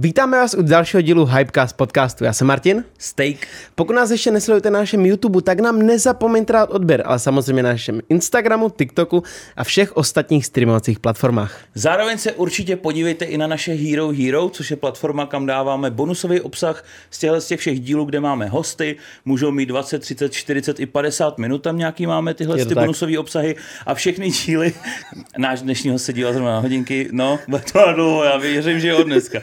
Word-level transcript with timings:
Vítáme 0.00 0.38
vás 0.38 0.54
u 0.54 0.62
dalšího 0.62 1.00
dílu 1.00 1.24
Hypecast 1.24 1.76
podcastu. 1.76 2.24
Já 2.24 2.32
jsem 2.32 2.46
Martin. 2.46 2.84
Steak. 2.98 3.36
Pokud 3.74 3.92
nás 3.92 4.10
ještě 4.10 4.30
nesledujete 4.30 4.70
na 4.70 4.78
našem 4.78 5.06
YouTube, 5.06 5.42
tak 5.42 5.60
nám 5.60 5.82
nezapomeňte 5.82 6.52
dát 6.52 6.70
odběr, 6.70 7.02
ale 7.06 7.18
samozřejmě 7.18 7.62
na 7.62 7.68
našem 7.68 8.00
Instagramu, 8.08 8.70
TikToku 8.70 9.22
a 9.56 9.64
všech 9.64 9.96
ostatních 9.96 10.46
streamovacích 10.46 11.00
platformách. 11.00 11.60
Zároveň 11.74 12.18
se 12.18 12.32
určitě 12.32 12.76
podívejte 12.76 13.24
i 13.24 13.38
na 13.38 13.46
naše 13.46 13.72
Hero 13.72 14.08
Hero, 14.08 14.48
což 14.48 14.70
je 14.70 14.76
platforma, 14.76 15.26
kam 15.26 15.46
dáváme 15.46 15.90
bonusový 15.90 16.40
obsah 16.40 16.84
z 17.10 17.18
těchto 17.18 17.40
z 17.40 17.46
těch 17.46 17.60
všech 17.60 17.80
dílů, 17.80 18.04
kde 18.04 18.20
máme 18.20 18.46
hosty. 18.46 18.96
Můžou 19.24 19.50
mít 19.50 19.66
20, 19.66 19.98
30, 19.98 20.32
40 20.32 20.80
i 20.80 20.86
50 20.86 21.38
minut, 21.38 21.58
tam 21.58 21.78
nějaký 21.78 22.06
máme 22.06 22.34
tyhle 22.34 22.64
ty 22.64 22.74
bonusové 22.74 23.18
obsahy 23.18 23.56
a 23.86 23.94
všechny 23.94 24.30
díly. 24.30 24.72
Náš 25.38 25.62
dnešní 25.62 25.90
host 25.90 26.04
se 26.04 26.12
díval 26.12 26.32
zrovna 26.32 26.52
na 26.52 26.58
hodinky, 26.58 27.08
no, 27.12 27.38
to 27.72 27.92
dlouho, 27.92 28.24
já 28.24 28.36
věřím, 28.36 28.80
že 28.80 28.88
je 28.88 28.94
od 28.94 29.06
dneska. 29.06 29.40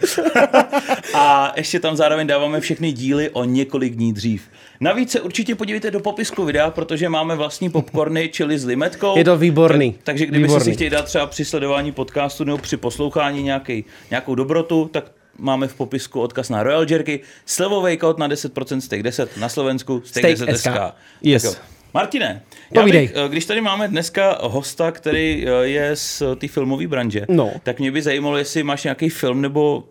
a 1.13 1.53
ještě 1.55 1.79
tam 1.79 1.95
zároveň 1.95 2.27
dáváme 2.27 2.59
všechny 2.59 2.91
díly 2.91 3.29
o 3.29 3.43
několik 3.43 3.95
dní 3.95 4.13
dřív. 4.13 4.49
Navíc 4.79 5.11
se 5.11 5.21
určitě 5.21 5.55
podívejte 5.55 5.91
do 5.91 5.99
popisku 5.99 6.45
videa, 6.45 6.71
protože 6.71 7.09
máme 7.09 7.35
vlastní 7.35 7.69
popcorny, 7.69 8.29
čili 8.29 8.59
s 8.59 8.65
limetkou. 8.65 9.17
Je 9.17 9.23
to 9.23 9.37
výborný. 9.37 9.91
Tak, 9.91 10.01
takže 10.03 10.25
kdyby 10.25 10.49
si 10.49 10.73
chtěli 10.73 10.89
dát 10.89 11.05
třeba 11.05 11.25
při 11.25 11.45
sledování 11.45 11.91
podcastu 11.91 12.43
nebo 12.43 12.57
při 12.57 12.77
poslouchání 12.77 13.43
nějaký, 13.43 13.85
nějakou 14.09 14.35
dobrotu, 14.35 14.89
tak 14.93 15.11
máme 15.37 15.67
v 15.67 15.75
popisku 15.75 16.21
odkaz 16.21 16.49
na 16.49 16.63
Royal 16.63 16.85
Jerky, 16.89 17.19
slevový 17.45 17.97
kód 17.97 18.17
na 18.17 18.29
10% 18.29 18.79
Steak 18.79 19.03
10 19.03 19.37
na 19.37 19.49
Slovensku, 19.49 20.01
Steak, 20.05 20.37
Steak 20.37 20.49
10 20.49 20.57
SK. 20.57 20.95
Yes. 21.21 21.61
Martine, 21.93 22.41
já 22.71 22.83
bych, 22.83 23.13
eh, 23.15 23.29
když 23.29 23.45
tady 23.45 23.61
máme 23.61 23.87
dneska 23.87 24.37
hosta, 24.41 24.91
který 24.91 25.45
eh, 25.47 25.67
je 25.67 25.95
z 25.95 26.23
té 26.35 26.47
filmové 26.47 26.87
branže, 26.87 27.25
no. 27.29 27.51
tak 27.63 27.79
mě 27.79 27.91
by 27.91 28.01
zajímalo, 28.01 28.37
jestli 28.37 28.63
máš 28.63 28.83
nějaký 28.83 29.09
film 29.09 29.41
nebo 29.41 29.83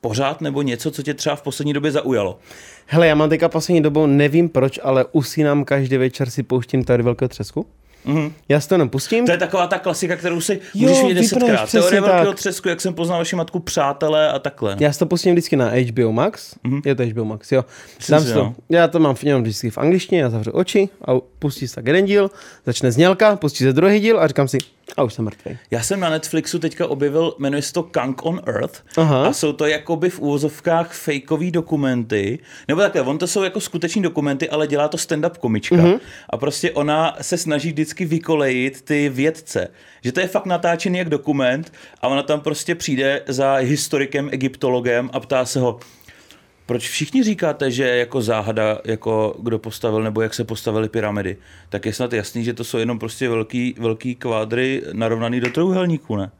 pořád 0.00 0.40
nebo 0.40 0.62
něco, 0.62 0.90
co 0.90 1.02
tě 1.02 1.14
třeba 1.14 1.36
v 1.36 1.42
poslední 1.42 1.72
době 1.72 1.90
zaujalo. 1.90 2.38
Hele, 2.86 3.06
já 3.06 3.14
mám 3.14 3.28
teďka 3.28 3.48
poslední 3.48 3.82
dobou, 3.82 4.06
nevím 4.06 4.48
proč, 4.48 4.80
ale 4.82 5.04
usínám 5.12 5.64
každý 5.64 5.96
večer 5.96 6.30
si 6.30 6.42
pouštím 6.42 6.84
tady 6.84 7.02
velkého 7.02 7.28
třesku. 7.28 7.66
Mm-hmm. 8.06 8.32
Já 8.48 8.60
si 8.60 8.68
to 8.68 8.74
jenom 8.74 8.88
pustím. 8.88 9.26
To 9.26 9.32
je 9.32 9.38
taková 9.38 9.66
ta 9.66 9.78
klasika, 9.78 10.16
kterou 10.16 10.40
si 10.40 10.52
jo, 10.74 10.88
můžeš 10.88 11.02
vidět 11.02 11.14
desetkrát. 11.14 11.70
Teorie 11.70 12.00
velkého 12.00 12.32
třesku, 12.32 12.68
jak 12.68 12.80
jsem 12.80 12.94
poznal 12.94 13.18
vaši 13.18 13.36
matku, 13.36 13.58
přátelé 13.58 14.32
a 14.32 14.38
takhle. 14.38 14.76
Já 14.80 14.92
si 14.92 14.98
to 14.98 15.06
pustím 15.06 15.32
vždycky 15.32 15.56
na 15.56 15.70
HBO 15.70 16.12
Max. 16.12 16.54
Mm-hmm. 16.54 16.82
Je 16.84 16.94
to 16.94 17.02
HBO 17.02 17.24
Max, 17.24 17.52
jo. 17.52 17.64
Dám 18.08 18.22
si 18.22 18.32
to, 18.32 18.54
já 18.68 18.88
to 18.88 18.98
mám 18.98 19.14
v 19.14 19.22
něm 19.22 19.42
vždycky 19.42 19.70
v 19.70 19.78
angličtině, 19.78 20.20
já 20.20 20.30
zavřu 20.30 20.50
oči 20.50 20.88
a 21.04 21.12
pustí 21.38 21.68
se 21.68 21.74
tak 21.74 21.86
jeden 21.86 22.04
díl, 22.04 22.30
začne 22.66 22.92
znělka, 22.92 23.36
pustí 23.36 23.64
se 23.64 23.72
druhý 23.72 24.00
díl 24.00 24.20
a 24.20 24.26
říkám 24.26 24.48
si, 24.48 24.58
a 24.96 25.02
už 25.02 25.14
jsem 25.14 25.24
mrtvý. 25.24 25.58
Já 25.70 25.82
jsem 25.82 26.00
na 26.00 26.10
Netflixu 26.10 26.58
teďka 26.58 26.86
objevil, 26.86 27.34
jmenuje 27.38 27.62
se 27.62 27.72
to 27.72 27.82
Kang 27.82 28.26
on 28.26 28.40
Earth 28.46 28.84
Aha. 28.96 29.26
a 29.26 29.32
jsou 29.32 29.52
to 29.52 29.66
jakoby 29.66 30.10
v 30.10 30.20
úvozovkách 30.20 30.92
fakeové 30.92 31.50
dokumenty, 31.50 32.38
nebo 32.68 32.80
takhle, 32.80 33.02
on 33.02 33.18
to 33.18 33.26
jsou 33.26 33.42
jako 33.42 33.60
skuteční 33.60 34.02
dokumenty, 34.02 34.50
ale 34.50 34.66
dělá 34.66 34.88
to 34.88 34.96
stand-up 34.96 35.38
komička 35.38 35.76
mm-hmm. 35.76 36.00
a 36.30 36.36
prostě 36.36 36.70
ona 36.70 37.16
se 37.20 37.36
snaží 37.36 37.68
vždycky 37.68 38.04
vykolejit 38.04 38.82
ty 38.82 39.08
vědce, 39.08 39.68
že 40.04 40.12
to 40.12 40.20
je 40.20 40.28
fakt 40.28 40.46
natáčený 40.46 40.98
jak 40.98 41.08
dokument 41.08 41.72
a 42.02 42.08
ona 42.08 42.22
tam 42.22 42.40
prostě 42.40 42.74
přijde 42.74 43.22
za 43.26 43.54
historikem, 43.54 44.28
egyptologem 44.32 45.10
a 45.12 45.20
ptá 45.20 45.44
se 45.44 45.60
ho, 45.60 45.80
proč 46.68 46.88
všichni 46.88 47.22
říkáte, 47.22 47.70
že 47.70 47.88
jako 47.88 48.22
záhada, 48.22 48.78
jako 48.84 49.36
kdo 49.42 49.58
postavil 49.58 50.02
nebo 50.02 50.20
jak 50.20 50.34
se 50.34 50.44
postavily 50.44 50.88
pyramidy, 50.88 51.36
tak 51.68 51.86
je 51.86 51.92
snad 51.92 52.12
jasný, 52.12 52.44
že 52.44 52.54
to 52.54 52.64
jsou 52.64 52.78
jenom 52.78 52.98
prostě 52.98 53.28
velký, 53.28 53.74
velký 53.78 54.14
kvádry 54.14 54.82
narovnaný 54.92 55.40
do 55.40 55.50
trojuhelníku, 55.50 56.16
ne? 56.16 56.30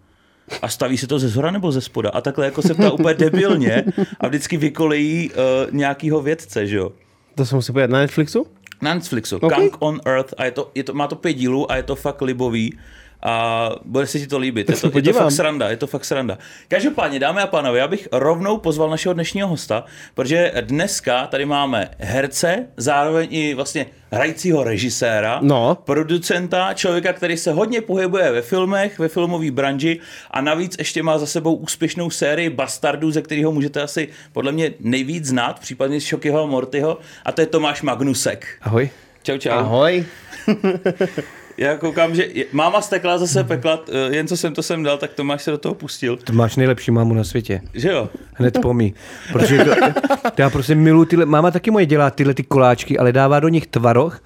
A 0.62 0.68
staví 0.68 0.98
se 0.98 1.06
to 1.06 1.18
ze 1.18 1.28
zhora 1.28 1.50
nebo 1.50 1.72
ze 1.72 1.80
spoda? 1.80 2.10
A 2.10 2.20
takhle 2.20 2.44
jako 2.44 2.62
se 2.62 2.74
ptá 2.74 2.92
úplně 2.92 3.14
debilně 3.14 3.84
a 4.20 4.28
vždycky 4.28 4.56
vykolejí 4.56 5.30
uh, 5.30 5.36
nějakýho 5.74 6.22
vědce, 6.22 6.66
že 6.66 6.76
jo? 6.76 6.92
To 7.34 7.46
jsem 7.46 7.62
si 7.62 7.72
na 7.72 7.86
Netflixu? 7.86 8.46
Na 8.82 8.94
Netflixu. 8.94 9.36
Okay. 9.36 9.58
Kang 9.58 9.76
on 9.78 10.00
Earth 10.04 10.34
a 10.36 10.44
je 10.44 10.50
to, 10.50 10.70
je 10.74 10.84
to, 10.84 10.92
má 10.94 11.06
to 11.06 11.16
pět 11.16 11.32
dílů 11.32 11.72
a 11.72 11.76
je 11.76 11.82
to 11.82 11.96
fakt 11.96 12.22
libový 12.22 12.78
a 13.22 13.70
bude 13.84 14.06
se 14.06 14.18
ti 14.18 14.26
to 14.26 14.38
líbit. 14.38 14.70
Je 14.70 14.76
to, 14.76 14.90
je 14.94 15.02
to 15.02 15.12
fakt 15.12 15.32
sranda, 15.32 15.68
je 15.68 15.76
to 15.76 15.86
fakt 15.86 16.04
sranda. 16.04 16.38
Každopádně, 16.68 17.18
dámy 17.18 17.40
a 17.40 17.46
pánové, 17.46 17.78
já 17.78 17.88
bych 17.88 18.08
rovnou 18.12 18.58
pozval 18.58 18.90
našeho 18.90 19.12
dnešního 19.12 19.48
hosta, 19.48 19.84
protože 20.14 20.52
dneska 20.60 21.26
tady 21.26 21.44
máme 21.44 21.90
herce, 21.98 22.66
zároveň 22.76 23.28
i 23.30 23.54
vlastně 23.54 23.86
hrajícího 24.10 24.64
režiséra, 24.64 25.38
no. 25.42 25.78
producenta, 25.84 26.74
člověka, 26.74 27.12
který 27.12 27.36
se 27.36 27.52
hodně 27.52 27.80
pohybuje 27.80 28.32
ve 28.32 28.42
filmech, 28.42 28.98
ve 28.98 29.08
filmové 29.08 29.50
branži 29.50 30.00
a 30.30 30.40
navíc 30.40 30.76
ještě 30.78 31.02
má 31.02 31.18
za 31.18 31.26
sebou 31.26 31.54
úspěšnou 31.54 32.10
sérii 32.10 32.50
Bastardů, 32.50 33.10
ze 33.10 33.22
kterého 33.22 33.52
můžete 33.52 33.82
asi 33.82 34.08
podle 34.32 34.52
mě 34.52 34.72
nejvíc 34.80 35.24
znát, 35.24 35.60
případně 35.60 36.00
z 36.00 36.04
Šokyho 36.04 36.42
a 36.42 36.46
Mortyho, 36.46 36.98
a 37.24 37.32
to 37.32 37.40
je 37.40 37.46
Tomáš 37.46 37.82
Magnusek. 37.82 38.46
Ahoj. 38.62 38.90
Čau, 39.22 39.38
čau. 39.38 39.50
Ahoj. 39.50 40.04
Já 41.58 41.76
koukám, 41.76 42.14
že 42.14 42.28
máma 42.52 42.80
stekla 42.80 43.18
zase 43.18 43.44
pekla, 43.44 43.80
eh, 43.92 44.16
jen 44.16 44.26
co 44.26 44.36
jsem 44.36 44.54
to 44.54 44.62
sem 44.62 44.82
dal, 44.82 44.98
tak 44.98 45.12
Tomáš 45.14 45.42
se 45.42 45.50
do 45.50 45.58
toho 45.58 45.74
pustil. 45.74 46.16
To 46.16 46.32
máš 46.32 46.56
nejlepší 46.56 46.90
mámu 46.90 47.14
na 47.14 47.24
světě. 47.24 47.60
Že 47.74 47.88
jo? 47.88 48.08
Hned 48.34 48.58
po 48.62 48.74
mý. 48.74 48.94
Protože 49.32 49.64
to, 49.64 49.70
já 50.38 50.50
prostě 50.50 50.74
miluji 50.74 51.04
tyhle, 51.04 51.26
máma 51.26 51.50
taky 51.50 51.70
moje 51.70 51.86
dělá 51.86 52.10
tyhle 52.10 52.34
ty 52.34 52.42
koláčky, 52.42 52.98
ale 52.98 53.12
dává 53.12 53.40
do 53.40 53.48
nich 53.48 53.66
tvaroh 53.66 54.22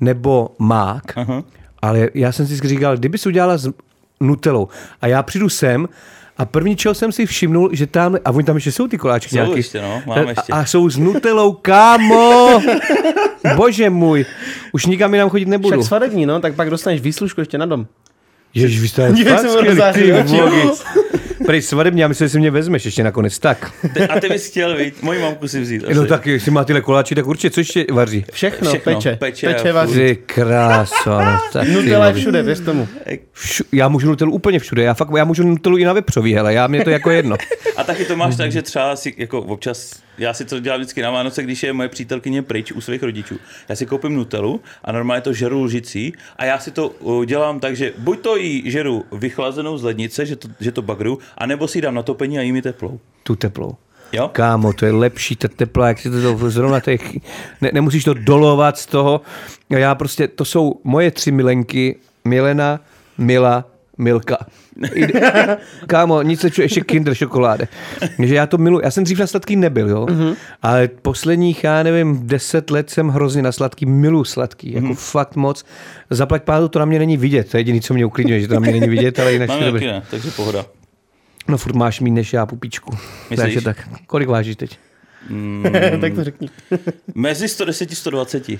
nebo 0.00 0.54
mák. 0.58 1.16
Uh-huh. 1.16 1.44
Ale 1.82 2.08
já 2.14 2.32
jsem 2.32 2.46
si 2.46 2.68
říkal, 2.68 2.96
kdyby 2.96 3.18
si 3.18 3.28
udělala 3.28 3.58
s 3.58 3.72
nutelou 4.20 4.68
a 5.00 5.06
já 5.06 5.22
přijdu 5.22 5.48
sem 5.48 5.88
a 6.38 6.44
první, 6.44 6.76
čeho 6.76 6.94
jsem 6.94 7.12
si 7.12 7.26
všimnul, 7.26 7.70
že 7.72 7.86
tam, 7.86 8.16
a 8.24 8.30
oni 8.30 8.44
tam 8.44 8.56
ještě 8.56 8.72
jsou 8.72 8.88
ty 8.88 8.98
koláčky 8.98 9.30
jsou 9.30 9.36
nějaký. 9.36 9.56
Ještě, 9.56 9.82
no, 9.82 10.02
mám 10.06 10.28
ještě. 10.28 10.52
A, 10.52 10.60
a 10.60 10.66
jsou 10.66 10.90
s 10.90 10.98
nutelou, 10.98 11.52
kámo! 11.52 12.60
Bože 13.56 13.90
můj, 13.90 14.26
už 14.72 14.86
nikam 14.86 15.14
jinam 15.14 15.28
chodit 15.28 15.48
nebudu. 15.48 15.80
Však 15.80 15.88
svadební, 15.88 16.26
no, 16.26 16.40
tak 16.40 16.54
pak 16.54 16.70
dostaneš 16.70 17.00
výslužku 17.00 17.40
ještě 17.40 17.58
na 17.58 17.66
dom. 17.66 17.86
Ježiš, 18.54 18.80
vy 18.80 18.88
jste 18.88 19.14
fakt 19.24 19.94
skvělý, 19.94 20.70
Prej 21.48 21.62
svadebně, 21.62 22.02
já 22.02 22.08
myslím, 22.08 22.24
že 22.24 22.32
si 22.32 22.38
mě 22.38 22.50
vezmeš 22.50 22.84
ještě 22.84 23.04
nakonec, 23.04 23.38
tak. 23.38 23.72
A 24.08 24.20
ty 24.20 24.28
bys 24.28 24.46
chtěl, 24.46 24.76
víc, 24.76 25.00
moji 25.00 25.18
mamku 25.18 25.48
si 25.48 25.60
vzít. 25.60 25.84
Asi. 25.84 25.94
No 25.94 26.06
tak, 26.06 26.26
jestli 26.26 26.50
má 26.50 26.64
tyhle 26.64 26.80
koláči, 26.80 27.14
tak 27.14 27.26
určitě, 27.26 27.50
co 27.50 27.60
ještě 27.60 27.86
vaří? 27.92 28.24
Všechno, 28.32 28.70
Všechno 28.70 28.94
peče. 28.94 29.16
Peče, 29.16 29.46
peče 29.54 29.72
vaří. 29.72 29.94
Ty 29.94 30.16
kráso, 30.16 31.10
no, 31.10 31.38
tak 31.52 31.68
Nutella 31.68 32.06
je 32.06 32.12
všude, 32.12 32.42
věř 32.42 32.60
tomu. 32.60 32.88
Všu, 33.32 33.64
já 33.72 33.88
můžu 33.88 34.06
Nutellu 34.06 34.32
úplně 34.32 34.58
všude, 34.58 34.82
já 34.82 34.94
fakt, 34.94 35.08
já 35.16 35.24
můžu 35.24 35.42
Nutellu 35.42 35.76
i 35.76 35.84
na 35.84 35.92
vepřový, 35.92 36.34
hele, 36.34 36.54
já 36.54 36.66
mě 36.66 36.84
to 36.84 36.90
jako 36.90 37.10
jedno. 37.10 37.36
A 37.76 37.84
taky 37.84 38.04
to 38.04 38.16
máš 38.16 38.36
tak, 38.36 38.52
že 38.52 38.62
třeba 38.62 38.96
si 38.96 39.14
jako 39.18 39.40
občas 39.40 40.00
já 40.18 40.34
si 40.34 40.44
to 40.44 40.60
dělám 40.60 40.80
vždycky 40.80 41.02
na 41.02 41.10
Vánoce, 41.10 41.42
když 41.42 41.62
je 41.62 41.72
moje 41.72 41.88
přítelkyně 41.88 42.42
pryč 42.42 42.72
u 42.72 42.80
svých 42.80 43.02
rodičů. 43.02 43.38
Já 43.68 43.76
si 43.76 43.86
koupím 43.86 44.14
Nutelu 44.14 44.60
a 44.84 44.92
normálně 44.92 45.20
to 45.20 45.32
žeru 45.32 45.62
lžicí 45.62 46.12
a 46.36 46.44
já 46.44 46.58
si 46.58 46.70
to 46.70 46.94
dělám 47.26 47.60
tak, 47.60 47.76
že 47.76 47.92
buď 47.98 48.20
to 48.20 48.36
jí 48.36 48.70
žeru 48.70 49.04
vychlazenou 49.12 49.78
z 49.78 49.82
lednice, 49.82 50.26
že 50.26 50.36
to, 50.36 50.48
že 50.60 50.72
to 50.72 50.82
bagru, 50.82 51.18
anebo 51.38 51.68
si 51.68 51.80
dám 51.80 51.94
na 51.94 52.02
topení 52.02 52.38
a 52.38 52.42
jí 52.42 52.52
mi 52.52 52.62
teplou. 52.62 53.00
Tu 53.22 53.36
teplou. 53.36 53.76
Jo? 54.12 54.28
Kámo, 54.32 54.72
to 54.72 54.86
je 54.86 54.92
lepší, 54.92 55.36
ta 55.36 55.48
tepla, 55.48 55.88
jak 55.88 55.98
si 55.98 56.10
to 56.10 56.50
zrovna 56.50 56.80
těch, 56.80 57.16
ne, 57.60 57.70
nemusíš 57.72 58.04
to 58.04 58.14
dolovat 58.14 58.78
z 58.78 58.86
toho. 58.86 59.20
Já 59.70 59.94
prostě, 59.94 60.28
to 60.28 60.44
jsou 60.44 60.80
moje 60.84 61.10
tři 61.10 61.32
milenky, 61.32 61.96
Milena, 62.24 62.80
Mila, 63.18 63.64
Milka. 63.98 64.46
Kámo, 65.86 66.22
nic 66.22 66.40
se 66.40 66.50
ještě 66.62 66.80
kinder 66.80 67.14
šokoláde. 67.14 67.68
Takže 68.16 68.34
já 68.34 68.46
to 68.46 68.58
miluji. 68.58 68.84
Já 68.84 68.90
jsem 68.90 69.04
dřív 69.04 69.18
na 69.18 69.26
sladký 69.26 69.56
nebyl, 69.56 69.88
jo. 69.88 70.06
Mm-hmm. 70.06 70.36
Ale 70.62 70.88
posledních, 70.88 71.64
já 71.64 71.82
nevím, 71.82 72.26
deset 72.26 72.70
let 72.70 72.90
jsem 72.90 73.08
hrozně 73.08 73.42
na 73.42 73.52
sladký, 73.52 73.86
miluji 73.86 74.24
sladký. 74.24 74.72
Jako 74.72 74.86
mm-hmm. 74.86 75.10
fakt 75.10 75.36
moc. 75.36 75.64
Zaplať 76.10 76.42
pádu, 76.42 76.68
to 76.68 76.78
na 76.78 76.84
mě 76.84 76.98
není 76.98 77.16
vidět. 77.16 77.50
To 77.50 77.56
je 77.56 77.58
jediné, 77.60 77.80
co 77.80 77.94
mě 77.94 78.06
uklidňuje, 78.06 78.40
že 78.40 78.48
to 78.48 78.54
na 78.54 78.60
mě 78.60 78.72
není 78.72 78.88
vidět, 78.88 79.18
ale 79.18 79.32
jinak 79.32 79.48
Máme 79.48 79.72
ne, 79.72 80.02
takže 80.10 80.30
pohoda. 80.30 80.66
No 81.48 81.58
furt 81.58 81.74
máš 81.76 82.00
mít 82.00 82.10
než 82.10 82.32
já 82.32 82.46
pupičku. 82.46 82.96
Myslíš? 83.30 83.38
Takže 83.44 83.60
tak. 83.60 83.88
Kolik 84.06 84.28
vážíš 84.28 84.56
teď? 84.56 84.78
Mm, 85.28 85.64
tak 86.00 86.14
to 86.14 86.24
řekni. 86.24 86.48
Mezi 87.14 87.48
110 87.48 87.92
a 87.92 87.94
120. 87.94 88.50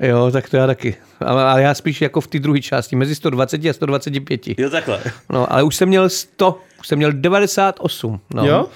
Jo, 0.00 0.30
tak 0.30 0.50
to 0.50 0.56
já 0.56 0.66
taky. 0.66 0.96
Ale 1.20 1.62
já 1.62 1.74
spíš 1.74 2.02
jako 2.02 2.20
v 2.20 2.26
té 2.26 2.38
druhé 2.38 2.60
části, 2.60 2.96
mezi 2.96 3.14
120 3.14 3.64
a 3.64 3.72
125. 3.72 4.40
Jo, 4.58 4.70
takhle. 4.70 5.00
No, 5.32 5.52
ale 5.52 5.62
už 5.62 5.76
jsem 5.76 5.88
měl 5.88 6.08
100, 6.08 6.58
už 6.80 6.88
jsem 6.88 6.98
měl 6.98 7.12
98. 7.12 8.20
No. 8.34 8.46
Jo? 8.46 8.66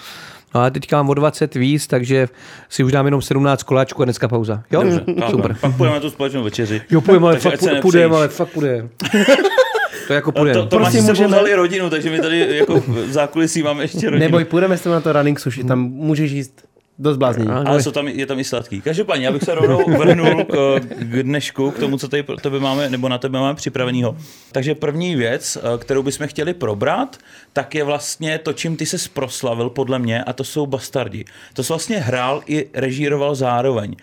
No 0.55 0.61
a 0.61 0.71
teďka 0.71 0.97
mám 0.97 1.11
o 1.11 1.15
20 1.15 1.55
víc, 1.55 1.87
takže 1.87 2.29
si 2.69 2.85
už 2.85 2.93
dám 2.93 3.05
jenom 3.05 3.23
17 3.23 3.63
koláčků 3.63 4.03
a 4.03 4.05
dneska 4.05 4.29
pauza. 4.29 4.63
Jo? 4.71 4.83
Dobře, 4.83 5.05
super. 5.31 5.57
Pak 5.61 5.77
půjdeme 5.77 5.95
na 5.95 6.01
tu 6.01 6.11
společnou 6.11 6.43
večeři. 6.43 6.83
Jo, 6.91 7.01
půjdeme, 7.01 7.27
ale 7.27 7.39
fakt 7.39 7.61
půjdeme, 7.83 8.17
ale 8.17 8.29
fakt 8.29 8.49
půjdeme. 8.49 8.89
To 10.07 10.15
jako 10.15 10.33
půjdeme. 10.33 10.61
To, 10.61 10.67
to 10.67 10.77
prostě 10.77 11.01
můžeme... 11.01 11.57
rodinu, 11.57 11.91
takže 11.91 12.11
my 12.11 12.21
tady 12.21 12.57
jako 12.57 12.81
v 12.81 13.13
zákulisí 13.13 13.63
máme 13.63 13.85
ještě 13.85 14.11
rodinu. 14.11 14.21
Neboj, 14.21 14.45
půjdeme 14.45 14.79
s 14.79 14.85
na 14.85 15.01
to 15.01 15.13
running 15.13 15.41
sushi, 15.41 15.65
tam 15.65 15.81
můžeš 15.81 16.33
jíst 16.33 16.68
dost 16.99 17.17
blázní. 17.17 17.47
Ale 17.47 17.83
jsou 17.83 17.91
tam, 17.91 18.09
je 18.09 18.27
tam 18.27 18.39
i 18.39 18.45
sladký. 18.45 18.81
Každopádně, 18.81 19.27
já 19.27 19.33
bych 19.33 19.43
se 19.43 19.55
rovnou 19.55 19.99
vrhnul 19.99 20.45
k, 20.45 20.81
k 20.99 21.23
dnešku, 21.23 21.71
k 21.71 21.79
tomu, 21.79 21.99
co 21.99 22.09
tady 22.09 22.23
pro 22.23 22.37
tebe 22.37 22.61
máme, 22.61 22.91
nebo 22.91 23.09
na 23.09 23.19
tebe 23.19 23.39
máme 23.39 23.55
připravenýho. 23.55 24.17
Takže 24.53 24.75
první 24.75 25.17
věc, 25.17 25.59
eh, 25.61 25.79
kterou 25.79 26.03
bychom 26.03 26.27
chtěli 26.27 26.55
probrat, 26.55 27.17
tak 27.53 27.75
je 27.75 27.85
vlastně 27.85 28.39
to, 28.39 28.53
čím 28.53 28.77
ty 28.77 28.87
se 28.87 29.09
proslavil 29.13 29.71
podle 29.71 29.99
mě, 29.99 30.25
a 30.25 30.33
to 30.33 30.45
jsou 30.45 30.67
Bastardi. 30.67 31.25
To 31.55 31.63
jsi 31.63 31.73
vlastně 31.73 31.99
hrál 31.99 32.43
i 32.47 32.67
režíroval 32.75 33.35
zároveň 33.35 33.97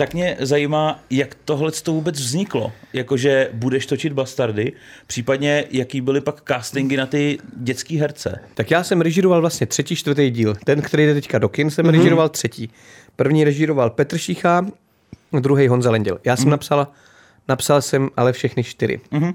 tak 0.00 0.14
mě 0.14 0.36
zajímá, 0.40 1.00
jak 1.10 1.36
tohle 1.44 1.72
to 1.72 1.92
vůbec 1.92 2.20
vzniklo. 2.20 2.72
Jakože 2.92 3.50
budeš 3.52 3.86
točit 3.86 4.12
bastardy, 4.12 4.72
případně 5.06 5.64
jaký 5.70 6.00
byly 6.00 6.20
pak 6.20 6.42
castingy 6.48 6.96
na 6.96 7.06
ty 7.06 7.38
dětský 7.56 7.96
herce. 7.98 8.40
Tak 8.54 8.70
já 8.70 8.84
jsem 8.84 9.00
režíroval 9.00 9.40
vlastně 9.40 9.66
třetí, 9.66 9.96
čtvrtý 9.96 10.30
díl. 10.30 10.56
Ten, 10.64 10.82
který 10.82 11.06
jde 11.06 11.14
teďka 11.14 11.38
do 11.38 11.48
kin, 11.48 11.70
jsem 11.70 11.86
mm-hmm. 11.86 11.90
režíroval 11.90 12.28
třetí. 12.28 12.70
První 13.16 13.44
režíroval 13.44 13.90
Petr 13.90 14.18
Šicha, 14.18 14.66
druhý 15.40 15.68
Honza 15.68 15.90
Lenděl. 15.90 16.18
Já 16.24 16.36
jsem 16.36 16.46
mm-hmm. 16.46 16.50
napsal, 16.50 16.88
napsal 17.48 17.82
jsem 17.82 18.08
ale 18.16 18.32
všechny 18.32 18.64
čtyři. 18.64 19.00
Mm-hmm. 19.12 19.34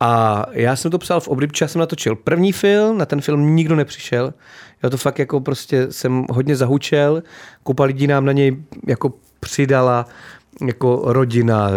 A 0.00 0.44
já 0.52 0.76
jsem 0.76 0.90
to 0.90 0.98
psal 0.98 1.20
v 1.20 1.28
období, 1.28 1.52
jsem 1.66 1.78
natočil 1.78 2.16
první 2.16 2.52
film, 2.52 2.98
na 2.98 3.06
ten 3.06 3.20
film 3.20 3.56
nikdo 3.56 3.76
nepřišel. 3.76 4.34
Já 4.82 4.90
to 4.90 4.96
fakt 4.96 5.18
jako 5.18 5.40
prostě 5.40 5.92
jsem 5.92 6.26
hodně 6.30 6.56
zahučel, 6.56 7.22
kupa 7.62 7.84
lidí 7.84 8.06
nám 8.06 8.24
na 8.24 8.32
něj 8.32 8.56
jako 8.86 9.12
přidala 9.44 10.06
jako 10.66 11.02
rodina, 11.04 11.70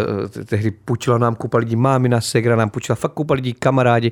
tehdy 0.45 0.71
půjčila 0.71 1.17
nám 1.17 1.35
kupa 1.35 1.57
lidí, 1.57 1.75
mámina, 1.75 2.21
segra 2.21 2.55
nám 2.55 2.69
půjčila, 2.69 2.95
fakt 2.95 3.13
kupa 3.13 3.33
lidí, 3.33 3.53
kamarádi, 3.53 4.11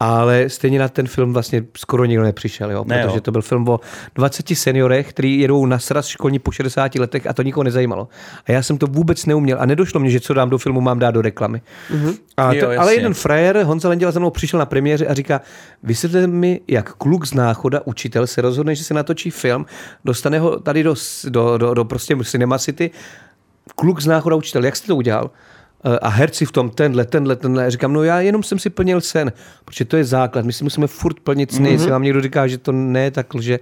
ale 0.00 0.48
stejně 0.48 0.78
na 0.78 0.88
ten 0.88 1.08
film 1.08 1.32
vlastně 1.32 1.64
skoro 1.76 2.04
nikdo 2.04 2.22
nepřišel, 2.22 2.70
jo? 2.70 2.84
Ne, 2.86 3.02
protože 3.02 3.16
jo. 3.16 3.20
to 3.20 3.32
byl 3.32 3.42
film 3.42 3.68
o 3.68 3.80
20 4.14 4.48
seniorech, 4.48 5.08
kteří 5.08 5.40
jedou 5.40 5.66
na 5.66 5.78
sraz 5.78 6.06
školní 6.06 6.38
po 6.38 6.52
60 6.52 6.94
letech 6.94 7.26
a 7.26 7.32
to 7.32 7.42
nikoho 7.42 7.64
nezajímalo. 7.64 8.08
A 8.46 8.52
já 8.52 8.62
jsem 8.62 8.78
to 8.78 8.86
vůbec 8.86 9.26
neuměl 9.26 9.58
a 9.60 9.66
nedošlo 9.66 10.00
mě, 10.00 10.10
že 10.10 10.20
co 10.20 10.34
dám 10.34 10.50
do 10.50 10.58
filmu, 10.58 10.80
mám 10.80 10.98
dát 10.98 11.10
do 11.10 11.22
reklamy. 11.22 11.62
Mm-hmm. 11.92 12.16
A 12.36 12.52
jo, 12.52 12.60
to, 12.60 12.80
ale 12.80 12.94
jeden 12.94 13.14
frajer, 13.14 13.62
Honza 13.62 13.88
Lenděla 13.88 14.12
za 14.12 14.20
mnou 14.20 14.30
přišel 14.30 14.58
na 14.58 14.66
premiéře 14.66 15.06
a 15.06 15.14
říká, 15.14 15.40
vysvětlete 15.82 16.26
mi, 16.26 16.60
jak 16.68 16.92
kluk 16.94 17.26
z 17.26 17.34
náchoda, 17.34 17.80
učitel, 17.84 18.26
se 18.26 18.40
rozhodne, 18.40 18.74
že 18.74 18.84
se 18.84 18.94
natočí 18.94 19.30
film, 19.30 19.66
dostane 20.04 20.38
ho 20.38 20.60
tady 20.60 20.82
do, 20.82 20.94
do, 21.28 21.58
do, 21.58 21.74
do 21.74 21.84
prostě 21.84 22.16
Cinema 22.24 22.58
City, 22.58 22.90
kluk 23.76 24.00
z 24.00 24.06
náchoda, 24.06 24.36
učitel, 24.36 24.64
jak 24.64 24.76
jste 24.76 24.86
to 24.86 24.96
udělal? 24.96 25.30
Eh, 25.84 25.98
a 25.98 26.08
herci 26.08 26.46
v 26.46 26.52
tom, 26.52 26.70
tenhle, 26.70 27.04
tenhle, 27.04 27.36
tenhle. 27.36 27.70
Říkám, 27.70 27.92
no 27.92 28.02
já 28.02 28.20
jenom 28.20 28.42
jsem 28.42 28.58
si 28.58 28.70
plnil 28.70 29.00
sen, 29.00 29.32
protože 29.64 29.84
to 29.84 29.96
je 29.96 30.04
základ. 30.04 30.44
My 30.44 30.52
si 30.52 30.64
musíme 30.64 30.86
furt 30.86 31.20
plnit 31.20 31.52
sny. 31.52 31.68
Mm-hmm. 31.68 31.72
Jestli 31.72 31.90
vám 31.90 32.02
někdo 32.02 32.20
říká, 32.20 32.46
že 32.46 32.58
to 32.58 32.72
ne, 32.72 33.10
tak 33.10 33.34
lže. 33.34 33.58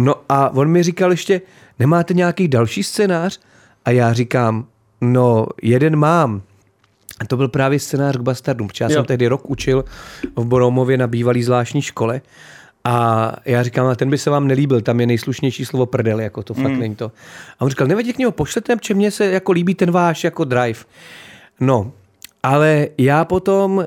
No 0.00 0.14
a 0.28 0.50
on 0.50 0.68
mi 0.68 0.82
říkal 0.82 1.10
ještě, 1.10 1.40
nemáte 1.78 2.14
nějaký 2.14 2.48
další 2.48 2.82
scénář? 2.82 3.40
A 3.84 3.90
já 3.90 4.12
říkám, 4.12 4.66
no 5.00 5.46
jeden 5.62 5.96
mám. 5.96 6.42
A 7.20 7.26
to 7.26 7.36
byl 7.36 7.48
právě 7.48 7.78
scénář 7.78 8.16
k 8.16 8.20
Bastardům, 8.20 8.68
protože 8.68 8.84
já 8.84 8.90
jo. 8.90 8.94
jsem 8.94 9.04
tehdy 9.04 9.26
rok 9.28 9.50
učil 9.50 9.84
v 10.36 10.44
Boromově 10.44 10.98
na 10.98 11.06
bývalý 11.06 11.42
zvláštní 11.42 11.82
škole. 11.82 12.20
A 12.84 13.32
já 13.44 13.62
říkám, 13.62 13.86
a 13.86 13.94
ten 13.94 14.10
by 14.10 14.18
se 14.18 14.30
vám 14.30 14.48
nelíbil, 14.48 14.80
tam 14.80 15.00
je 15.00 15.06
nejslušnější 15.06 15.64
slovo 15.64 15.86
prdel, 15.86 16.20
jako 16.20 16.42
to 16.42 16.54
fakt 16.54 16.72
mm. 16.72 16.78
není 16.78 16.96
to. 16.96 17.12
A 17.58 17.62
on 17.62 17.68
říkal, 17.68 17.86
nevadí 17.86 18.12
k 18.12 18.18
němu, 18.18 18.32
pošlete, 18.32 18.76
protože 18.76 18.94
mně 18.94 19.10
se 19.10 19.26
jako 19.26 19.52
líbí 19.52 19.74
ten 19.74 19.90
váš 19.90 20.24
jako 20.24 20.44
drive. 20.44 20.80
No, 21.60 21.92
ale 22.42 22.88
já 22.98 23.24
potom, 23.24 23.86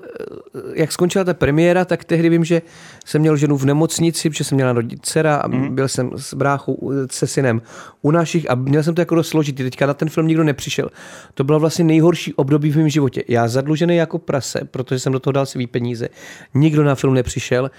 jak 0.74 0.92
skončila 0.92 1.24
ta 1.24 1.34
premiéra, 1.34 1.86
tak 1.86 2.04
tehdy 2.04 2.30
vím, 2.30 2.46
že 2.46 2.62
jsem 3.06 3.22
měl 3.22 3.38
ženu 3.38 3.58
v 3.58 3.66
nemocnici, 3.66 4.30
protože 4.30 4.44
jsem 4.44 4.56
měl 4.56 4.68
narodit 4.68 5.06
dcera 5.06 5.36
a 5.36 5.48
mm. 5.48 5.76
byl 5.76 5.88
jsem 5.88 6.12
s 6.16 6.34
bráchou, 6.34 6.92
se 7.12 7.28
synem 7.28 7.62
u 8.02 8.12
našich 8.12 8.50
a 8.50 8.56
měl 8.56 8.84
jsem 8.84 8.96
to 8.96 9.02
jako 9.02 9.16
dost 9.16 9.28
složitý. 9.28 9.64
Teďka 9.64 9.86
na 9.86 9.94
ten 9.94 10.10
film 10.10 10.28
nikdo 10.28 10.44
nepřišel. 10.44 10.90
To 11.34 11.44
bylo 11.44 11.60
vlastně 11.60 11.86
nejhorší 11.86 12.34
období 12.34 12.72
v 12.72 12.78
mém 12.78 12.90
životě. 12.90 13.24
Já 13.28 13.48
zadlužený 13.48 13.96
jako 13.96 14.20
prase, 14.20 14.60
protože 14.72 15.00
jsem 15.00 15.14
do 15.14 15.20
toho 15.20 15.32
dal 15.32 15.46
svý 15.46 15.68
peníze. 15.68 16.10
Nikdo 16.54 16.84
na 16.84 16.96
film 16.96 17.14
nepřišel. 17.14 17.72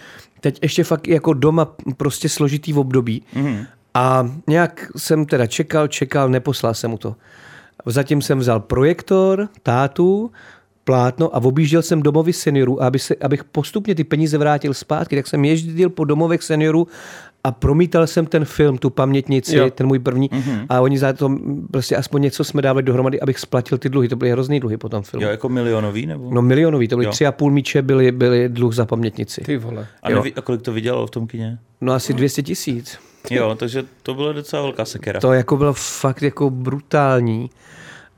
Teď 0.44 0.58
ještě 0.62 0.85
fakt 0.85 1.08
jako 1.08 1.35
doma 1.35 1.76
prostě 1.96 2.29
složitý 2.29 2.73
v 2.73 2.79
období. 2.79 3.23
Mm. 3.35 3.58
A 3.94 4.31
nějak 4.46 4.91
jsem 4.96 5.26
teda 5.26 5.46
čekal, 5.46 5.88
čekal, 5.88 6.29
neposlal 6.29 6.75
jsem 6.75 6.91
mu 6.91 6.99
to. 6.99 7.17
Zatím 7.87 8.23
jsem 8.23 8.38
vzal 8.38 8.61
projektor, 8.61 9.49
tátu, 9.62 10.31
plátno 10.85 11.37
a 11.37 11.43
objížděl 11.43 11.82
jsem 11.82 12.02
domovy 12.02 12.32
seniorů, 12.32 12.82
aby 12.82 12.99
se, 12.99 13.14
abych 13.20 13.44
postupně 13.44 13.94
ty 13.94 14.05
peníze 14.05 14.38
vrátil 14.38 14.75
zpátky, 14.75 15.17
tak 15.17 15.26
jsem 15.26 15.44
jezdil 15.44 15.91
po 15.91 16.05
domovech 16.05 16.43
seniorů 16.43 16.88
a 17.44 17.50
promítal 17.50 18.06
jsem 18.06 18.26
ten 18.26 18.44
film, 18.44 18.79
tu 18.79 18.91
pamětnici, 18.91 19.56
jo. 19.56 19.70
ten 19.70 19.87
můj 19.87 19.99
první 19.99 20.31
mm-hmm. 20.31 20.67
a 20.69 20.81
oni 20.81 20.99
za 20.99 21.12
to 21.12 21.31
prostě 21.70 21.96
aspoň 21.96 22.23
něco 22.23 22.44
jsme 22.44 22.62
dávali 22.62 22.82
dohromady, 22.82 23.20
abych 23.20 23.38
splatil 23.38 23.79
ty 23.79 23.88
dluhy. 23.88 24.08
To 24.08 24.17
byly 24.17 24.31
hrozný 24.31 24.61
dluhy 24.61 24.76
po 24.76 24.88
tom 24.88 25.02
filmu. 25.02 25.25
Jo, 25.26 25.31
jako 25.31 25.49
milionový 25.49 26.06
nebo? 26.06 26.31
No 26.35 26.43
milionový, 26.43 26.88
to 26.88 26.96
byly 26.96 27.08
tři 27.08 27.26
a 27.26 27.32
půl 27.32 27.50
míče, 27.50 27.82
byly, 27.82 28.12
byly 28.12 28.49
dluh 28.49 28.75
za 28.75 28.87
pamětnici. 28.87 29.41
Ty 29.41 29.56
vole. 29.56 29.87
A, 30.02 30.11
neví, 30.11 30.35
a 30.35 30.41
kolik 30.41 30.62
to 30.62 30.73
vydělalo 30.73 31.06
v 31.06 31.11
tom 31.11 31.26
kině? 31.26 31.58
No 31.81 31.93
asi 31.93 32.12
200 32.12 32.43
tisíc. 32.43 32.99
Jo, 33.31 33.55
takže 33.55 33.85
to 34.02 34.14
bylo 34.14 34.32
docela 34.32 34.62
velká 34.62 34.85
sekera. 34.85 35.20
To 35.20 35.32
jako 35.32 35.56
bylo 35.56 35.73
fakt 35.73 36.23
jako 36.23 36.50
brutální. 36.50 37.50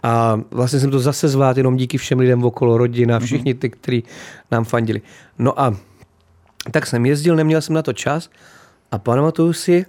A 0.02 0.40
vlastně 0.50 0.80
jsem 0.80 0.90
to 0.90 0.98
zase 0.98 1.28
zvládl 1.28 1.58
jenom 1.58 1.76
díky 1.76 1.98
všem 1.98 2.18
lidem 2.18 2.44
okolo, 2.44 2.78
rodina, 2.78 3.18
mhm. 3.18 3.26
všichni 3.26 3.54
ty, 3.54 3.70
kteří 3.70 4.04
nám 4.50 4.64
fandili. 4.64 5.02
No 5.38 5.60
a 5.60 5.76
tak 6.70 6.86
jsem 6.86 7.06
jezdil, 7.06 7.36
neměl 7.36 7.60
jsem 7.60 7.74
na 7.74 7.82
to 7.82 7.92
čas 7.92 8.30
a 8.90 8.98
pamatuju 8.98 9.52
si 9.52 9.86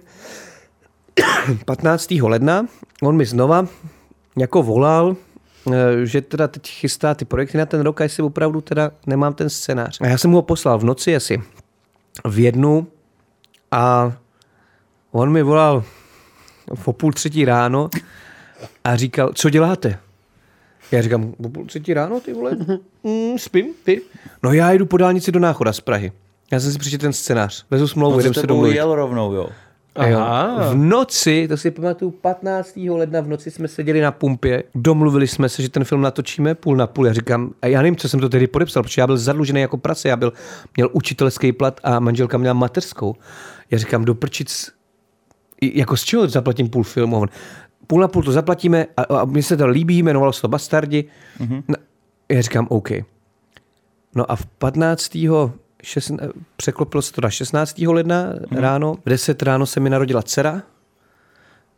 15. 1.64 2.10
ledna, 2.10 2.66
on 3.02 3.16
mi 3.16 3.24
znova 3.26 3.66
jako 4.36 4.62
volal, 4.62 5.16
eh, 5.72 6.06
že 6.06 6.20
teda 6.20 6.48
teď 6.48 6.70
chystá 6.70 7.14
ty 7.14 7.24
projekty 7.24 7.58
na 7.58 7.66
ten 7.66 7.80
rok 7.80 8.00
a 8.00 8.04
jestli 8.04 8.22
opravdu 8.22 8.60
teda 8.60 8.90
nemám 9.06 9.34
ten 9.34 9.50
scénář. 9.50 10.00
A 10.00 10.06
já 10.06 10.18
jsem 10.18 10.30
mu 10.30 10.36
ho 10.36 10.42
poslal 10.42 10.78
v 10.78 10.84
noci 10.84 11.16
asi 11.16 11.42
v 12.24 12.38
jednu 12.38 12.86
a 13.70 14.12
on 15.12 15.32
mi 15.32 15.42
volal 15.42 15.84
v 16.74 16.92
půl 16.92 17.12
třetí 17.12 17.44
ráno 17.44 17.90
a 18.84 18.96
říkal, 18.96 19.32
co 19.34 19.50
děláte? 19.50 19.98
Já 20.92 21.02
říkám, 21.02 21.34
o 21.44 21.48
půl 21.48 21.66
třetí 21.66 21.94
ráno, 21.94 22.20
ty 22.20 22.32
vole, 22.32 22.56
mm, 23.04 23.38
spím, 23.38 23.66
ty. 23.84 24.02
No 24.42 24.52
já 24.52 24.72
jdu 24.72 24.86
po 24.86 24.96
dálnici 24.96 25.32
do 25.32 25.40
Náchoda 25.40 25.72
z 25.72 25.80
Prahy. 25.80 26.12
Já 26.52 26.60
jsem 26.60 26.72
si 26.72 26.78
přečetl 26.78 27.02
ten 27.02 27.12
scénář. 27.12 27.66
Vezu 27.70 27.88
smlouvu, 27.88 28.16
no, 28.16 28.20
jdem 28.20 28.34
se 28.34 28.46
domluvit. 28.46 28.74
jel 28.74 28.94
rovnou, 28.94 29.32
jo. 29.32 29.48
Aha. 29.98 30.70
V 30.70 30.74
noci, 30.74 31.48
to 31.48 31.56
si 31.56 31.70
pamatuju, 31.70 32.10
15. 32.10 32.76
ledna 32.76 33.20
v 33.20 33.28
noci 33.28 33.50
jsme 33.50 33.68
seděli 33.68 34.00
na 34.00 34.12
pumpě, 34.12 34.64
domluvili 34.74 35.26
jsme 35.26 35.48
se, 35.48 35.62
že 35.62 35.68
ten 35.68 35.84
film 35.84 36.00
natočíme 36.00 36.54
půl 36.54 36.76
na 36.76 36.86
půl. 36.86 37.06
Já 37.06 37.12
říkám, 37.12 37.52
a 37.62 37.66
já 37.66 37.78
nevím, 37.78 37.96
co 37.96 38.08
jsem 38.08 38.20
to 38.20 38.28
tehdy 38.28 38.46
podepsal, 38.46 38.82
protože 38.82 39.00
já 39.00 39.06
byl 39.06 39.16
zadlužený 39.18 39.60
jako 39.60 39.76
prase, 39.76 40.08
já 40.08 40.16
byl, 40.16 40.32
měl 40.76 40.88
učitelský 40.92 41.52
plat 41.52 41.80
a 41.84 42.00
manželka 42.00 42.38
měla 42.38 42.54
mateřskou. 42.54 43.16
Já 43.70 43.78
říkám, 43.78 44.04
do 44.04 44.14
prčic, 44.14 44.70
jako 45.62 45.96
z 45.96 46.04
čeho 46.04 46.28
zaplatím 46.28 46.68
půl 46.68 46.82
filmu? 46.82 47.26
půl 47.86 48.00
na 48.00 48.08
půl 48.08 48.22
to 48.22 48.32
zaplatíme 48.32 48.86
a, 48.96 49.02
a 49.02 49.24
mně 49.24 49.42
se 49.42 49.56
to 49.56 49.66
líbí, 49.66 49.98
jmenovalo 49.98 50.32
se 50.32 50.42
to 50.42 50.48
Bastardi. 50.48 51.04
Mm-hmm. 51.40 51.62
No, 51.68 51.74
já 52.28 52.40
říkám 52.40 52.66
OK. 52.70 52.90
No 54.14 54.32
a 54.32 54.36
v 54.36 54.46
15. 54.46 55.18
Šest, 55.82 56.10
překlopilo 56.56 57.02
se 57.02 57.12
to 57.12 57.20
na 57.20 57.30
16. 57.30 57.78
ledna 57.78 58.32
mm-hmm. 58.32 58.60
ráno. 58.60 58.94
V 58.94 59.08
10 59.08 59.42
ráno 59.42 59.66
se 59.66 59.80
mi 59.80 59.90
narodila 59.90 60.22
dcera, 60.22 60.62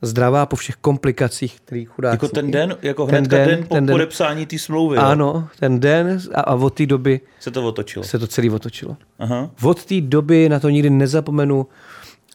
zdravá 0.03 0.47
po 0.47 0.57
všech 0.57 0.77
komplikacích, 0.77 1.61
který 1.61 1.85
chudá. 1.85 2.11
Jako 2.11 2.29
ten 2.29 2.51
den, 2.51 2.77
jako 2.83 3.07
ten 3.07 3.25
den, 3.25 3.49
den 3.49 3.67
po 3.69 3.75
ten 3.75 3.87
den, 3.87 3.95
podepsání 3.95 4.47
té 4.47 4.59
smlouvy. 4.59 4.97
Ano, 4.97 5.49
ten 5.59 5.81
den 5.81 6.21
a, 6.35 6.41
a 6.41 6.55
od 6.55 6.75
té 6.75 6.87
doby 6.87 7.21
se 7.41 7.51
to 7.51 7.67
otočilo. 7.67 8.05
Se 8.05 8.19
to 8.19 8.27
celý 8.27 8.51
otočilo. 8.51 8.97
Aha. 9.19 9.51
Od 9.63 9.85
té 9.85 10.01
doby 10.01 10.49
na 10.49 10.61
to 10.61 10.69
nikdy 10.69 10.91
nezapomenu 10.91 11.67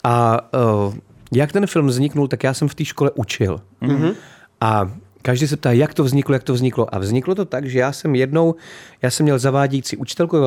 a 0.04 0.42
uh, 0.86 0.96
jak 1.34 1.52
ten 1.52 1.68
film 1.68 1.88
vzniknul, 1.88 2.28
tak 2.28 2.44
já 2.44 2.54
jsem 2.54 2.68
v 2.68 2.76
té 2.76 2.86
škole 2.86 3.12
učil. 3.16 3.62
Mm-hmm. 3.82 4.16
A 4.62 4.92
každý 5.26 5.48
se 5.48 5.58
ptá, 5.58 5.72
jak 5.72 5.94
to 5.94 6.04
vzniklo, 6.04 6.34
jak 6.34 6.44
to 6.44 6.54
vzniklo. 6.54 6.96
A 6.96 7.00
vzniklo 7.00 7.36
to 7.36 7.46
tak, 7.46 7.66
že 7.66 7.80
já 7.80 7.92
jsem 7.92 8.16
jednou, 8.16 8.56
já 9.02 9.10
jsem 9.10 9.24
měl 9.24 9.40
zavádějící 9.40 9.98
učitelku, 9.98 10.38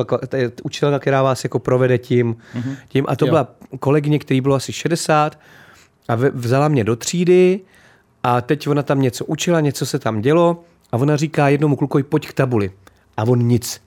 učitelka, 0.63 0.99
která 0.99 1.23
vás 1.23 1.43
jako 1.43 1.59
provede 1.59 1.97
tím, 1.97 2.35
mm-hmm. 2.55 2.75
tím 2.87 3.05
a 3.07 3.15
to 3.15 3.25
jo. 3.25 3.31
byla 3.31 3.47
kolegyně, 3.79 4.19
který 4.19 4.41
bylo 4.41 4.55
asi 4.55 4.73
60 4.73 5.39
a 6.07 6.15
vzala 6.15 6.67
mě 6.67 6.83
do 6.83 6.95
třídy 6.95 7.59
a 8.23 8.41
teď 8.41 8.67
ona 8.67 8.83
tam 8.83 9.01
něco 9.01 9.25
učila, 9.25 9.59
něco 9.59 9.85
se 9.85 9.99
tam 9.99 10.21
dělo 10.21 10.63
a 10.91 10.97
ona 10.97 11.15
říká 11.15 11.49
jednomu 11.49 11.75
klukovi, 11.75 12.03
pojď 12.03 12.27
k 12.27 12.33
tabuli. 12.33 12.71
A 13.17 13.23
on 13.23 13.39
nic. 13.39 13.81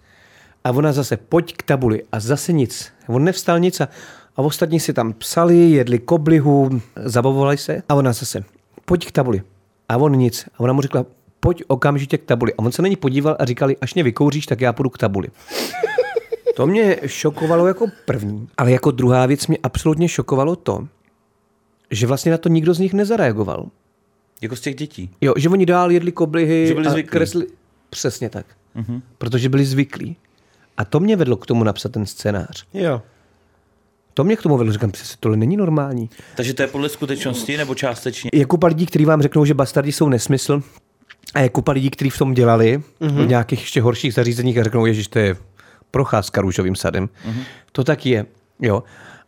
A 0.64 0.70
ona 0.70 0.92
zase, 0.92 1.16
pojď 1.16 1.56
k 1.56 1.62
tabuli. 1.62 2.02
A 2.12 2.20
zase 2.20 2.52
nic. 2.52 2.92
On 3.06 3.24
nevstal 3.24 3.60
nic 3.60 3.80
a 3.80 3.88
a 4.36 4.42
ostatní 4.42 4.80
si 4.80 4.92
tam 4.92 5.12
psali, 5.12 5.70
jedli 5.70 5.98
koblihu, 5.98 6.80
zabavovali 6.96 7.58
se 7.58 7.82
a 7.88 7.94
ona 7.94 8.12
zase, 8.12 8.44
pojď 8.84 9.06
k 9.06 9.10
tabuli. 9.10 9.42
A 9.88 9.96
on 9.96 10.16
nic. 10.16 10.48
A 10.54 10.60
ona 10.60 10.72
mu 10.72 10.82
řekla, 10.82 11.06
pojď 11.40 11.62
okamžitě 11.66 12.18
k 12.18 12.24
tabuli. 12.24 12.54
A 12.54 12.58
on 12.58 12.72
se 12.72 12.82
na 12.82 12.88
ní 12.88 12.96
podíval 12.96 13.36
a 13.38 13.44
říkali, 13.44 13.76
až 13.80 13.94
mě 13.94 14.02
vykouříš, 14.02 14.46
tak 14.46 14.60
já 14.60 14.72
půjdu 14.72 14.90
k 14.90 14.98
tabuli. 14.98 15.28
To 16.56 16.66
mě 16.66 16.96
šokovalo 17.06 17.66
jako 17.66 17.86
první, 18.04 18.48
ale 18.58 18.70
jako 18.70 18.90
druhá 18.90 19.26
věc 19.26 19.46
mě 19.46 19.58
absolutně 19.62 20.08
šokovalo 20.08 20.56
to, 20.56 20.88
že 21.90 22.06
vlastně 22.06 22.32
na 22.32 22.38
to 22.38 22.48
nikdo 22.48 22.74
z 22.74 22.78
nich 22.78 22.92
nezareagoval. 22.92 23.66
Jako 24.40 24.56
z 24.56 24.60
těch 24.60 24.74
dětí? 24.74 25.10
Jo, 25.20 25.34
že 25.36 25.48
oni 25.48 25.66
dál 25.66 25.90
jedli 25.90 26.12
koblihy 26.12 26.66
že 26.66 26.74
byli 26.74 26.86
a 26.86 26.90
zvyklí. 26.90 27.10
kresli. 27.10 27.46
Přesně 27.90 28.30
tak. 28.30 28.46
Uh-huh. 28.76 29.02
Protože 29.18 29.48
byli 29.48 29.64
zvyklí. 29.64 30.16
A 30.76 30.84
to 30.84 31.00
mě 31.00 31.16
vedlo 31.16 31.36
k 31.36 31.46
tomu 31.46 31.64
napsat 31.64 31.92
ten 31.92 32.06
scénář. 32.06 32.66
Jo. 32.74 33.02
To 34.14 34.24
mě 34.24 34.36
k 34.36 34.42
tomu 34.42 34.56
vedlo, 34.56 34.72
říkám, 34.72 34.90
přesně 34.90 35.16
tohle 35.20 35.36
není 35.36 35.56
normální. 35.56 36.10
Takže 36.36 36.54
to 36.54 36.62
je 36.62 36.68
podle 36.68 36.88
skutečnosti 36.88 37.56
nebo 37.56 37.74
částečně? 37.74 38.30
Je 38.32 38.44
kupa 38.44 38.66
lidí, 38.66 38.86
kteří 38.86 39.04
vám 39.04 39.22
řeknou, 39.22 39.44
že 39.44 39.54
bastardi 39.54 39.92
jsou 39.92 40.08
nesmysl, 40.08 40.62
a 41.34 41.40
je 41.40 41.48
kupa 41.48 41.72
lidí, 41.72 41.90
kteří 41.90 42.10
v 42.10 42.18
tom 42.18 42.34
dělali, 42.34 42.78
mm-hmm. 42.78 43.24
v 43.24 43.28
nějakých 43.28 43.60
ještě 43.60 43.82
horších 43.82 44.14
zařízeních 44.14 44.58
a 44.58 44.62
řeknou, 44.62 44.92
že 44.92 45.08
to 45.08 45.18
je 45.18 45.36
procházka 45.90 46.40
růžovým 46.40 46.76
sadem. 46.76 47.06
Mm-hmm. 47.06 47.44
To 47.72 47.84
tak 47.84 48.06
je. 48.06 48.26
Jo. 48.60 48.82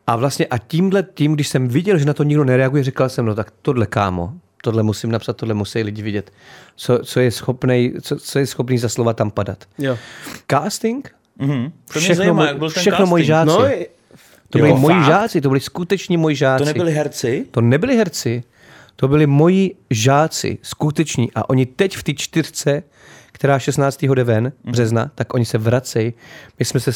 A 0.06 0.16
vlastně 0.16 0.46
a 0.46 0.58
tímhle 0.58 1.04
tím, 1.14 1.34
když 1.34 1.48
jsem 1.48 1.68
viděl, 1.68 1.98
že 1.98 2.04
na 2.04 2.14
to 2.14 2.22
nikdo 2.22 2.44
nereaguje, 2.44 2.84
říkal 2.84 3.08
jsem, 3.08 3.26
no 3.26 3.34
tak 3.34 3.52
tohle 3.62 3.86
kámo, 3.86 4.32
tohle 4.62 4.82
musím 4.82 5.10
napsat, 5.10 5.36
tohle 5.36 5.54
musí 5.54 5.82
lidi 5.82 6.02
vidět. 6.02 6.30
Co, 6.76 6.98
co 6.98 7.20
je 7.20 7.30
schopný, 7.30 7.92
co, 8.02 8.16
co 8.16 8.38
je 8.38 8.46
schopný 8.46 8.78
za 8.78 8.88
slova 8.88 9.12
tam 9.12 9.30
padat. 9.30 9.64
Jo. 9.78 9.98
Casting? 10.50 11.14
Mm-hmm. 11.40 11.72
To 11.92 11.98
mě 11.98 12.00
všechno, 12.00 12.14
zajímá, 12.14 12.46
jak 12.46 12.58
byl 12.58 12.70
ten 12.70 12.80
všechno 12.80 12.96
casting. 12.96 13.10
moji 13.10 13.24
žáci. 13.24 13.48
No, 13.48 13.64
to 14.54 14.58
jo, 14.58 14.64
byli 14.64 14.80
moji 14.80 14.94
fakt? 14.94 15.06
žáci, 15.06 15.40
to 15.40 15.49
byli 15.49 15.61
skuteční 15.61 16.16
moji 16.16 16.37
žáci. 16.37 16.64
To 16.64 16.64
nebyli 16.64 16.92
herci? 16.92 17.46
To 17.50 17.61
nebyli 17.61 17.96
herci, 17.96 18.42
to 18.96 19.08
byli 19.08 19.26
moji 19.26 19.75
žáci, 19.90 20.58
skuteční. 20.62 21.30
A 21.34 21.50
oni 21.50 21.66
teď 21.66 21.96
v 21.96 22.02
té 22.02 22.14
čtyřce, 22.14 22.82
která 23.32 23.58
16. 23.58 24.02
jde 24.02 24.25
ven, 24.25 24.52
března, 24.64 25.11
tak 25.14 25.34
oni 25.34 25.44
se 25.44 25.58
vracejí. 25.58 26.14
My 26.58 26.64
jsme 26.64 26.80
se, 26.80 26.90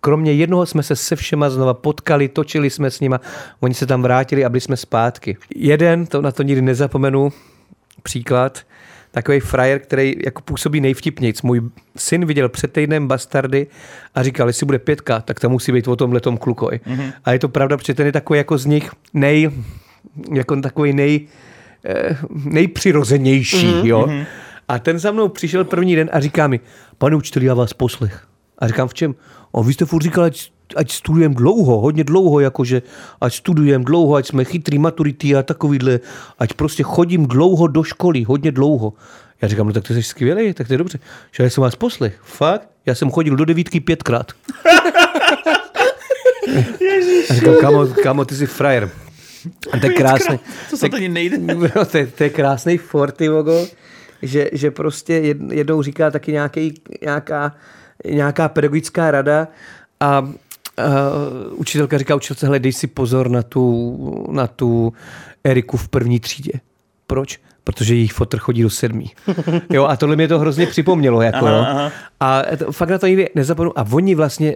kromě 0.00 0.32
jednoho 0.32 0.66
jsme 0.66 0.82
se 0.82 0.96
se 0.96 1.16
všema 1.16 1.50
znova 1.50 1.74
potkali, 1.74 2.28
točili 2.28 2.70
jsme 2.70 2.90
s 2.90 3.00
nima, 3.00 3.20
oni 3.60 3.74
se 3.74 3.86
tam 3.86 4.02
vrátili 4.02 4.44
a 4.44 4.48
byli 4.48 4.60
jsme 4.60 4.76
zpátky. 4.76 5.36
Jeden, 5.54 6.06
to 6.06 6.22
na 6.22 6.32
to 6.32 6.42
nikdy 6.42 6.62
nezapomenu, 6.62 7.32
příklad, 8.02 8.62
takový 9.10 9.40
frajer, 9.40 9.78
který 9.78 10.14
jako 10.24 10.42
působí 10.42 10.80
nejvtipnějc. 10.80 11.42
Můj 11.42 11.60
syn 11.96 12.24
viděl 12.24 12.48
před 12.48 12.72
týdnem 12.72 13.08
Bastardy 13.08 13.66
a 14.14 14.22
říkal, 14.22 14.46
jestli 14.46 14.66
bude 14.66 14.78
pětka, 14.78 15.20
tak 15.20 15.40
to 15.40 15.48
musí 15.48 15.72
být 15.72 15.88
o 15.88 15.96
tomhle 15.96 16.20
tom 16.20 16.36
klukoj. 16.36 16.80
Mm-hmm. 16.86 17.12
A 17.24 17.32
je 17.32 17.38
to 17.38 17.48
pravda, 17.48 17.76
protože 17.76 17.94
ten 17.94 18.06
je 18.06 18.12
takový 18.12 18.36
jako 18.36 18.58
z 18.58 18.66
nich 18.66 18.90
nej, 19.14 19.50
jako 20.32 20.56
takový 20.56 20.92
nej, 20.92 21.26
eh, 21.84 22.16
nejpřirozenější, 22.44 23.66
mm-hmm. 23.66 23.86
jo. 23.86 24.08
A 24.68 24.78
ten 24.78 24.98
za 24.98 25.10
mnou 25.10 25.28
přišel 25.28 25.64
první 25.64 25.96
den 25.96 26.10
a 26.12 26.20
říká 26.20 26.46
mi, 26.46 26.60
pane 26.98 27.16
učiteli, 27.16 27.46
já 27.46 27.54
vás 27.54 27.72
poslech. 27.72 28.26
A 28.58 28.68
říkám, 28.68 28.88
v 28.88 28.94
čem? 28.94 29.14
A 29.54 29.62
vy 29.62 29.72
jste 29.72 29.84
furt 29.84 30.02
říkal, 30.02 30.30
ať, 30.76 30.92
studujeme 30.92 31.34
dlouho, 31.34 31.80
hodně 31.80 32.04
dlouho, 32.04 32.40
jakože 32.40 32.82
ať 33.20 33.34
studujeme 33.34 33.84
dlouho, 33.84 34.14
ať 34.14 34.26
jsme 34.26 34.44
chytrý 34.44 34.78
maturity 34.78 35.36
a 35.36 35.42
takovýhle, 35.42 36.00
ať 36.38 36.52
prostě 36.52 36.82
chodím 36.82 37.26
dlouho 37.26 37.66
do 37.66 37.82
školy, 37.82 38.22
hodně 38.22 38.52
dlouho. 38.52 38.92
Já 39.42 39.48
říkám, 39.48 39.66
no 39.66 39.72
tak 39.72 39.84
to 39.84 39.94
jsi 39.94 40.02
skvělý, 40.02 40.54
tak 40.54 40.66
to 40.66 40.74
je 40.74 40.78
dobře. 40.78 40.98
Že 41.32 41.42
já 41.42 41.50
jsem 41.50 41.62
vás 41.62 41.76
poslech. 41.76 42.20
Fakt? 42.22 42.68
Já 42.86 42.94
jsem 42.94 43.10
chodil 43.10 43.36
do 43.36 43.44
devítky 43.44 43.80
pětkrát. 43.80 44.32
a 47.30 47.34
říkám, 47.34 47.54
kamo, 47.60 47.86
kamo, 47.86 48.24
ty 48.24 48.34
jsi 48.34 48.46
frajer. 48.46 48.90
A 49.72 49.78
to 49.78 49.86
je 49.86 49.92
krásný. 49.92 50.40
To 50.70 50.76
se 50.76 50.88
to 50.88 50.96
ani 50.96 51.08
nejde. 51.08 51.38
No, 51.76 51.84
to, 51.84 51.98
je, 51.98 52.06
to 52.06 52.24
je 52.24 52.30
krásný 52.30 52.78
fort, 52.78 53.16
ty 53.16 53.28
vogo, 53.28 53.66
že, 54.22 54.50
že 54.52 54.70
prostě 54.70 55.20
jed- 55.20 55.52
jednou 55.52 55.82
říká 55.82 56.10
taky 56.10 56.32
nějaký, 56.32 56.80
nějaká, 57.02 57.54
nějaká 58.04 58.48
pedagogická 58.48 59.10
rada 59.10 59.48
a 60.00 60.32
uh, 60.78 61.60
učitelka 61.60 61.98
říká 61.98 62.14
učitelce, 62.14 62.46
hele, 62.46 62.58
dej 62.58 62.72
si 62.72 62.86
pozor 62.86 63.30
na 63.30 63.42
tu, 63.42 64.26
na 64.30 64.46
tu 64.46 64.92
Eriku 65.44 65.76
v 65.76 65.88
první 65.88 66.20
třídě. 66.20 66.52
Proč? 67.06 67.40
Protože 67.64 67.94
jejich 67.94 68.12
fotr 68.12 68.38
chodí 68.38 68.62
do 68.62 68.70
sedmí. 68.70 69.10
Jo, 69.70 69.84
a 69.84 69.96
tohle 69.96 70.16
mě 70.16 70.28
to 70.28 70.38
hrozně 70.38 70.66
připomnělo. 70.66 71.22
Jako, 71.22 71.46
Aha, 71.46 71.66
aha. 71.66 71.92
A 72.20 72.42
to, 72.58 72.72
fakt 72.72 72.88
na 72.88 72.98
to 72.98 73.06
nikdy 73.06 73.28
nezapomenu. 73.34 73.78
A 73.78 73.86
oni 73.92 74.14
vlastně, 74.14 74.54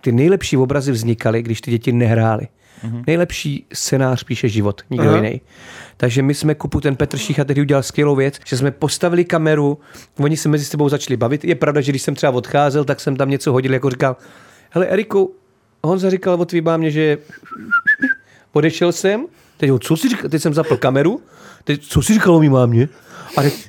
ty 0.00 0.12
nejlepší 0.12 0.56
obrazy 0.56 0.92
vznikaly, 0.92 1.42
když 1.42 1.60
ty 1.60 1.70
děti 1.70 1.92
nehrály. 1.92 2.48
Mm-hmm. 2.84 3.04
Nejlepší 3.06 3.66
scénář 3.72 4.24
píše 4.24 4.48
život, 4.48 4.82
nikdo 4.90 5.08
Aha. 5.08 5.16
jiný. 5.16 5.40
Takže 5.96 6.22
my 6.22 6.34
jsme 6.34 6.54
kupu 6.54 6.80
ten 6.80 6.96
Petr 6.96 7.18
Šícha 7.18 7.44
tehdy 7.44 7.60
udělal 7.60 7.82
skvělou 7.82 8.16
věc, 8.16 8.38
že 8.46 8.56
jsme 8.56 8.70
postavili 8.70 9.24
kameru, 9.24 9.78
oni 10.18 10.36
se 10.36 10.48
mezi 10.48 10.64
sebou 10.64 10.88
začali 10.88 11.16
bavit. 11.16 11.44
Je 11.44 11.54
pravda, 11.54 11.80
že 11.80 11.92
když 11.92 12.02
jsem 12.02 12.14
třeba 12.14 12.32
odcházel, 12.32 12.84
tak 12.84 13.00
jsem 13.00 13.16
tam 13.16 13.30
něco 13.30 13.52
hodil, 13.52 13.72
jako 13.72 13.90
říkal, 13.90 14.16
hele 14.70 14.86
Eriku, 14.86 15.34
Honza 15.84 16.10
říkal 16.10 16.40
o 16.40 16.44
tvý 16.44 16.60
mámě, 16.60 16.90
že 16.90 17.18
odešel 18.52 18.92
jsem, 18.92 19.26
teď, 19.56 19.70
co 19.80 19.96
jsi 19.96 20.08
říkal, 20.08 20.30
teď 20.30 20.42
jsem 20.42 20.54
zapl 20.54 20.76
kameru, 20.76 21.20
teď, 21.64 21.82
co 21.86 22.02
jsi 22.02 22.12
říkal 22.14 22.34
o 22.34 22.40
mý 22.40 22.48
mámě? 22.48 22.88
A, 23.36 23.42
teď, 23.42 23.66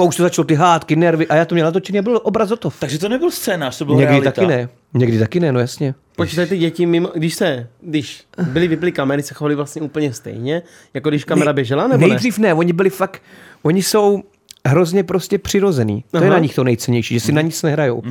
a 0.00 0.02
už 0.02 0.16
to 0.16 0.22
začalo 0.22 0.44
ty 0.46 0.54
hádky, 0.54 0.96
nervy 0.96 1.26
a 1.26 1.34
já 1.34 1.44
to 1.44 1.54
měl 1.54 1.64
natočený 1.66 1.98
a 1.98 2.02
byl 2.02 2.20
obraz 2.22 2.50
o 2.50 2.56
to. 2.56 2.70
Takže 2.78 2.98
to 2.98 3.08
nebyl 3.08 3.30
scénář, 3.30 3.78
to 3.78 3.84
byl 3.84 3.94
Někdy 3.94 4.06
realita. 4.10 4.30
taky 4.32 4.46
ne. 4.46 4.68
Někdy 4.94 5.18
taky 5.18 5.40
ne, 5.40 5.52
no 5.52 5.60
jasně. 5.60 5.94
Počítaj 6.16 6.46
ty 6.46 6.58
děti 6.58 6.86
mimo, 6.86 7.08
když 7.14 7.34
se, 7.34 7.66
když 7.80 8.24
byly 8.42 8.68
vyply 8.68 8.92
kamery, 8.92 9.22
se 9.22 9.34
chovali 9.34 9.54
vlastně 9.54 9.82
úplně 9.82 10.12
stejně, 10.12 10.62
jako 10.94 11.08
když 11.08 11.24
kamera 11.24 11.52
běžela, 11.52 11.88
nebo 11.88 12.00
ne? 12.00 12.08
Nejdřív 12.08 12.38
ne, 12.38 12.54
oni 12.54 12.72
byli 12.72 12.90
fakt, 12.90 13.22
oni 13.62 13.82
jsou 13.82 14.22
hrozně 14.66 15.04
prostě 15.04 15.38
přirozený. 15.38 16.04
To 16.10 16.16
je 16.16 16.22
Aha. 16.22 16.32
na 16.32 16.38
nich 16.38 16.54
to 16.54 16.64
nejcennější, 16.64 17.14
že 17.14 17.20
si 17.20 17.32
na 17.32 17.40
nic 17.42 17.62
nehrajou. 17.62 18.02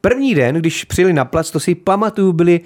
První 0.00 0.34
den, 0.34 0.54
když 0.54 0.84
přijeli 0.84 1.12
na 1.12 1.24
plac, 1.24 1.50
to 1.50 1.60
si 1.60 1.74
pamatuju, 1.74 2.32
byli 2.32 2.60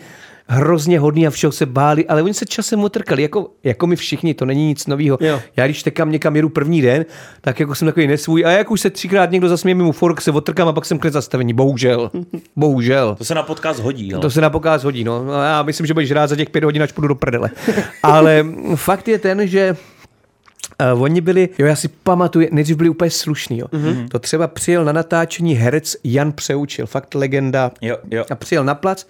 hrozně 0.46 0.98
hodní 0.98 1.26
a 1.26 1.30
všeho 1.30 1.52
se 1.52 1.66
báli, 1.66 2.06
ale 2.06 2.22
oni 2.22 2.34
se 2.34 2.46
časem 2.46 2.84
otrkali, 2.84 3.22
jako, 3.22 3.50
jako 3.64 3.86
my 3.86 3.96
všichni, 3.96 4.34
to 4.34 4.44
není 4.44 4.66
nic 4.66 4.86
nového. 4.86 5.18
Jo. 5.20 5.40
Já 5.56 5.66
když 5.66 5.82
tekám 5.82 6.12
někam 6.12 6.36
jedu 6.36 6.48
první 6.48 6.82
den, 6.82 7.04
tak 7.40 7.60
jako 7.60 7.74
jsem 7.74 7.86
takový 7.86 8.06
nesvůj 8.06 8.44
a 8.46 8.50
jak 8.50 8.70
už 8.70 8.80
se 8.80 8.90
třikrát 8.90 9.30
někdo 9.30 9.48
zasměje 9.48 9.74
mimo 9.74 9.92
fork, 9.92 10.20
se 10.20 10.30
otrkám 10.30 10.68
a 10.68 10.72
pak 10.72 10.84
jsem 10.84 10.98
klid 10.98 11.12
zastavení. 11.12 11.54
Bohužel. 11.54 12.10
Bohužel. 12.56 13.14
To 13.14 13.24
se 13.24 13.34
na 13.34 13.42
podcast 13.42 13.80
hodí, 13.80 14.14
ale. 14.14 14.22
To 14.22 14.30
se 14.30 14.40
na 14.40 14.50
pokáz 14.50 14.84
hodí, 14.84 15.04
no. 15.04 15.24
no. 15.24 15.32
Já 15.32 15.62
myslím, 15.62 15.86
že 15.86 15.94
budeš 15.94 16.10
rád 16.10 16.26
za 16.26 16.36
těch 16.36 16.50
pět 16.50 16.64
hodin, 16.64 16.82
až 16.82 16.92
půjdu 16.92 17.08
do 17.08 17.14
prdele. 17.14 17.50
Ale 18.02 18.46
fakt 18.74 19.08
je 19.08 19.18
ten, 19.18 19.46
že 19.46 19.76
Uh, 20.94 21.02
oni 21.02 21.20
byli, 21.20 21.48
jo, 21.58 21.66
já 21.66 21.76
si 21.76 21.88
pamatuju, 21.88 22.48
nejdřív 22.52 22.76
byli 22.76 22.88
úplně 22.88 23.10
slušní, 23.10 23.58
jo. 23.58 23.66
Mm-hmm. 23.66 24.08
To 24.08 24.18
třeba 24.18 24.48
přijel 24.48 24.84
na 24.84 24.92
natáčení 24.92 25.54
herec 25.54 25.96
Jan 26.04 26.32
Přeučil, 26.32 26.86
fakt 26.86 27.14
legenda. 27.14 27.70
Jo, 27.80 27.96
jo. 28.10 28.24
A 28.30 28.34
přijel 28.34 28.64
na 28.64 28.74
plac 28.74 29.06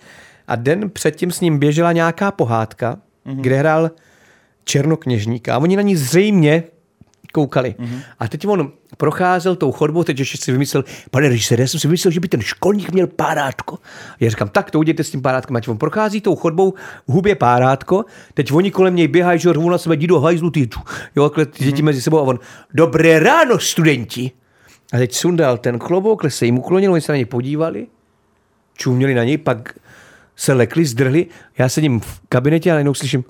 a 0.49 0.57
den 0.57 0.91
předtím 0.91 1.31
s 1.31 1.41
ním 1.41 1.59
běžela 1.59 1.93
nějaká 1.93 2.31
pohádka, 2.31 2.99
mm-hmm. 3.27 3.41
kde 3.41 3.57
hrál 3.57 3.91
Černokněžníka 4.65 5.55
a 5.55 5.59
oni 5.59 5.77
na 5.77 5.83
ní 5.83 5.97
zřejmě 5.97 6.65
koukali. 7.33 7.75
Mm-hmm. 7.79 8.01
A 8.19 8.29
teď 8.29 8.47
on 8.47 8.73
procházel 9.03 9.57
tou 9.57 9.73
chodbou, 9.73 10.05
teď 10.05 10.19
ještě 10.19 10.39
si 10.39 10.53
vymyslel, 10.53 10.85
pane 11.11 11.29
režisér, 11.29 11.61
já 11.61 11.67
jsem 11.67 11.81
si 11.81 11.89
vymyslel, 11.89 12.13
že 12.13 12.21
by 12.21 12.29
ten 12.29 12.41
školník 12.41 12.93
měl 12.93 13.07
párátko. 13.07 13.79
A 14.11 14.17
já 14.21 14.31
říkám, 14.31 14.49
tak 14.49 14.71
to 14.71 14.79
udějte 14.79 15.05
s 15.05 15.11
tím 15.11 15.23
párátkem. 15.23 15.57
Ať 15.57 15.69
on 15.69 15.79
prochází 15.79 16.21
tou 16.21 16.37
chodbou, 16.37 16.75
hubě 17.07 17.35
párátko, 17.35 18.05
teď 18.35 18.53
oni 18.53 18.71
kolem 18.71 18.97
něj 18.97 19.09
běhají, 19.09 19.39
že 19.39 19.53
řvou 19.53 19.71
na 19.71 19.79
sebe, 19.79 19.95
jdi 19.95 20.07
do 20.07 20.21
hajzlu, 20.21 20.51
ty 20.51 20.67
tu. 20.67 20.81
Jo, 21.17 21.31
ty 21.31 21.65
děti 21.65 21.83
mezi 21.83 22.03
sebou 22.03 22.19
a 22.19 22.23
on, 22.23 22.39
dobré 22.75 23.19
ráno, 23.19 23.59
studenti. 23.59 24.31
A 24.93 24.99
teď 24.99 25.15
sundal 25.15 25.59
ten 25.59 25.79
klobouk, 25.79 26.31
se 26.31 26.47
jim 26.47 26.59
uklonil, 26.59 26.93
oni 26.93 27.01
se 27.01 27.13
na 27.13 27.17
něj 27.17 27.25
podívali, 27.25 27.87
čuměli 28.75 29.15
na 29.15 29.25
něj, 29.25 29.39
pak 29.39 29.75
se 30.37 30.53
lekli, 30.53 30.85
zdrhli. 30.85 31.27
Já 31.59 31.69
sedím 31.69 32.01
v 32.01 32.21
kabinetě 32.29 32.71
a 32.71 32.75
najednou 32.75 32.95
slyším, 32.95 33.25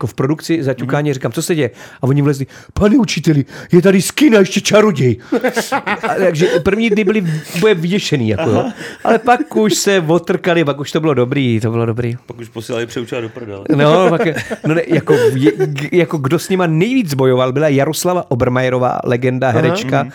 jako 0.00 0.06
v 0.06 0.14
produkci 0.14 0.62
zaťukání, 0.62 1.10
mm. 1.10 1.14
říkám, 1.14 1.32
co 1.32 1.42
se 1.42 1.54
děje? 1.54 1.70
A 2.00 2.02
oni 2.02 2.22
vlezli, 2.22 2.46
pane 2.72 2.96
učiteli, 2.96 3.44
je 3.72 3.82
tady 3.82 4.02
skina 4.02 4.38
ještě 4.38 4.60
čaroděj. 4.60 5.16
a, 5.86 6.14
takže 6.18 6.46
první 6.46 6.90
dny 6.90 7.04
byli 7.04 7.24
bude 7.60 7.74
vyděšený, 7.74 8.28
jako, 8.28 8.50
jo. 8.50 8.64
ale 9.04 9.18
pak 9.18 9.56
už 9.56 9.74
se 9.74 10.00
otrkali, 10.00 10.64
pak 10.64 10.80
už 10.80 10.92
to 10.92 11.00
bylo 11.00 11.14
dobrý, 11.14 11.60
to 11.60 11.70
bylo 11.70 11.86
dobrý. 11.86 12.16
Pak 12.26 12.38
už 12.38 12.48
posílali 12.48 12.86
přeučila 12.86 13.20
do 13.20 13.28
prdele. 13.28 13.64
No, 13.76 14.10
pak, 14.10 14.20
no 14.66 14.74
ne, 14.74 14.82
jako, 14.86 15.14
je, 15.34 15.52
jako 15.92 16.18
kdo 16.18 16.38
s 16.38 16.48
nima 16.48 16.66
nejvíc 16.66 17.14
bojoval, 17.14 17.52
byla 17.52 17.68
Jaroslava 17.68 18.30
Obermajerová, 18.30 19.00
legenda, 19.04 19.50
herečka, 19.50 20.02
uh, 20.02 20.10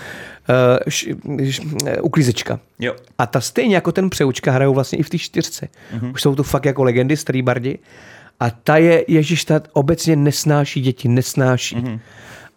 š, 0.88 1.08
š, 1.40 1.62
uklízečka. 2.02 2.60
Jo. 2.80 2.96
A 3.18 3.26
ta 3.26 3.42
stejně 3.42 3.76
jako 3.76 3.92
ten 3.92 4.10
přeučka 4.10 4.52
hrajou 4.52 4.74
vlastně 4.74 4.98
i 4.98 5.04
v 5.04 5.10
té 5.10 5.18
čtyřce. 5.18 5.68
Mm-hmm. 5.96 6.12
Už 6.14 6.22
jsou 6.22 6.36
to 6.36 6.44
fakt 6.44 6.66
jako 6.66 6.84
legendy, 6.84 7.18
starý 7.18 7.42
bardi. 7.42 7.80
A 8.40 8.50
ta 8.50 8.78
je, 8.78 9.06
Ježíš, 9.08 9.46
ta 9.46 9.62
obecně 9.74 10.16
nesnáší 10.16 10.82
děti, 10.82 11.08
nesnáší. 11.08 11.76
Mm-hmm. 11.76 12.00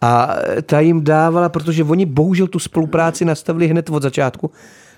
A 0.01 0.35
ta 0.65 0.79
jim 0.79 1.03
dávala, 1.03 1.49
protože 1.49 1.83
oni 1.83 2.05
bohužel 2.05 2.47
tu 2.47 2.59
spolupráci 2.59 3.25
nastavili 3.25 3.67
hned 3.67 3.89
od 3.89 4.03
začátku. 4.03 4.51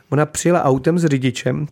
Ona 0.10 0.26
přijela 0.26 0.64
autem 0.64 1.00
s 1.00 1.06
řidičem 1.06 1.68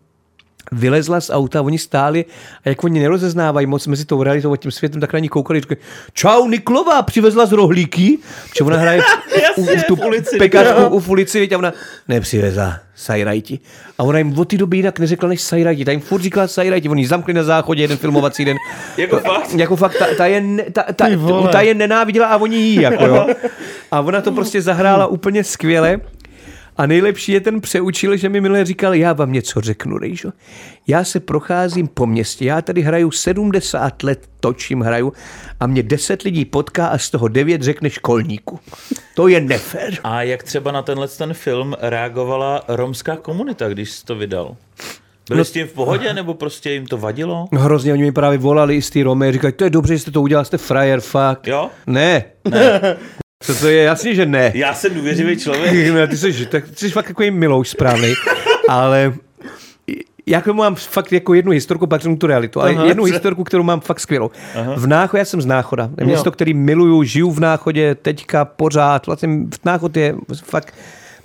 vylezla 0.71 1.21
z 1.21 1.29
auta, 1.29 1.61
oni 1.61 1.77
stáli 1.77 2.25
a 2.65 2.69
jak 2.69 2.83
oni 2.83 2.99
nerozeznávají 2.99 3.67
moc 3.67 3.87
mezi 3.87 4.05
tou 4.05 4.23
realitou 4.23 4.53
a 4.53 4.57
tím 4.57 4.71
světem, 4.71 5.01
tak 5.01 5.13
na 5.13 5.19
ní 5.19 5.29
koukali, 5.29 5.59
říkali, 5.59 5.77
čau, 6.13 6.47
Niklová, 6.47 7.01
přivezla 7.01 7.45
z 7.45 7.51
rohlíky, 7.51 8.17
protože 8.49 8.63
ona 8.63 8.77
hraje 8.77 9.01
u, 9.55 9.61
u, 9.63 9.67
tu 9.87 9.97
pekařku 10.37 10.87
u, 10.87 10.99
v 10.99 11.09
ulici, 11.09 11.49
a 11.49 11.57
ona 11.57 11.73
nepřivezla 12.07 12.79
sajrajti. 12.95 13.59
A 13.97 14.03
ona 14.03 14.17
jim 14.17 14.39
od 14.39 14.47
té 14.47 14.57
doby 14.57 14.77
jinak 14.77 14.99
neřekla 14.99 15.29
než 15.29 15.41
sajrajti, 15.41 15.85
ta 15.85 15.91
jim 15.91 16.01
furt 16.01 16.21
říkala 16.21 16.47
sajrajti, 16.47 16.89
oni 16.89 17.07
zamkli 17.07 17.33
na 17.33 17.43
záchodě 17.43 17.83
jeden 17.83 17.97
filmovací 17.97 18.45
den. 18.45 18.57
jako 18.97 19.19
fakt? 19.19 19.53
Jako 19.53 19.75
fakt, 19.75 19.97
ta, 19.99 20.05
ta, 20.17 20.25
je, 20.25 20.43
ta, 20.71 20.83
ta, 20.93 21.05
ta, 21.51 21.61
je 21.61 21.73
nenáviděla 21.73 22.27
a 22.27 22.37
oni 22.37 22.57
jí, 22.57 22.75
jako 22.75 23.05
jo. 23.05 23.27
A 23.91 24.01
ona 24.01 24.21
to 24.21 24.31
prostě 24.31 24.61
zahrála 24.61 25.07
úplně 25.07 25.43
skvěle. 25.43 25.99
A 26.79 26.85
nejlepší 26.85 27.31
je 27.31 27.41
ten 27.41 27.61
přeučil, 27.61 28.17
že 28.17 28.29
mi 28.29 28.41
milé 28.41 28.65
říkal, 28.65 28.93
já 28.93 29.13
vám 29.13 29.31
něco 29.31 29.61
řeknu, 29.61 29.97
Rejžo. 29.97 30.31
Já 30.87 31.03
se 31.03 31.19
procházím 31.19 31.87
po 31.87 32.05
městě, 32.05 32.45
já 32.45 32.61
tady 32.61 32.81
hraju 32.81 33.11
70 33.11 34.03
let, 34.03 34.29
točím, 34.39 34.81
hraju 34.81 35.13
a 35.59 35.67
mě 35.67 35.83
10 35.83 36.21
lidí 36.21 36.45
potká 36.45 36.87
a 36.87 36.97
z 36.97 37.09
toho 37.09 37.27
9 37.27 37.61
řekne 37.61 37.89
školníku. 37.89 38.59
To 39.15 39.27
je 39.27 39.41
nefér. 39.41 39.97
A 40.03 40.23
jak 40.23 40.43
třeba 40.43 40.71
na 40.71 40.81
tenhle 40.81 41.07
ten 41.07 41.33
film 41.33 41.75
reagovala 41.79 42.63
romská 42.67 43.15
komunita, 43.15 43.69
když 43.69 43.91
jsi 43.91 44.05
to 44.05 44.15
vydal? 44.15 44.55
Byli 45.29 45.37
no, 45.37 45.45
s 45.45 45.51
tím 45.51 45.67
v 45.67 45.73
pohodě, 45.73 46.13
nebo 46.13 46.33
prostě 46.33 46.71
jim 46.71 46.85
to 46.85 46.97
vadilo? 46.97 47.47
No, 47.51 47.59
hrozně, 47.59 47.93
oni 47.93 48.03
mi 48.03 48.11
právě 48.11 48.37
volali 48.37 48.81
z 48.81 48.89
té 48.89 49.03
Romy, 49.03 49.31
říkají, 49.31 49.53
to 49.53 49.63
je 49.63 49.69
dobře, 49.69 49.93
že 49.93 49.99
jste 49.99 50.11
to 50.11 50.21
udělal, 50.21 50.45
jste 50.45 50.57
frajer, 50.57 51.01
fakt. 51.01 51.47
Jo? 51.47 51.69
Ne. 51.87 52.23
ne. 52.49 52.97
Co 53.43 53.55
to 53.55 53.67
je? 53.67 53.83
Jasně, 53.83 54.15
že 54.15 54.25
ne. 54.25 54.51
Já 54.55 54.73
jsem 54.73 54.93
důvěřivý 54.93 55.37
člověk. 55.37 55.93
ne, 55.93 56.07
ty 56.07 56.17
jsi, 56.17 56.45
tak, 56.45 56.69
ty 56.69 56.75
jsi 56.75 56.89
fakt 56.89 57.07
takový 57.07 57.31
milouš 57.31 57.69
správný, 57.69 58.13
ale 58.69 59.13
já 60.29 60.43
mám 60.53 60.75
fakt 60.75 61.11
jako 61.11 61.33
jednu 61.33 61.51
historku, 61.51 61.87
pak 61.87 62.01
tu 62.19 62.27
realitu, 62.27 62.61
ale 62.61 62.71
Aha, 62.71 62.85
jednu 62.85 63.03
co? 63.07 63.13
historku, 63.13 63.43
kterou 63.43 63.63
mám 63.63 63.79
fakt 63.79 63.99
skvělou. 63.99 64.31
Aha. 64.55 64.73
V 64.77 64.87
Náchodě, 64.87 65.19
já 65.19 65.25
jsem 65.25 65.41
z 65.41 65.45
Náchoda, 65.45 65.89
město, 66.03 66.31
který 66.31 66.53
miluju, 66.53 67.03
žiju 67.03 67.31
v 67.31 67.39
Náchodě, 67.39 67.95
teďka 67.95 68.45
pořád, 68.45 69.05
vlastně 69.05 69.27
v 69.29 69.65
Náchod 69.65 69.97
je 69.97 70.15
fakt 70.43 70.73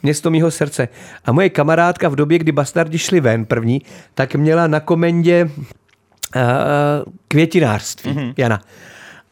město 0.03 0.31
mýho 0.31 0.51
srdce. 0.51 0.89
A 1.25 1.33
moje 1.33 1.51
kamarádka 1.51 2.09
v 2.09 2.17
době, 2.17 2.39
kdy 2.39 2.53
bastardi 2.53 2.99
šli 2.99 3.21
ven 3.21 3.45
první, 3.45 3.83
tak 4.15 4.35
měla 4.35 4.67
na 4.67 4.81
komendě 4.81 5.51
uh, 5.57 6.43
květinářství, 7.29 8.13
mm-hmm. 8.13 8.35
Jana. 8.37 8.61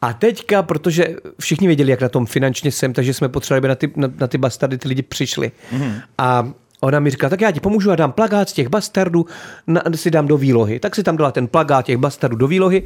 A 0.03 0.13
teďka, 0.13 0.63
protože 0.63 1.15
všichni 1.39 1.67
věděli, 1.67 1.91
jak 1.91 2.01
na 2.01 2.09
tom 2.09 2.25
finančně 2.25 2.71
jsem, 2.71 2.93
takže 2.93 3.13
jsme 3.13 3.29
potřebovali, 3.29 3.57
aby 3.57 3.67
na 3.67 3.75
ty, 3.75 3.91
na, 3.95 4.07
na 4.19 4.27
ty 4.27 4.37
bastardy 4.37 4.77
ty 4.77 4.87
lidi 4.87 5.01
přišli. 5.01 5.51
Mm-hmm. 5.71 6.01
A 6.17 6.53
ona 6.79 6.99
mi 6.99 7.09
říká, 7.09 7.29
tak 7.29 7.41
já 7.41 7.51
ti 7.51 7.59
pomůžu 7.59 7.91
a 7.91 7.95
dám 7.95 8.11
plagát 8.11 8.49
z 8.49 8.53
těch 8.53 8.67
bastardů, 8.67 9.25
na, 9.67 9.81
si 9.95 10.11
dám 10.11 10.27
do 10.27 10.37
výlohy. 10.37 10.79
Tak 10.79 10.95
si 10.95 11.03
tam 11.03 11.17
dala 11.17 11.31
ten 11.31 11.47
plagát 11.47 11.85
těch 11.85 11.97
bastardů 11.97 12.35
do 12.35 12.47
výlohy 12.47 12.83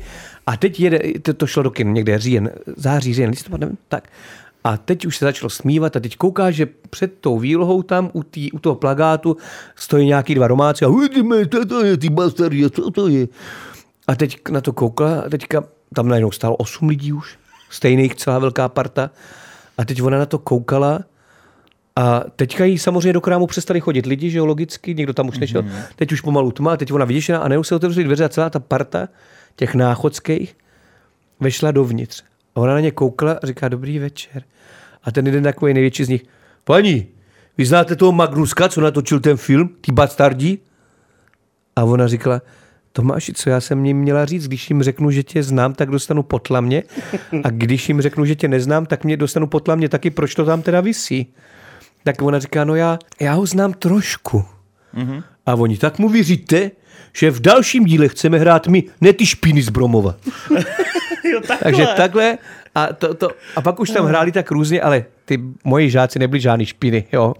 a 0.48 0.58
teď 0.58 0.80
jede, 0.80 1.00
to, 1.22 1.34
to 1.34 1.48
šlo 1.48 1.64
do 1.64 1.72
kin 1.72 1.94
někde 1.94 2.20
říjen, 2.20 2.52
září, 2.76 3.14
říjen, 3.14 3.30
listopad, 3.30 3.60
nevím, 3.60 3.78
tak. 3.88 4.10
A 4.64 4.78
teď 4.78 5.06
už 5.06 5.18
se 5.18 5.26
začalo 5.26 5.50
smívat 5.50 5.96
a 5.96 6.00
teď 6.00 6.18
kouká, 6.18 6.52
že 6.52 6.68
před 6.90 7.14
tou 7.22 7.40
výlohou 7.40 7.84
tam 7.84 8.10
u, 8.14 8.24
tý, 8.24 8.52
u 8.52 8.60
toho 8.60 8.76
plagátu 8.76 9.38
stojí 9.76 10.08
nějaký 10.08 10.36
dva 10.36 10.48
romáci 10.48 10.86
a 10.86 10.90
vidíme, 10.90 11.46
to, 11.46 11.66
to 11.66 11.86
je 11.86 11.98
ty 11.98 12.10
bastardy, 12.10 12.70
co 12.70 12.92
to 12.92 13.08
je. 13.08 13.28
A 14.08 14.16
teď 14.16 14.38
na 14.50 14.62
to 14.62 14.74
koukala 14.74 15.22
a 15.22 15.30
teďka 15.30 15.64
tam 15.94 16.08
najednou 16.08 16.32
stalo 16.32 16.56
osm 16.56 16.88
lidí 16.88 17.14
už, 17.14 17.38
stejných, 17.70 18.16
celá 18.16 18.40
velká 18.40 18.70
parta. 18.70 19.10
A 19.78 19.86
teď 19.86 20.02
ona 20.02 20.18
na 20.18 20.26
to 20.26 20.40
koukala 20.40 21.00
a 21.96 22.24
teďka 22.36 22.66
jí 22.66 22.78
samozřejmě 22.78 23.14
do 23.14 23.22
krámu 23.22 23.48
přestali 23.48 23.82
chodit 23.82 24.06
lidi, 24.06 24.30
že 24.30 24.38
jo, 24.38 24.46
logicky, 24.46 24.96
někdo 24.96 25.14
tam 25.14 25.28
už 25.28 25.38
nešel. 25.38 25.62
Mm-hmm. 25.62 25.84
Teď 25.96 26.12
už 26.12 26.22
pomalu 26.22 26.52
tma, 26.52 26.78
teď 26.78 26.94
ona 26.94 27.06
vyděšená 27.06 27.40
a 27.40 27.48
neustále 27.48 27.78
otevřeli 27.78 28.04
dveře 28.04 28.26
a 28.26 28.30
celá 28.30 28.50
ta 28.50 28.60
parta 28.60 29.08
těch 29.56 29.76
náchodských 29.76 30.58
vešla 31.40 31.72
dovnitř. 31.72 32.24
A 32.56 32.60
ona 32.60 32.74
na 32.74 32.80
ně 32.80 32.92
koukala 32.92 33.40
a 33.44 33.46
říká, 33.48 33.68
dobrý 33.70 34.00
večer. 34.00 34.44
A 35.04 35.12
ten 35.12 35.26
jeden 35.26 35.44
takový 35.44 35.74
největší 35.74 36.04
z 36.04 36.10
nich, 36.10 36.24
paní, 36.64 37.08
vy 37.58 37.66
znáte 37.66 37.96
toho 37.96 38.12
Magnuska, 38.12 38.70
co 38.70 38.82
natočil 38.82 39.20
ten 39.20 39.38
film, 39.38 39.70
ty 39.82 39.92
bastardi? 39.92 40.58
A 41.76 41.84
ona 41.84 42.08
říkala, 42.08 42.42
Tomáši, 42.98 43.34
co 43.34 43.50
já 43.50 43.62
jsem 43.62 43.86
jim 43.86 43.98
měla 43.98 44.26
říct, 44.26 44.48
když 44.48 44.70
jim 44.70 44.84
řeknu, 44.84 45.12
že 45.12 45.24
tě 45.24 45.44
znám, 45.44 45.74
tak 45.74 45.90
dostanu 45.90 46.24
potlamě 46.24 46.84
a 47.44 47.50
když 47.50 47.90
jim 47.90 48.02
řeknu, 48.02 48.26
že 48.26 48.36
tě 48.36 48.48
neznám, 48.48 48.86
tak 48.86 49.04
mě 49.04 49.18
dostanu 49.18 49.48
potlamě 49.48 49.90
taky, 49.90 50.10
proč 50.10 50.36
to 50.36 50.46
tam 50.46 50.62
teda 50.62 50.82
visí? 50.82 51.34
Tak 52.04 52.22
ona 52.22 52.40
říká, 52.40 52.64
no 52.64 52.76
já, 52.76 53.00
já 53.20 53.34
ho 53.34 53.46
znám 53.46 53.74
trošku. 53.74 54.46
Mm-hmm. 54.96 55.24
A 55.46 55.56
oni, 55.56 55.78
tak 55.78 56.00
mu 56.00 56.10
věříte, 56.10 56.72
že 57.14 57.32
v 57.32 57.40
dalším 57.40 57.86
díle 57.86 58.08
chceme 58.08 58.40
hrát 58.40 58.68
my, 58.68 58.84
ne 59.02 59.14
ty 59.14 59.26
špíny 59.26 59.62
z 59.62 59.70
Bromova. 59.70 60.16
jo, 61.32 61.42
takhle. 61.48 61.58
Takže 61.58 61.88
takhle 61.98 62.38
a, 62.76 62.94
to, 62.94 63.14
to, 63.14 63.30
a 63.56 63.62
pak 63.62 63.80
už 63.80 63.90
tam 63.90 64.06
hráli 64.06 64.32
tak 64.32 64.52
různě, 64.52 64.82
ale 64.82 65.06
ty 65.26 65.40
moji 65.64 65.90
žáci 65.90 66.20
nebyli 66.20 66.42
žádný 66.42 66.66
špiny, 66.66 67.06
jo. 67.12 67.34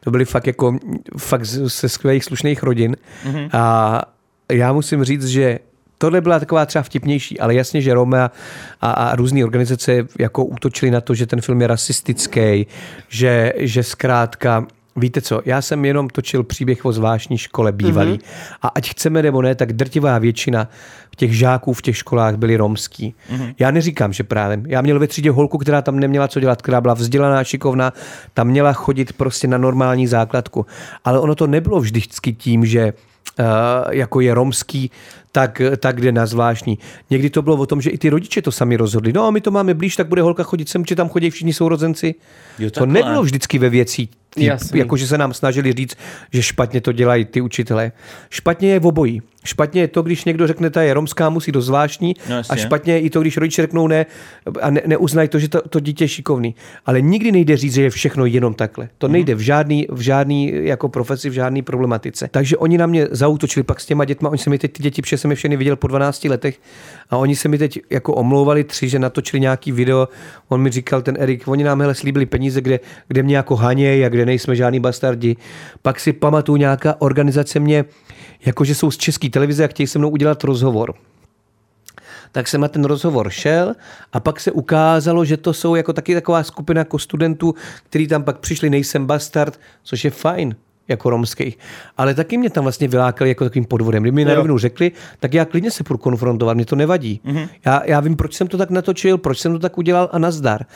To 0.00 0.10
byli 0.10 0.24
fakt 0.24 0.46
jako 0.46 0.78
fakt 1.18 1.44
ze 1.44 1.88
skvělých 1.88 2.24
slušných 2.24 2.62
rodin. 2.62 2.96
Mm-hmm. 3.26 3.48
A 3.52 4.02
já 4.50 4.72
musím 4.72 5.04
říct, 5.04 5.26
že 5.26 5.58
tohle 5.98 6.20
byla 6.20 6.38
taková 6.38 6.66
třeba 6.66 6.82
vtipnější, 6.82 7.40
ale 7.40 7.54
jasně, 7.54 7.80
že 7.80 7.94
Rome 7.94 8.20
a, 8.20 8.30
a, 8.80 9.16
různé 9.16 9.44
organizace 9.44 10.06
jako 10.18 10.44
útočili 10.44 10.90
na 10.90 11.00
to, 11.00 11.14
že 11.14 11.26
ten 11.26 11.40
film 11.40 11.60
je 11.60 11.66
rasistický, 11.66 12.66
že, 13.08 13.52
že 13.56 13.82
zkrátka 13.82 14.66
Víte 14.96 15.20
co, 15.20 15.42
já 15.44 15.62
jsem 15.62 15.84
jenom 15.84 16.08
točil 16.08 16.42
příběh 16.42 16.84
o 16.84 16.92
zvláštní 16.92 17.38
škole 17.38 17.72
bývalý. 17.72 18.12
Mm-hmm. 18.12 18.56
A 18.62 18.68
ať 18.68 18.90
chceme 18.90 19.22
nebo 19.22 19.42
ne, 19.42 19.54
tak 19.54 19.72
drtivá 19.72 20.18
většina 20.18 20.68
těch 21.20 21.38
žáků 21.38 21.72
v 21.72 21.82
těch 21.82 21.96
školách 21.96 22.36
byli 22.36 22.56
romský. 22.56 23.14
Mm-hmm. 23.32 23.54
Já 23.58 23.70
neříkám, 23.70 24.12
že 24.12 24.24
právě. 24.24 24.60
Já 24.66 24.80
měl 24.80 24.98
ve 24.98 25.06
třídě 25.06 25.30
holku, 25.30 25.58
která 25.58 25.82
tam 25.82 26.00
neměla 26.00 26.28
co 26.28 26.40
dělat, 26.40 26.62
která 26.62 26.80
byla 26.80 26.94
vzdělaná, 26.94 27.44
šikovná, 27.44 27.92
tam 28.34 28.48
měla 28.48 28.72
chodit 28.72 29.12
prostě 29.12 29.48
na 29.48 29.58
normální 29.58 30.06
základku. 30.06 30.66
Ale 31.04 31.20
ono 31.20 31.34
to 31.34 31.46
nebylo 31.46 31.80
vždycky 31.80 32.32
tím, 32.32 32.66
že 32.66 32.92
jako 33.90 34.20
je 34.20 34.34
romský, 34.34 34.90
tak, 35.32 35.62
tak 35.78 36.00
jde 36.00 36.12
na 36.12 36.26
zvláštní. 36.26 36.78
Někdy 37.10 37.30
to 37.30 37.42
bylo 37.42 37.56
o 37.56 37.66
tom, 37.66 37.80
že 37.80 37.90
i 37.90 37.98
ty 37.98 38.08
rodiče 38.08 38.42
to 38.42 38.52
sami 38.52 38.76
rozhodli. 38.76 39.12
No 39.12 39.26
a 39.26 39.30
my 39.30 39.40
to 39.40 39.50
máme 39.50 39.74
blíž, 39.74 39.96
tak 39.96 40.08
bude 40.08 40.22
holka 40.22 40.42
chodit 40.42 40.68
sem, 40.68 40.84
či 40.84 40.96
tam 40.96 41.08
chodí 41.08 41.30
všichni 41.30 41.52
sourozenci. 41.52 42.14
Jo, 42.58 42.70
to 42.70 42.86
nebylo 42.86 43.22
vždycky 43.22 43.58
ve 43.58 43.68
věcí 43.68 44.08
jakože 44.74 45.06
se 45.06 45.18
nám 45.18 45.34
snažili 45.34 45.72
říct, 45.72 45.96
že 46.32 46.42
špatně 46.42 46.80
to 46.80 46.92
dělají 46.92 47.24
ty 47.24 47.40
učitelé. 47.40 47.92
Špatně 48.30 48.72
je 48.72 48.80
v 48.80 48.86
obojí. 48.86 49.22
Špatně 49.44 49.80
je 49.80 49.88
to, 49.88 50.02
když 50.02 50.24
někdo 50.24 50.46
řekne, 50.46 50.70
ta 50.70 50.82
je 50.82 50.94
romská, 50.94 51.30
musí 51.30 51.52
do 51.52 51.60
zvláštní. 51.62 52.14
No, 52.28 52.42
a 52.48 52.56
špatně 52.56 52.92
je 52.92 53.00
i 53.00 53.10
to, 53.10 53.20
když 53.20 53.36
rodiče 53.36 53.62
řeknou 53.62 53.88
ne 53.88 54.06
a 54.60 54.70
ne, 54.70 54.82
neuznají 54.86 55.28
to, 55.28 55.38
že 55.38 55.48
to, 55.48 55.68
to 55.68 55.80
dítě 55.80 56.04
je 56.04 56.08
šikovný. 56.08 56.54
Ale 56.86 57.00
nikdy 57.00 57.32
nejde 57.32 57.56
říct, 57.56 57.74
že 57.74 57.82
je 57.82 57.90
všechno 57.90 58.26
jenom 58.26 58.54
takhle. 58.54 58.88
To 58.98 59.06
mm. 59.06 59.12
nejde 59.12 59.34
v 59.34 59.40
žádný, 59.40 59.86
v 59.90 60.00
žádný 60.00 60.52
jako 60.54 60.88
profesi, 60.88 61.30
v 61.30 61.32
žádný 61.32 61.62
problematice. 61.62 62.28
Takže 62.30 62.56
oni 62.56 62.78
na 62.78 62.86
mě 62.86 63.06
zautočili 63.10 63.64
pak 63.64 63.80
s 63.80 63.86
těma 63.86 64.04
dětma. 64.04 64.30
Oni 64.30 64.38
se 64.38 64.50
mi 64.50 64.58
teď 64.58 64.72
ty 64.72 64.82
děti, 64.82 65.02
protože 65.02 65.18
jsem 65.18 65.30
je 65.30 65.36
všechny 65.36 65.56
viděl 65.56 65.76
po 65.76 65.86
12 65.86 66.24
letech 66.24 66.60
a 67.10 67.16
oni 67.16 67.36
se 67.36 67.48
mi 67.48 67.58
teď 67.58 67.80
jako 67.90 68.14
omlouvali 68.14 68.64
tři, 68.64 68.88
že 68.88 68.98
natočili 68.98 69.40
nějaký 69.40 69.72
video. 69.72 70.08
On 70.48 70.60
mi 70.60 70.70
říkal, 70.70 71.02
ten 71.02 71.16
Erik, 71.20 71.48
oni 71.48 71.64
nám 71.64 71.80
hele 71.80 71.94
slíbili 71.94 72.26
peníze, 72.26 72.60
kde, 72.60 72.80
kde 73.08 73.22
mě 73.22 73.36
jako 73.36 73.56
haněj 73.56 74.06
a 74.06 74.08
kde 74.08 74.19
nejsme 74.26 74.56
žádní 74.56 74.80
bastardi. 74.80 75.36
Pak 75.82 76.00
si 76.00 76.12
pamatuju, 76.12 76.56
nějaká 76.56 76.96
organizace 76.98 77.60
mě, 77.60 77.84
jakože 78.46 78.74
jsou 78.74 78.90
z 78.90 78.96
české 78.96 79.30
televize 79.30 79.64
a 79.64 79.68
chtějí 79.68 79.86
se 79.86 79.98
mnou 79.98 80.10
udělat 80.10 80.44
rozhovor 80.44 80.94
tak 82.32 82.48
jsem 82.48 82.60
na 82.60 82.68
ten 82.68 82.84
rozhovor 82.84 83.30
šel 83.30 83.74
a 84.12 84.20
pak 84.20 84.40
se 84.40 84.52
ukázalo, 84.52 85.24
že 85.24 85.36
to 85.36 85.52
jsou 85.52 85.74
jako 85.74 85.92
taky 85.92 86.14
taková 86.14 86.42
skupina 86.42 86.78
jako 86.78 86.98
studentů, 86.98 87.54
kteří 87.84 88.06
tam 88.06 88.22
pak 88.22 88.38
přišli, 88.38 88.70
nejsem 88.70 89.06
bastard, 89.06 89.60
což 89.82 90.04
je 90.04 90.10
fajn 90.10 90.56
jako 90.88 91.10
romských. 91.10 91.58
Ale 91.96 92.14
taky 92.14 92.38
mě 92.38 92.50
tam 92.50 92.64
vlastně 92.64 92.88
vylákali 92.88 93.30
jako 93.30 93.44
takovým 93.44 93.64
podvodem. 93.64 94.02
Kdyby 94.02 94.14
mi 94.14 94.24
na 94.24 94.34
rovinu 94.34 94.58
řekli, 94.58 94.92
tak 95.20 95.34
já 95.34 95.44
klidně 95.44 95.70
se 95.70 95.84
půjdu 95.84 95.98
konfrontovat, 95.98 96.56
mě 96.56 96.64
to 96.64 96.76
nevadí. 96.76 97.20
Mm-hmm. 97.24 97.48
Já, 97.64 97.82
já 97.84 98.00
vím, 98.00 98.16
proč 98.16 98.34
jsem 98.34 98.46
to 98.46 98.58
tak 98.58 98.70
natočil, 98.70 99.18
proč 99.18 99.38
jsem 99.38 99.52
to 99.52 99.58
tak 99.58 99.78
udělal 99.78 100.08
a 100.12 100.18
nazdar. 100.18 100.66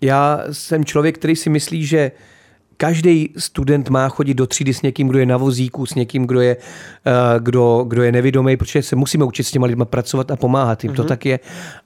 Já 0.00 0.40
jsem 0.52 0.84
člověk, 0.84 1.18
který 1.18 1.36
si 1.36 1.50
myslí, 1.50 1.86
že 1.86 2.12
každý 2.82 3.32
student 3.36 3.88
má 3.88 4.08
chodit 4.08 4.34
do 4.34 4.46
třídy 4.46 4.74
s 4.74 4.82
někým, 4.82 5.08
kdo 5.08 5.18
je 5.18 5.26
na 5.26 5.36
vozíku, 5.36 5.86
s 5.86 5.94
někým, 5.94 6.26
kdo 6.26 6.40
je, 6.40 6.56
uh, 6.56 7.12
kdo, 7.38 7.84
kdo 7.88 8.02
je 8.02 8.12
nevědomý, 8.12 8.56
protože 8.56 8.82
se 8.82 8.96
musíme 8.96 9.24
učit 9.24 9.44
s 9.44 9.50
těma 9.50 9.66
lidma 9.66 9.84
pracovat 9.84 10.30
a 10.30 10.36
pomáhat 10.36 10.84
jim. 10.84 10.92
Mm-hmm. 10.92 10.96
To 10.96 11.02
mhm. 11.02 11.08
tak 11.08 11.26
je. 11.26 11.40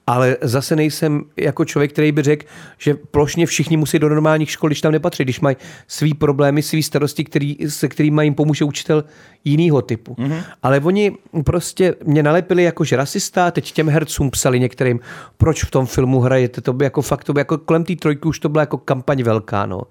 Ale 0.07 0.37
zase 0.41 0.75
nejsem 0.75 1.23
jako 1.37 1.65
člověk, 1.65 1.91
který 1.91 2.11
by 2.11 2.21
řekl, 2.21 2.45
že 2.77 2.93
plošně 2.93 3.45
všichni 3.45 3.77
musí 3.77 3.99
do 3.99 4.09
normálních 4.09 4.51
škol, 4.51 4.69
když 4.69 4.81
tam 4.81 4.91
nepatří, 4.91 5.23
když 5.23 5.39
mají 5.39 5.55
svý 5.87 6.13
problémy, 6.13 6.61
svý 6.61 6.83
starosti, 6.83 7.23
který, 7.23 7.57
se 7.67 7.87
kterými 7.87 8.23
jim 8.23 8.33
pomůže 8.33 8.65
učitel 8.65 9.03
jiného 9.45 9.81
typu. 9.81 10.13
Mm-hmm. 10.13 10.43
Ale 10.63 10.79
oni 10.79 11.11
prostě 11.45 11.95
mě 12.05 12.23
nalepili 12.23 12.63
jako 12.63 12.83
že 12.83 12.95
rasista, 12.95 13.51
teď 13.51 13.71
těm 13.71 13.89
hercům 13.89 14.29
psali 14.29 14.59
některým, 14.59 14.99
proč 15.37 15.63
v 15.63 15.71
tom 15.71 15.85
filmu 15.85 16.19
hrajete, 16.19 16.61
to 16.61 16.73
by 16.73 16.85
jako 16.85 17.01
fakt, 17.01 17.23
to 17.23 17.33
by 17.33 17.41
jako 17.41 17.57
kolem 17.57 17.83
té 17.83 17.95
trojky 17.95 18.27
už 18.27 18.39
to 18.39 18.49
byla 18.49 18.61
jako 18.61 18.77
kampaň 18.77 19.23
velká, 19.23 19.65
no. 19.65 19.81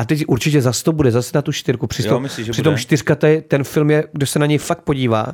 A 0.00 0.04
teď 0.04 0.24
určitě 0.26 0.62
zase 0.62 0.84
to 0.84 0.92
bude, 0.92 1.10
zase 1.10 1.30
na 1.34 1.42
tu 1.42 1.52
čtyřku. 1.52 1.86
Přitom, 1.86 2.12
jo, 2.12 2.20
myslí, 2.20 2.44
že 2.44 2.52
přitom 2.52 2.72
bude. 2.72 2.80
čtyřka, 2.80 3.16
je, 3.26 3.42
ten 3.42 3.64
film 3.64 3.90
je, 3.90 4.04
kdo 4.12 4.26
se 4.26 4.38
na 4.38 4.46
něj 4.46 4.58
fakt 4.58 4.80
podívá, 4.80 5.26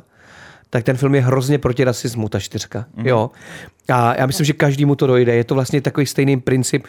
tak 0.69 0.83
ten 0.83 0.97
film 0.97 1.15
je 1.15 1.21
hrozně 1.21 1.57
proti 1.57 1.83
rasismu, 1.83 2.29
ta 2.29 2.39
čtyřka. 2.39 2.85
Mm. 2.95 3.07
Jo. 3.07 3.31
A 3.89 4.15
já 4.19 4.25
myslím, 4.25 4.45
že 4.45 4.53
každý 4.53 4.85
mu 4.85 4.95
to 4.95 5.07
dojde. 5.07 5.35
Je 5.35 5.43
to 5.43 5.55
vlastně 5.55 5.81
takový 5.81 6.05
stejný 6.05 6.39
princip. 6.39 6.85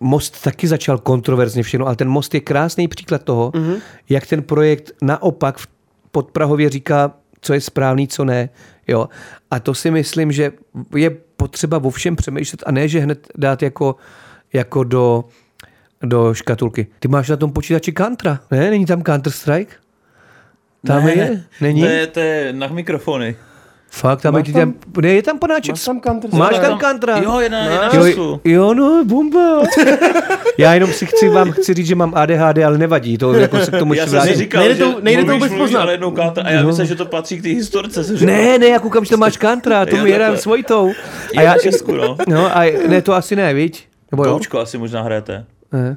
Most 0.00 0.42
taky 0.42 0.68
začal 0.68 0.98
kontroverzně 0.98 1.62
všechno, 1.62 1.86
ale 1.86 1.96
ten 1.96 2.08
most 2.08 2.34
je 2.34 2.40
krásný 2.40 2.88
příklad 2.88 3.22
toho, 3.22 3.52
mm. 3.54 3.74
jak 4.08 4.26
ten 4.26 4.42
projekt 4.42 4.92
naopak 5.02 5.58
v 5.58 5.66
podprahově 6.10 6.70
říká, 6.70 7.12
co 7.40 7.54
je 7.54 7.60
správný, 7.60 8.08
co 8.08 8.24
ne. 8.24 8.48
Jo. 8.88 9.08
A 9.50 9.60
to 9.60 9.74
si 9.74 9.90
myslím, 9.90 10.32
že 10.32 10.52
je 10.96 11.10
potřeba 11.36 11.76
o 11.84 11.90
všem 11.90 12.16
přemýšlet 12.16 12.62
a 12.66 12.72
ne, 12.72 12.88
že 12.88 13.00
hned 13.00 13.28
dát 13.36 13.62
jako, 13.62 13.96
jako 14.52 14.84
do, 14.84 15.24
do 16.02 16.34
škatulky. 16.34 16.86
Ty 17.00 17.08
máš 17.08 17.28
na 17.28 17.36
tom 17.36 17.52
počítači 17.52 17.92
Contra, 17.92 18.40
ne? 18.50 18.70
Není 18.70 18.86
tam 18.86 19.02
Counter-Strike? 19.02 19.66
Tam 20.86 21.04
ne, 21.04 21.12
je? 21.14 21.42
Není? 21.60 21.80
To 21.82 21.86
je, 21.88 22.06
to 22.06 22.20
je 22.20 22.52
na 22.52 22.66
mikrofony. 22.66 23.36
Fakt, 23.90 24.20
tam, 24.22 24.34
Máš 24.34 24.48
je, 24.48 24.52
tam, 24.54 24.74
ne, 25.02 25.08
je 25.08 25.22
tam 25.22 25.38
panáček. 25.38 25.72
Máš 25.72 25.84
tam 25.84 26.00
Counter 26.00 26.30
Máš 26.34 26.48
Strike? 26.56 26.66
tam 26.68 26.78
Contra. 26.78 27.18
Jo, 27.18 27.40
jedna, 27.40 27.58
jedna 27.64 27.84
Jo, 27.84 27.90
času. 28.08 28.40
jo, 28.44 28.74
no, 28.74 29.04
bomba. 29.04 29.62
Já 30.58 30.74
jenom 30.74 30.92
si 30.92 31.06
chci 31.06 31.28
vám 31.28 31.50
chci 31.52 31.74
říct, 31.74 31.86
že 31.86 31.94
mám 31.94 32.12
ADHD, 32.14 32.58
ale 32.66 32.78
nevadí, 32.78 33.18
to 33.18 33.32
jako 33.34 33.58
se 33.58 33.70
k 33.70 33.78
tomu 33.78 33.94
Já 33.94 34.02
ještě 34.02 34.16
vrátím. 34.16 34.34
říkal, 34.34 34.60
Nejde 34.64 34.74
to- 34.84 35.00
nejde 35.00 35.22
to 35.22 35.26
mluvíš, 35.26 35.42
vůbec 35.42 35.58
poznat. 35.58 35.80
ale 35.80 35.92
jednou 35.92 36.10
káta, 36.10 36.42
a 36.42 36.50
já 36.50 36.62
myslím, 36.62 36.86
že 36.86 36.94
to 36.94 37.06
patří 37.06 37.38
k 37.38 37.42
té 37.42 37.48
historce. 37.48 38.24
Ne, 38.26 38.58
ne, 38.58 38.66
já 38.66 38.78
koukám, 38.78 39.04
že 39.04 39.10
to 39.10 39.16
máš 39.16 39.36
kantra, 39.36 39.86
to 39.86 39.96
Jo, 39.96 40.04
mi 40.04 40.10
jedám 40.10 40.36
svojitou. 40.36 40.92
Je 41.40 41.46
na 41.46 41.58
Česku, 41.58 41.92
no. 41.94 42.16
No, 42.28 42.56
a 42.56 42.64
ne, 42.88 43.02
to 43.02 43.14
asi 43.14 43.36
ne, 43.36 43.54
viď? 43.54 43.88
Nebo 44.12 44.24
jo? 44.24 44.30
Toučko 44.32 44.58
asi 44.58 44.78
možná 44.78 45.02
hrajete. 45.02 45.44
Ne. 45.72 45.96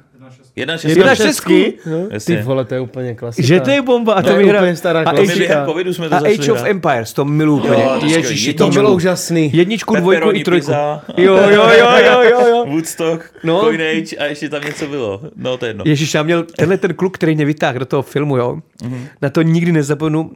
Jedna 0.56 0.74
Jedna 0.84 1.16
šestka. 1.16 1.26
šestky. 1.26 1.74
Ty 1.84 1.90
Jasně. 2.12 2.42
vole, 2.44 2.66
to 2.66 2.74
je 2.74 2.80
úplně 2.80 3.16
klasika. 3.16 3.48
Že 3.48 3.60
to 3.60 3.70
je 3.70 3.82
bomba 3.82 4.14
a 4.14 4.22
to 4.22 4.30
hra. 4.34 4.60
úplně 4.60 4.76
stará 4.76 5.00
a 5.00 5.04
klasika. 5.04 5.32
Age, 5.34 5.40
Během 5.40 5.66
covidu 5.66 5.94
jsme 5.94 6.10
to 6.10 6.16
a 6.16 6.18
Age 6.18 6.52
of. 6.52 6.64
Empires, 6.66 7.14
to 7.14 7.26
miluju 7.26 7.58
úplně. 7.58 7.74
Jo, 7.84 7.90
to 7.90 7.96
skvělý. 7.96 8.14
Ježiši, 8.14 8.54
To 8.54 8.64
jedničku. 8.64 8.82
bylo 8.82 8.94
úžasný. 8.96 9.52
Jedničku, 9.54 9.96
dvojku 9.96 10.10
Pepperoni 10.20 10.40
i 10.40 10.44
trojku. 10.44 10.66
pizza. 10.68 11.04
Jo, 11.18 11.36
jo, 11.36 11.50
jo, 11.78 11.90
jo, 12.06 12.22
jo, 12.24 12.48
jo. 12.48 12.66
Woodstock, 12.70 13.32
No. 13.44 13.54
no. 13.54 13.60
Coinage 13.62 14.16
a 14.18 14.26
ještě 14.26 14.50
tam 14.50 14.62
něco 14.64 14.88
bylo. 14.88 15.22
No, 15.36 15.58
to 15.58 15.66
je 15.66 15.70
jedno. 15.70 15.84
Ježíš, 15.88 16.14
já 16.14 16.24
měl 16.24 16.44
tenhle 16.44 16.78
ten 16.78 16.94
kluk, 16.94 17.16
který 17.18 17.36
mě 17.36 17.46
vytáhl 17.46 17.80
do 17.80 17.86
toho 17.86 18.02
filmu, 18.02 18.38
jo. 18.38 18.58
Mm-hmm. 18.84 19.02
Na 19.22 19.30
to 19.30 19.42
nikdy 19.42 19.72
nezapomenu. 19.72 20.32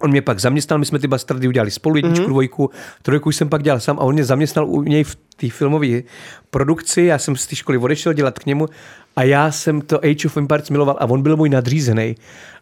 On 0.00 0.10
mě 0.10 0.22
pak 0.22 0.40
zaměstnal, 0.40 0.78
my 0.78 0.86
jsme 0.86 0.98
ty 0.98 1.06
bastardy 1.06 1.48
udělali 1.48 1.70
spolu, 1.70 1.96
jedničku, 1.96 2.24
mm-hmm. 2.24 2.28
dvojku, 2.28 2.70
trojku 3.02 3.32
jsem 3.32 3.48
pak 3.48 3.62
dělal 3.62 3.80
sám 3.80 3.98
a 3.98 4.02
on 4.02 4.14
mě 4.14 4.24
zaměstnal 4.24 4.68
u 4.68 4.82
něj 4.82 5.04
v 5.04 5.16
té 5.36 5.50
filmové 5.50 6.02
produkci, 6.50 7.02
já 7.02 7.18
jsem 7.18 7.36
z 7.36 7.46
té 7.46 7.56
školy 7.56 7.78
odešel 7.78 8.12
dělat 8.12 8.38
k 8.38 8.46
němu 8.46 8.68
a 9.16 9.22
já 9.22 9.52
jsem 9.52 9.80
to 9.80 10.04
Age 10.04 10.26
of 10.26 10.36
Empires 10.36 10.70
miloval 10.70 10.96
a 11.00 11.04
on 11.04 11.22
byl 11.22 11.36
můj 11.36 11.48
nadřízený. 11.48 12.14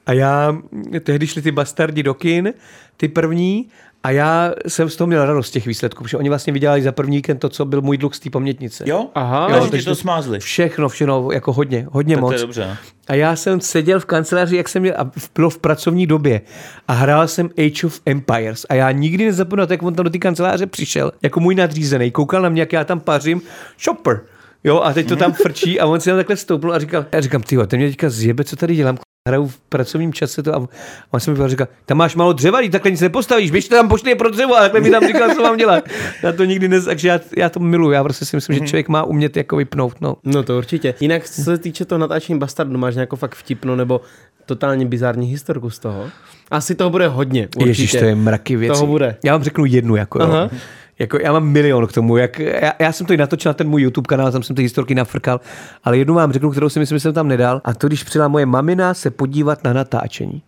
A 0.07 0.13
já, 0.13 0.57
tehdy 1.03 1.27
šli 1.27 1.43
ty 1.43 1.51
bastardi 1.51 2.03
do 2.03 2.15
kin, 2.15 2.55
ty 2.97 3.09
první, 3.09 3.69
a 4.03 4.11
já 4.11 4.53
jsem 4.69 4.89
z 4.91 4.97
toho 4.97 5.07
měl 5.07 5.27
radost 5.27 5.47
z 5.47 5.51
těch 5.51 5.67
výsledků, 5.67 6.05
protože 6.05 6.17
oni 6.17 6.29
vlastně 6.29 6.53
vydělali 6.53 6.83
za 6.83 6.93
první 6.93 7.17
víkend 7.17 7.39
to, 7.39 7.49
co 7.49 7.65
byl 7.65 7.81
můj 7.83 7.99
dluh 7.99 8.15
z 8.15 8.21
té 8.21 8.31
pamětnice. 8.31 8.85
Jo? 8.87 9.07
Aha. 9.15 9.47
Jo, 9.51 9.57
Jo, 9.57 9.65
že 9.73 9.79
ti 9.79 9.85
to 9.85 9.95
smázli. 9.95 10.41
Všechno, 10.41 10.89
všechno, 10.89 11.29
jako 11.33 11.53
hodně, 11.53 11.87
hodně 11.93 12.15
Tak 12.15 12.21
to 12.21 12.27
moc. 12.27 12.33
je 12.33 12.39
dobře. 12.41 12.77
A 13.09 13.15
já 13.15 13.37
jsem 13.37 13.61
seděl 13.61 14.01
v 14.01 14.05
kanceláři, 14.05 14.57
jak 14.57 14.69
jsem 14.69 14.83
měl, 14.83 14.95
a 14.99 15.05
v- 15.19 15.31
bylo 15.35 15.51
v 15.51 15.59
pracovní 15.59 16.07
době 16.07 16.41
a 16.89 16.93
hrál 16.93 17.29
jsem 17.29 17.51
Age 17.59 17.87
of 17.87 18.01
Empires 18.07 18.67
a 18.69 18.75
já 18.75 18.91
nikdy 18.91 19.25
nezapomenu, 19.25 19.67
jak 19.71 19.83
on 19.83 19.95
tam 19.95 20.05
do 20.05 20.11
té 20.11 20.19
kanceláře 20.19 20.67
přišel, 20.67 21.13
jako 21.23 21.41
můj 21.41 21.55
nadřízený, 21.55 22.11
koukal 22.11 22.43
na 22.43 22.49
mě, 22.49 22.63
jak 22.63 22.73
já 22.73 22.85
tam 22.85 23.01
pařím, 23.01 23.43
shopper. 23.85 24.21
Jo, 24.65 24.81
a 24.81 24.93
teď 24.93 25.09
to 25.09 25.17
tam 25.17 25.33
frčí 25.33 25.81
a 25.81 25.87
on 25.87 26.01
si 26.01 26.11
tam 26.11 26.17
takhle 26.19 26.37
stoupnul 26.37 26.73
a 26.73 26.79
říkal, 26.79 27.05
já 27.13 27.21
říkám, 27.21 27.43
ty 27.43 27.57
ten 27.67 27.79
mě 27.81 27.89
teďka 27.89 28.11
zjebe, 28.11 28.45
co 28.45 28.57
tady 28.57 28.75
dělám, 28.77 28.99
hraju 29.29 29.47
v 29.47 29.59
pracovním 29.59 30.13
čase 30.13 30.43
to 30.43 30.55
a 30.57 30.69
on 31.11 31.21
se 31.21 31.31
mi 31.31 31.49
říkal, 31.49 31.69
tam 31.87 31.99
máš 31.99 32.15
málo 32.15 32.33
dřeva, 32.33 32.59
takhle 32.73 32.91
nic 32.91 33.01
nepostavíš, 33.01 33.51
běžte 33.51 33.77
tam, 33.77 33.89
pošli 33.89 34.11
je 34.11 34.17
pro 34.17 34.31
dřevo 34.31 34.57
a 34.57 34.61
takhle 34.61 34.81
mi 34.81 34.91
tam 34.91 35.07
říkal, 35.07 35.35
co 35.35 35.43
mám 35.43 35.57
dělat. 35.57 35.85
Já 36.23 36.33
to 36.33 36.45
nikdy 36.45 36.69
ne, 36.69 36.81
takže 36.81 37.09
já, 37.09 37.21
já 37.37 37.49
to 37.49 37.61
miluji, 37.61 37.91
já 37.91 38.05
prostě 38.05 38.25
si 38.25 38.37
myslím, 38.37 38.57
že 38.59 38.61
člověk 38.61 38.89
má 38.89 39.05
umět 39.05 39.37
jako 39.37 39.57
vypnout, 39.57 40.01
no. 40.01 40.17
No 40.25 40.43
to 40.43 40.59
určitě. 40.59 40.95
Jinak, 41.01 41.29
co 41.29 41.43
se 41.43 41.59
týče 41.59 41.85
toho 41.85 41.99
natáčení 41.99 42.39
Bastardu, 42.39 42.79
máš 42.79 42.95
nějakou 42.95 43.17
fakt 43.17 43.35
vtipnou 43.35 43.75
nebo 43.75 44.01
totálně 44.47 44.87
bizární 44.87 45.27
historku 45.27 45.71
z 45.71 45.79
toho? 45.79 46.05
Asi 46.51 46.75
toho 46.75 46.91
bude 46.91 47.09
hodně, 47.09 47.47
určitě. 47.47 47.71
Ježíš, 47.71 47.91
to 47.91 48.05
je 48.05 48.15
mraky 48.15 48.57
věcí. 48.57 48.73
Toho 48.73 48.87
bude. 48.87 49.17
Já 49.25 49.33
vám 49.33 49.43
řeknu 49.45 49.65
jednu, 49.65 49.97
jako, 49.97 50.23
Aha. 50.23 50.43
jo. 50.43 50.59
Jako 50.99 51.19
já 51.23 51.33
mám 51.33 51.49
milion 51.49 51.87
k 51.87 51.93
tomu. 51.93 52.17
Jak, 52.17 52.39
já, 52.39 52.73
já, 52.79 52.93
jsem 52.93 53.07
to 53.07 53.13
i 53.13 53.17
natočil 53.17 53.51
na 53.51 53.55
ten 53.55 53.69
můj 53.69 53.83
YouTube 53.83 54.07
kanál, 54.07 54.33
tam 54.33 54.43
jsem 54.43 54.57
ty 54.57 54.63
historky 54.63 54.95
nafrkal, 54.95 55.41
ale 55.85 55.99
jednu 55.99 56.15
vám 56.15 56.33
řeknu, 56.33 56.51
kterou 56.51 56.69
si 56.69 56.79
myslím, 56.79 56.97
že 56.97 57.01
jsem 57.01 57.13
tam 57.13 57.29
nedal. 57.29 57.61
A 57.65 57.75
to, 57.75 57.87
když 57.87 58.05
přijela 58.05 58.29
moje 58.29 58.47
mamina 58.47 58.95
se 58.95 59.11
podívat 59.11 59.65
na 59.65 59.73
natáčení. 59.73 60.43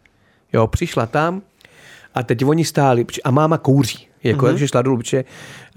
Jo, 0.52 0.66
přišla 0.66 1.06
tam 1.06 1.42
a 2.14 2.22
teď 2.22 2.44
oni 2.44 2.64
stáli 2.64 3.06
a 3.24 3.30
máma 3.30 3.58
kouří. 3.58 4.06
Jako, 4.24 4.46
mm-hmm. 4.46 4.48
takže 4.48 4.68
šla 4.68 4.82
dolů, 4.82 4.96
protože 4.96 5.24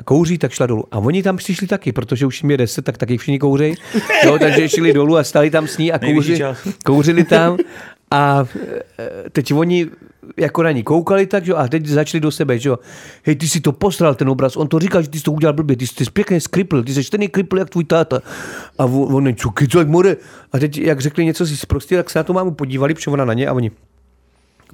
kouří, 0.06 0.38
tak 0.38 0.52
šla 0.52 0.66
dolů. 0.66 0.84
A 0.92 0.98
oni 0.98 1.24
tam 1.24 1.38
přišli 1.38 1.68
taky, 1.68 1.92
protože 1.92 2.26
už 2.26 2.44
jim 2.44 2.52
je 2.52 2.58
deset, 2.58 2.86
tak 2.86 2.98
taky 2.98 3.18
všichni 3.18 3.40
kouřejí. 3.40 3.76
Jo, 4.26 4.40
takže 4.40 4.70
šli 4.70 4.94
dolů 4.94 5.18
a 5.18 5.24
stali 5.24 5.50
tam 5.50 5.68
s 5.68 5.78
ní 5.78 5.92
a 5.92 6.00
kouři, 6.00 6.44
kouřili 6.86 7.24
tam. 7.24 7.58
A 8.12 8.46
e, 9.00 9.30
teď 9.30 9.54
oni 9.54 9.88
jako 10.38 10.64
na 10.64 10.72
ní 10.72 10.84
koukali 10.84 11.28
tak, 11.28 11.46
že 11.46 11.54
a 11.54 11.68
teď 11.68 11.86
začali 11.86 12.22
do 12.22 12.32
sebe, 12.32 12.60
že 12.60 12.70
jo. 12.70 12.80
Hej, 13.24 13.36
ty 13.36 13.48
si 13.48 13.62
to 13.62 13.72
posral, 13.72 14.16
ten 14.16 14.30
obraz, 14.30 14.58
on 14.58 14.68
to 14.68 14.80
říkal, 14.80 15.02
že 15.02 15.10
ty 15.10 15.18
jsi 15.18 15.24
to 15.24 15.32
udělal 15.32 15.54
blbě, 15.54 15.76
ty 15.76 15.88
jsi, 15.88 15.96
ty 15.96 16.06
jsi 16.06 16.12
pěkně 16.12 16.42
skripl, 16.42 16.84
ty 16.84 16.94
jsi 16.94 17.10
ten 17.10 17.28
kripl 17.28 17.58
jak 17.58 17.70
tvůj 17.70 17.84
táta. 17.84 18.20
A 18.78 18.86
on, 18.86 19.28
on 19.28 19.36
co, 19.36 19.50
co, 19.70 19.80
jak 19.80 19.88
more. 19.88 20.18
A 20.52 20.60
teď, 20.60 20.78
jak 20.78 21.02
řekli 21.02 21.26
něco 21.26 21.46
si 21.46 21.68
prostě, 21.68 21.98
tak 21.98 22.10
se 22.10 22.20
na 22.20 22.24
to 22.24 22.34
mámu 22.34 22.52
podívali, 22.52 22.94
protože 22.94 23.12
ona 23.12 23.26
na 23.26 23.34
ně 23.34 23.48
a 23.48 23.54
oni, 23.54 23.72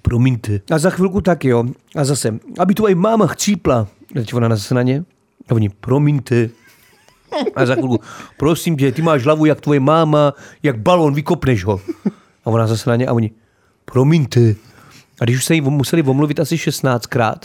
promiňte. 0.02 0.60
A 0.72 0.80
za 0.80 0.90
chvilku 0.90 1.22
taky, 1.22 1.48
jo. 1.48 1.64
A 1.96 2.06
zase, 2.06 2.40
aby 2.60 2.74
tvoje 2.74 2.96
máma 2.96 3.28
chcípla. 3.28 3.88
Teď 4.14 4.34
ona 4.34 4.50
zase 4.50 4.76
na 4.76 4.82
ně. 4.82 5.04
A 5.50 5.54
oni, 5.54 5.70
promiňte. 5.70 6.50
A 7.56 7.66
za 7.66 7.76
chvilku, 7.76 8.00
prosím 8.38 8.78
tě, 8.78 8.92
ty 8.92 9.02
máš 9.02 9.24
hlavu 9.24 9.46
jak 9.46 9.62
tvoje 9.62 9.80
máma, 9.80 10.34
jak 10.64 10.80
balón, 10.80 11.14
vykopneš 11.14 11.64
ho. 11.66 11.82
A 12.46 12.48
ona 12.48 12.68
zase 12.68 12.90
na 12.90 12.96
ně 12.96 13.08
a 13.08 13.14
oni, 13.14 13.32
promiňte. 13.86 14.69
A 15.22 15.26
když 15.26 15.38
už 15.38 15.46
se 15.46 15.56
jí 15.56 15.62
museli 15.62 16.04
omluvit 16.04 16.40
asi 16.40 16.56
16krát, 16.56 17.38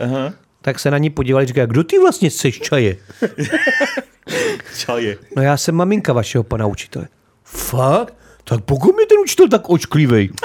Aha. 0.00 0.32
tak 0.62 0.78
se 0.78 0.90
na 0.90 0.98
ní 0.98 1.10
podívali 1.10 1.44
a 1.44 1.46
říkají, 1.46 1.66
kdo 1.68 1.84
ty 1.84 1.98
vlastně 1.98 2.30
seš 2.30 2.60
čaje? 2.60 2.96
Čaje. 4.78 5.16
No 5.36 5.42
já 5.42 5.56
jsem 5.56 5.74
maminka 5.74 6.12
vašeho 6.12 6.44
pana 6.44 6.66
učitele. 6.66 7.08
Fakt? 7.44 8.14
Tak 8.44 8.60
pokud 8.64 9.00
je 9.00 9.06
ten 9.06 9.18
učitel 9.18 9.48
tak 9.48 9.70
očklivej. 9.70 10.28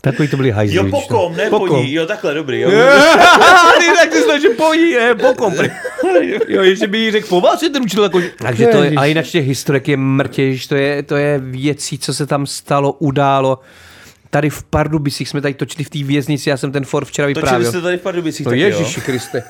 Takový 0.00 0.28
to 0.28 0.36
byli 0.36 0.50
hajzli. 0.50 0.76
Jo, 0.76 0.84
vidíš, 0.84 1.00
pokom, 1.00 1.32
no. 1.32 1.38
ne 1.38 1.50
poní. 1.50 1.92
Jo, 1.92 2.06
takhle, 2.06 2.34
dobrý. 2.34 2.60
Jo. 2.60 2.70
Ty 3.78 3.86
tak 3.96 4.10
ty 4.10 4.22
snaží 4.22 4.48
pojí, 4.56 4.94
ne, 4.94 5.14
pokom. 5.14 5.54
jo, 6.48 6.62
ještě 6.62 6.86
by 6.86 6.98
jí 6.98 7.10
řekl, 7.10 7.28
po 7.28 7.40
vás 7.40 7.62
je 7.62 7.70
ten 7.70 7.82
učitel 7.82 8.04
jako... 8.04 8.20
Takže 8.38 8.66
to 8.66 8.82
je, 8.82 8.90
a 8.90 9.04
jinak 9.04 9.26
těch 9.26 9.46
historek 9.46 9.88
je 9.88 9.96
mrtěž, 9.96 10.66
to 10.66 10.74
je, 10.74 11.02
to 11.02 11.16
je 11.16 11.38
věcí, 11.38 11.98
co 11.98 12.14
se 12.14 12.26
tam 12.26 12.46
stalo, 12.46 12.92
událo. 12.92 13.58
Tady 14.30 14.50
v 14.50 14.62
Pardubicích 14.64 15.28
jsme 15.28 15.40
tady 15.40 15.54
točili 15.54 15.84
v 15.84 15.90
té 15.90 16.02
věznici, 16.02 16.50
já 16.50 16.56
jsem 16.56 16.72
ten 16.72 16.84
for 16.84 17.04
včera 17.04 17.28
Točili 17.28 17.40
vyprávěl. 17.40 17.70
jste 17.70 17.80
tady 17.80 17.98
v 17.98 18.00
Pardubicích 18.00 18.44
To 18.44 18.50
taky, 18.50 18.60
Ježíši 18.60 19.00
Kriste. 19.00 19.42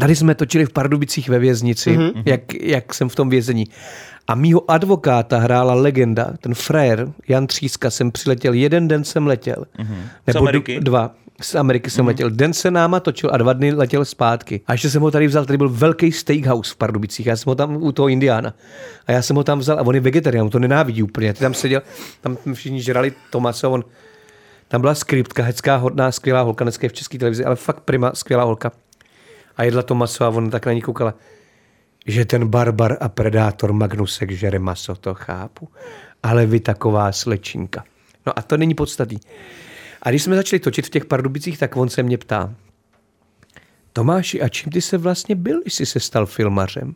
Tady 0.00 0.16
jsme 0.16 0.34
točili 0.34 0.66
v 0.66 0.72
Pardubicích 0.72 1.28
ve 1.28 1.38
věznici, 1.38 1.98
mm-hmm. 1.98 2.22
jak, 2.26 2.54
jak 2.54 2.94
jsem 2.94 3.08
v 3.08 3.14
tom 3.14 3.28
vězení. 3.28 3.66
A 4.28 4.34
mýho 4.34 4.70
advokáta 4.70 5.38
hrála 5.38 5.74
legenda, 5.74 6.32
ten 6.40 6.54
frér 6.54 7.12
Jan 7.28 7.46
Tříska, 7.46 7.90
jsem 7.90 8.12
přiletěl, 8.12 8.52
jeden 8.52 8.88
den 8.88 9.04
jsem 9.04 9.26
letěl. 9.26 9.64
Mm-hmm. 9.78 10.32
Z 10.32 10.36
Ameriky? 10.36 10.80
dva. 10.80 11.14
Z 11.40 11.54
Ameriky 11.54 11.90
jsem 11.90 12.04
mm-hmm. 12.04 12.08
letěl. 12.08 12.30
Den 12.30 12.52
se 12.52 12.70
náma 12.70 13.00
točil 13.00 13.30
a 13.32 13.36
dva 13.36 13.52
dny 13.52 13.72
letěl 13.72 14.04
zpátky. 14.04 14.60
A 14.66 14.72
ještě 14.72 14.90
jsem 14.90 15.02
ho 15.02 15.10
tady 15.10 15.26
vzal, 15.26 15.44
tady 15.44 15.56
byl 15.56 15.68
velký 15.68 16.12
steakhouse 16.12 16.72
v 16.72 16.76
Pardubicích. 16.76 17.26
Já 17.26 17.36
jsem 17.36 17.50
ho 17.50 17.54
tam 17.54 17.76
u 17.76 17.92
toho 17.92 18.08
Indiána. 18.08 18.54
A 19.06 19.12
já 19.12 19.22
jsem 19.22 19.36
ho 19.36 19.44
tam 19.44 19.58
vzal 19.58 19.78
a 19.78 19.82
on 19.82 19.94
je 19.94 20.00
vegetarián, 20.00 20.44
on 20.44 20.50
to 20.50 20.58
nenávidí 20.58 21.02
úplně. 21.02 21.32
Ty 21.32 21.40
tam 21.40 21.54
seděl, 21.54 21.82
tam 22.20 22.36
všichni 22.52 22.80
žrali 22.80 23.12
Tomasa, 23.30 23.68
on 23.68 23.84
tam 24.68 24.80
byla 24.80 24.94
skriptka, 24.94 25.42
hezká, 25.42 25.76
hodná, 25.76 26.12
skvělá 26.12 26.40
holka, 26.40 26.64
dneska 26.64 26.84
je 26.84 26.88
v 26.88 26.92
české 26.92 27.18
televizi, 27.18 27.44
ale 27.44 27.56
fakt 27.56 27.80
prima, 27.80 28.12
skvělá 28.14 28.44
holka. 28.44 28.72
A 29.56 29.62
jedla 29.62 29.82
to 29.82 29.94
maso 29.94 30.24
a 30.24 30.28
on 30.28 30.50
tak 30.50 30.66
na 30.66 30.72
ní 30.72 30.82
koukala, 30.82 31.14
že 32.06 32.24
ten 32.24 32.48
barbar 32.48 32.96
a 33.00 33.08
predátor 33.08 33.72
Magnusek 33.72 34.30
žere 34.30 34.58
maso, 34.58 34.94
to 34.94 35.14
chápu. 35.14 35.68
Ale 36.22 36.46
vy 36.46 36.60
taková 36.60 37.12
slečinka. 37.12 37.84
No 38.26 38.38
a 38.38 38.42
to 38.42 38.56
není 38.56 38.74
podstatný. 38.74 39.20
A 40.04 40.10
když 40.10 40.22
jsme 40.22 40.36
začali 40.36 40.60
točit 40.60 40.86
v 40.86 40.90
těch 40.90 41.04
Pardubicích, 41.04 41.58
tak 41.58 41.76
on 41.76 41.88
se 41.88 42.02
mě 42.02 42.18
ptá, 42.18 42.54
Tomáši, 43.92 44.42
a 44.42 44.48
čím 44.48 44.72
ty 44.72 44.80
se 44.80 44.98
vlastně 44.98 45.34
byl, 45.34 45.62
když 45.62 45.74
jsi 45.74 45.86
se 45.86 46.00
stal 46.00 46.26
filmařem? 46.26 46.94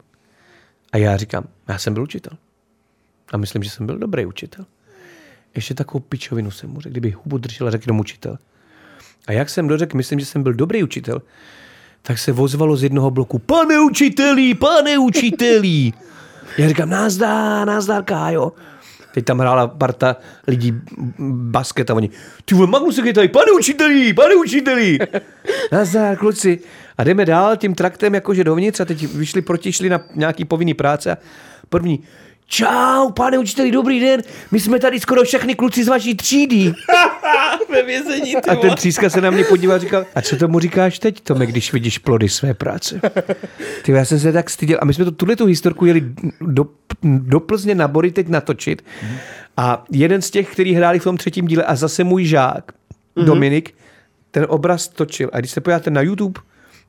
A 0.93 0.97
já 0.97 1.17
říkám, 1.17 1.45
já 1.69 1.79
jsem 1.79 1.95
byl 1.95 2.03
učitel. 2.03 2.33
A 3.33 3.37
myslím, 3.37 3.63
že 3.63 3.71
jsem 3.71 3.87
byl 3.87 3.99
dobrý 3.99 4.27
učitel. 4.27 4.65
Ještě 5.55 5.75
takovou 5.75 6.01
pičovinu 6.01 6.51
jsem 6.51 6.71
mu 6.71 6.81
řekl, 6.81 6.93
kdyby 6.93 7.11
hubu 7.11 7.39
držel 7.39 7.69
a 7.69 7.71
řekl 7.71 7.93
učitel. 7.93 8.39
A 9.27 9.33
jak 9.33 9.51
jsem 9.51 9.69
dořekl, 9.69 9.97
myslím, 9.97 10.21
že 10.21 10.27
jsem 10.27 10.43
byl 10.43 10.53
dobrý 10.53 10.83
učitel, 10.83 11.23
tak 12.03 12.19
se 12.19 12.33
vozvalo 12.33 12.77
z 12.77 12.83
jednoho 12.83 13.11
bloku, 13.11 13.39
pane 13.39 13.81
učitelí, 13.81 14.55
pane 14.55 14.99
učitelí. 14.99 15.95
Já 16.59 16.69
říkám, 16.69 16.91
nazdár, 16.91 17.67
nazdár, 17.67 18.05
Kájo. 18.05 18.53
Teď 19.15 19.25
tam 19.25 19.39
hrála 19.39 19.67
parta 19.67 20.17
lidí 20.47 20.81
basket 21.29 21.91
a 21.91 21.95
oni, 21.95 22.11
ty 22.45 22.55
vole, 22.55 22.67
Magnus 22.67 22.99
je 22.99 23.15
tady, 23.15 23.29
pane 23.29 23.53
učitelí, 23.53 24.15
pane 24.15 24.35
učitelí. 24.35 24.99
Nazdar, 25.73 26.17
kluci. 26.17 26.61
A 26.99 27.05
jdeme 27.05 27.25
dál 27.25 27.57
tím 27.57 27.75
traktem 27.75 28.15
jakože 28.15 28.45
dovnitř 28.45 28.81
a 28.81 28.85
teď 28.85 29.15
vyšli 29.15 29.43
proti, 29.43 29.73
šli 29.73 29.89
na 29.89 30.01
nějaký 30.15 30.45
povinný 30.45 30.75
práce 30.75 31.13
a 31.13 31.19
první, 31.69 32.03
Čau, 32.51 33.11
pane 33.11 33.39
učiteli, 33.39 33.71
dobrý 33.71 34.01
den. 34.01 34.23
My 34.51 34.61
jsme 34.61 34.79
tady 34.79 35.01
skoro 35.01 35.23
všechny 35.25 35.55
kluci 35.55 35.85
z 35.85 35.89
vaší 35.89 36.15
třídy. 36.15 36.73
Ve 37.71 37.83
vězení, 37.83 38.35
ty 38.43 38.51
A 38.51 38.57
ten 38.57 38.75
tříska 38.75 39.11
se 39.11 39.21
na 39.21 39.31
mě 39.31 39.45
podíval 39.45 39.77
a 39.77 39.79
říkal, 39.79 40.07
a 40.15 40.23
co 40.23 40.37
tomu 40.37 40.61
říkáš 40.61 40.99
teď, 40.99 41.21
Tome, 41.21 41.47
když 41.47 41.73
vidíš 41.73 41.99
plody 41.99 42.29
své 42.29 42.55
práce? 42.55 43.01
Ty, 43.83 43.93
já 43.93 44.05
jsem 44.05 44.21
se 44.21 44.33
tak 44.33 44.51
styděl. 44.51 44.79
A 44.83 44.85
my 44.85 44.95
jsme 44.95 45.05
to, 45.05 45.11
tuhle 45.11 45.37
tu 45.37 45.47
historku 45.47 45.87
jeli 45.87 46.05
do, 46.41 46.67
do 47.03 47.41
Plzně 47.41 47.75
na 47.75 47.89
Bory 47.89 48.11
teď 48.11 48.29
natočit. 48.29 48.85
A 49.57 49.85
jeden 49.91 50.23
z 50.23 50.31
těch, 50.31 50.53
který 50.53 50.75
hráli 50.75 50.99
v 50.99 51.05
tom 51.05 51.17
třetím 51.17 51.47
díle 51.47 51.65
a 51.65 51.77
zase 51.77 52.05
můj 52.05 52.25
žák, 52.25 52.73
mm-hmm. 52.73 53.25
Dominik, 53.25 53.75
ten 54.31 54.47
obraz 54.49 54.89
točil. 54.89 55.31
A 55.33 55.39
když 55.39 55.51
se 55.51 55.61
podíváte 55.61 55.91
na 55.91 56.01
YouTube 56.01 56.41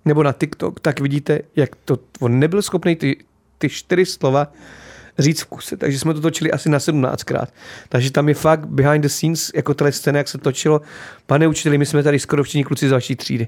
nebo 0.06 0.24
na 0.24 0.34
TikTok, 0.34 0.80
tak 0.80 1.00
vidíte, 1.00 1.40
jak 1.56 1.70
to, 1.86 1.98
on 2.20 2.40
nebyl 2.40 2.62
schopný 2.62 2.96
ty, 2.96 3.18
ty 3.58 3.70
čtyři 3.70 4.06
slova 4.06 4.48
říct 5.20 5.42
v 5.42 5.46
kuse, 5.46 5.78
takže 5.78 6.00
jsme 6.00 6.14
to 6.14 6.22
točili 6.22 6.52
asi 6.52 6.70
na 6.70 6.78
17krát. 6.78 7.48
Takže 7.90 8.12
tam 8.12 8.30
je 8.30 8.36
fakt 8.36 8.66
behind 8.66 9.04
the 9.04 9.10
scenes, 9.10 9.52
jako 9.56 9.74
tahle 9.74 9.92
scéna, 9.92 10.18
jak 10.18 10.28
se 10.28 10.38
točilo. 10.38 10.82
Pane 11.26 11.48
učiteli, 11.48 11.78
my 11.78 11.86
jsme 11.86 12.04
tady 12.04 12.20
skoro 12.20 12.44
všichni 12.44 12.64
kluci 12.64 12.90
z 12.90 12.92
vaší 12.92 13.16
třídy. 13.16 13.48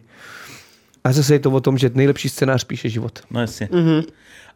A 1.04 1.12
zase 1.12 1.34
je 1.34 1.40
to 1.40 1.52
o 1.52 1.60
tom, 1.60 1.78
že 1.78 1.92
nejlepší 1.94 2.30
scénář 2.30 2.64
píše 2.64 2.90
život. 2.90 3.20
No 3.32 3.42
jasně. 3.42 3.70
Mm-hmm. 3.72 4.04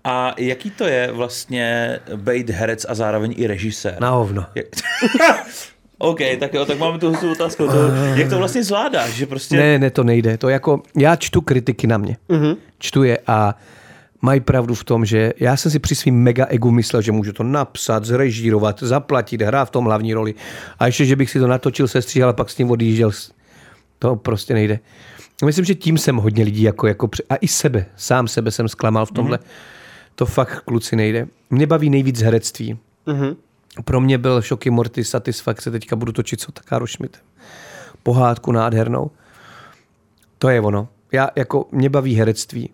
A 0.03 0.35
jaký 0.37 0.71
to 0.71 0.83
je 0.83 1.11
vlastně 1.11 1.99
být 2.15 2.49
herec 2.49 2.85
a 2.89 2.95
zároveň 2.95 3.33
i 3.37 3.47
režisér? 3.47 3.97
Na 3.99 4.09
hovno. 4.09 4.45
OK, 5.97 6.19
tak 6.39 6.53
jo, 6.53 6.65
tak 6.65 6.79
máme 6.79 6.99
tu 6.99 7.31
otázku. 7.31 7.67
To, 7.67 7.91
jak 8.15 8.29
to 8.29 8.37
vlastně 8.37 8.63
zvládáš? 8.63 9.09
Že 9.09 9.25
prostě... 9.25 9.57
Ne, 9.57 9.79
ne, 9.79 9.89
to 9.89 10.03
nejde. 10.03 10.37
To 10.37 10.49
jako, 10.49 10.81
já 10.97 11.15
čtu 11.15 11.41
kritiky 11.41 11.87
na 11.87 11.97
mě. 11.97 12.17
Mm-hmm. 12.29 12.57
Čtu 12.79 13.03
je 13.03 13.19
a 13.27 13.55
mají 14.21 14.39
pravdu 14.39 14.75
v 14.75 14.83
tom, 14.83 15.05
že 15.05 15.33
já 15.39 15.57
jsem 15.57 15.71
si 15.71 15.79
při 15.79 15.95
svým 15.95 16.15
mega 16.15 16.45
egu 16.45 16.71
myslel, 16.71 17.01
že 17.01 17.11
můžu 17.11 17.33
to 17.33 17.43
napsat, 17.43 18.05
zrežírovat, 18.05 18.83
zaplatit, 18.83 19.41
hrát 19.41 19.65
v 19.65 19.71
tom 19.71 19.85
hlavní 19.85 20.13
roli. 20.13 20.33
A 20.79 20.85
ještě, 20.85 21.05
že 21.05 21.15
bych 21.15 21.31
si 21.31 21.39
to 21.39 21.47
natočil, 21.47 21.87
sestříhal 21.87 22.29
a 22.29 22.33
pak 22.33 22.49
s 22.49 22.55
tím 22.55 22.71
odjížděl. 22.71 23.11
To 23.99 24.15
prostě 24.15 24.53
nejde. 24.53 24.79
Myslím, 25.45 25.65
že 25.65 25.75
tím 25.75 25.97
jsem 25.97 26.15
hodně 26.15 26.43
lidí 26.43 26.61
jako, 26.61 26.87
jako 26.87 27.09
a 27.29 27.35
i 27.35 27.47
sebe, 27.47 27.85
sám 27.95 28.27
sebe 28.27 28.51
jsem 28.51 28.67
zklamal 28.67 29.05
v 29.05 29.11
tomhle. 29.11 29.37
Mm-hmm. 29.37 30.15
To 30.15 30.25
fakt 30.25 30.61
kluci 30.61 30.95
nejde. 30.95 31.27
Mě 31.49 31.67
baví 31.67 31.89
nejvíc 31.89 32.21
herectví. 32.21 32.79
Mm-hmm. 33.07 33.35
Pro 33.83 34.01
mě 34.01 34.17
byl 34.17 34.41
šoky 34.41 34.69
morty 34.69 35.03
satisfakce, 35.03 35.71
teďka 35.71 35.95
budu 35.95 36.11
točit 36.11 36.41
co 36.41 36.51
Takáro 36.51 36.87
Schmidt. 36.87 37.17
Pohádku 38.03 38.51
nádhernou. 38.51 39.11
To 40.37 40.49
je 40.49 40.61
ono. 40.61 40.87
Já 41.11 41.29
jako, 41.35 41.67
mě 41.71 41.89
baví 41.89 42.15
herectví. 42.15 42.69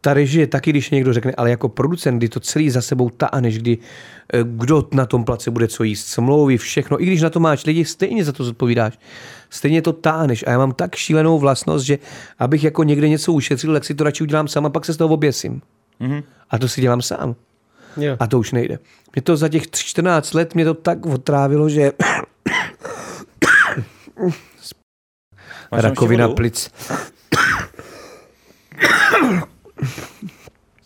Ta 0.00 0.14
režie 0.14 0.46
taky, 0.46 0.70
když 0.70 0.90
někdo 0.90 1.12
řekne, 1.12 1.32
ale 1.36 1.50
jako 1.50 1.68
producent, 1.68 2.18
kdy 2.18 2.28
to 2.28 2.40
celý 2.40 2.70
za 2.70 2.82
sebou 2.82 3.10
ta, 3.10 3.30
než 3.40 3.58
kdy 3.58 3.78
eh, 4.34 4.38
kdo 4.44 4.88
na 4.92 5.06
tom 5.06 5.24
place 5.24 5.50
bude 5.50 5.68
co 5.68 5.84
jíst, 5.84 6.06
smlouvy, 6.06 6.58
všechno, 6.58 7.02
i 7.02 7.06
když 7.06 7.22
na 7.22 7.30
to 7.30 7.40
máš 7.40 7.66
lidi, 7.66 7.84
stejně 7.84 8.24
za 8.24 8.32
to 8.32 8.44
zodpovídáš. 8.44 8.98
Stejně 9.50 9.82
to 9.82 9.92
táneš. 9.92 10.44
A 10.46 10.50
já 10.50 10.58
mám 10.58 10.72
tak 10.72 10.94
šílenou 10.94 11.38
vlastnost, 11.38 11.86
že 11.86 11.98
abych 12.38 12.64
jako 12.64 12.82
někde 12.82 13.08
něco 13.08 13.32
ušetřil, 13.32 13.72
tak 13.72 13.84
si 13.84 13.94
to 13.94 14.04
radši 14.04 14.22
udělám 14.22 14.48
sám 14.48 14.66
a 14.66 14.70
pak 14.70 14.84
se 14.84 14.92
z 14.92 14.96
toho 14.96 15.14
oběsím. 15.14 15.62
Mm-hmm. 16.00 16.22
A 16.50 16.58
to 16.58 16.68
si 16.68 16.80
dělám 16.80 17.02
sám. 17.02 17.34
Jo. 17.96 18.16
A 18.20 18.26
to 18.26 18.38
už 18.38 18.52
nejde. 18.52 18.78
Mě 19.14 19.22
to 19.22 19.36
za 19.36 19.48
těch 19.48 19.70
14 19.70 20.34
let 20.34 20.54
mě 20.54 20.64
to 20.64 20.74
tak 20.74 21.06
otrávilo, 21.06 21.68
že 21.68 21.92
rakovina 25.72 26.28
plic. 26.28 26.70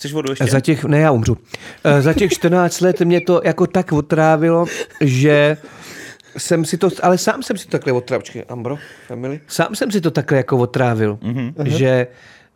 Chceš 0.05 0.13
vodu 0.13 0.33
ještě? 0.33 0.47
Za 0.47 0.61
těch, 0.61 0.85
ne, 0.85 1.01
já 1.01 1.11
umřu. 1.11 1.37
Eh, 1.85 2.03
za 2.03 2.13
těch 2.13 2.33
14 2.33 2.81
let 2.81 3.01
mě 3.01 3.21
to 3.21 3.41
jako 3.45 3.67
tak 3.67 3.93
otrávilo, 3.93 4.67
že 5.01 5.57
jsem 6.39 6.65
si 6.65 6.79
to, 6.79 6.91
ale 7.03 7.19
sám 7.19 7.43
jsem 7.43 7.57
si 7.57 7.65
to 7.65 7.71
takhle 7.71 7.93
otrávil. 7.93 8.21
Počkej, 8.21 8.45
Ambro, 8.49 8.79
family. 9.07 9.41
Sám 9.47 9.75
jsem 9.75 9.91
si 9.91 10.01
to 10.01 10.11
takhle 10.11 10.37
jako 10.37 10.59
otrávil, 10.59 11.17
mm-hmm. 11.17 11.65
že 11.65 12.07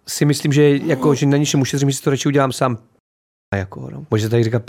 si 0.09 0.25
myslím, 0.25 0.53
že, 0.53 0.77
jako, 0.77 1.15
že 1.15 1.27
na 1.27 1.37
ničem 1.37 1.61
ušetřím, 1.61 1.91
že 1.91 1.97
si 1.97 2.03
to 2.03 2.11
radši 2.11 2.29
udělám 2.29 2.53
sám. 2.53 2.79
Jako, 3.55 3.91
no. 3.93 4.07
Může 4.11 4.29
tady 4.29 4.45
říkat 4.45 4.63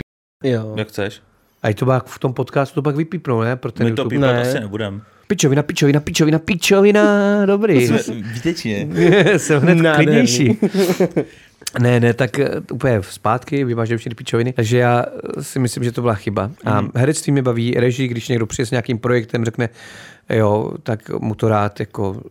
Jo. 0.44 0.74
Jak 0.76 0.88
chceš. 0.88 1.20
A 1.62 1.68
i 1.68 1.74
to 1.74 1.86
pak 1.86 2.06
v 2.06 2.18
tom 2.18 2.34
podcastu 2.34 2.74
to 2.74 2.82
pak 2.82 2.96
vypípnou, 2.96 3.40
ne? 3.40 3.56
Pro 3.56 3.72
ten 3.72 3.86
My 3.86 3.92
to 3.92 4.04
pípat 4.04 4.32
ne. 4.32 4.42
asi 4.42 4.60
nebudem. 4.60 5.02
Pičovina, 5.26 5.62
pičovina, 5.62 6.00
pičovina, 6.00 6.38
pičovina, 6.38 7.46
dobrý. 7.46 7.88
Výtečně. 8.12 8.88
Jsem 9.36 9.62
hned 9.62 9.94
klidnější. 9.94 10.58
Ne, 11.78 12.00
ne, 12.00 12.14
tak 12.14 12.38
eh, 12.38 12.50
úplně 12.72 13.02
zpátky, 13.02 13.64
vyvážím 13.64 13.98
všechny 13.98 14.14
pičoviny. 14.14 14.52
Takže 14.52 14.78
já 14.78 15.04
eh, 15.38 15.42
si 15.42 15.58
myslím, 15.58 15.84
že 15.84 15.92
to 15.92 16.00
byla 16.00 16.14
chyba. 16.14 16.50
A 16.64 16.80
mm. 16.80 16.90
herectví 16.94 17.32
mě 17.32 17.42
baví, 17.42 17.74
režii, 17.74 18.08
když 18.08 18.28
někdo 18.28 18.46
přijde 18.46 18.66
s 18.66 18.70
nějakým 18.70 18.98
projektem, 18.98 19.44
řekne, 19.44 19.68
jo, 20.30 20.72
tak 20.82 21.10
mu 21.10 21.34
to 21.34 21.48
rád 21.48 21.80
jako 21.80 22.22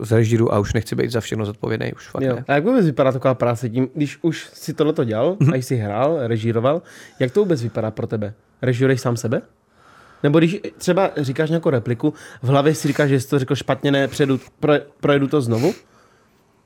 zrežíru 0.00 0.54
a 0.54 0.58
už 0.58 0.72
nechci 0.72 0.96
být 0.96 1.10
za 1.10 1.20
všechno 1.20 1.44
zodpovědný. 1.44 1.92
Už 1.92 2.08
fakt 2.08 2.22
jo. 2.22 2.36
Ne. 2.36 2.44
A 2.48 2.52
jak 2.52 2.64
vůbec 2.64 2.86
vypadá 2.86 3.12
taková 3.12 3.34
práce 3.34 3.68
tím, 3.68 3.88
když 3.94 4.18
už 4.22 4.48
si 4.52 4.74
tohle 4.74 4.92
to 4.92 5.04
dělal 5.04 5.36
mm. 5.40 5.52
a 5.52 5.56
jsi 5.56 5.76
hrál, 5.76 6.18
režíroval, 6.26 6.82
jak 7.18 7.30
to 7.30 7.40
vůbec 7.40 7.62
vypadá 7.62 7.90
pro 7.90 8.06
tebe? 8.06 8.34
Režíruješ 8.62 9.00
sám 9.00 9.16
sebe? 9.16 9.42
Nebo 10.22 10.38
když 10.38 10.60
třeba 10.78 11.10
říkáš 11.16 11.50
nějakou 11.50 11.70
repliku, 11.70 12.14
v 12.42 12.48
hlavě 12.48 12.74
si 12.74 12.88
říkáš, 12.88 13.08
že 13.08 13.20
jsi 13.20 13.28
to 13.28 13.38
řekl 13.38 13.54
špatně, 13.54 13.90
ne, 13.90 14.08
předu, 14.08 14.40
pro, 14.60 14.74
projedu 15.00 15.28
to 15.28 15.40
znovu? 15.40 15.74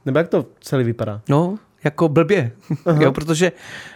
Nebo 0.06 0.18
jak 0.18 0.28
to 0.28 0.46
celý 0.60 0.84
vypadá? 0.84 1.20
No, 1.28 1.58
jako 1.84 2.08
blbě, 2.08 2.52
jo, 3.00 3.12
protože 3.12 3.52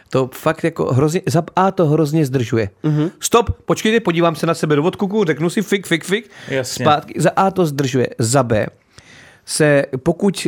to 0.09 0.31
fakt 0.33 0.65
jako 0.65 0.95
hrozně, 0.95 1.21
za 1.27 1.43
A 1.57 1.71
to 1.71 1.87
hrozně 1.87 2.27
zdržuje. 2.27 2.71
Uh-huh. 2.85 3.11
Stop, 3.21 3.51
počkejte, 3.65 4.01
podívám 4.01 4.37
se 4.37 4.47
na 4.47 4.55
sebe 4.55 4.77
do 4.77 4.83
odkuku, 4.83 5.25
řeknu 5.25 5.51
si 5.51 5.63
fik, 5.63 5.87
fik, 5.87 6.05
fik, 6.05 6.31
Jasně. 6.49 6.85
zpátky. 6.85 7.15
Za 7.17 7.31
A 7.37 7.51
to 7.51 7.67
zdržuje, 7.67 8.07
za 8.19 8.43
B 8.43 8.67
se, 9.47 9.85
pokud 9.97 10.47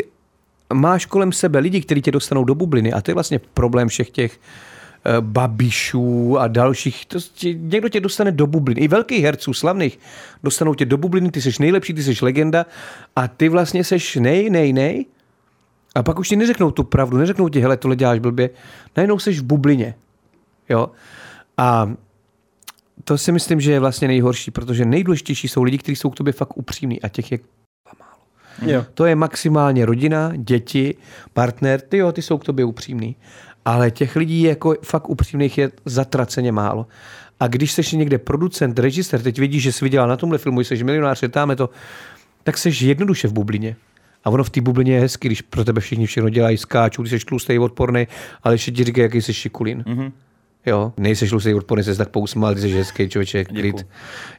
máš 0.73 1.07
kolem 1.07 1.33
sebe 1.33 1.59
lidi, 1.59 1.81
kteří 1.81 2.03
tě 2.03 2.11
dostanou 2.11 2.45
do 2.45 2.55
bubliny, 2.55 2.93
a 2.93 3.01
to 3.01 3.11
je 3.11 3.15
vlastně 3.15 3.41
problém 3.55 3.89
všech 3.89 4.11
těch 4.11 4.39
uh, 4.39 5.21
babišů 5.21 6.39
a 6.39 6.49
dalších, 6.49 7.07
to, 7.07 7.19
tě, 7.35 7.55
někdo 7.55 7.89
tě 7.89 8.01
dostane 8.01 8.33
do 8.33 8.47
bubliny, 8.47 8.81
i 8.81 8.89
velkých 8.89 9.25
herců, 9.25 9.55
slavných, 9.55 9.99
dostanou 10.43 10.75
tě 10.75 10.85
do 10.85 10.97
bubliny, 10.97 11.31
ty 11.31 11.43
jsi 11.43 11.51
nejlepší, 11.61 11.95
ty 11.95 12.03
jsi 12.03 12.25
legenda 12.25 12.67
a 13.17 13.29
ty 13.29 13.49
vlastně 13.49 13.85
seš 13.85 14.17
nej, 14.17 14.51
nej, 14.51 14.73
nej, 14.73 15.07
a 15.97 16.03
pak 16.03 16.19
už 16.19 16.29
ti 16.29 16.37
neřeknou 16.37 16.71
tu 16.71 16.85
pravdu, 16.85 17.17
neřeknou 17.17 17.49
ti, 17.49 17.61
hele, 17.61 17.77
tohle 17.77 17.97
děláš 17.97 18.19
blbě. 18.19 18.51
Najednou 18.97 19.19
jsi 19.19 19.33
v 19.33 19.43
bublině. 19.43 19.95
Jo? 20.69 20.91
A 21.57 21.93
to 23.05 23.19
si 23.19 23.33
myslím, 23.33 23.61
že 23.61 23.73
je 23.73 23.81
vlastně 23.81 24.09
nejhorší, 24.09 24.51
protože 24.51 24.85
nejdůležitější 24.85 25.49
jsou 25.49 25.63
lidi, 25.63 25.79
kteří 25.79 25.97
jsou 25.97 26.11
k 26.11 26.17
tobě 26.17 26.33
fakt 26.33 26.57
upřímní 26.57 27.03
a 27.03 27.09
těch 27.09 27.33
je 27.33 27.39
málo. 28.01 28.73
Jo. 28.73 28.85
To 28.95 29.07
je 29.07 29.17
maximálně 29.17 29.87
rodina, 29.87 30.33
děti, 30.37 30.95
partner, 31.33 31.81
ty 31.81 31.97
jo, 31.97 32.13
ty 32.13 32.23
jsou 32.23 32.39
k 32.39 32.45
tobě 32.45 32.65
upřímní. 32.65 33.17
Ale 33.65 33.91
těch 33.91 34.17
lidí 34.17 34.43
jako 34.43 34.75
fakt 34.83 35.09
upřímných 35.09 35.59
je 35.59 35.71
zatraceně 35.85 36.53
málo. 36.53 36.87
A 37.41 37.47
když 37.47 37.73
jsi 37.73 37.97
někde 37.97 38.19
producent, 38.19 38.79
režisér, 38.79 39.23
teď 39.23 39.39
vidíš, 39.39 39.63
že 39.63 39.73
jsi 39.73 39.85
viděla 39.85 40.07
na 40.07 40.17
tomhle 40.17 40.39
filmu, 40.39 40.61
jsi 40.61 40.85
milionář, 40.85 41.25
tam 41.31 41.57
to, 41.57 41.71
tak 42.43 42.59
jsi 42.59 42.71
jednoduše 42.87 43.29
v 43.29 43.33
bublině. 43.33 43.77
A 44.27 44.31
ono 44.31 44.45
v 44.45 44.51
té 44.51 44.61
bublině 44.61 44.95
je 44.95 45.01
hezky, 45.01 45.29
když 45.29 45.43
pro 45.43 45.65
tebe 45.65 45.81
všichni 45.81 46.07
všechno 46.07 46.31
dělají, 46.31 46.57
skáčou, 46.57 47.03
když 47.03 47.11
jsi 47.11 47.27
tlustý, 47.27 47.59
odporný, 47.59 48.07
ale 48.43 48.55
ještě 48.55 48.73
ti 48.73 48.85
říkají, 48.85 49.03
jaký 49.03 49.23
jsi 49.23 49.35
šikulín. 49.35 49.85
Mm-hmm. 49.87 50.13
Jo, 50.67 50.93
nejseš 50.97 51.31
tlustý, 51.31 51.55
odporný, 51.55 51.85
jsi 51.85 51.97
tak 51.97 52.09
pousmál, 52.09 52.55
ty 52.55 52.61
jsi 52.61 52.69
hezký 52.69 53.09
člověk, 53.09 53.49
klid. 53.49 53.87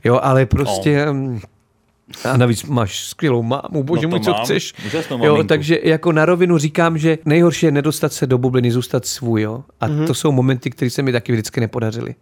Jo, 0.04 0.19
ale 0.23 0.45
prostě... 0.45 1.06
Oh. 1.10 1.39
A 2.23 2.38
navíc 2.38 2.63
máš 2.63 3.00
skvělou 3.00 3.43
mámu, 3.43 3.84
bože 3.84 4.08
no 4.08 4.10
můj, 4.10 4.19
co 4.19 4.32
mám. 4.32 4.43
chceš. 4.43 4.73
Jo, 5.23 5.43
takže 5.43 5.80
jako 5.84 6.12
na 6.12 6.26
rovinu 6.26 6.58
říkám, 6.58 6.97
že 6.97 7.17
nejhorší 7.26 7.65
je 7.65 7.71
nedostat 7.71 8.13
se 8.13 8.28
do 8.28 8.38
bubliny, 8.38 8.71
zůstat 8.71 9.06
svůj. 9.06 9.41
Jo? 9.41 9.63
A 9.80 9.88
mm-hmm. 9.88 10.08
to 10.08 10.13
jsou 10.13 10.32
momenty, 10.32 10.69
které 10.69 10.91
se 10.91 11.02
mi 11.02 11.12
taky 11.12 11.32
vždycky 11.32 11.60
nepodařily 11.60 12.15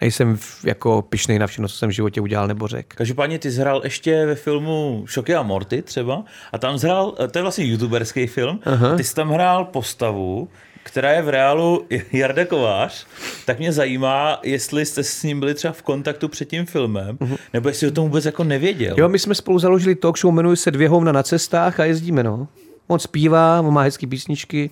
nejsem 0.00 0.38
jako 0.64 1.02
pišnej 1.02 1.38
na 1.38 1.46
všechno, 1.46 1.68
co 1.68 1.76
jsem 1.76 1.88
v 1.88 1.92
životě 1.92 2.20
udělal 2.20 2.48
nebo 2.48 2.68
řekl. 2.68 2.96
Každopádně 2.96 3.38
ty 3.38 3.50
zhrál 3.50 3.80
ještě 3.84 4.26
ve 4.26 4.34
filmu 4.34 5.04
Šoky 5.06 5.34
a 5.34 5.42
Morty 5.42 5.82
třeba 5.82 6.24
a 6.52 6.58
tam 6.58 6.78
zhrál, 6.78 7.14
to 7.30 7.38
je 7.38 7.42
vlastně 7.42 7.64
youtuberský 7.64 8.26
film, 8.26 8.60
Aha. 8.64 8.96
ty 8.96 9.04
jsi 9.04 9.14
tam 9.14 9.30
hrál 9.30 9.64
postavu, 9.64 10.48
která 10.82 11.12
je 11.12 11.22
v 11.22 11.28
reálu 11.28 11.86
Jarda 12.12 12.44
Kovář, 12.44 13.06
tak 13.46 13.58
mě 13.58 13.72
zajímá, 13.72 14.40
jestli 14.42 14.86
jste 14.86 15.04
s 15.04 15.22
ním 15.22 15.40
byli 15.40 15.54
třeba 15.54 15.72
v 15.72 15.82
kontaktu 15.82 16.28
před 16.28 16.48
tím 16.48 16.66
filmem, 16.66 17.16
uh-huh. 17.16 17.36
nebo 17.52 17.68
jestli 17.68 17.88
o 17.88 17.90
tom 17.90 18.04
vůbec 18.04 18.24
jako 18.24 18.44
nevěděl. 18.44 18.94
Jo, 18.98 19.08
my 19.08 19.18
jsme 19.18 19.34
spolu 19.34 19.58
založili 19.58 19.94
talk 19.94 20.18
show, 20.18 20.34
jmenuje 20.34 20.56
se 20.56 20.70
Dvě 20.70 20.88
hovna 20.88 21.12
na 21.12 21.22
cestách 21.22 21.80
a 21.80 21.84
jezdíme, 21.84 22.22
no. 22.22 22.48
On 22.86 22.98
zpívá, 22.98 23.60
on 23.60 23.74
má 23.74 23.82
hezký 23.82 24.06
písničky, 24.06 24.70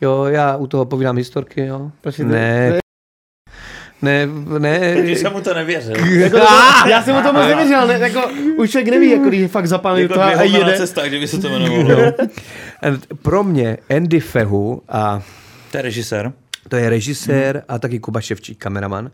jo, 0.00 0.24
já 0.24 0.56
u 0.56 0.66
toho 0.66 0.84
povídám 0.84 1.16
historky, 1.16 1.66
jo. 1.66 1.90
Prosím, 2.00 2.28
ne, 2.28 2.80
Ne, 4.02 4.26
ne. 4.58 4.94
Když 5.02 5.18
jsem 5.18 5.32
mu 5.32 5.40
to 5.40 5.54
nevěřil. 5.54 5.96
Jako 6.20 6.38
to, 6.38 6.46
já 6.88 7.02
jsem 7.02 7.14
mu 7.16 7.22
to 7.22 7.32
moc 7.32 7.46
nevěřil, 7.46 7.86
ne, 7.86 7.94
jako, 7.98 8.30
už 8.56 8.70
člověk 8.70 8.88
neví, 8.88 9.10
jako 9.10 9.24
když 9.28 9.40
je 9.40 9.48
fakt 9.48 9.66
zapálí 9.66 10.02
Jako 10.02 10.14
to 10.14 10.20
a 10.22 10.42
jede. 10.42 10.76
cesta, 10.76 11.06
kdyby 11.08 11.28
se 11.28 11.38
to 11.38 11.46
jmenovalo. 11.48 12.12
Pro 13.22 13.44
mě 13.44 13.76
Andy 13.96 14.20
Fehu 14.20 14.82
a 14.88 15.22
To 15.70 15.76
je 15.76 15.82
režisér. 15.82 16.32
to 16.68 16.76
je 16.76 16.90
režisér 16.90 17.62
a 17.68 17.78
taky 17.78 17.98
Kuba 18.00 18.20
Ševčík, 18.20 18.58
kameraman 18.58 19.10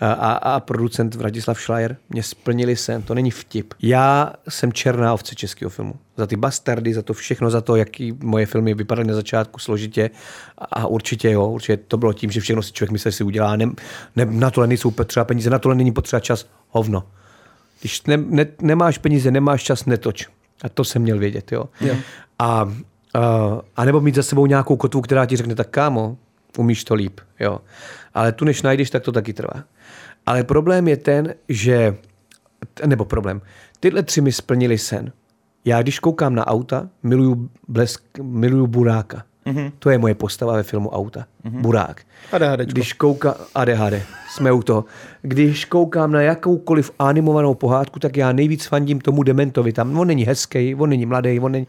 a, 0.00 0.32
a, 0.32 0.60
producent 0.60 1.14
Vratislav 1.14 1.60
Schleier 1.60 1.96
mě 2.10 2.22
splnili 2.22 2.76
sen, 2.76 3.02
to 3.02 3.14
není 3.14 3.30
vtip. 3.30 3.74
Já 3.82 4.32
jsem 4.48 4.72
černá 4.72 5.14
ovce 5.14 5.34
českého 5.34 5.70
filmu. 5.70 5.94
Za 6.16 6.26
ty 6.26 6.36
bastardy, 6.36 6.94
za 6.94 7.02
to 7.02 7.12
všechno, 7.12 7.50
za 7.50 7.60
to, 7.60 7.76
jaký 7.76 8.12
moje 8.22 8.46
filmy 8.46 8.74
vypadaly 8.74 9.08
na 9.08 9.14
začátku 9.14 9.60
složitě 9.60 10.10
a, 10.58 10.64
a 10.64 10.86
určitě 10.86 11.30
jo, 11.30 11.48
určitě 11.48 11.76
to 11.76 11.96
bylo 11.96 12.12
tím, 12.12 12.30
že 12.30 12.40
všechno 12.40 12.62
si 12.62 12.72
člověk 12.72 12.90
myslel, 12.90 13.10
že 13.10 13.16
si 13.16 13.24
udělá, 13.24 13.56
ne, 13.56 13.66
ne, 14.16 14.24
na 14.24 14.50
tohle 14.50 14.66
nejsou 14.66 14.90
potřeba 14.90 15.24
peníze, 15.24 15.50
na 15.50 15.58
tohle 15.58 15.76
není 15.76 15.92
potřeba 15.92 16.20
čas, 16.20 16.46
hovno. 16.68 17.04
Když 17.80 18.02
ne, 18.02 18.16
ne, 18.16 18.46
nemáš 18.62 18.98
peníze, 18.98 19.30
nemáš 19.30 19.62
čas, 19.62 19.84
netoč. 19.84 20.28
A 20.62 20.68
to 20.68 20.84
jsem 20.84 21.02
měl 21.02 21.18
vědět, 21.18 21.52
jo. 21.52 21.64
Jo. 21.80 21.96
A, 22.38 22.46
a, 22.50 22.70
a 23.76 23.84
nebo 23.84 24.00
mít 24.00 24.14
za 24.14 24.22
sebou 24.22 24.46
nějakou 24.46 24.76
kotvu, 24.76 25.00
která 25.00 25.26
ti 25.26 25.36
řekne, 25.36 25.54
tak 25.54 25.68
kámo, 25.68 26.16
umíš 26.58 26.84
to 26.84 26.94
líp, 26.94 27.20
jo. 27.40 27.60
Ale 28.14 28.32
tu 28.32 28.44
než 28.44 28.62
najdeš, 28.62 28.90
tak 28.90 29.02
to 29.02 29.12
taky 29.12 29.32
trvá. 29.32 29.64
Ale 30.26 30.44
problém 30.44 30.88
je 30.88 30.96
ten, 30.96 31.34
že, 31.48 31.96
nebo 32.86 33.04
problém, 33.04 33.40
tyhle 33.80 34.02
tři 34.02 34.20
mi 34.20 34.32
splnili 34.32 34.78
sen. 34.78 35.12
Já 35.64 35.82
když 35.82 35.98
koukám 35.98 36.34
na 36.34 36.46
auta, 36.46 36.88
miluju 37.02 37.50
blesk, 37.68 38.02
miluju 38.22 38.66
buráka. 38.66 39.24
Mm-hmm. 39.46 39.72
To 39.78 39.90
je 39.90 39.98
moje 39.98 40.14
postava 40.14 40.56
ve 40.56 40.62
filmu 40.62 40.90
Auta. 40.90 41.26
Mm-hmm. 41.44 41.60
Burák. 41.60 42.02
ADHDčko. 42.32 42.72
Když 42.72 42.92
koukám, 42.92 43.34
ADHD, 43.54 44.02
jsme 44.30 44.52
u 44.52 44.62
toho. 44.62 44.84
Když 45.22 45.64
koukám 45.64 46.12
na 46.12 46.22
jakoukoliv 46.22 46.90
animovanou 46.98 47.54
pohádku, 47.54 47.98
tak 48.00 48.16
já 48.16 48.32
nejvíc 48.32 48.66
fandím 48.66 49.00
tomu 49.00 49.22
Dementovi. 49.22 49.72
Tam 49.72 49.98
on 49.98 50.08
není 50.08 50.24
hezký, 50.24 50.74
on 50.74 50.90
není 50.90 51.06
mladý, 51.06 51.40
on 51.40 51.52
není... 51.52 51.66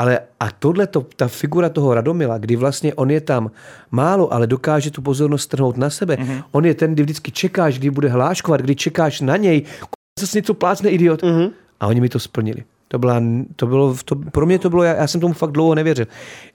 Ale 0.00 0.20
a 0.40 0.50
tohle, 0.50 0.88
ta 1.16 1.28
figura 1.28 1.68
toho 1.68 1.94
Radomila, 1.94 2.38
kdy 2.38 2.56
vlastně 2.56 2.94
on 2.94 3.10
je 3.10 3.20
tam 3.20 3.50
málo, 3.90 4.32
ale 4.32 4.46
dokáže 4.46 4.90
tu 4.90 5.02
pozornost 5.02 5.46
trhnout 5.46 5.76
na 5.76 5.90
sebe. 5.90 6.16
Mm-hmm. 6.16 6.44
On 6.52 6.64
je 6.64 6.74
ten, 6.74 6.92
kdy 6.92 7.02
vždycky 7.02 7.30
čekáš, 7.30 7.78
kdy 7.78 7.90
bude 7.90 8.08
hláškovat, 8.08 8.60
kdy 8.60 8.74
čekáš 8.76 9.20
na 9.20 9.36
něj. 9.36 9.60
K- 9.60 10.20
Zase 10.20 10.38
něco 10.38 10.54
plácne 10.54 10.90
idiot. 10.90 11.22
Mm-hmm. 11.22 11.50
A 11.80 11.86
oni 11.86 12.00
mi 12.00 12.08
to 12.08 12.18
splnili. 12.18 12.64
To, 12.88 12.98
byla, 12.98 13.22
to 13.56 13.66
bylo, 13.66 13.96
to, 14.04 14.16
pro 14.16 14.46
mě 14.46 14.58
to 14.58 14.70
bylo, 14.70 14.82
já, 14.82 14.94
já 14.94 15.06
jsem 15.06 15.20
tomu 15.20 15.34
fakt 15.34 15.52
dlouho 15.52 15.74
nevěřil. 15.74 16.06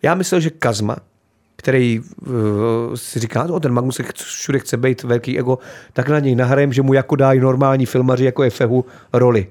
Já 0.01 0.15
myslel, 0.15 0.41
že 0.41 0.49
Kazma, 0.49 0.95
který 1.55 1.99
uh, 1.99 2.35
si 2.95 3.19
říká, 3.19 3.43
o 3.43 3.59
ten 3.59 3.71
Magnus 3.71 4.01
všude 4.13 4.59
chce 4.59 4.77
být 4.77 5.03
velký 5.03 5.39
ego, 5.39 5.59
tak 5.93 6.09
na 6.09 6.19
něj 6.19 6.35
nahrajem, 6.35 6.73
že 6.73 6.81
mu 6.81 6.93
jako 6.93 7.15
dají 7.15 7.39
normální 7.39 7.85
filmaři, 7.85 8.25
jako 8.25 8.43
je 8.43 8.49
Fehu, 8.49 8.85
roli. 9.13 9.47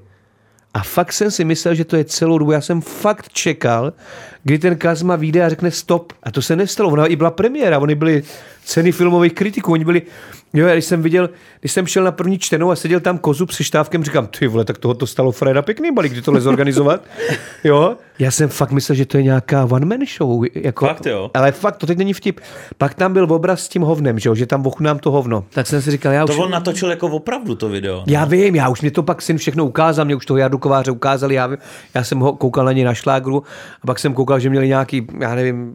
A 0.74 0.82
fakt 0.82 1.12
jsem 1.12 1.30
si 1.30 1.44
myslel, 1.44 1.74
že 1.74 1.84
to 1.84 1.96
je 1.96 2.04
celou 2.04 2.38
dobu. 2.38 2.52
Já 2.52 2.60
jsem 2.60 2.80
fakt 2.80 3.28
čekal, 3.28 3.92
kdy 4.44 4.58
ten 4.58 4.76
Kazma 4.76 5.16
vyjde 5.16 5.44
a 5.44 5.48
řekne 5.48 5.70
stop. 5.70 6.12
A 6.22 6.30
to 6.30 6.42
se 6.42 6.56
nestalo. 6.56 6.90
Ona 6.90 7.06
i 7.06 7.16
byla 7.16 7.30
premiéra, 7.30 7.78
oni 7.78 7.94
byli 7.94 8.22
ceny 8.64 8.92
filmových 8.92 9.32
kritiků, 9.32 9.72
oni 9.72 9.84
byli, 9.84 10.02
jo, 10.52 10.66
já 10.66 10.72
když 10.72 10.84
jsem 10.84 11.02
viděl, 11.02 11.30
když 11.60 11.72
jsem 11.72 11.86
šel 11.86 12.04
na 12.04 12.12
první 12.12 12.38
čtenou 12.38 12.70
a 12.70 12.76
seděl 12.76 13.00
tam 13.00 13.18
kozu 13.18 13.46
se 13.50 13.64
štávkem, 13.64 14.04
říkám, 14.04 14.26
ty 14.26 14.46
vole, 14.46 14.64
tak 14.64 14.78
toho 14.78 14.94
to 14.94 15.06
stalo 15.06 15.32
Freda 15.32 15.62
pěkný 15.62 15.94
balík, 15.94 16.12
kdy 16.12 16.22
tohle 16.22 16.40
zorganizovat. 16.40 17.04
jo, 17.64 17.96
já 18.18 18.30
jsem 18.30 18.48
fakt 18.48 18.70
myslel, 18.70 18.96
že 18.96 19.06
to 19.06 19.16
je 19.16 19.22
nějaká 19.22 19.64
one 19.64 19.86
man 19.86 19.98
show. 20.18 20.44
Jako, 20.54 20.86
Fakt 20.86 21.06
jo? 21.06 21.30
Ale 21.34 21.52
fakt, 21.52 21.76
to 21.76 21.86
teď 21.86 21.98
není 21.98 22.12
vtip. 22.12 22.40
Pak 22.78 22.94
tam 22.94 23.12
byl 23.12 23.32
obraz 23.32 23.60
s 23.60 23.68
tím 23.68 23.82
hovnem, 23.82 24.18
že, 24.18 24.28
jo, 24.28 24.34
že 24.34 24.46
tam 24.46 24.66
ochutnám 24.66 24.98
to 24.98 25.10
hovno. 25.10 25.44
Tak 25.50 25.66
jsem 25.66 25.82
si 25.82 25.90
říkal, 25.90 26.12
já 26.12 26.24
už... 26.24 26.30
To 26.30 26.42
on 26.42 26.50
natočil 26.50 26.90
jako 26.90 27.06
opravdu 27.06 27.54
to 27.54 27.68
video. 27.68 28.04
Já 28.06 28.24
vím, 28.24 28.54
já 28.54 28.68
už 28.68 28.80
mě 28.80 28.90
to 28.90 29.02
pak 29.02 29.22
syn 29.22 29.38
všechno 29.38 29.66
ukázal, 29.66 30.04
mě 30.04 30.14
už 30.14 30.26
toho 30.26 30.38
Jardu 30.38 30.58
Kováře 30.58 30.90
ukázali, 30.90 31.34
já, 31.34 31.46
vím, 31.46 31.58
já 31.94 32.04
jsem 32.04 32.18
ho 32.18 32.32
koukal 32.32 32.64
na 32.64 32.72
ně 32.72 32.84
na 32.84 32.94
šlágru 32.94 33.42
a 33.82 33.86
pak 33.86 33.98
jsem 33.98 34.14
koukal, 34.14 34.33
že 34.38 34.50
měli 34.50 34.68
nějaký, 34.68 35.06
já 35.20 35.34
nevím, 35.34 35.74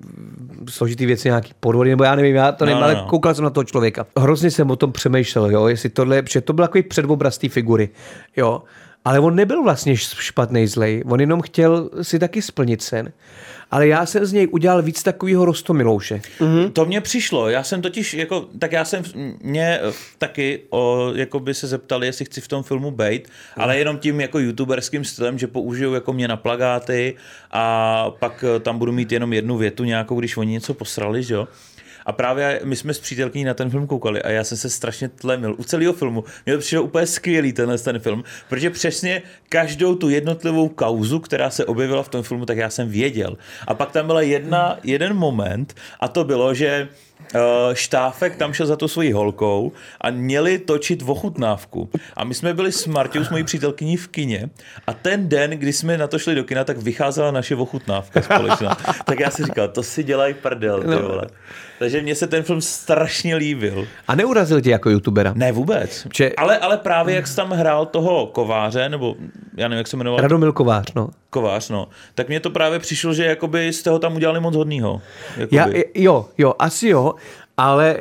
složitý 0.69 1.05
věci, 1.05 1.27
nějaký 1.27 1.53
podvody, 1.59 1.89
nebo 1.89 2.03
já 2.03 2.15
nevím, 2.15 2.35
já 2.35 2.51
to 2.51 2.65
nevím, 2.65 2.81
No, 2.81 2.81
no, 2.81 2.87
no, 2.87 2.95
ale 2.95 3.03
no. 3.03 3.09
koukal 3.09 3.33
jsem 3.33 3.43
na 3.43 3.49
toho 3.49 3.63
člověka. 3.63 4.05
Hrozně 4.17 4.51
jsem 4.51 4.71
o 4.71 4.75
tom 4.75 4.91
přemýšlel, 4.91 5.51
jo, 5.51 5.67
jestli 5.67 5.89
tohle, 5.89 6.21
protože 6.21 6.41
to 6.41 6.53
byl 6.53 6.65
takový 6.65 6.83
předobraz 6.83 7.37
té 7.37 7.49
figury, 7.49 7.89
jo. 8.37 8.63
Ale 9.05 9.19
on 9.19 9.35
nebyl 9.35 9.63
vlastně 9.63 9.97
špatný 9.97 10.67
zlej, 10.67 11.03
on 11.07 11.19
jenom 11.19 11.41
chtěl 11.41 11.89
si 12.01 12.19
taky 12.19 12.41
splnit 12.41 12.81
sen. 12.81 13.11
Ale 13.71 13.87
já 13.87 14.05
jsem 14.05 14.25
z 14.25 14.33
něj 14.33 14.47
udělal 14.51 14.81
víc 14.81 15.03
takového 15.03 15.45
rostomilouše. 15.45 16.21
Mm. 16.39 16.71
To 16.71 16.85
mně 16.85 17.01
přišlo, 17.01 17.49
já 17.49 17.63
jsem 17.63 17.81
totiž, 17.81 18.13
jako, 18.13 18.47
tak 18.59 18.71
já 18.71 18.85
jsem, 18.85 19.03
mě 19.41 19.79
eh, 19.81 19.93
taky, 20.17 20.61
o, 20.69 21.11
jako 21.15 21.39
by 21.39 21.53
se 21.53 21.67
zeptali, 21.67 22.05
jestli 22.05 22.25
chci 22.25 22.41
v 22.41 22.47
tom 22.47 22.63
filmu 22.63 22.91
být, 22.91 23.27
ale 23.57 23.77
jenom 23.77 23.97
tím 23.97 24.21
jako 24.21 24.39
youtuberským 24.39 25.05
stylem, 25.05 25.39
že 25.39 25.47
použiju 25.47 25.93
jako 25.93 26.13
mě 26.13 26.27
na 26.27 26.37
plagáty 26.37 27.15
a 27.51 28.05
pak 28.19 28.43
eh, 28.55 28.59
tam 28.59 28.79
budu 28.79 28.91
mít 28.91 29.11
jenom 29.11 29.33
jednu 29.33 29.57
větu 29.57 29.83
nějakou, 29.83 30.19
když 30.19 30.37
oni 30.37 30.51
něco 30.51 30.73
posrali, 30.73 31.23
že 31.23 31.33
jo. 31.33 31.47
A 32.09 32.11
právě 32.11 32.61
my 32.63 32.75
jsme 32.75 32.93
s 32.93 32.99
přítelkyní 32.99 33.43
na 33.43 33.53
ten 33.53 33.69
film 33.69 33.87
koukali 33.87 34.21
a 34.21 34.29
já 34.29 34.43
jsem 34.43 34.57
se 34.57 34.69
strašně 34.69 35.09
tlemil 35.09 35.55
u 35.57 35.63
celého 35.63 35.93
filmu. 35.93 36.23
Mně 36.45 36.53
to 36.53 36.59
přišlo 36.59 36.83
úplně 36.83 37.05
skvělý 37.05 37.53
tenhle 37.53 37.77
ten 37.77 37.99
film, 37.99 38.23
protože 38.49 38.69
přesně 38.69 39.21
každou 39.49 39.95
tu 39.95 40.09
jednotlivou 40.09 40.69
kauzu, 40.69 41.19
která 41.19 41.49
se 41.49 41.65
objevila 41.65 42.03
v 42.03 42.09
tom 42.09 42.23
filmu, 42.23 42.45
tak 42.45 42.57
já 42.57 42.69
jsem 42.69 42.89
věděl. 42.89 43.37
A 43.67 43.73
pak 43.73 43.91
tam 43.91 44.07
byla 44.07 44.21
jedna, 44.21 44.79
jeden 44.83 45.13
moment 45.13 45.75
a 45.99 46.07
to 46.07 46.23
bylo, 46.23 46.53
že 46.53 46.87
Štáfek 47.73 48.35
tam 48.35 48.53
šel 48.53 48.65
za 48.65 48.75
to 48.75 48.87
svojí 48.87 49.11
holkou 49.11 49.71
a 50.01 50.09
měli 50.09 50.59
točit 50.59 51.03
ochutnávku. 51.07 51.89
A 52.17 52.23
my 52.23 52.33
jsme 52.33 52.53
byli 52.53 52.71
s 52.71 52.87
Martou, 52.87 53.23
s 53.23 53.29
mojí 53.29 53.43
přítelkyní 53.43 53.97
v 53.97 54.07
kině 54.07 54.49
a 54.87 54.93
ten 54.93 55.29
den, 55.29 55.51
kdy 55.51 55.73
jsme 55.73 55.97
na 55.97 56.07
to 56.07 56.19
šli 56.19 56.35
do 56.35 56.43
kina, 56.43 56.63
tak 56.63 56.77
vycházela 56.77 57.31
naše 57.31 57.55
ochutnávka 57.55 58.21
společná. 58.21 58.77
tak 59.05 59.19
já 59.19 59.29
si 59.29 59.43
říkal, 59.45 59.67
to 59.67 59.83
si 59.83 60.03
dělají 60.03 60.33
prdel, 60.33 60.79
ty 60.81 60.95
vole. 60.95 61.27
Takže 61.79 62.01
mně 62.01 62.15
se 62.15 62.27
ten 62.27 62.43
film 62.43 62.61
strašně 62.61 63.35
líbil. 63.35 63.87
A 64.07 64.15
neurazil 64.15 64.61
tě 64.61 64.69
jako 64.71 64.89
youtubera? 64.89 65.33
Ne 65.35 65.51
vůbec. 65.51 66.07
Že- 66.17 66.31
Ale, 66.37 66.57
ale 66.57 66.77
právě 66.77 67.15
jak 67.15 67.27
jsi 67.27 67.35
tam 67.35 67.51
hrál 67.51 67.85
toho 67.85 68.25
kováře, 68.27 68.89
nebo 68.89 69.15
já 69.57 69.67
nevím, 69.67 69.77
jak 69.77 69.87
se 69.87 69.97
jmenoval, 69.97 70.21
Radomil 70.21 70.53
Kovář, 70.53 70.93
no. 70.93 71.09
kovář, 71.29 71.69
no, 71.69 71.87
tak 72.15 72.27
mně 72.27 72.39
to 72.39 72.49
právě 72.49 72.79
přišlo, 72.79 73.13
že 73.13 73.25
jakoby 73.25 73.73
jste 73.73 73.89
ho 73.89 73.99
tam 73.99 74.15
udělali 74.15 74.39
moc 74.39 74.55
hodnýho. 74.55 75.01
Jakoby. 75.37 75.55
Já, 75.57 75.67
jo, 75.95 76.25
jo, 76.37 76.53
asi 76.59 76.87
jo, 76.87 77.13
ale 77.59 77.97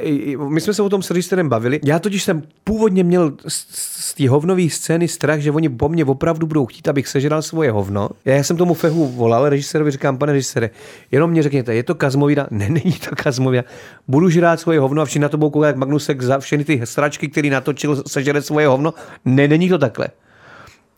my 0.49 0.61
jsme 0.61 0.75
se 0.75 0.83
o 0.83 0.89
tom 0.89 1.03
s 1.03 1.11
režisérem 1.11 1.49
bavili. 1.49 1.81
Já 1.85 1.99
totiž 1.99 2.23
jsem 2.23 2.43
původně 2.65 3.05
měl 3.05 3.33
z, 3.49 4.15
té 4.15 4.29
hovnové 4.29 4.69
scény 4.71 5.09
strach, 5.09 5.41
že 5.41 5.51
oni 5.51 5.69
po 5.69 5.89
mně 5.89 6.05
opravdu 6.05 6.47
budou 6.47 6.67
chtít, 6.67 6.89
abych 6.89 7.09
sežral 7.09 7.43
svoje 7.43 7.71
hovno. 7.71 8.09
Já, 8.25 8.43
jsem 8.43 8.57
tomu 8.57 8.75
fehu 8.75 9.09
volal, 9.09 9.49
režisérovi 9.49 9.91
říkám, 9.91 10.19
pane 10.19 10.33
režisére, 10.33 10.71
jenom 11.11 11.31
mě 11.31 11.43
řekněte, 11.43 11.75
je 11.75 11.83
to 11.83 11.95
Kazmovída? 11.95 12.47
Ne, 12.59 12.69
není 12.69 12.93
to 12.93 13.17
Kazmovída. 13.17 13.65
Budu 14.09 14.31
žrát 14.31 14.61
svoje 14.61 14.81
hovno 14.81 15.03
a 15.03 15.05
všichni 15.05 15.21
na 15.21 15.29
to 15.29 15.37
budou 15.37 15.51
koukat, 15.51 15.67
jak 15.67 15.77
Magnusek 15.77 16.23
za 16.23 16.39
všechny 16.39 16.65
ty 16.65 16.81
sračky, 16.85 17.29
který 17.29 17.51
natočil, 17.51 18.03
sežere 18.07 18.43
svoje 18.43 18.67
hovno. 18.67 18.95
Ne, 19.25 19.49
není 19.49 19.69
to 19.69 19.79
takhle. 19.79 20.09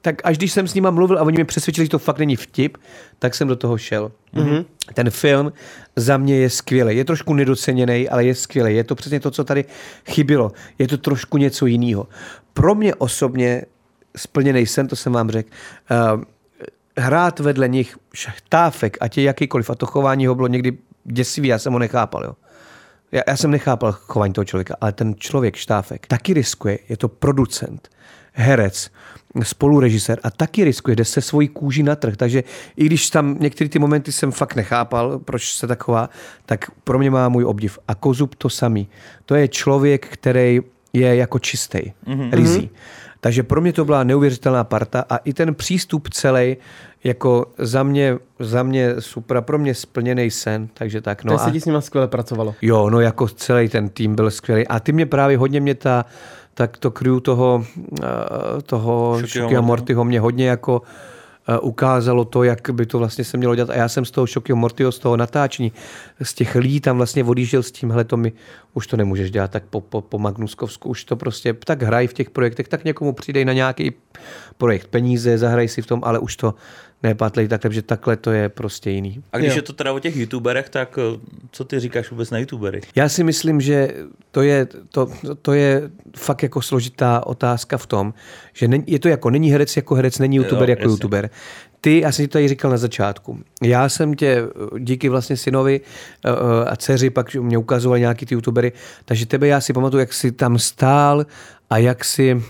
Tak 0.03 0.21
až 0.25 0.37
když 0.37 0.53
jsem 0.53 0.69
s 0.69 0.75
nima 0.75 0.91
mluvil 0.91 1.19
a 1.19 1.23
oni 1.23 1.37
mě 1.37 1.45
přesvědčili, 1.45 1.85
že 1.85 1.91
to 1.91 1.99
fakt 1.99 2.19
není 2.19 2.37
vtip, 2.37 2.79
tak 3.19 3.35
jsem 3.35 3.49
do 3.49 3.57
toho 3.57 3.79
šel. 3.79 4.13
Mm-hmm. 4.35 4.65
Ten 4.95 5.11
film 5.11 5.53
za 5.97 6.17
mě 6.17 6.37
je 6.37 6.51
skvělý. 6.51 6.97
Je 6.97 7.05
trošku 7.05 7.35
nedoceněný, 7.35 8.09
ale 8.09 8.25
je 8.25 8.35
skvělý. 8.35 8.77
Je 8.77 8.85
to 8.85 8.95
přesně 8.95 9.21
to, 9.21 9.31
co 9.31 9.45
tady 9.45 9.65
chybilo. 10.09 10.53
Je 10.79 10.89
to 10.89 10.99
trošku 10.99 11.39
něco 11.39 11.67
jiného. 11.67 12.09
Pro 12.55 12.75
mě 12.75 12.95
osobně 12.95 13.65
splněný 14.17 14.67
sen, 14.67 14.89
to 14.89 14.97
jsem 14.97 15.13
vám 15.13 15.31
řekl, 15.31 15.51
uh, 16.15 16.23
hrát 16.99 17.41
vedle 17.41 17.69
nich 17.69 17.97
štáfek, 18.15 18.97
ať 19.01 19.19
je 19.19 19.25
jakýkoliv, 19.25 19.71
a 19.71 19.75
to 19.75 19.87
chování 19.87 20.27
ho 20.27 20.35
bylo 20.35 20.49
někdy 20.49 20.79
děsivý, 21.05 21.49
já 21.49 21.59
jsem 21.59 21.73
ho 21.73 21.79
nechápal. 21.79 22.25
Jo. 22.25 22.33
Já, 23.13 23.23
já 23.27 23.37
jsem 23.37 23.51
nechápal 23.51 23.93
chování 23.93 24.33
toho 24.33 24.45
člověka, 24.45 24.77
ale 24.81 24.93
ten 24.93 25.15
člověk 25.19 25.57
štáfek 25.57 26.07
taky 26.07 26.35
riskuje, 26.35 26.79
je 26.89 26.97
to 26.97 27.09
producent, 27.09 27.89
herec, 28.41 28.91
spolurežisér 29.43 30.19
a 30.23 30.31
taky 30.31 30.65
riskuje, 30.65 30.97
jde 30.97 31.05
se 31.05 31.21
svojí 31.21 31.49
kůží 31.49 31.83
na 31.83 31.97
trh. 31.97 32.17
Takže 32.17 32.45
i 32.77 32.87
když 32.87 33.11
tam 33.11 33.37
některé 33.41 33.71
ty 33.71 33.79
momenty 33.79 34.13
jsem 34.13 34.33
fakt 34.33 34.55
nechápal, 34.55 35.19
proč 35.19 35.55
se 35.55 35.67
tak 35.67 35.85
chová, 35.85 36.11
tak 36.47 36.71
pro 36.85 36.99
mě 36.99 37.11
má 37.11 37.29
můj 37.29 37.45
obdiv. 37.45 37.79
A 37.89 37.95
Kozub 37.95 38.35
to 38.35 38.49
samý. 38.49 38.89
To 39.27 39.35
je 39.35 39.49
člověk, 39.49 40.07
který 40.07 40.61
je 40.93 41.17
jako 41.17 41.39
čistý, 41.39 41.79
mm-hmm. 41.79 42.31
rizí. 42.33 42.71
Takže 43.21 43.43
pro 43.43 43.61
mě 43.61 43.73
to 43.73 43.85
byla 43.85 44.05
neuvěřitelná 44.05 44.65
parta 44.65 45.05
a 45.09 45.17
i 45.17 45.33
ten 45.33 45.55
přístup 45.55 46.09
celý 46.09 46.57
jako 47.05 47.47
za 47.59 47.83
mě, 47.83 48.19
za 48.39 48.63
mě 48.63 48.95
super, 48.99 49.41
pro 49.41 49.59
mě 49.59 49.75
splněný 49.75 50.31
sen, 50.31 50.69
takže 50.75 51.01
tak. 51.01 51.25
No 51.25 51.35
a... 51.35 51.39
se 51.39 51.51
ti 51.51 51.61
s 51.61 51.65
nima 51.65 51.81
skvěle 51.81 52.09
pracovalo. 52.09 52.55
Jo, 52.63 52.91
no 52.91 53.01
jako 53.01 53.29
celý 53.29 53.69
ten 53.69 53.89
tým 53.89 54.15
byl 54.15 54.31
skvělý. 54.31 54.67
A 54.67 54.81
ty 54.81 54.93
mě 54.93 55.07
právě 55.07 55.39
hodně 55.39 55.61
mě 55.61 55.75
ta, 55.75 56.05
tak 56.55 56.77
to 56.77 56.91
crew 56.91 57.21
toho, 57.21 57.65
eh, 58.03 58.07
toho 58.63 59.19
Šukyho 59.21 59.27
Šukyho 59.27 59.63
Mortyho. 59.63 59.63
Mortyho 59.63 60.05
mě 60.05 60.21
hodně 60.21 60.49
jako 60.49 60.83
ukázalo 61.59 62.25
to, 62.25 62.43
jak 62.43 62.71
by 62.71 62.87
to 62.87 62.99
vlastně 62.99 63.25
se 63.25 63.37
mělo 63.37 63.55
dělat. 63.55 63.71
A 63.71 63.75
já 63.75 63.89
jsem 63.89 64.05
z 64.05 64.11
toho 64.11 64.27
Šokio 64.27 64.57
Mortio, 64.57 64.93
z 64.93 64.99
toho 64.99 65.17
natáčení, 65.17 65.73
z 66.23 66.35
těch 66.35 66.55
lidí 66.55 66.81
tam 66.81 66.97
vlastně 66.97 67.25
odjížděl 67.25 67.63
s 67.63 67.73
tímhle, 67.73 68.05
to 68.05 68.17
mi 68.17 68.33
už 68.75 68.87
to 68.87 68.97
nemůžeš 68.97 69.31
dělat 69.31 69.51
tak 69.51 69.65
po, 69.71 69.81
po, 69.81 70.01
po 70.01 70.19
Magnuskovsku, 70.19 70.89
už 70.89 71.05
to 71.05 71.17
prostě 71.17 71.55
tak 71.65 71.83
hraj 71.83 72.07
v 72.07 72.13
těch 72.13 72.31
projektech, 72.31 72.69
tak 72.69 72.85
někomu 72.85 73.13
přidej 73.13 73.45
na 73.45 73.53
nějaký 73.53 73.93
projekt 74.59 74.87
peníze, 74.87 75.39
zahraj 75.39 75.69
si 75.69 75.83
v 75.83 75.87
tom, 75.87 76.01
ale 76.05 76.19
už 76.19 76.37
to 76.37 76.55
nepatlej 77.03 77.49
takhle, 77.49 77.73
že 77.73 77.83
takhle 77.83 78.17
to 78.17 78.31
je 78.31 78.49
prostě 78.49 78.91
jiný. 78.91 79.23
A 79.33 79.39
když 79.39 79.51
jo. 79.51 79.57
je 79.57 79.63
to 79.63 79.73
teda 79.73 79.93
o 79.93 79.99
těch 79.99 80.17
youtuberech, 80.17 80.69
tak 80.69 80.99
eh, 80.99 81.21
co 81.51 81.65
ty 81.65 81.81
říkáš 81.81 82.11
vůbec 82.11 82.31
na 82.31 82.39
youtubery? 82.39 82.81
Já 82.95 83.09
si 83.09 83.25
myslím, 83.25 83.61
že 83.61 83.95
to 84.31 84.43
je, 84.43 84.67
to, 84.67 85.09
to 85.43 85.53
je 85.53 85.91
fakt 86.17 86.43
jako 86.43 86.63
složitá 86.63 87.27
otázka 87.27 87.79
v 87.79 87.87
tom, 87.87 88.15
že 88.53 88.69
není, 88.69 88.85
je 88.87 88.99
to 88.99 89.09
jako 89.09 89.31
není 89.31 89.51
herec 89.53 89.77
jako 89.77 89.95
herec, 89.95 90.19
není 90.19 90.37
youtuber 90.37 90.69
jo, 90.69 90.73
jako 90.73 90.83
jasně. 90.83 90.93
youtuber. 90.93 91.31
Ty, 91.81 92.01
já 92.01 92.13
jsem 92.13 92.25
ti 92.25 92.29
to 92.29 92.33
tady 92.33 92.49
říkal 92.49 92.71
na 92.71 92.77
začátku, 92.77 93.39
já 93.63 93.89
jsem 93.89 94.15
tě 94.15 94.27
eh, 94.27 94.81
díky 94.81 95.09
vlastně 95.09 95.37
synovi 95.37 95.81
eh, 96.25 96.31
a 96.67 96.77
dceři 96.77 97.11
pak 97.11 97.35
mě 97.35 97.59
ukazovali 97.59 98.01
nějaký 98.01 98.27
ty 98.27 98.35
youtubery, 98.35 98.73
takže 99.05 99.27
tebe 99.27 99.47
já 99.47 99.61
si 99.61 99.73
pamatuju, 99.73 100.01
jak 100.01 100.13
jsi 100.13 100.33
tam 100.33 100.59
stál 100.59 101.27
a 101.71 101.79
jak 101.79 102.05
si 102.05 102.43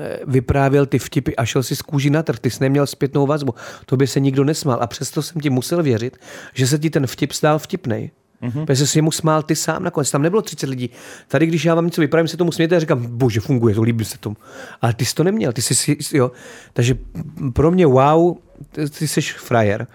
eh, 0.00 0.18
vyprávěl 0.26 0.86
ty 0.86 0.98
vtipy 0.98 1.32
a 1.36 1.44
šel 1.44 1.62
si 1.62 1.76
z 1.76 1.82
kůži 1.82 2.10
na 2.10 2.22
trh, 2.22 2.38
ty 2.38 2.50
jsi 2.50 2.58
neměl 2.60 2.86
zpětnou 2.86 3.26
vazbu, 3.26 3.54
to 3.86 3.96
by 3.96 4.06
se 4.06 4.20
nikdo 4.20 4.44
nesmál 4.44 4.78
a 4.80 4.86
přesto 4.86 5.22
jsem 5.22 5.40
ti 5.40 5.50
musel 5.50 5.82
věřit, 5.82 6.16
že 6.54 6.66
se 6.66 6.78
ti 6.78 6.90
ten 6.90 7.06
vtip 7.06 7.32
stál 7.32 7.58
vtipnej. 7.58 8.10
Mm-hmm. 8.42 8.64
Protože 8.64 8.86
jsi 8.86 9.02
mu 9.02 9.10
smál 9.10 9.42
ty 9.42 9.56
sám 9.56 9.82
nakonec. 9.82 10.10
Tam 10.10 10.22
nebylo 10.22 10.42
30 10.42 10.70
lidí. 10.70 10.90
Tady, 11.28 11.46
když 11.46 11.64
já 11.64 11.74
vám 11.74 11.84
něco 11.84 12.00
vypravím, 12.00 12.28
se 12.28 12.36
tomu 12.36 12.52
smějete 12.52 12.76
a 12.76 12.80
říkám, 12.80 13.06
bože, 13.06 13.40
funguje 13.40 13.74
to, 13.74 13.82
líbí 13.82 14.04
se 14.04 14.18
tomu. 14.18 14.36
Ale 14.80 14.94
ty 14.94 15.04
jsi 15.04 15.14
to 15.14 15.24
neměl. 15.24 15.52
Ty 15.52 15.62
jsi, 15.62 15.96
jo. 16.14 16.30
Takže 16.72 16.98
pro 17.52 17.70
mě 17.70 17.86
wow, 17.86 18.36
ty, 18.70 18.90
ty 18.90 19.08
jsi 19.08 19.20
frajer. 19.20 19.86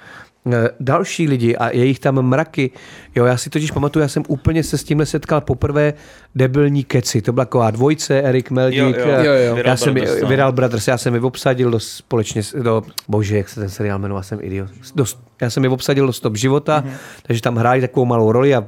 Eh, 0.51 0.69
další 0.79 1.27
lidi 1.27 1.55
a 1.55 1.69
je 1.69 1.85
jich 1.85 1.99
tam 1.99 2.21
mraky. 2.21 2.71
Jo, 3.15 3.25
já 3.25 3.37
si 3.37 3.49
totiž 3.49 3.71
pamatuju, 3.71 4.01
já 4.01 4.07
jsem 4.07 4.23
úplně 4.27 4.63
se 4.63 4.77
s 4.77 4.83
tímhle 4.83 5.05
setkal 5.05 5.41
poprvé 5.41 5.93
debilní 6.35 6.83
keci. 6.83 7.21
To 7.21 7.33
byla 7.33 7.45
taková 7.45 7.71
dvojce, 7.71 8.21
Erik 8.21 8.51
Meldík. 8.51 8.79
Jo, 8.79 9.07
jo, 9.07 9.23
jo, 9.23 9.33
jo. 9.33 9.57
Já 9.65 9.77
jsem 9.77 9.93
Brothers, 9.93 10.21
no. 10.21 10.27
Viral 10.27 10.51
Brothers, 10.51 10.87
já 10.87 10.97
jsem 10.97 11.13
je 11.13 11.21
obsadil 11.21 11.71
do 11.71 11.79
společně, 11.79 12.41
do, 12.61 12.83
bože, 13.07 13.37
jak 13.37 13.49
se 13.49 13.59
ten 13.59 13.69
seriál 13.69 13.99
jmenoval, 13.99 14.23
jsem 14.23 14.39
idiot. 14.41 14.69
Do, 14.95 15.05
já 15.41 15.49
jsem 15.49 15.63
je 15.63 15.69
obsadil 15.69 16.07
do 16.07 16.13
Stop 16.13 16.35
života, 16.35 16.81
mm-hmm. 16.81 17.23
takže 17.23 17.41
tam 17.41 17.55
hráli 17.55 17.81
takovou 17.81 18.05
malou 18.05 18.31
roli 18.31 18.55
a 18.55 18.65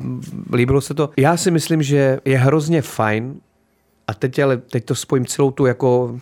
líbilo 0.54 0.82
se 0.82 0.94
to. 0.94 1.10
Já 1.18 1.38
si 1.38 1.52
myslím, 1.52 1.84
že 1.84 2.20
je 2.26 2.38
hrozně 2.38 2.82
fajn, 2.82 3.36
a 4.08 4.14
teď 4.14 4.40
ale 4.40 4.58
teď 4.58 4.86
to 4.86 4.96
spojím 4.96 5.26
celou 5.26 5.52
tu 5.52 5.66
jako 5.66 6.20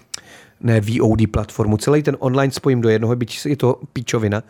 ne 0.61 0.81
VOD 0.81 1.19
platformu, 1.31 1.77
celý 1.77 2.03
ten 2.03 2.17
online 2.19 2.51
spojím 2.51 2.81
do 2.81 2.89
jednoho, 2.89 3.15
byť 3.15 3.45
je 3.45 3.57
to 3.57 3.79
píčovina, 3.93 4.43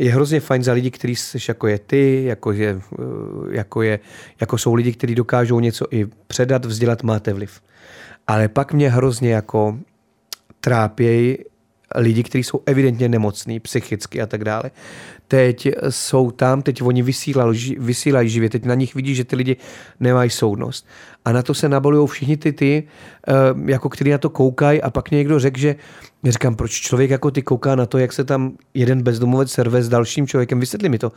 je 0.00 0.12
hrozně 0.12 0.40
fajn 0.40 0.62
za 0.62 0.72
lidi, 0.72 0.90
kteří 0.90 1.16
jsi 1.16 1.38
jako 1.48 1.66
je 1.66 1.78
ty, 1.78 2.24
jako, 2.24 2.52
je, 2.52 2.80
eh, 2.92 3.02
jako, 3.50 3.82
je, 3.82 3.98
jako 4.40 4.58
jsou 4.58 4.74
lidi, 4.74 4.92
kteří 4.92 5.14
dokážou 5.14 5.60
něco 5.60 5.86
i 5.90 6.06
předat, 6.26 6.64
vzdělat, 6.64 7.02
máte 7.02 7.32
vliv. 7.32 7.60
Ale 8.26 8.48
pak 8.48 8.72
mě 8.72 8.90
hrozně 8.90 9.32
jako 9.32 9.78
trápějí 10.60 11.38
lidi, 11.94 12.22
kteří 12.22 12.44
jsou 12.44 12.60
evidentně 12.66 13.08
nemocní, 13.08 13.60
psychicky 13.60 14.20
a 14.20 14.26
tak 14.26 14.44
dále. 14.44 14.70
Teď 15.30 15.68
jsou 15.88 16.30
tam, 16.30 16.62
teď 16.62 16.82
oni 16.82 17.02
vysílají, 17.02 17.76
vysílají 17.78 18.28
živě, 18.28 18.50
teď 18.50 18.64
na 18.64 18.74
nich 18.74 18.94
vidí, 18.94 19.14
že 19.14 19.24
ty 19.24 19.36
lidi 19.36 19.56
nemají 20.00 20.30
soudnost. 20.30 20.86
A 21.24 21.32
na 21.32 21.42
to 21.42 21.54
se 21.54 21.68
nabalují 21.68 22.08
všichni 22.08 22.36
ty, 22.36 22.52
ty 22.52 22.82
eh, 23.28 23.32
jako 23.66 23.88
kteří 23.88 24.10
na 24.10 24.18
to 24.18 24.30
koukají 24.30 24.82
a 24.82 24.90
pak 24.90 25.10
někdo 25.10 25.38
řekl, 25.38 25.58
že 25.58 25.76
já 26.22 26.32
říkám, 26.32 26.56
proč 26.56 26.72
člověk 26.72 27.10
jako 27.10 27.30
ty 27.30 27.42
kouká 27.42 27.74
na 27.74 27.86
to, 27.86 27.98
jak 27.98 28.12
se 28.12 28.24
tam 28.24 28.52
jeden 28.74 29.02
bezdomovec 29.02 29.50
serve 29.50 29.82
s 29.82 29.88
dalším 29.88 30.26
člověkem, 30.26 30.60
vysvětli 30.60 30.88
mi 30.88 30.98
to. 30.98 31.12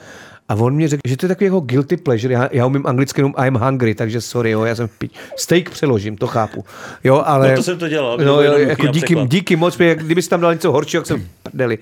A 0.50 0.56
on 0.56 0.76
mě 0.76 0.88
řekl, 0.88 1.02
že 1.08 1.18
to 1.18 1.26
je 1.26 1.28
takový 1.28 1.46
jako 1.46 1.60
guilty 1.60 1.98
pleasure. 1.98 2.34
Já, 2.34 2.50
já 2.52 2.66
umím 2.66 2.88
anglicky 2.88 3.20
jenom 3.20 3.34
I'm 3.46 3.56
hungry, 3.56 3.96
takže 3.96 4.22
sorry, 4.22 4.52
jo, 4.52 4.64
já 4.64 4.76
jsem 4.76 4.90
pí... 4.98 5.10
steak 5.38 5.70
přeložím, 5.70 6.18
to 6.18 6.28
chápu. 6.28 6.66
Jo, 7.04 7.24
ale... 7.26 7.50
No 7.50 7.56
to 7.56 7.64
jsem 7.64 7.78
to 7.78 7.88
dělal. 7.88 8.18
No, 8.18 8.42
jo, 8.42 8.58
jako 8.58 8.88
díky, 8.88 9.16
díky 9.28 9.56
moc, 9.56 9.80
jak 9.80 10.04
kdybys 10.04 10.28
tam 10.28 10.42
dal 10.42 10.54
něco 10.54 10.72
horšího, 10.72 11.02
jak 11.02 11.08
jsem 11.08 11.28
prdeli. 11.44 11.78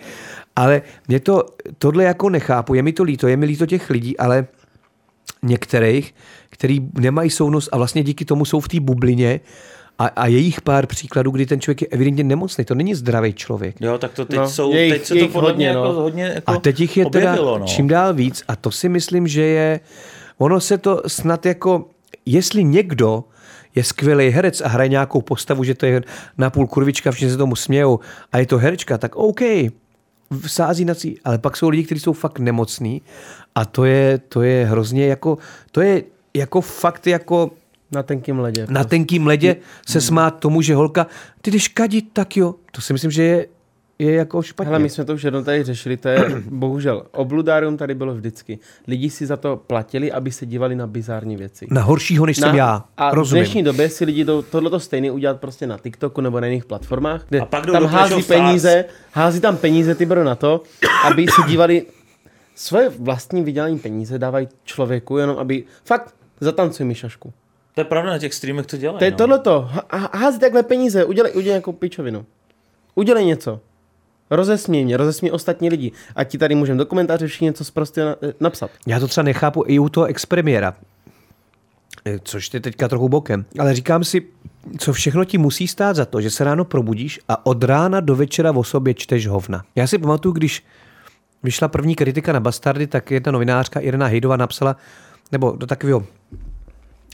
Ale 0.56 0.82
mě 1.08 1.20
to, 1.20 1.46
tohle 1.78 2.04
jako 2.04 2.30
nechápu, 2.30 2.74
je 2.74 2.84
mi 2.84 2.94
to 2.94 3.04
líto, 3.04 3.28
je 3.28 3.38
mi 3.38 3.46
líto 3.46 3.66
těch 3.66 3.90
lidí, 3.90 4.18
ale 4.18 4.48
některých, 5.44 6.16
který 6.50 6.90
nemají 6.94 7.30
soudnost 7.30 7.70
a 7.72 7.78
vlastně 7.78 8.04
díky 8.04 8.26
tomu 8.26 8.46
jsou 8.46 8.60
v 8.60 8.68
té 8.68 8.80
bublině 8.80 9.40
a, 10.00 10.06
a 10.06 10.28
je 10.28 10.38
jich 10.38 10.62
pár 10.62 10.88
příkladů, 10.88 11.32
kdy 11.32 11.46
ten 11.46 11.62
člověk 11.62 11.82
je 11.82 11.88
evidentně 11.88 12.24
nemocný. 12.24 12.66
To 12.66 12.76
není 12.76 12.96
zdravý 12.96 13.34
člověk. 13.34 13.76
Jo, 13.80 13.98
tak 13.98 14.14
to 14.14 14.26
teď 14.26 14.40
no, 14.40 14.50
jsou, 14.50 14.74
jich, 14.74 14.94
teď 14.94 15.06
se 15.06 15.16
to 15.16 15.28
podle 15.28 15.50
hodně, 15.52 15.74
no. 15.74 15.86
jako, 15.86 16.02
hodně 16.02 16.24
jako 16.24 16.52
A 16.52 16.58
teď 16.58 16.80
jich 16.80 16.98
je 16.98 17.06
objevilo, 17.06 17.54
teda 17.54 17.58
no. 17.58 17.66
čím 17.66 17.88
dál 17.88 18.14
víc 18.14 18.44
a 18.48 18.56
to 18.56 18.72
si 18.72 18.90
myslím, 18.90 19.28
že 19.28 19.42
je, 19.42 19.80
ono 20.38 20.60
se 20.60 20.78
to 20.78 21.02
snad 21.08 21.46
jako, 21.46 21.86
jestli 22.26 22.64
někdo 22.64 23.24
je 23.76 23.84
skvělý 23.84 24.30
herec 24.30 24.62
a 24.62 24.68
hraje 24.68 24.90
nějakou 24.90 25.22
postavu, 25.22 25.64
že 25.64 25.76
to 25.76 25.86
je 25.86 26.02
napůl 26.38 26.68
kurvička, 26.68 27.12
všichni 27.12 27.32
se 27.32 27.38
tomu 27.38 27.56
smějou 27.56 28.00
a 28.32 28.38
je 28.38 28.46
to 28.46 28.58
herečka, 28.58 28.98
tak 28.98 29.16
OK, 29.16 29.42
sází 30.48 30.86
na 30.86 30.96
cí, 30.96 31.18
ale 31.24 31.38
pak 31.38 31.58
jsou 31.58 31.70
lidi, 31.70 31.84
kteří 31.84 32.02
jsou 32.02 32.14
fakt 32.14 32.40
nemocní 32.40 33.02
a 33.56 33.66
to 33.66 33.86
je, 33.86 34.18
to 34.18 34.42
je 34.42 34.66
hrozně 34.66 35.08
jako, 35.08 35.38
to 35.72 35.82
je 35.82 36.04
jako 36.34 36.62
fakt 36.62 37.08
jako 37.08 37.52
na 37.92 38.04
tenkým 38.04 38.40
ledě. 38.40 38.68
Na 38.70 38.84
tenkým 38.84 39.28
ledě 39.28 39.56
se 39.88 40.02
smát 40.02 40.40
tomu, 40.40 40.62
že 40.62 40.76
holka, 40.76 41.08
ty 41.42 41.52
jdeš 41.52 41.68
kadit, 41.68 42.06
tak 42.14 42.38
jo. 42.38 42.56
To 42.72 42.82
si 42.82 42.94
myslím, 42.94 43.12
že 43.12 43.24
je, 43.24 43.48
je 44.02 44.16
jako 44.16 44.42
špatně. 44.42 44.68
Hele, 44.68 44.80
my 44.80 44.90
jsme 44.90 45.06
to 45.06 45.14
už 45.14 45.24
jednou 45.24 45.44
tady 45.44 45.64
řešili, 45.64 45.98
to 45.98 46.10
je 46.10 46.26
bohužel. 46.50 47.04
Obludárium 47.12 47.78
tady 47.78 47.96
bylo 47.96 48.14
vždycky. 48.14 48.60
Lidi 48.88 49.10
si 49.10 49.26
za 49.26 49.38
to 49.38 49.58
platili, 49.58 50.12
aby 50.12 50.32
se 50.32 50.46
dívali 50.46 50.76
na 50.76 50.88
bizární 50.88 51.38
věci. 51.38 51.68
Na 51.70 51.82
horšího, 51.82 52.26
než 52.26 52.40
na, 52.40 52.48
jsem 52.48 52.56
já. 52.56 52.84
A 52.98 53.16
Rozumím. 53.16 53.44
v 53.44 53.46
dnešní 53.46 53.64
době 53.64 53.90
si 53.90 54.06
lidi 54.06 54.26
to, 54.26 54.42
tohleto 54.42 54.80
stejně 54.80 55.12
udělat 55.12 55.40
prostě 55.40 55.68
na 55.68 55.78
TikToku 55.78 56.22
nebo 56.22 56.40
na 56.40 56.48
jiných 56.48 56.66
platformách, 56.66 57.26
kde 57.30 57.40
a 57.40 57.46
pak 57.46 57.66
tam 57.66 57.86
hází 57.86 58.24
peníze, 58.24 58.86
hází 59.12 59.40
tam 59.40 59.58
peníze 59.58 59.96
ty 59.96 60.06
na 60.06 60.36
to, 60.36 60.64
aby 61.06 61.26
si 61.28 61.42
dívali 61.48 61.86
svoje 62.56 62.90
vlastní 62.90 63.44
vydělání 63.44 63.80
peníze 63.80 64.20
dávají 64.20 64.48
člověku, 64.64 65.18
jenom 65.18 65.38
aby 65.38 65.64
fakt 65.86 66.16
zatancuj 66.40 66.86
mi 66.86 66.96
šašku. 66.96 67.34
To 67.76 67.82
je 67.82 67.86
pravda, 67.86 68.12
na 68.12 68.20
těch 68.20 68.34
streamech 68.34 68.66
to 68.66 68.78
dělají. 68.78 69.00
To 69.00 69.06
je 69.06 69.12
no. 69.12 69.18
tohleto. 69.18 69.70
Hází 70.14 70.40
takhle 70.40 70.64
peníze, 70.64 71.06
udělej, 71.06 71.32
udělej 71.32 71.54
nějakou 71.54 71.72
pičovinu. 71.72 72.26
Udělej 72.96 73.26
něco. 73.26 73.60
Rozesměj 74.32 74.86
mě, 74.86 74.98
rozesměj 74.98 75.32
ostatní 75.32 75.70
lidi. 75.70 75.92
A 76.16 76.24
ti 76.24 76.38
tady 76.38 76.56
můžeme 76.56 76.78
do 76.78 76.86
komentáře 76.86 77.28
všichni 77.28 77.46
něco 77.46 77.64
prostě 77.74 78.06
na, 78.06 78.16
napsat. 78.40 78.72
Já 78.88 79.00
to 79.00 79.08
třeba 79.08 79.24
nechápu 79.24 79.64
i 79.68 79.80
u 79.80 79.90
toho 79.90 80.06
expremiéra. 80.06 80.74
Eh, 82.06 82.20
což 82.24 82.54
je 82.54 82.60
teďka 82.60 82.88
trochu 82.88 83.10
bokem. 83.10 83.46
Ale 83.60 83.74
říkám 83.74 84.04
si, 84.04 84.22
co 84.78 84.94
všechno 84.94 85.26
ti 85.26 85.38
musí 85.38 85.68
stát 85.68 85.96
za 85.96 86.06
to, 86.06 86.22
že 86.22 86.30
se 86.30 86.44
ráno 86.44 86.66
probudíš 86.66 87.20
a 87.28 87.46
od 87.46 87.64
rána 87.64 88.00
do 88.00 88.16
večera 88.16 88.52
o 88.52 88.64
sobě 88.64 88.94
čteš 88.94 89.28
hovna. 89.28 89.64
Já 89.76 89.88
si 89.88 89.98
pamatuju, 89.98 90.34
když 90.34 90.64
vyšla 91.44 91.68
první 91.68 91.96
kritika 91.96 92.34
na 92.34 92.40
Bastardy, 92.40 92.88
tak 92.88 93.12
jedna 93.12 93.32
novinářka 93.32 93.80
Irena 93.80 94.08
Hejdová 94.08 94.38
napsala, 94.38 94.76
nebo 95.32 95.52
do 95.58 95.68
takového 95.68 96.04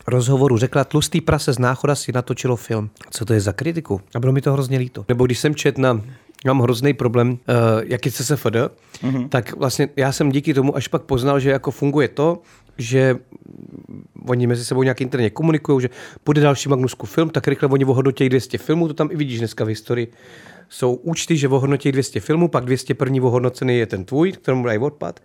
rozhovoru 0.08 0.58
řekla, 0.58 0.84
tlustý 0.84 1.22
prase 1.22 1.54
z 1.54 1.60
náchoda 1.60 1.96
si 1.96 2.12
natočilo 2.12 2.56
film. 2.56 2.90
Co 3.10 3.26
to 3.26 3.34
je 3.34 3.42
za 3.42 3.54
kritiku? 3.54 4.02
A 4.16 4.20
bylo 4.20 4.34
mi 4.34 4.42
to 4.42 4.54
hrozně 4.54 4.78
líto. 4.78 5.06
Nebo 5.08 5.26
když 5.26 5.40
jsem 5.40 5.56
čet 5.56 5.78
na 5.78 6.02
mám 6.54 6.60
hrozný 6.60 6.94
problém, 6.94 7.32
uh, 7.32 7.38
jak 7.84 8.06
je 8.06 8.12
CSFD, 8.12 8.46
mm-hmm. 8.46 9.30
tak 9.30 9.56
vlastně 9.56 9.90
já 9.96 10.12
jsem 10.12 10.32
díky 10.32 10.54
tomu 10.54 10.76
až 10.76 10.88
pak 10.88 11.02
poznal, 11.02 11.40
že 11.40 11.50
jako 11.50 11.72
funguje 11.72 12.08
to, 12.08 12.42
že 12.78 13.16
oni 14.28 14.48
mezi 14.48 14.66
sebou 14.66 14.84
nějak 14.84 15.02
interně 15.02 15.30
komunikují, 15.30 15.82
že 15.82 15.90
bude 16.26 16.42
další 16.42 16.70
Magnusku 16.70 17.06
film, 17.06 17.30
tak 17.30 17.48
rychle 17.48 17.70
oni 17.70 17.86
ohodnotí 17.86 18.30
200 18.30 18.58
filmů, 18.58 18.88
to 18.88 18.94
tam 18.94 19.10
i 19.12 19.16
vidíš 19.16 19.40
dneska 19.40 19.64
v 19.64 19.68
historii. 19.68 20.12
Jsou 20.70 20.94
účty, 20.94 21.38
že 21.38 21.48
ohodnotí 21.48 21.92
200 21.92 22.20
filmů, 22.20 22.48
pak 22.48 22.66
200 22.66 22.94
první 22.94 23.22
ohodnocený 23.22 23.78
je 23.78 23.86
ten 23.86 24.06
tvůj, 24.06 24.32
kterému 24.32 24.66
dají 24.66 24.80
odpad 24.80 25.20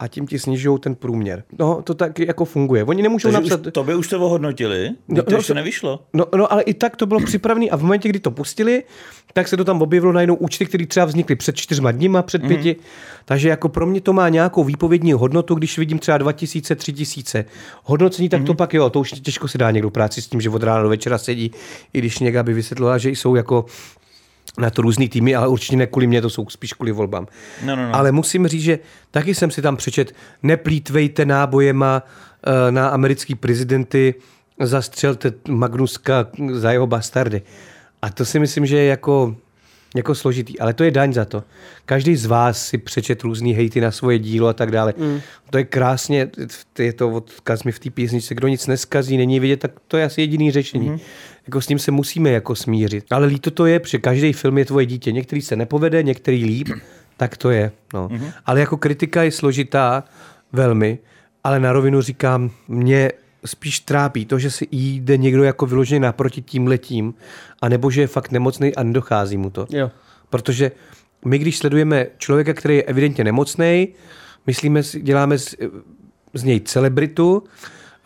a 0.00 0.08
tím 0.08 0.26
ti 0.26 0.38
snižují 0.38 0.78
ten 0.80 0.94
průměr. 0.94 1.44
No, 1.58 1.82
to 1.82 1.94
tak 1.94 2.18
jako 2.18 2.44
funguje. 2.44 2.84
Oni 2.84 3.02
nemůžou 3.02 3.32
Takže 3.32 3.50
napsat... 3.50 3.66
Už, 3.66 3.72
to 3.72 3.84
by 3.84 3.94
už 3.94 4.08
to 4.08 4.20
ohodnotili? 4.20 4.90
No, 5.08 5.22
to 5.22 5.30
no, 5.30 5.36
ještě 5.36 5.54
nevyšlo. 5.54 6.00
No, 6.12 6.26
no, 6.36 6.52
ale 6.52 6.62
i 6.62 6.74
tak 6.74 6.96
to 6.96 7.06
bylo 7.06 7.20
připravené 7.20 7.66
a 7.66 7.76
v 7.76 7.82
momentě, 7.82 8.08
kdy 8.08 8.20
to 8.20 8.30
pustili, 8.30 8.82
tak 9.32 9.48
se 9.48 9.56
to 9.56 9.64
tam 9.64 9.82
objevilo 9.82 10.12
najednou 10.12 10.34
účty, 10.34 10.66
které 10.66 10.86
třeba 10.86 11.06
vznikly 11.06 11.36
před 11.36 11.56
čtyřma 11.56 11.92
dníma, 11.92 12.22
před 12.22 12.42
pěti. 12.46 12.76
Mm. 12.78 12.84
Takže 13.24 13.48
jako 13.48 13.68
pro 13.68 13.86
mě 13.86 14.00
to 14.00 14.12
má 14.12 14.28
nějakou 14.28 14.64
výpovědní 14.64 15.12
hodnotu, 15.12 15.54
když 15.54 15.78
vidím 15.78 15.98
třeba 15.98 16.18
2000, 16.18 16.76
3000 16.76 17.44
hodnocení, 17.84 18.28
tak 18.28 18.40
mm. 18.40 18.46
to 18.46 18.52
mhm. 18.52 18.56
pak 18.56 18.74
jo, 18.74 18.90
to 18.90 19.00
už 19.00 19.10
těžko 19.10 19.48
se 19.48 19.58
dá 19.58 19.70
někdo 19.70 19.90
práci 19.90 20.22
s 20.22 20.26
tím, 20.26 20.40
že 20.40 20.50
od 20.50 20.62
rána 20.62 20.82
do 20.82 20.88
večera 20.88 21.18
sedí, 21.18 21.50
i 21.92 21.98
když 21.98 22.18
někdo 22.18 22.44
by 22.44 22.54
vysvětlila, 22.54 22.98
že 22.98 23.10
jsou 23.10 23.34
jako 23.34 23.64
na 24.58 24.70
to 24.70 24.82
různý 24.82 25.08
týmy, 25.08 25.34
ale 25.34 25.48
určitě 25.48 25.76
ne 25.76 25.86
kvůli 25.86 26.06
mě, 26.06 26.22
to 26.22 26.30
jsou 26.30 26.48
spíš 26.48 26.72
kvůli 26.72 26.92
volbám. 26.92 27.26
No, 27.64 27.76
no, 27.76 27.88
no. 27.88 27.96
Ale 27.96 28.12
musím 28.12 28.46
říct, 28.46 28.62
že 28.62 28.78
taky 29.10 29.34
jsem 29.34 29.50
si 29.50 29.62
tam 29.62 29.76
přečet, 29.76 30.14
neplítvejte 30.42 31.24
nábojema 31.24 32.02
uh, 32.02 32.70
na 32.70 32.88
americký 32.88 33.34
prezidenty, 33.34 34.14
zastřelte 34.60 35.32
Magnuska 35.48 36.26
za 36.52 36.72
jeho 36.72 36.86
bastardy. 36.86 37.42
A 38.02 38.10
to 38.10 38.24
si 38.24 38.38
myslím, 38.38 38.66
že 38.66 38.76
je 38.76 38.84
jako 38.84 39.36
jako 39.94 40.14
složitý, 40.14 40.58
ale 40.58 40.74
to 40.74 40.84
je 40.84 40.90
daň 40.90 41.12
za 41.12 41.24
to. 41.24 41.44
Každý 41.86 42.16
z 42.16 42.26
vás 42.26 42.66
si 42.66 42.78
přečet 42.78 43.22
různý 43.22 43.52
hejty 43.52 43.80
na 43.80 43.90
svoje 43.90 44.18
dílo 44.18 44.48
a 44.48 44.52
tak 44.52 44.70
dále. 44.70 44.94
Mm. 44.96 45.20
To 45.50 45.58
je 45.58 45.64
krásně, 45.64 46.30
je 46.78 46.92
to 46.92 47.10
odkaz 47.10 47.64
mi 47.64 47.72
v 47.72 47.78
té 47.78 47.90
písničce, 47.90 48.34
kdo 48.34 48.48
nic 48.48 48.66
neskazí, 48.66 49.16
není 49.16 49.40
vidět, 49.40 49.56
tak 49.56 49.72
to 49.88 49.96
je 49.96 50.04
asi 50.04 50.20
jediný 50.20 50.50
řešení. 50.50 50.88
Mm. 50.88 50.98
Jako 51.46 51.60
s 51.60 51.68
ním 51.68 51.78
se 51.78 51.90
musíme 51.90 52.30
jako 52.30 52.54
smířit. 52.54 53.04
Ale 53.10 53.26
líto 53.26 53.50
to 53.50 53.66
je, 53.66 53.80
protože 53.80 53.98
každý 53.98 54.32
film 54.32 54.58
je 54.58 54.64
tvoje 54.64 54.86
dítě. 54.86 55.12
Některý 55.12 55.42
se 55.42 55.56
nepovede, 55.56 56.02
některý 56.02 56.44
líp, 56.44 56.68
tak 57.16 57.36
to 57.36 57.50
je. 57.50 57.72
No. 57.94 58.08
Mm. 58.12 58.26
Ale 58.46 58.60
jako 58.60 58.76
kritika 58.76 59.22
je 59.22 59.32
složitá 59.32 60.04
velmi, 60.52 60.98
ale 61.44 61.60
na 61.60 61.72
rovinu 61.72 62.00
říkám, 62.00 62.50
mě 62.68 63.10
spíš 63.44 63.80
trápí 63.80 64.26
to, 64.26 64.38
že 64.38 64.50
si 64.50 64.68
jde 64.70 65.16
někdo 65.16 65.44
jako 65.44 65.66
vyloženě 65.66 66.00
naproti 66.00 66.42
tím 66.42 66.66
letím, 66.66 67.14
anebo 67.62 67.90
že 67.90 68.00
je 68.00 68.06
fakt 68.06 68.30
nemocný 68.30 68.74
a 68.74 68.82
nedochází 68.82 69.36
mu 69.36 69.50
to. 69.50 69.66
Jo. 69.70 69.90
Protože 70.30 70.72
my, 71.24 71.38
když 71.38 71.58
sledujeme 71.58 72.06
člověka, 72.18 72.54
který 72.54 72.76
je 72.76 72.82
evidentně 72.82 73.24
nemocný, 73.24 73.88
myslíme, 74.46 74.82
děláme 75.00 75.38
z, 75.38 75.54
z 76.34 76.44
něj 76.44 76.60
celebritu, 76.60 77.44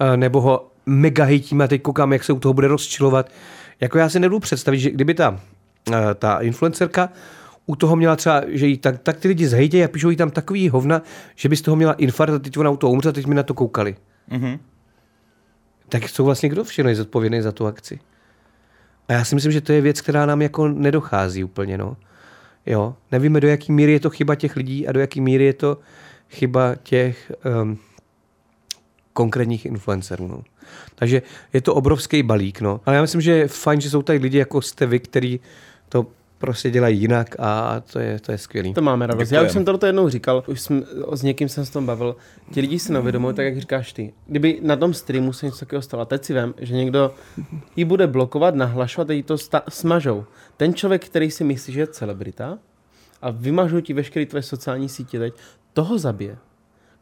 eh, 0.00 0.16
nebo 0.16 0.40
ho 0.40 0.70
mega 0.86 1.24
hejtíme 1.24 1.64
a 1.64 1.68
teď 1.68 1.82
koukám, 1.82 2.12
jak 2.12 2.24
se 2.24 2.32
u 2.32 2.40
toho 2.40 2.54
bude 2.54 2.68
rozčilovat. 2.68 3.30
Jako 3.80 3.98
já 3.98 4.08
si 4.08 4.20
nebudu 4.20 4.40
představit, 4.40 4.78
že 4.78 4.90
kdyby 4.90 5.14
ta, 5.14 5.40
eh, 5.92 6.14
ta 6.14 6.38
influencerka 6.38 7.08
u 7.66 7.76
toho 7.76 7.96
měla 7.96 8.16
třeba, 8.16 8.42
že 8.48 8.66
jí 8.66 8.78
tak, 8.78 8.98
tak 9.02 9.16
ty 9.16 9.28
lidi 9.28 9.48
zhejtějí 9.48 9.84
a 9.84 9.88
píšou 9.88 10.10
jí 10.10 10.16
tam 10.16 10.30
takový 10.30 10.68
hovna, 10.68 11.02
že 11.34 11.48
by 11.48 11.56
z 11.56 11.62
toho 11.62 11.76
měla 11.76 11.92
infarkt 11.92 12.34
a 12.34 12.38
teď 12.38 12.58
ona 12.58 12.70
u 12.70 12.76
toho 12.76 12.92
umře 12.92 13.08
a 13.08 13.12
teď 13.12 13.26
mi 13.26 13.34
na 13.34 13.42
to 13.42 13.54
koukali. 13.54 13.96
Mm-hmm 14.30 14.58
tak 15.94 16.08
jsou 16.08 16.24
vlastně 16.24 16.48
kdo 16.48 16.64
všechno 16.64 16.88
je 16.88 16.96
zodpovědný 16.96 17.42
za 17.42 17.52
tu 17.52 17.66
akci? 17.66 18.00
A 19.08 19.12
já 19.12 19.24
si 19.24 19.34
myslím, 19.34 19.52
že 19.52 19.60
to 19.60 19.72
je 19.72 19.80
věc, 19.80 20.00
která 20.00 20.26
nám 20.26 20.42
jako 20.42 20.68
nedochází 20.68 21.44
úplně, 21.44 21.78
no. 21.78 21.96
Jo, 22.66 22.96
nevíme, 23.12 23.40
do 23.40 23.48
jaký 23.48 23.72
míry 23.72 23.92
je 23.92 24.00
to 24.00 24.10
chyba 24.10 24.34
těch 24.34 24.56
lidí 24.56 24.88
a 24.88 24.92
do 24.92 25.00
jaký 25.00 25.20
míry 25.20 25.44
je 25.44 25.52
to 25.52 25.78
chyba 26.30 26.74
těch 26.74 27.32
um, 27.62 27.78
konkrétních 29.12 29.66
influencerů, 29.66 30.28
no. 30.28 30.42
Takže 30.94 31.22
je 31.52 31.60
to 31.60 31.74
obrovský 31.74 32.22
balík, 32.22 32.60
no. 32.60 32.80
Ale 32.86 32.96
já 32.96 33.02
myslím, 33.02 33.20
že 33.20 33.32
je 33.32 33.48
fajn, 33.48 33.80
že 33.80 33.90
jsou 33.90 34.02
tady 34.02 34.18
lidi 34.18 34.38
jako 34.38 34.62
jste 34.62 34.86
vy, 34.86 35.00
který 35.00 35.40
to 35.88 36.06
prostě 36.38 36.70
dělají 36.70 37.00
jinak 37.00 37.36
a 37.38 37.82
to 37.92 37.98
je, 37.98 38.20
to 38.20 38.32
je 38.32 38.38
skvělý. 38.38 38.74
To 38.74 38.82
máme 38.82 39.06
radost. 39.06 39.28
Děkujem. 39.28 39.42
Já 39.42 39.46
už 39.46 39.52
jsem 39.52 39.64
to 39.64 39.86
jednou 39.86 40.08
říkal, 40.08 40.44
už 40.46 40.60
jsem, 40.60 40.84
s 41.12 41.22
někým 41.22 41.48
jsem 41.48 41.64
s 41.64 41.70
tom 41.70 41.86
bavil. 41.86 42.16
Ti 42.52 42.60
lidi 42.60 42.78
si 42.78 42.92
neuvědomují, 42.92 43.34
tak 43.34 43.44
jak 43.44 43.60
říkáš 43.60 43.92
ty. 43.92 44.12
Kdyby 44.26 44.58
na 44.62 44.76
tom 44.76 44.94
streamu 44.94 45.32
se 45.32 45.46
něco 45.46 45.58
takového 45.58 45.82
stalo, 45.82 46.04
teď 46.04 46.24
si 46.24 46.34
vím, 46.34 46.54
že 46.58 46.74
někdo 46.74 47.14
ji 47.76 47.84
bude 47.84 48.06
blokovat, 48.06 48.54
nahlašovat 48.54 49.10
a 49.10 49.12
jí 49.12 49.22
to 49.22 49.38
sta- 49.38 49.62
smažou. 49.68 50.24
Ten 50.56 50.74
člověk, 50.74 51.06
který 51.06 51.30
si 51.30 51.44
myslí, 51.44 51.72
že 51.72 51.80
je 51.80 51.86
celebrita 51.86 52.58
a 53.22 53.30
vymažou 53.30 53.80
ti 53.80 53.92
veškeré 53.92 54.26
tvoje 54.26 54.42
sociální 54.42 54.88
sítě 54.88 55.18
teď, 55.18 55.34
toho 55.72 55.98
zabije. 55.98 56.38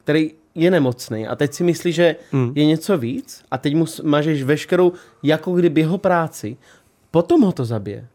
Který 0.05 0.31
je 0.55 0.71
nemocný 0.71 1.27
a 1.27 1.37
teď 1.37 1.53
si 1.53 1.65
myslí, 1.65 1.93
že 1.93 2.17
hmm. 2.33 2.53
je 2.55 2.65
něco 2.67 2.99
víc 2.99 3.45
a 3.51 3.59
teď 3.59 3.75
mu 3.75 3.85
mažeš 4.03 4.43
veškerou, 4.43 4.93
jako 5.23 5.53
kdyby 5.53 5.81
jeho 5.81 5.99
práci, 5.99 6.57
potom 7.11 7.43
ho 7.43 7.53
to 7.53 7.65
zabije. 7.65 8.09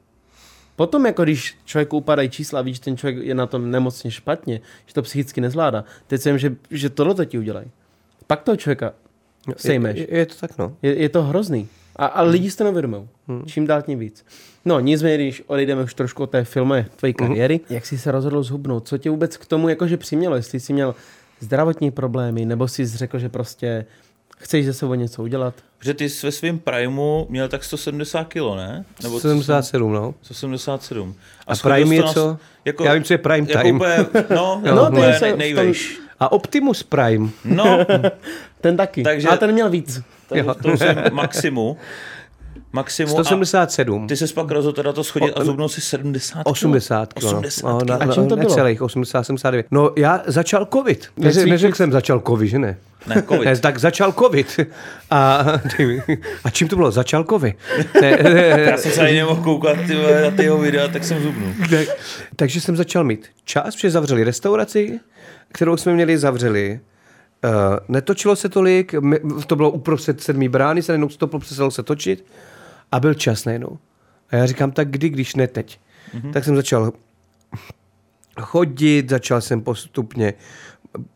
Potom, 0.78 1.06
jako 1.06 1.24
když 1.24 1.58
člověku 1.66 1.98
upadají 1.98 2.30
čísla, 2.30 2.62
víš, 2.62 2.80
ten 2.80 2.98
člověk 2.98 3.26
je 3.26 3.36
na 3.36 3.48
tom 3.48 3.72
nemocně 3.72 4.12
špatně, 4.12 4.62
že 4.86 4.94
to 4.94 5.02
psychicky 5.02 5.42
nezvládá, 5.42 5.84
teď 6.08 6.26
vím, 6.26 6.38
že, 6.38 6.56
že 6.72 6.90
tohle 6.90 7.16
to 7.16 7.26
ti 7.26 7.38
udělají. 7.38 7.72
Pak 8.28 8.44
toho 8.44 8.58
člověka 8.58 8.94
sejmeš. 9.58 9.98
Je, 9.98 10.08
je, 10.10 10.18
je 10.18 10.26
to 10.26 10.36
tak, 10.40 10.58
no. 10.58 10.78
Je, 10.82 11.02
je 11.02 11.10
to 11.10 11.24
hrozný. 11.24 11.68
A, 11.96 12.06
a 12.06 12.22
hmm. 12.22 12.32
lidi 12.32 12.52
si 12.52 12.58
to 12.58 12.64
nevědomují. 12.64 13.08
Hmm. 13.28 13.46
Čím 13.46 13.68
dál 13.68 13.82
tím 13.82 14.00
víc. 14.00 14.26
No, 14.66 14.80
nicméně, 14.80 15.16
když 15.18 15.44
odejdeme 15.48 15.84
už 15.84 15.94
trošku 15.94 16.24
od 16.24 16.30
té 16.30 16.44
filmy 16.44 16.86
tvojí 16.96 17.14
hmm. 17.20 17.28
kariéry, 17.28 17.56
hmm. 17.56 17.76
jak 17.76 17.86
jsi 17.86 17.98
se 17.98 18.12
rozhodl 18.12 18.44
zhubnout? 18.44 18.88
Co 18.88 18.98
tě 18.98 19.10
vůbec 19.10 19.38
k 19.38 19.46
tomu 19.46 19.70
jakože 19.70 19.98
přimělo? 19.98 20.36
Jestli 20.36 20.60
jsi 20.60 20.74
měl 20.74 20.96
zdravotní 21.40 21.92
problémy, 21.92 22.46
nebo 22.46 22.68
jsi 22.68 22.86
řekl, 22.86 23.20
že 23.20 23.30
prostě 23.30 23.86
chceš 24.38 24.66
ze 24.66 24.74
sebou 24.74 24.94
něco 24.94 25.24
udělat? 25.24 25.54
Protože 25.78 25.94
ty 25.94 26.10
jsi 26.10 26.28
ve 26.28 26.32
svém 26.32 26.60
primu 26.60 27.28
měl 27.30 27.48
tak 27.48 27.64
170 27.64 28.24
kg, 28.24 28.56
ne? 28.56 28.86
Nebo 29.04 29.20
77, 29.20 29.94
no. 29.94 30.14
177. 30.22 31.16
A, 31.48 31.54
a 31.54 31.56
prime 31.56 31.96
je 31.96 32.04
co? 32.04 32.38
Jako, 32.66 32.84
Já 32.84 32.94
vím, 32.94 33.04
co 33.04 33.14
je 33.14 33.18
prime 33.18 33.48
jako 33.50 33.62
time. 33.62 33.76
Úplně, 33.76 34.06
no, 34.30 34.62
no, 34.66 34.76
no 34.76 34.90
úplně 34.90 35.18
nej, 35.22 35.38
nejvejš. 35.38 36.00
A 36.20 36.32
Optimus 36.32 36.84
Prime. 36.84 37.30
No. 37.46 37.86
ten 38.62 38.78
taky. 38.78 39.04
Takže, 39.04 39.28
a 39.28 39.38
ten 39.38 39.52
měl 39.52 39.70
víc. 39.70 40.02
Takže 40.30 40.44
to 40.62 40.74
už 40.74 40.80
je 40.80 40.96
maximu. 41.12 41.78
Maximum 42.78 43.10
177. 43.10 44.08
Ty 44.08 44.18
se 44.18 44.34
pak 44.34 44.52
rozhodl 44.52 44.76
teda 44.76 44.94
to 44.94 45.04
schodit 45.04 45.36
o, 45.36 45.42
a 45.42 45.44
zubnul 45.44 45.70
si 45.70 45.82
70 45.82 46.42
80 46.46 47.14
kg. 47.14 47.24
80 47.24 47.64
no, 47.64 47.80
na, 47.86 47.96
a 47.96 48.14
čím 48.14 48.28
to 48.28 48.36
bylo? 48.36 48.50
Necelých, 48.50 48.82
80, 48.82 49.24
79. 49.24 49.66
No 49.72 49.92
já 49.98 50.22
začal 50.26 50.68
covid. 50.74 51.08
Neřekl, 51.18 51.50
neřekl 51.50 51.76
jsem 51.76 51.92
začal 51.92 52.22
covid, 52.28 52.50
že 52.50 52.60
ne? 52.60 52.78
Ne, 53.08 53.24
COVID. 53.30 53.46
Ne, 53.46 53.60
tak 53.60 53.80
začal 53.80 54.12
covid. 54.12 54.60
A, 55.10 55.46
a 56.44 56.50
čím 56.50 56.68
to 56.68 56.76
bylo? 56.76 56.92
Začal 56.92 57.24
covid. 57.24 57.56
Ne, 58.02 58.18
Já 58.72 58.78
jsem 58.78 58.92
se 58.92 59.02
ani 59.02 59.16
nemohl 59.16 59.44
koukat 59.44 59.78
ty, 59.88 59.96
na 60.24 60.32
ty 60.32 60.44
jeho 60.44 60.58
videa, 60.58 60.88
tak 60.88 61.04
jsem 61.04 61.24
zubnul. 61.24 61.54
Tak, 61.70 61.88
takže 62.36 62.62
jsem 62.62 62.76
začal 62.76 63.04
mít 63.04 63.28
čas, 63.46 63.76
protože 63.76 63.90
zavřeli 63.90 64.24
restauraci, 64.24 65.00
kterou 65.52 65.78
jsme 65.78 65.94
měli, 65.94 66.18
zavřeli. 66.18 66.80
Uh, 67.46 67.52
netočilo 67.88 68.36
se 68.36 68.50
tolik, 68.50 68.96
to 69.48 69.56
bylo 69.56 69.72
uprostřed 69.72 70.22
sedmý 70.22 70.50
brány, 70.50 70.82
se 70.82 70.92
najednou 70.92 71.10
stoplo, 71.10 71.40
přestalo 71.40 71.72
se 71.72 71.84
točit 71.84 72.26
a 72.92 73.00
byl 73.00 73.14
čas 73.14 73.46
najednou. 73.46 73.78
A 74.30 74.36
já 74.36 74.46
říkám, 74.46 74.72
tak 74.72 74.90
kdy, 74.90 75.10
když 75.10 75.36
ne 75.36 75.48
teď. 75.48 75.80
Mm-hmm. 76.16 76.34
Tak 76.34 76.44
jsem 76.44 76.56
začal 76.56 76.92
chodit, 78.42 79.10
začal 79.10 79.42
jsem 79.42 79.62
postupně 79.62 80.34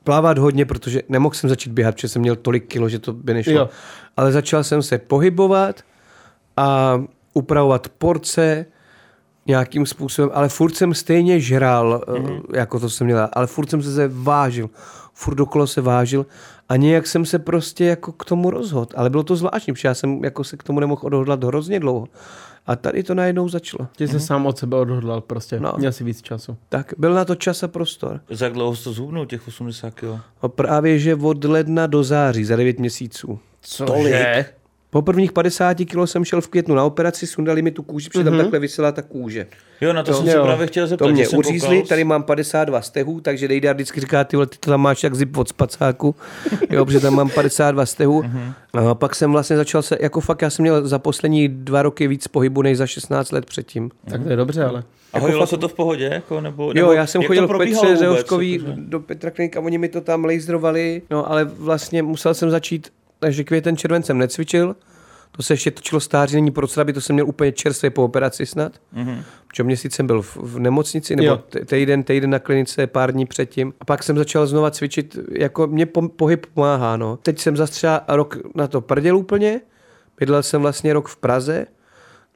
plavat 0.03 0.37
hodně, 0.37 0.65
protože 0.65 1.01
nemohl 1.09 1.35
jsem 1.35 1.49
začít 1.49 1.71
běhat, 1.71 1.95
protože 1.95 2.07
jsem 2.07 2.21
měl 2.21 2.35
tolik 2.35 2.67
kilo, 2.67 2.89
že 2.89 2.99
to 2.99 3.13
by 3.13 3.33
nešlo. 3.33 3.53
Jo. 3.53 3.69
Ale 4.17 4.31
začal 4.31 4.63
jsem 4.63 4.83
se 4.83 4.97
pohybovat 4.97 5.81
a 6.57 7.01
upravovat 7.33 7.89
porce 7.89 8.65
nějakým 9.45 9.85
způsobem, 9.85 10.31
ale 10.33 10.49
furt 10.49 10.75
jsem 10.75 10.93
stejně 10.93 11.39
žral, 11.39 12.03
mm-hmm. 12.07 12.41
jako 12.53 12.79
to 12.79 12.89
jsem 12.89 13.05
měl, 13.05 13.29
ale 13.33 13.47
furt 13.47 13.69
jsem 13.69 13.83
se 13.83 14.07
vážil, 14.07 14.69
furt 15.13 15.35
dokolo 15.35 15.67
se 15.67 15.81
vážil 15.81 16.25
a 16.71 16.75
nějak 16.75 17.07
jsem 17.07 17.25
se 17.25 17.39
prostě 17.39 17.85
jako 17.85 18.11
k 18.11 18.25
tomu 18.25 18.49
rozhodl. 18.49 18.87
Ale 18.95 19.09
bylo 19.09 19.23
to 19.23 19.35
zvláštní, 19.35 19.73
protože 19.73 19.87
já 19.87 19.93
jsem 19.93 20.23
jako 20.23 20.43
se 20.43 20.57
k 20.57 20.63
tomu 20.63 20.79
nemohl 20.79 21.01
odhodlat 21.03 21.43
hrozně 21.43 21.79
dlouho. 21.79 22.07
A 22.67 22.75
tady 22.75 23.03
to 23.03 23.15
najednou 23.15 23.49
začalo. 23.49 23.87
Ty 23.97 24.07
jsi 24.07 24.13
mm. 24.13 24.19
sám 24.19 24.45
od 24.45 24.57
sebe 24.57 24.77
odhodlal 24.77 25.21
prostě. 25.21 25.59
No. 25.59 25.73
Měl 25.77 25.91
si 25.91 26.03
víc 26.03 26.21
času. 26.21 26.57
Tak, 26.69 26.93
byl 26.97 27.13
na 27.13 27.25
to 27.25 27.35
čas 27.35 27.63
a 27.63 27.67
prostor. 27.67 28.21
Za 28.29 28.45
jak 28.45 28.53
dlouho 28.53 28.75
jsi 28.75 28.83
to 28.83 28.93
zhubnul, 28.93 29.25
těch 29.25 29.47
80 29.47 29.93
kg? 29.93 30.03
No 30.43 30.49
právě, 30.49 30.99
že 30.99 31.15
od 31.15 31.43
ledna 31.43 31.87
do 31.87 32.03
září, 32.03 32.43
za 32.43 32.55
9 32.55 32.79
měsíců. 32.79 33.39
Co? 33.61 33.85
Tolik? 33.85 34.55
Po 34.93 35.01
prvních 35.01 35.31
50 35.31 35.77
kg 35.77 35.97
jsem 36.05 36.25
šel 36.25 36.41
v 36.41 36.47
květnu 36.47 36.75
na 36.75 36.83
operaci, 36.83 37.27
sundali 37.27 37.61
mi 37.61 37.71
tu 37.71 37.83
kůži, 37.83 38.09
protože 38.09 38.19
mm-hmm. 38.19 38.23
tam 38.23 38.33
mhm. 38.33 38.41
takhle 38.41 38.59
vysela 38.59 38.91
ta 38.91 39.01
kůže. 39.01 39.47
Jo, 39.81 39.93
na 39.93 40.03
to, 40.03 40.11
to 40.11 40.17
jsem 40.17 40.27
se 40.27 40.41
právě 40.41 40.67
chtěl 40.67 40.87
zeptat. 40.87 41.05
To 41.05 41.11
mě 41.11 41.27
uřízli, 41.27 41.83
tady 41.83 42.03
mám 42.03 42.23
52 42.23 42.81
stehů, 42.81 43.21
takže 43.21 43.47
Dejda 43.47 43.73
vždycky 43.73 44.01
říká, 44.01 44.23
ty, 44.23 44.37
ty 44.37 44.57
to 44.59 44.71
tam 44.71 44.81
máš 44.81 45.03
jak 45.03 45.15
zip 45.15 45.37
od 45.37 45.49
spacáku, 45.49 46.15
jo, 46.69 46.85
protože 46.85 46.99
tam 46.99 47.15
mám 47.15 47.29
52 47.29 47.85
stehů. 47.85 48.21
Mm-hmm. 48.21 48.89
A 48.89 48.95
pak 48.95 49.15
jsem 49.15 49.31
vlastně 49.31 49.57
začal 49.57 49.81
se, 49.81 49.97
jako 50.01 50.21
fakt, 50.21 50.41
já 50.41 50.49
jsem 50.49 50.63
měl 50.63 50.87
za 50.87 50.99
poslední 50.99 51.47
dva 51.47 51.81
roky 51.81 52.07
víc 52.07 52.27
pohybu 52.27 52.61
než 52.61 52.77
za 52.77 52.87
16 52.87 53.31
let 53.31 53.45
předtím. 53.45 53.89
Mm-hmm. 53.89 54.11
Tak 54.11 54.23
to 54.23 54.29
je 54.29 54.35
dobře, 54.35 54.63
ale. 54.63 54.83
A 55.13 55.17
jako 55.17 55.25
hodilo 55.25 55.41
fakt... 55.41 55.49
se 55.49 55.57
to 55.57 55.67
v 55.67 55.73
pohodě? 55.73 56.09
Jako, 56.13 56.41
nebo, 56.41 56.63
jo, 56.63 56.73
nebo, 56.73 56.91
já 56.91 57.05
jsem 57.05 57.23
chodil 57.23 57.47
v 57.47 57.57
Petře 57.57 57.97
Řehovskový 57.97 58.63
do 58.75 58.99
Petra 58.99 59.31
Klinika, 59.31 59.59
oni 59.59 59.77
mi 59.77 59.89
to 59.89 60.01
tam 60.01 60.25
laserovali, 60.25 61.01
no 61.09 61.31
ale 61.31 61.45
vlastně 61.45 62.03
musel 62.03 62.33
jsem 62.33 62.49
začít, 62.49 62.87
takže 63.21 63.43
květen 63.43 63.77
červen 63.77 64.03
jsem 64.03 64.17
necvičil, 64.17 64.75
to 65.31 65.43
se 65.43 65.53
ještě 65.53 65.71
točilo 65.71 65.99
stáří, 66.01 66.35
není 66.35 66.51
pro 66.51 66.67
aby 66.81 66.93
to 66.93 67.01
jsem 67.01 67.13
měl 67.13 67.27
úplně 67.27 67.51
čerstvě 67.51 67.89
po 67.89 68.03
operaci 68.03 68.45
snad. 68.45 68.73
Mm-hmm. 68.95 69.23
Protože 69.47 69.63
měsíc 69.63 69.95
jsem 69.95 70.07
byl 70.07 70.21
v, 70.21 70.37
v 70.37 70.59
nemocnici, 70.59 71.15
nebo 71.15 71.37
týden, 71.65 72.03
týden 72.03 72.29
na 72.29 72.39
klinice, 72.39 72.87
pár 72.87 73.11
dní 73.11 73.25
předtím. 73.25 73.73
A 73.79 73.85
pak 73.85 74.03
jsem 74.03 74.17
začal 74.17 74.47
znova 74.47 74.71
cvičit, 74.71 75.17
jako 75.31 75.67
mě 75.67 75.85
po, 75.85 76.09
pohyb 76.09 76.45
pomáhá. 76.53 76.97
No. 76.97 77.17
Teď 77.17 77.39
jsem 77.39 77.57
zase 77.57 77.73
třeba 77.73 78.03
rok 78.07 78.37
na 78.55 78.67
to 78.67 78.81
prděl 78.81 79.17
úplně, 79.17 79.61
bydlel 80.19 80.43
jsem 80.43 80.61
vlastně 80.61 80.93
rok 80.93 81.07
v 81.07 81.17
Praze, 81.17 81.65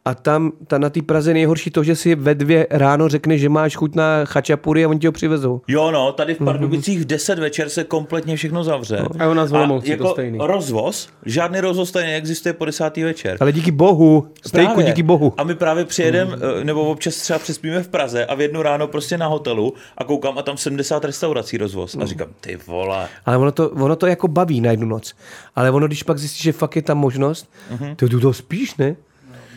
a 0.06 0.16
tam 0.16 0.52
ta, 0.68 0.78
na 0.78 0.90
té 0.90 1.02
Praze 1.02 1.34
nejhorší 1.34 1.72
to, 1.72 1.84
že 1.84 1.96
si 1.96 2.16
ve 2.16 2.36
dvě 2.36 2.68
ráno 2.70 3.10
řekne, 3.10 3.38
že 3.38 3.50
máš 3.50 3.76
chuť 3.76 3.96
na 3.96 4.26
chačapury 4.26 4.86
a 4.86 4.90
oni 4.90 5.00
ti 5.00 5.08
ho 5.08 5.14
přivezou. 5.14 5.62
Jo, 5.68 5.92
no, 5.92 6.12
tady 6.12 6.36
v 6.36 6.38
Pardubicích 6.38 7.02
v 7.02 7.06
10 7.06 7.40
večer 7.40 7.70
se 7.70 7.84
kompletně 7.84 8.36
všechno 8.36 8.64
zavře. 8.64 8.98
No. 9.00 9.26
A 9.26 9.30
u 9.30 9.34
nás 9.34 9.54
a 9.54 9.80
jako 9.84 10.04
to 10.04 10.10
stejný. 10.10 10.40
rozvoz, 10.42 11.10
žádný 11.26 11.60
rozvoz 11.60 11.92
tady 11.92 12.06
neexistuje 12.06 12.54
po 12.54 12.66
10. 12.66 12.98
večer. 12.98 13.38
Ale 13.40 13.52
díky 13.52 13.72
bohu, 13.72 14.28
stejku 14.46 14.82
díky 14.82 15.04
bohu. 15.04 15.34
A 15.38 15.44
my 15.44 15.56
právě 15.56 15.86
přijedeme, 15.86 16.36
mm. 16.36 16.66
nebo 16.66 16.82
občas 16.82 17.16
třeba 17.16 17.40
přespíme 17.40 17.84
v 17.84 17.88
Praze 17.88 18.26
a 18.26 18.36
v 18.36 18.42
jednu 18.42 18.62
ráno 18.62 18.88
prostě 18.88 19.18
na 19.18 19.28
hotelu 19.28 19.74
a 19.98 20.04
koukám 20.04 20.38
a 20.38 20.42
tam 20.42 20.58
70 20.58 21.06
restaurací 21.06 21.58
rozvoz. 21.58 21.96
Mm. 21.96 22.02
A 22.02 22.04
mhm. 22.04 22.10
říkám, 22.10 22.28
ty 22.42 22.58
vole. 22.68 23.08
Ale 23.26 23.38
ono 23.38 23.52
to, 23.52 23.70
ono 23.70 23.96
to 23.96 24.08
jako 24.08 24.28
baví 24.28 24.62
na 24.62 24.72
jednu 24.72 24.88
noc. 24.88 25.14
Ale 25.56 25.72
ono, 25.72 25.88
když 25.88 26.04
pak 26.04 26.18
zjistíš, 26.18 26.42
že 26.42 26.52
fakt 26.52 26.76
je 26.76 26.82
tam 26.82 26.98
možnost, 26.98 27.52
mm-hmm. 27.72 27.96
ty 27.96 28.10
to 28.10 28.34
spíš, 28.34 28.76
ne? 28.78 28.96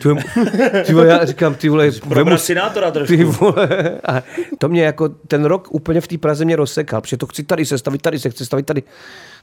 Ty, 0.01 0.09
ty 0.85 0.93
vole, 0.93 1.07
já 1.07 1.25
říkám, 1.25 1.55
ty 1.55 1.69
vole, 1.69 1.91
Probrat 2.09 2.41
sinátora 2.41 2.91
trošku. 2.91 3.15
ty 3.17 3.23
vole. 3.23 3.67
A 4.07 4.21
to 4.57 4.69
mě 4.69 4.83
jako 4.83 5.09
ten 5.09 5.45
rok 5.45 5.67
úplně 5.71 6.01
v 6.01 6.07
té 6.07 6.17
Praze 6.17 6.45
mě 6.45 6.55
rozsekal, 6.55 7.01
protože 7.01 7.17
to 7.17 7.27
chci 7.27 7.43
tady 7.43 7.65
se 7.65 7.77
stavit, 7.77 8.01
tady 8.01 8.19
se 8.19 8.29
chci 8.29 8.45
stavit 8.45 8.65
tady. 8.65 8.83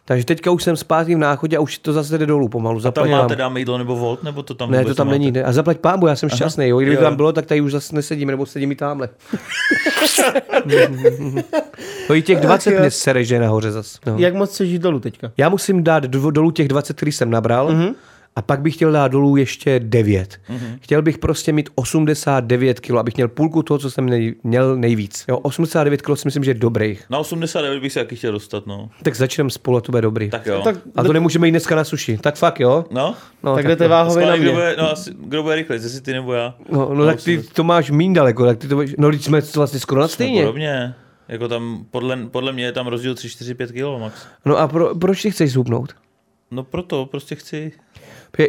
Takže 0.08 0.24
teďka 0.24 0.50
už 0.50 0.62
jsem 0.62 0.76
zpátky 0.76 1.14
v 1.14 1.18
náchodě 1.18 1.56
a 1.56 1.60
už 1.60 1.78
to 1.78 1.92
zase 1.92 2.18
jde 2.18 2.26
dolů 2.26 2.48
pomalu. 2.48 2.76
Tam 2.76 2.82
Zaplať 2.82 3.10
máte 3.10 3.36
dáme 3.36 3.58
jídlo 3.60 3.78
nebo 3.78 3.96
volt, 3.96 4.22
nebo 4.22 4.42
to 4.42 4.54
tam 4.54 4.70
ne, 4.70 4.84
to 4.84 4.94
tam 4.94 5.10
není. 5.10 5.30
Ne. 5.30 5.44
A 5.44 5.52
zaplať 5.52 5.78
pámbu, 5.78 6.06
já 6.06 6.16
jsem 6.16 6.28
šťastný. 6.28 6.68
Jo. 6.68 6.78
Kdyby 6.78 6.96
Jo. 6.96 7.02
tam 7.02 7.16
bylo, 7.16 7.32
tak 7.32 7.46
tady 7.46 7.60
už 7.60 7.72
zase 7.72 7.94
nesedím, 7.94 8.28
nebo 8.28 8.46
sedím 8.46 8.72
i 8.72 8.74
tamhle. 8.76 9.08
to 12.06 12.14
i 12.14 12.22
těch 12.22 12.40
20 12.40 12.70
jo. 12.70 12.80
mě 12.80 12.90
sere, 12.90 13.24
že 13.24 13.38
nahoře 13.38 13.72
zase. 13.72 13.98
No. 14.06 14.14
Jak 14.18 14.34
moc 14.34 14.50
chceš 14.50 14.70
jít 14.70 14.82
dolů 14.82 15.00
teďka? 15.00 15.32
Já 15.36 15.48
musím 15.48 15.84
dát 15.84 16.04
dolů 16.04 16.50
těch 16.50 16.68
20, 16.68 16.96
který 16.96 17.12
jsem 17.12 17.30
nabral, 17.30 17.68
mm-hmm. 17.70 17.94
A 18.36 18.42
pak 18.42 18.60
bych 18.60 18.74
chtěl 18.74 18.92
dát 18.92 19.08
dolů 19.08 19.36
ještě 19.36 19.80
9. 19.80 20.40
Mm-hmm. 20.50 20.78
Chtěl 20.80 21.02
bych 21.02 21.18
prostě 21.18 21.52
mít 21.52 21.70
89 21.74 22.80
kg, 22.80 22.90
abych 22.90 23.16
měl 23.16 23.28
půlku 23.28 23.62
toho, 23.62 23.78
co 23.78 23.90
jsem 23.90 24.06
nej, 24.06 24.34
měl 24.44 24.76
nejvíc. 24.76 25.24
Jo, 25.28 25.38
89 25.38 26.02
kg 26.02 26.16
si 26.16 26.22
myslím, 26.24 26.44
že 26.44 26.50
je 26.50 26.54
dobrých. 26.54 27.04
Na 27.10 27.18
89 27.18 27.80
bych 27.80 27.92
se 27.92 28.00
taky 28.00 28.16
chtěl 28.16 28.32
dostat, 28.32 28.66
no. 28.66 28.90
Tak 29.02 29.16
začneme 29.16 29.50
spolu 29.50 29.76
a 29.76 29.80
to 29.80 29.92
bude 29.92 30.02
dobrý. 30.02 30.30
Tak 30.30 30.46
jo. 30.46 30.60
Tak, 30.64 30.76
a 30.96 31.02
to 31.02 31.12
nemůžeme 31.12 31.46
jít 31.46 31.50
dneska 31.50 31.76
na 31.76 31.84
suši. 31.84 32.18
Tak 32.18 32.36
fakt 32.36 32.60
jo? 32.60 32.84
No, 32.90 33.14
No, 33.42 33.54
tak 33.54 33.66
jdete 33.66 33.88
váhově 33.88 34.26
na 34.26 34.32
Schválně, 34.32 34.42
kdo 34.42 34.52
mě. 34.52 34.60
bude, 34.60 34.76
no, 34.78 34.90
asi, 34.92 35.10
kdo 35.18 35.42
bude 35.42 35.54
rychlejší, 35.54 35.84
jestli 35.84 36.00
ty 36.00 36.12
nebo 36.12 36.32
já. 36.32 36.54
No, 36.72 36.94
no 36.94 37.06
tak 37.06 37.22
ty 37.22 37.42
to 37.42 37.64
máš 37.64 37.90
mín 37.90 38.12
daleko, 38.12 38.46
tak 38.46 38.58
ty 38.58 38.68
to 38.68 38.74
budeš, 38.74 38.94
no 38.98 39.10
teď 39.10 39.22
jsme 39.22 39.40
vlastně 39.56 39.80
skoro 39.80 40.00
na 40.00 40.08
stejně. 40.08 40.40
Podobně. 40.40 40.94
Jako 41.28 41.48
tam, 41.48 41.84
podle, 41.90 42.16
podle 42.16 42.52
mě 42.52 42.64
je 42.64 42.72
tam 42.72 42.86
rozdíl 42.86 43.14
3, 43.14 43.28
4, 43.30 43.54
5 43.54 43.72
kg 43.72 44.00
max. 44.00 44.26
No 44.44 44.56
a 44.56 44.68
pro, 44.68 44.94
proč 44.94 45.22
ty 45.22 45.30
chceš 45.30 45.52
zhubnout? 45.52 45.92
No 46.50 46.64
proto, 46.64 47.06
prostě 47.06 47.34
chci. 47.34 47.72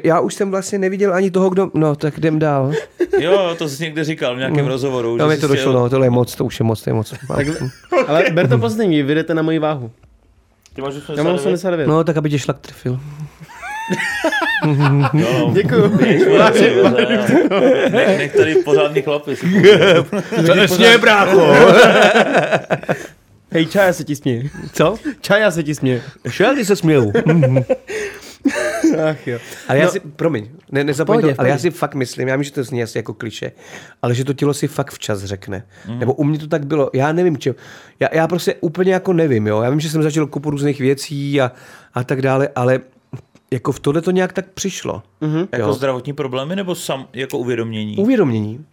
Já 0.03 0.19
už 0.19 0.33
jsem 0.33 0.51
vlastně 0.51 0.79
neviděl 0.79 1.13
ani 1.13 1.31
toho, 1.31 1.49
kdo, 1.49 1.71
no 1.73 1.95
tak 1.95 2.17
jdem 2.17 2.39
dál. 2.39 2.71
Jo, 3.19 3.55
to 3.57 3.69
jsi 3.69 3.83
někde 3.83 4.03
říkal 4.03 4.35
v 4.35 4.37
nějakém 4.37 4.67
rozhovoru. 4.67 5.17
No 5.17 5.27
mi 5.27 5.37
to 5.37 5.47
došlo, 5.47 5.61
chtěl- 5.71 5.73
no, 5.73 5.89
tohle 5.89 6.05
je 6.05 6.09
moc, 6.09 6.35
to 6.35 6.45
už 6.45 6.59
je 6.59 6.63
moc, 6.63 6.81
to 6.81 6.89
je 6.89 6.93
moc. 6.93 7.13
Tak, 7.27 7.47
ale 8.07 8.23
ber 8.31 8.49
to 8.49 8.57
pozitivně, 8.57 9.03
vy 9.03 9.15
jdete 9.15 9.33
na 9.33 9.41
moji 9.41 9.59
váhu. 9.59 9.91
Ty 10.73 10.81
máš 10.81 10.93
Já 11.15 11.23
mám 11.23 11.33
89? 11.33 11.35
89. 11.35 11.87
No 11.87 12.03
tak 12.03 12.17
aby 12.17 12.29
tě 12.29 12.39
šlak 12.39 12.59
trefil. 12.59 12.99
Jo, 15.13 15.51
Děkuju. 15.53 15.97
nech, 17.89 18.17
nech 18.17 18.35
tady 18.35 18.55
pořádný 18.55 19.01
chlapy. 19.01 19.35
Přesně, 20.53 20.97
brácho. 20.97 21.53
Hej, 23.51 23.65
čaja 23.65 23.93
se 23.93 24.03
ti 24.03 24.15
směje. 24.15 24.43
Co? 24.73 24.97
Čaja 25.21 25.51
se 25.51 25.63
ti 25.63 25.75
směje. 25.75 26.01
Šel, 26.29 26.55
ty 26.55 26.65
se 26.65 26.75
směju. 26.75 27.11
Ach 29.09 29.27
jo. 29.27 29.39
Ale 29.67 29.79
já 29.79 29.85
No. 29.85 29.91
si, 29.91 29.99
promiň, 29.99 30.47
ne, 30.71 30.83
nezapomeň 30.83 31.21
Pohodě, 31.21 31.35
to, 31.35 31.41
ale 31.41 31.49
já 31.49 31.57
si 31.57 31.69
fakt 31.71 31.95
myslím, 31.95 32.27
já 32.27 32.35
vím, 32.35 32.43
že 32.43 32.51
to 32.51 32.63
zní 32.63 32.83
asi 32.83 32.97
jako 32.97 33.13
kliše, 33.13 33.51
ale 34.01 34.15
že 34.15 34.23
to 34.25 34.33
tělo 34.33 34.53
si 34.53 34.67
fakt 34.67 34.91
včas 34.91 35.23
řekne. 35.23 35.65
Mm. 35.87 35.99
Nebo 35.99 36.13
u 36.13 36.23
mě 36.23 36.39
to 36.39 36.47
tak 36.47 36.65
bylo, 36.65 36.89
já 36.93 37.11
nevím, 37.11 37.37
či, 37.37 37.53
já, 37.99 38.07
já 38.11 38.27
prostě 38.27 38.55
úplně 38.61 38.93
jako 38.93 39.13
nevím, 39.13 39.47
jo. 39.47 39.61
Já 39.61 39.69
vím, 39.69 39.79
že 39.79 39.89
jsem 39.89 40.03
začal 40.03 40.27
kupu 40.27 40.49
různých 40.49 40.79
věcí 40.79 41.41
a, 41.41 41.51
a 41.93 42.03
tak 42.03 42.21
dále, 42.21 42.49
ale 42.55 42.79
jako 43.51 43.71
v 43.71 43.79
tohle 43.79 44.01
to 44.01 44.11
nějak 44.11 44.33
tak 44.33 44.45
přišlo. 44.53 45.03
Mm. 45.21 45.47
Jako 45.51 45.73
zdravotní 45.73 46.13
problémy 46.13 46.55
nebo 46.55 46.75
sam 46.75 47.07
jako 47.13 47.37
uvědomění? 47.37 47.97
Uvědomění. 47.97 48.65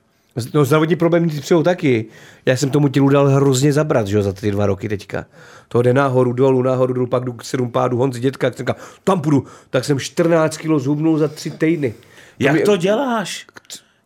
No 0.55 0.65
zdravotní 0.65 0.97
problémy 0.97 1.29
přijou 1.29 1.63
taky. 1.63 2.07
Já 2.47 2.57
jsem 2.57 2.71
tomu 2.71 2.89
tělu 2.89 3.09
dal 3.09 3.29
hrozně 3.29 3.73
zabrat, 3.73 4.07
že 4.07 4.17
jo, 4.17 4.23
za 4.23 4.33
ty 4.33 4.51
dva 4.51 4.67
roky 4.67 4.89
teďka. 4.89 5.27
To 5.69 5.83
jde 5.83 5.95
nahoru, 5.95 6.33
dolů, 6.33 6.63
nahoru, 6.63 6.93
dolů, 6.95 7.07
pak 7.07 7.25
jdu 7.25 7.33
k 7.33 7.45
sedm 7.45 7.71
pádu 7.71 7.97
Honzi 7.97 8.21
dětka, 8.21 8.47
jak 8.47 8.57
jsem 8.57 8.67
tam 9.05 9.21
půjdu. 9.21 9.45
Tak 9.71 9.85
jsem 9.85 9.99
14 10.01 10.57
kilo 10.57 10.79
zhubnul 10.79 11.19
za 11.19 11.29
tři 11.29 11.51
týdny. 11.51 11.95
Jak 12.39 12.55
mě- 12.55 12.63
to 12.65 12.77
děláš? 12.77 13.47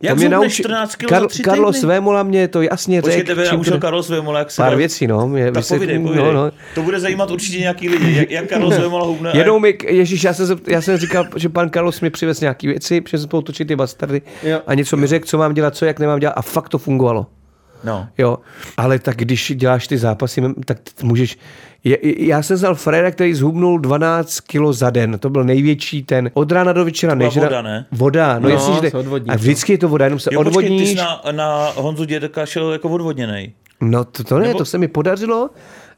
Jak 0.03 0.17
mě 0.17 0.29
zhubneš 0.29 0.41
naučil- 0.59 0.65
14 0.65 0.97
kg 0.97 1.07
Kar- 1.11 1.21
za 1.21 1.27
tři 1.27 1.43
Carlos 1.43 1.77
týdny? 1.77 1.89
Vémola 1.89 2.23
mě 2.23 2.49
to 2.49 2.63
jasně 2.63 3.03
řekl. 3.03 3.27
tebe 3.27 3.47
čím 3.49 3.57
naučil 3.57 3.73
to- 3.73 3.81
Carlos 3.81 4.09
Vémola, 4.09 4.39
jak 4.39 4.51
se 4.51 4.63
Pár 4.63 4.77
věcí, 4.77 5.07
no. 5.07 5.29
Mě, 5.29 5.53
Tak 5.53 5.69
povídej, 5.69 5.99
povídej. 5.99 6.25
No, 6.25 6.33
no. 6.33 6.51
To 6.75 6.83
bude 6.83 7.01
zajímat 7.01 7.31
určitě 7.31 7.59
nějaký 7.59 7.89
lidi, 7.89 8.17
jak, 8.19 8.31
jak 8.31 8.49
Carlos 8.49 8.75
Vémola 8.79 9.07
hubne. 9.07 9.31
Jednou 9.35 9.59
mi, 9.59 9.79
ježíš, 9.89 10.25
já 10.25 10.33
jsem, 10.35 10.47
se- 10.47 10.57
já 10.67 10.81
jsem 10.83 10.97
říkal, 10.97 11.27
že 11.37 11.49
pan 11.49 11.71
Carlos 11.71 12.01
mi 12.01 12.11
přivez 12.11 12.41
nějaký 12.41 12.67
věci, 12.67 13.01
protože 13.01 13.19
jsem 13.19 13.25
spolu 13.29 13.43
točit 13.43 13.69
ty 13.69 13.77
bastardy 13.77 14.23
Jo. 14.43 14.61
a 14.67 14.75
něco 14.75 14.97
mi 14.97 15.07
řekl, 15.07 15.27
co 15.27 15.39
mám 15.39 15.55
dělat, 15.55 15.77
co, 15.77 15.85
jak 15.85 15.99
nemám 15.99 16.19
dělat 16.19 16.33
a 16.37 16.43
fakt 16.43 16.69
to 16.69 16.79
fungovalo. 16.79 17.27
No. 17.85 18.09
Jo, 18.19 18.39
ale 18.77 18.99
tak 18.99 19.17
když 19.17 19.53
děláš 19.57 19.87
ty 19.89 19.99
zápasy, 19.99 20.43
tak 20.65 20.79
můžeš... 21.03 21.39
Je, 21.85 21.99
já 22.27 22.43
jsem 22.43 22.57
znal 22.57 22.75
Freda, 22.75 23.11
který 23.11 23.35
zhubnul 23.35 23.79
12 23.79 24.41
kilo 24.41 24.73
za 24.73 24.91
den. 24.91 25.19
To 25.19 25.31
byl 25.31 25.45
největší 25.45 26.03
ten. 26.03 26.31
Od 26.35 26.53
rána 26.53 26.73
do 26.73 26.85
večera 26.85 27.15
nežra... 27.15 27.43
voda, 27.43 27.63
ne? 27.63 27.87
Voda, 27.93 28.39
no, 28.39 28.49
No, 28.49 28.55
jasně, 28.55 28.75
že 28.83 28.91
A 29.29 29.37
vždycky 29.37 29.73
je 29.73 29.79
to 29.79 29.89
voda, 29.89 30.05
jenom 30.05 30.19
se 30.21 30.31
Jo, 30.33 30.45
počkej, 30.45 30.53
ty 30.53 30.59
odvodníš. 30.69 30.89
jsi 30.89 30.95
na, 30.95 31.23
na 31.33 31.71
Honzu 31.77 32.05
Dědeka 32.05 32.47
šel 32.47 32.73
jako 32.73 32.89
odvodněnej. 32.89 33.53
No 33.81 34.05
to, 34.05 34.25
to 34.25 34.39
ne, 34.39 34.47
Nebo- 34.47 34.59
to 34.59 34.65
se 34.65 34.79
mi 34.79 34.89
podařilo 34.89 35.51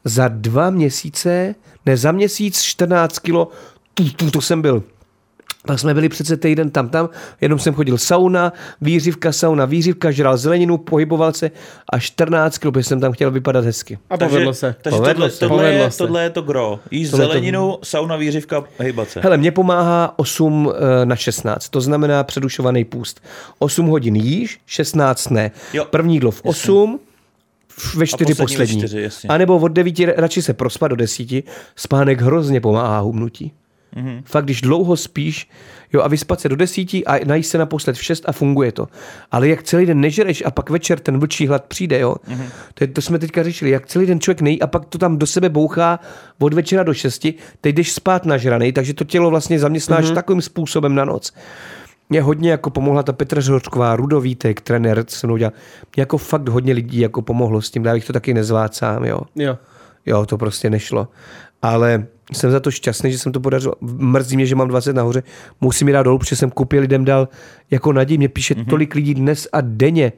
za 0.05 0.27
dva 0.27 0.69
měsíce, 0.69 1.55
ne 1.85 1.97
za 1.97 2.11
měsíc 2.11 2.61
14 2.61 3.19
kilo, 3.19 3.47
tu, 3.93 4.09
tu, 4.09 4.31
to 4.31 4.41
jsem 4.41 4.61
byl. 4.61 4.83
Pak 5.67 5.79
jsme 5.79 5.93
byli 5.93 6.09
přece 6.09 6.37
týden 6.37 6.69
tam, 6.69 6.89
tam, 6.89 7.09
jenom 7.41 7.59
jsem 7.59 7.73
chodil 7.73 7.97
sauna, 7.97 8.53
výřivka, 8.81 9.31
sauna, 9.31 9.65
výřivka, 9.65 10.11
žral 10.11 10.37
zeleninu, 10.37 10.77
pohyboval 10.77 11.33
se 11.33 11.51
a 11.93 11.99
14 11.99 12.57
kilo, 12.57 12.71
protože 12.71 12.83
jsem 12.83 12.99
tam 12.99 13.11
chtěl 13.11 13.31
vypadat 13.31 13.65
hezky. 13.65 13.97
A 14.09 14.17
povedlo 14.17 14.53
se. 14.53 14.75
Takže 14.81 14.97
Povedlo 14.97 15.13
tohle, 15.13 15.29
se. 15.31 15.39
tohle, 15.39 15.57
Povedlo 15.57 15.83
je, 15.83 15.91
se. 15.91 15.97
tohle 15.97 16.23
je 16.23 16.29
to 16.29 16.41
gro. 16.41 16.79
Jíst 16.91 17.11
Tohle 17.11 17.25
to- 17.25 17.31
zeleninu, 17.31 17.77
sauna, 17.83 18.15
výřivka, 18.15 18.63
hejbat 18.79 19.09
se. 19.09 19.19
Hele, 19.23 19.37
mě 19.37 19.51
pomáhá 19.51 20.13
8 20.19 20.71
eh, 21.01 21.05
na 21.05 21.15
16, 21.15 21.69
to 21.69 21.81
znamená 21.81 22.23
předušovaný 22.23 22.85
půst. 22.85 23.21
8 23.59 23.87
hodin 23.87 24.15
jíš, 24.15 24.59
16 24.65 25.29
ne. 25.29 25.51
Jo. 25.73 25.85
První 25.85 26.13
jídlo 26.13 26.31
v 26.31 26.41
8, 26.43 26.99
ve 27.95 28.07
4 28.07 28.25
poslední 28.25 28.33
ve 28.33 28.35
poslední. 28.43 28.77
čtyři, 28.77 29.01
jasně. 29.01 29.27
A 29.29 29.37
nebo 29.37 29.57
od 29.57 29.67
9 29.67 29.95
radši 30.17 30.41
se 30.41 30.53
prospat 30.53 30.89
do 30.89 30.95
10. 30.95 31.27
Spánek 31.75 32.21
hrozně 32.21 32.61
pomáhá 32.61 32.99
hubnutí. 32.99 33.51
Mhm. 33.95 34.07
Mm-hmm. 34.07 34.21
Fakt, 34.25 34.43
když 34.43 34.61
dlouho 34.61 34.97
spíš, 34.97 35.49
jo, 35.93 36.01
a 36.01 36.07
vyspat 36.07 36.41
se 36.41 36.49
do 36.49 36.55
desíti 36.55 37.05
a 37.05 37.25
najíst 37.25 37.51
se 37.51 37.57
naposled 37.57 37.95
v 37.95 38.03
6 38.03 38.23
a 38.27 38.31
funguje 38.31 38.71
to. 38.71 38.87
Ale 39.31 39.47
jak 39.47 39.63
celý 39.63 39.85
den 39.85 39.99
nežereš 39.99 40.43
a 40.45 40.51
pak 40.51 40.69
večer 40.69 40.99
ten 40.99 41.19
vlčí 41.19 41.47
hlad 41.47 41.65
přijde, 41.65 41.99
jo. 41.99 42.15
Mhm. 42.27 42.39
Mm-hmm. 42.39 42.49
To, 42.73 42.87
to, 42.87 43.01
jsme 43.01 43.19
teďka 43.19 43.43
řešili, 43.43 43.71
jak 43.71 43.85
celý 43.85 44.05
den 44.05 44.19
člověk 44.19 44.41
nejí 44.41 44.61
a 44.61 44.67
pak 44.67 44.85
to 44.85 44.97
tam 44.97 45.17
do 45.17 45.25
sebe 45.25 45.49
bouchá 45.49 45.99
od 46.39 46.53
večera 46.53 46.83
do 46.83 46.93
6, 46.93 47.27
teď 47.61 47.75
jdeš 47.75 47.91
spát 47.91 48.25
nažranej, 48.25 48.71
takže 48.71 48.93
to 48.93 49.03
tělo 49.03 49.29
vlastně 49.29 49.59
zaměstnáš 49.59 50.05
mm-hmm. 50.05 50.15
takovým 50.15 50.41
způsobem 50.41 50.95
na 50.95 51.05
noc. 51.05 51.33
Mě 52.09 52.21
hodně 52.21 52.51
jako 52.51 52.69
pomohla 52.69 53.03
ta 53.03 53.13
Petra 53.13 53.41
Žočková, 53.41 53.95
Rudovítek, 53.95 54.61
trenér, 54.61 55.03
co 55.03 55.19
se 55.19 55.27
mnou 55.27 55.37
dělal. 55.37 55.53
Mě 55.95 56.01
jako 56.01 56.17
fakt 56.17 56.49
hodně 56.49 56.73
lidí 56.73 56.99
jako 56.99 57.21
pomohlo 57.21 57.61
s 57.61 57.71
tím, 57.71 57.85
já 57.85 57.93
bych 57.93 58.05
to 58.05 58.13
taky 58.13 58.33
nezvládl 58.33 58.73
sám, 58.73 59.05
jo. 59.05 59.21
Jo. 59.35 59.57
Jo, 60.05 60.25
to 60.25 60.37
prostě 60.37 60.69
nešlo. 60.69 61.07
Ale 61.61 62.07
jsem 62.33 62.51
za 62.51 62.59
to 62.59 62.71
šťastný, 62.71 63.11
že 63.11 63.17
jsem 63.17 63.31
to 63.31 63.39
podařil. 63.39 63.73
Mrzí 63.81 64.35
mě, 64.35 64.45
že 64.45 64.55
mám 64.55 64.67
20 64.67 64.93
nahoře. 64.93 65.23
Musím 65.61 65.87
je 65.87 65.93
dát 65.93 66.03
dolů, 66.03 66.17
protože 66.17 66.35
jsem 66.35 66.51
koupil 66.51 66.81
lidem 66.81 67.05
dal 67.05 67.27
jako 67.71 67.93
naději. 67.93 68.17
Mě 68.17 68.29
píše 68.29 68.53
mm-hmm. 68.53 68.69
tolik 68.69 68.95
lidí 68.95 69.13
dnes 69.13 69.47
a 69.53 69.61
denně. 69.61 70.13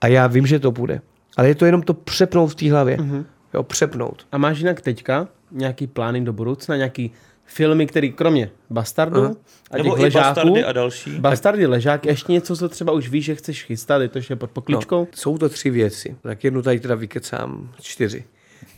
A 0.00 0.06
já 0.06 0.26
vím, 0.26 0.46
že 0.46 0.58
to 0.58 0.72
bude. 0.72 1.00
Ale 1.36 1.48
je 1.48 1.54
to 1.54 1.66
jenom 1.66 1.82
to 1.82 1.94
přepnout 1.94 2.50
v 2.50 2.54
té 2.54 2.70
hlavě. 2.70 2.96
Mm-hmm. 2.96 3.24
Jo, 3.54 3.62
přepnout. 3.62 4.26
A 4.32 4.38
máš 4.38 4.58
jinak 4.58 4.80
teďka 4.80 5.28
nějaký 5.50 5.86
plány 5.86 6.20
do 6.20 6.32
budoucna, 6.32 6.76
nějaký 6.76 7.12
filmy, 7.44 7.86
který 7.86 8.12
kromě 8.12 8.50
Bastardu 8.70 9.20
Aha. 9.20 9.34
a 9.70 9.76
Nebo 9.76 9.90
těch 9.90 9.98
i 9.98 10.02
ležáků, 10.02 10.34
bastardy 10.34 10.64
a 10.64 10.72
další. 10.72 11.10
Bastardy, 11.10 11.66
ležák, 11.66 12.06
ještě 12.06 12.32
něco, 12.32 12.56
co 12.56 12.68
třeba 12.68 12.92
už 12.92 13.08
víš, 13.08 13.24
že 13.24 13.34
chceš 13.34 13.64
chystat, 13.64 14.02
je 14.02 14.08
to 14.08 14.18
ještě 14.18 14.36
pod 14.36 14.50
pokličkou? 14.50 15.00
No, 15.00 15.06
jsou 15.14 15.38
to 15.38 15.48
tři 15.48 15.70
věci. 15.70 16.16
Tak 16.22 16.44
jednu 16.44 16.62
tady 16.62 16.80
teda 16.80 16.94
vykecám. 16.94 17.70
Čtyři. 17.80 18.24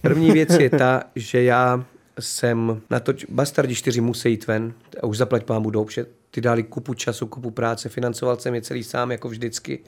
První 0.04 0.30
věc 0.30 0.50
je 0.60 0.70
ta, 0.70 1.02
že 1.16 1.42
já 1.42 1.84
jsem 2.20 2.80
na 2.90 3.00
to, 3.00 3.12
Bastardi 3.28 3.74
4 3.74 4.00
musí 4.00 4.30
jít 4.30 4.46
ven 4.46 4.72
a 5.02 5.06
už 5.06 5.16
zaplať 5.16 5.44
pámu 5.44 5.70
protože 5.70 6.06
ty 6.30 6.40
dali 6.40 6.62
kupu 6.62 6.94
času, 6.94 7.26
kupu 7.26 7.50
práce, 7.50 7.88
financoval 7.88 8.36
jsem 8.36 8.54
je 8.54 8.62
celý 8.62 8.84
sám, 8.84 9.10
jako 9.10 9.28
vždycky. 9.28 9.78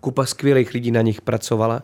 Kupa 0.00 0.26
skvělých 0.26 0.74
lidí 0.74 0.90
na 0.90 1.02
nich 1.02 1.20
pracovala 1.20 1.82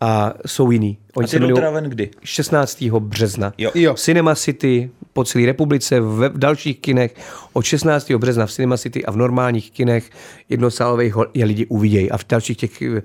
a 0.00 0.34
jsou 0.46 0.70
jiný. 0.70 0.98
A 1.16 1.20
ty 1.22 1.28
se 1.28 1.38
jdou 1.38 1.56
jmenují 1.56 1.90
kdy? 1.90 2.10
16. 2.22 2.82
března. 2.82 3.52
Jo. 3.58 3.70
Jo. 3.74 3.94
Cinema 3.94 4.34
City 4.34 4.90
po 5.12 5.24
celé 5.24 5.46
republice, 5.46 6.00
v, 6.00 6.28
v 6.28 6.38
dalších 6.38 6.78
kinech 6.78 7.14
od 7.52 7.64
16. 7.64 8.10
března 8.10 8.46
v 8.46 8.52
Cinema 8.52 8.76
City 8.76 9.04
a 9.04 9.10
v 9.10 9.16
normálních 9.16 9.70
kinech 9.70 10.10
jednosálových 10.48 11.14
je 11.34 11.44
lidi 11.44 11.66
uvidějí. 11.66 12.10
A 12.10 12.16
v 12.16 12.24
dalších 12.28 12.56
těch 12.56 12.82
eh, 12.82 13.02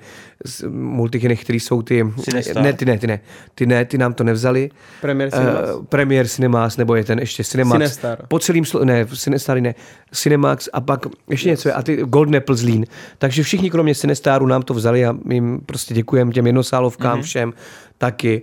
multikinech, 0.70 1.44
které 1.44 1.56
jsou 1.58 1.82
ty... 1.82 2.06
Cinestar. 2.24 2.64
Ne, 2.64 2.74
ty 2.74 2.86
ne, 2.86 2.98
ty 2.98 3.08
ne. 3.08 3.20
Ty 3.56 3.66
ne, 3.66 3.86
ty 3.86 3.98
nám 3.98 4.14
to 4.14 4.24
nevzali. 4.24 4.70
Premier 5.02 5.32
Cinemas? 5.32 5.70
Uh, 5.76 5.86
Premier 5.86 6.28
Cinemas, 6.28 6.78
nebo 6.78 6.96
je 6.96 7.04
ten 7.04 7.20
ještě 7.20 7.44
Cinemax. 7.44 7.78
Cinestar. 7.78 8.18
Po 8.28 8.40
celým, 8.40 8.64
slo- 8.64 8.86
ne, 8.86 9.06
Cinestary 9.06 9.62
ne, 9.62 9.76
Cinemax 10.12 10.70
a 10.74 10.82
pak 10.82 11.06
ještě 11.30 11.50
něco, 11.50 11.78
a 11.78 11.82
ty 11.82 11.96
Golden 11.96 12.36
Apple 12.36 12.56
Zlín. 12.56 12.86
Takže 13.18 13.44
všichni 13.44 13.72
kromě 13.72 13.96
Cinestaru 13.96 14.48
nám 14.48 14.62
to 14.62 14.74
vzali 14.74 15.06
a 15.06 15.16
my 15.26 15.36
jim 15.36 15.60
prostě 15.66 15.94
děkujeme 15.94 16.32
těm 16.32 16.48
jednosálovkám 16.82 17.20
mm-hmm. 17.20 17.24
všem 17.24 17.54
taky. 17.98 18.42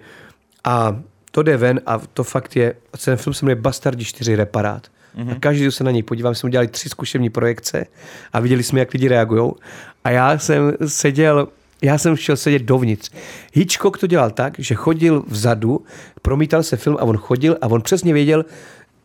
A 0.64 1.00
to 1.30 1.42
jde 1.42 1.56
ven 1.56 1.80
a 1.86 1.98
to 1.98 2.24
fakt 2.24 2.56
je, 2.56 2.74
ten 3.04 3.16
film 3.16 3.34
se 3.34 3.44
jmenuje 3.44 3.56
Bastardi 3.56 4.04
4 4.04 4.36
Reparát. 4.36 4.86
Mm-hmm. 5.16 5.32
A 5.32 5.34
každý 5.34 5.70
se 5.70 5.84
na 5.84 5.90
něj 5.90 6.02
podívám, 6.02 6.34
jsme 6.34 6.46
udělali 6.46 6.68
tři 6.68 6.88
zkušební 6.88 7.30
projekce 7.30 7.86
a 8.32 8.40
viděli 8.40 8.62
jsme, 8.62 8.80
jak 8.80 8.92
lidi 8.92 9.08
reagují. 9.08 9.52
A 10.04 10.10
já 10.10 10.38
jsem 10.38 10.72
seděl 10.86 11.48
já 11.82 11.98
jsem 11.98 12.16
šel 12.16 12.36
sedět 12.36 12.62
dovnitř. 12.62 13.10
Hitchcock 13.54 13.98
to 13.98 14.06
dělal 14.06 14.30
tak, 14.30 14.58
že 14.58 14.74
chodil 14.74 15.24
vzadu, 15.26 15.84
promítal 16.22 16.62
se 16.62 16.76
film 16.76 16.96
a 17.00 17.04
on 17.04 17.16
chodil 17.16 17.56
a 17.60 17.66
on 17.66 17.82
přesně 17.82 18.12
věděl, 18.12 18.44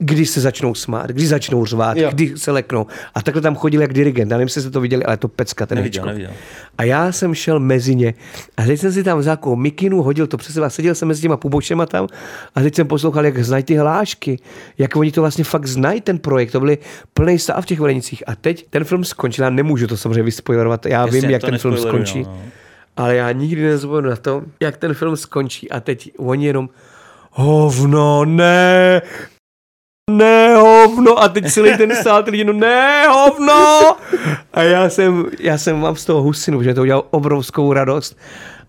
kdy 0.04 0.26
se 0.26 0.41
začnou 0.41 0.76
smát, 0.76 1.10
kdy 1.10 1.28
začnou 1.28 1.66
řvát, 1.66 1.97
jo. 1.97 2.10
kdy 2.12 2.34
se 2.36 2.51
leknou. 2.51 2.88
A 3.16 3.22
takhle 3.22 3.41
tam 3.41 3.56
chodil 3.56 3.82
jak 3.82 3.93
dirigent. 3.93 4.32
Já 4.32 4.38
nevím, 4.38 4.45
jestli 4.45 4.62
jste 4.62 4.72
to 4.72 4.82
viděli, 4.82 5.06
ale 5.06 5.18
to 5.18 5.28
pecka, 5.28 5.66
ten 5.66 5.76
neviděl, 5.76 6.06
neviděl. 6.06 6.32
A 6.78 6.84
já 6.84 7.12
jsem 7.12 7.36
šel 7.36 7.60
mezi 7.60 7.95
ně 7.95 8.14
a 8.58 8.64
teď 8.66 8.80
jsem 8.80 8.91
si 8.93 9.04
tam 9.04 9.20
vzal 9.20 9.38
mikinu, 9.56 10.01
hodil 10.01 10.28
to 10.28 10.38
přes 10.38 10.54
sebe, 10.54 10.70
seděl 10.70 10.95
jsem 10.95 11.08
mezi 11.08 11.22
těma 11.22 11.38
pubošema 11.38 11.86
tam 11.86 12.08
a 12.56 12.62
teď 12.62 12.76
jsem 12.76 12.88
poslouchal, 12.88 13.26
jak 13.26 13.43
znají 13.43 13.64
ty 13.64 13.76
hlášky, 13.76 14.39
jak 14.78 14.95
oni 14.95 15.12
to 15.12 15.22
vlastně 15.22 15.43
fakt 15.43 15.66
znají, 15.66 16.01
ten 16.01 16.20
projekt. 16.20 16.51
To 16.51 16.60
byly 16.60 16.78
plný 17.14 17.39
stav 17.39 17.64
v 17.64 17.68
těch 17.68 17.80
Velenicích. 17.80 18.24
A 18.28 18.36
teď 18.36 18.66
ten 18.70 18.84
film 18.84 19.04
skončil, 19.04 19.43
já 19.43 19.49
nemůžu 19.49 19.88
to 19.88 19.97
samozřejmě 19.97 20.24
vyspoilerovat, 20.24 20.86
já 20.86 21.06
Jestli 21.06 21.22
vím, 21.22 21.30
jak 21.30 21.41
ten 21.41 21.58
film 21.58 21.78
skončí. 21.78 22.24
No, 22.24 22.30
no. 22.30 22.41
Ale 22.97 23.16
já 23.16 23.32
nikdy 23.32 23.64
nezapomenu 23.64 24.10
na 24.10 24.16
to, 24.16 24.43
jak 24.60 24.78
ten 24.78 24.93
film 24.93 25.18
skončí 25.18 25.72
a 25.72 25.80
teď 25.80 26.12
oni 26.18 26.45
jenom 26.45 26.70
hovno, 27.32 28.26
ne, 28.26 29.01
ne 30.12 30.56
hovno. 30.56 31.24
A 31.24 31.30
teď 31.30 31.51
celý 31.51 31.78
ten 31.78 31.95
sál 31.95 32.24
lidi, 32.28 32.43
no 32.43 32.54
ne 32.54 33.08
hovno. 33.08 33.95
A 34.54 34.62
já 34.62 34.89
jsem, 34.89 35.26
já 35.39 35.58
jsem 35.58 35.80
mám 35.80 35.95
z 35.95 36.06
toho 36.06 36.22
husinu, 36.22 36.64
že 36.64 36.74
to 36.74 36.82
udělal 36.82 37.04
obrovskou 37.10 37.74
radost. 37.74 38.18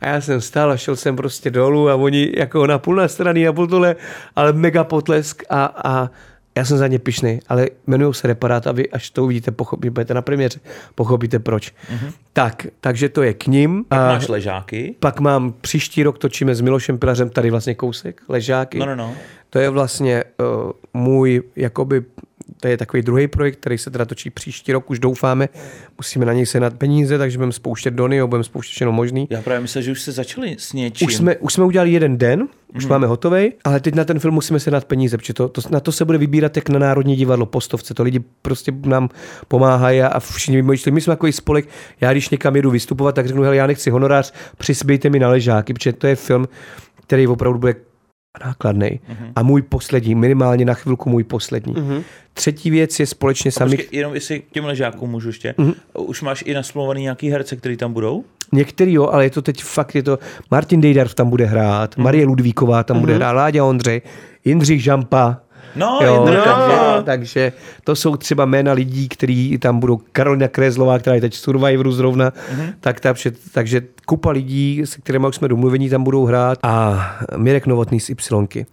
A 0.00 0.08
já 0.08 0.20
jsem 0.20 0.40
stál 0.40 0.70
a 0.70 0.76
šel 0.76 0.96
jsem 0.96 1.16
prostě 1.16 1.50
dolů 1.50 1.90
a 1.90 1.94
oni 1.94 2.32
jako 2.36 2.66
na 2.66 2.78
půl 2.78 2.94
na 2.94 3.08
strany, 3.08 3.44
na 3.44 3.52
půl 3.52 3.66
tohle, 3.66 3.96
ale 4.36 4.52
mega 4.52 4.84
potlesk 4.84 5.42
a, 5.50 5.64
a 5.84 6.10
já 6.56 6.64
jsem 6.64 6.78
za 6.78 6.86
ně 6.86 6.98
pišný, 6.98 7.40
ale 7.48 7.68
jmenují 7.86 8.14
se 8.14 8.28
Reparát 8.28 8.66
a 8.66 8.72
vy 8.72 8.90
až 8.90 9.10
to 9.10 9.24
uvidíte, 9.24 9.50
pochopíte, 9.50 9.90
budete 9.90 10.14
na 10.14 10.22
premiéře, 10.22 10.60
pochopíte 10.94 11.38
proč. 11.38 11.72
Mm-hmm. 11.72 12.12
Tak, 12.32 12.66
takže 12.80 13.08
to 13.08 13.22
je 13.22 13.34
k 13.34 13.46
ním. 13.46 13.84
Pak 13.88 13.98
a 13.98 14.08
máš 14.08 14.28
ležáky. 14.28 14.94
Pak 15.00 15.20
mám, 15.20 15.54
příští 15.60 16.02
rok 16.02 16.18
točíme 16.18 16.54
s 16.54 16.60
Milošem 16.60 16.98
Pilařem 16.98 17.30
tady 17.30 17.50
vlastně 17.50 17.74
kousek, 17.74 18.22
ležáky. 18.28 18.78
No, 18.78 18.86
no, 18.86 18.96
no. 18.96 19.14
To 19.50 19.58
je 19.58 19.70
vlastně 19.70 20.24
uh, 20.64 20.72
můj 20.94 21.42
jakoby 21.56 22.04
to 22.64 22.68
je 22.68 22.76
takový 22.76 23.02
druhý 23.02 23.28
projekt, 23.28 23.56
který 23.56 23.78
se 23.78 23.90
teda 23.90 24.04
točí 24.04 24.30
příští 24.30 24.72
rok, 24.72 24.90
už 24.90 24.98
doufáme. 24.98 25.48
Musíme 25.98 26.26
na 26.26 26.32
něj 26.32 26.46
sehnat 26.46 26.74
peníze, 26.74 27.18
takže 27.18 27.38
budeme 27.38 27.52
spouštět 27.52 27.94
dony, 27.94 28.26
budeme 28.26 28.44
spouštět 28.44 28.74
všechno 28.74 28.92
možný. 28.92 29.26
Já 29.30 29.42
právě 29.42 29.60
myslím, 29.60 29.82
že 29.82 29.92
už 29.92 30.00
se 30.00 30.12
začali 30.12 30.56
s 30.58 30.72
něčím. 30.72 31.06
Už 31.06 31.14
jsme, 31.14 31.36
už 31.36 31.52
jsme 31.52 31.64
udělali 31.64 31.92
jeden 31.92 32.18
den, 32.18 32.48
už 32.74 32.84
hmm. 32.84 32.90
máme 32.90 33.06
hotový, 33.06 33.52
ale 33.64 33.80
teď 33.80 33.94
na 33.94 34.04
ten 34.04 34.18
film 34.18 34.34
musíme 34.34 34.60
sehnat 34.60 34.84
peníze, 34.84 35.18
protože 35.18 35.34
to, 35.34 35.48
to, 35.48 35.60
na 35.70 35.80
to 35.80 35.92
se 35.92 36.04
bude 36.04 36.18
vybírat 36.18 36.56
jak 36.56 36.68
na 36.68 36.78
Národní 36.78 37.16
divadlo 37.16 37.46
postovce. 37.46 37.94
To 37.94 38.02
lidi 38.02 38.20
prostě 38.42 38.72
nám 38.86 39.08
pomáhají 39.48 40.02
a, 40.02 40.06
a 40.06 40.20
všichni 40.20 40.56
vymýšlí. 40.56 40.92
My 40.92 41.00
jsme 41.00 41.12
takový 41.12 41.32
spolek, 41.32 41.68
já 42.00 42.12
když 42.12 42.30
někam 42.30 42.56
jedu 42.56 42.70
vystupovat, 42.70 43.14
tak 43.14 43.26
řeknu, 43.26 43.42
hele, 43.42 43.56
já 43.56 43.66
nechci 43.66 43.90
honorář, 43.90 44.32
přispějte 44.58 45.10
mi 45.10 45.18
na 45.18 45.28
ležáky, 45.28 45.74
protože 45.74 45.92
to 45.92 46.06
je 46.06 46.16
film, 46.16 46.48
který 47.06 47.26
opravdu 47.26 47.58
bude 47.58 47.74
nákladný. 48.46 48.88
Mm-hmm. 48.88 49.32
A 49.36 49.42
můj 49.42 49.62
poslední, 49.62 50.14
minimálně 50.14 50.64
na 50.64 50.74
chvilku 50.74 51.10
můj 51.10 51.24
poslední. 51.24 51.74
Mm-hmm. 51.74 52.02
Třetí 52.34 52.70
věc 52.70 53.00
je 53.00 53.06
společně 53.06 53.52
sami... 53.52 53.76
Počkej, 53.76 53.98
jenom 53.98 54.14
jestli 54.14 54.40
k 54.40 54.50
těm 54.50 54.64
ležákům 54.64 55.10
můžu 55.10 55.28
ještě. 55.28 55.54
Mm-hmm. 55.58 55.74
Už 55.98 56.22
máš 56.22 56.44
i 56.46 56.54
nasmluvaný 56.54 57.02
nějaký 57.02 57.30
herce, 57.30 57.56
který 57.56 57.76
tam 57.76 57.92
budou? 57.92 58.24
Některý 58.52 58.92
jo, 58.92 59.06
ale 59.06 59.24
je 59.24 59.30
to 59.30 59.42
teď 59.42 59.62
fakt, 59.62 59.94
je 59.94 60.02
to... 60.02 60.18
Martin 60.50 60.80
Dejdar 60.80 61.08
tam 61.08 61.30
bude 61.30 61.44
hrát, 61.44 61.96
mm-hmm. 61.96 62.02
Marie 62.02 62.26
Ludvíková 62.26 62.82
tam 62.82 62.96
mm-hmm. 62.96 63.00
bude 63.00 63.14
hrát, 63.14 63.32
Láďa 63.32 63.64
Ondřej, 63.64 64.02
Jindřich 64.44 64.82
Žampa, 64.82 65.40
No, 65.76 65.98
jo, 66.02 66.26
no. 66.26 66.32
Takže, 66.44 67.02
takže 67.04 67.52
to 67.84 67.96
jsou 67.96 68.16
třeba 68.16 68.44
jména 68.44 68.72
lidí, 68.72 69.08
kteří 69.08 69.58
tam 69.58 69.80
budou. 69.80 70.00
Karolina 70.12 70.48
Krézlová, 70.48 70.98
která 70.98 71.14
je 71.14 71.20
teď 71.20 71.32
v 71.32 71.38
Survivoru 71.38 71.92
zrovna, 71.92 72.30
mm-hmm. 72.30 72.74
tak 72.80 73.00
ta, 73.00 73.14
takže 73.52 73.82
kupa 74.06 74.30
lidí, 74.30 74.82
se 74.84 74.98
kterými 74.98 75.26
už 75.26 75.36
jsme 75.36 75.48
domluvení, 75.48 75.90
tam 75.90 76.04
budou 76.04 76.24
hrát 76.24 76.58
a 76.62 77.06
Mirek 77.36 77.66
Novotný 77.66 78.00
z 78.00 78.10
Ypsilonky. 78.10 78.66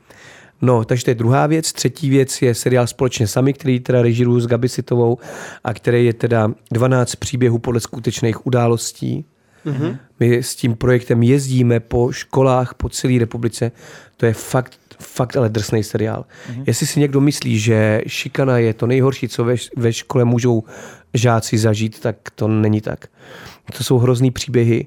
No, 0.62 0.86
takže 0.86 1.04
to 1.04 1.12
je 1.12 1.16
druhá 1.16 1.48
věc. 1.48 1.74
Třetí 1.74 2.10
věc 2.10 2.42
je 2.42 2.56
seriál 2.56 2.88
Společně 2.88 3.28
sami, 3.28 3.54
který 3.54 3.80
teda 3.80 4.02
režiruju 4.02 4.40
s 4.40 4.48
Gabi 4.48 4.70
Sitovou 4.70 5.18
a 5.64 5.74
který 5.74 6.06
je 6.06 6.14
teda 6.14 6.52
12 6.72 7.16
příběhů 7.16 7.60
podle 7.60 7.80
skutečných 7.80 8.46
událostí. 8.46 9.26
Mm-hmm. 9.66 9.98
My 10.20 10.38
s 10.38 10.56
tím 10.56 10.76
projektem 10.76 11.24
jezdíme 11.24 11.80
po 11.80 12.12
školách 12.12 12.74
po 12.74 12.90
celé 12.90 13.20
republice. 13.20 13.72
To 14.18 14.26
je 14.26 14.34
fakt 14.34 14.80
fakt 15.02 15.38
ale 15.38 15.50
drsný 15.50 15.84
seriál. 15.84 16.26
Mm-hmm. 16.26 16.64
Jestli 16.68 16.88
si 16.88 17.00
někdo 17.00 17.22
myslí, 17.22 17.60
že 17.60 18.02
šikana 18.08 18.58
je 18.58 18.74
to 18.74 18.88
nejhorší, 18.88 19.28
co 19.28 19.44
ve, 19.44 19.56
ve 19.78 19.94
škole 19.94 20.26
můžou 20.26 20.64
žáci 21.14 21.58
zažít, 21.58 22.00
tak 22.00 22.16
to 22.36 22.48
není 22.48 22.82
tak. 22.82 23.08
To 23.78 23.84
jsou 23.84 23.98
hrozný 23.98 24.32
příběhy, 24.32 24.86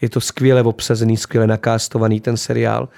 je 0.00 0.08
to 0.08 0.20
skvěle 0.20 0.62
obsazený, 0.62 1.16
skvěle 1.16 1.46
nakástovaný 1.46 2.20
ten 2.20 2.36
seriál. 2.36 2.88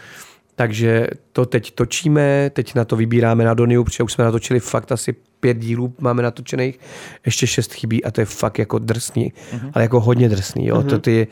Takže 0.54 1.06
to 1.32 1.46
teď 1.46 1.74
točíme, 1.74 2.50
teď 2.50 2.74
na 2.74 2.84
to 2.84 2.96
vybíráme 2.96 3.44
na 3.44 3.54
Doniu, 3.54 3.84
protože 3.84 4.02
už 4.02 4.12
jsme 4.12 4.24
natočili 4.24 4.60
fakt 4.60 4.92
asi 4.92 5.14
pět 5.40 5.58
dílů 5.58 5.94
máme 6.00 6.22
natočených, 6.22 6.78
ještě 7.26 7.46
šest 7.46 7.72
chybí 7.72 8.04
a 8.04 8.10
to 8.10 8.20
je 8.20 8.24
fakt 8.24 8.58
jako 8.58 8.78
drsný, 8.78 9.32
mm-hmm. 9.52 9.70
ale 9.74 9.84
jako 9.84 10.00
hodně 10.00 10.28
drsný. 10.28 10.66
Jo? 10.66 10.76
Mm-hmm. 10.76 10.88
To, 10.88 10.98
ty, 10.98 11.26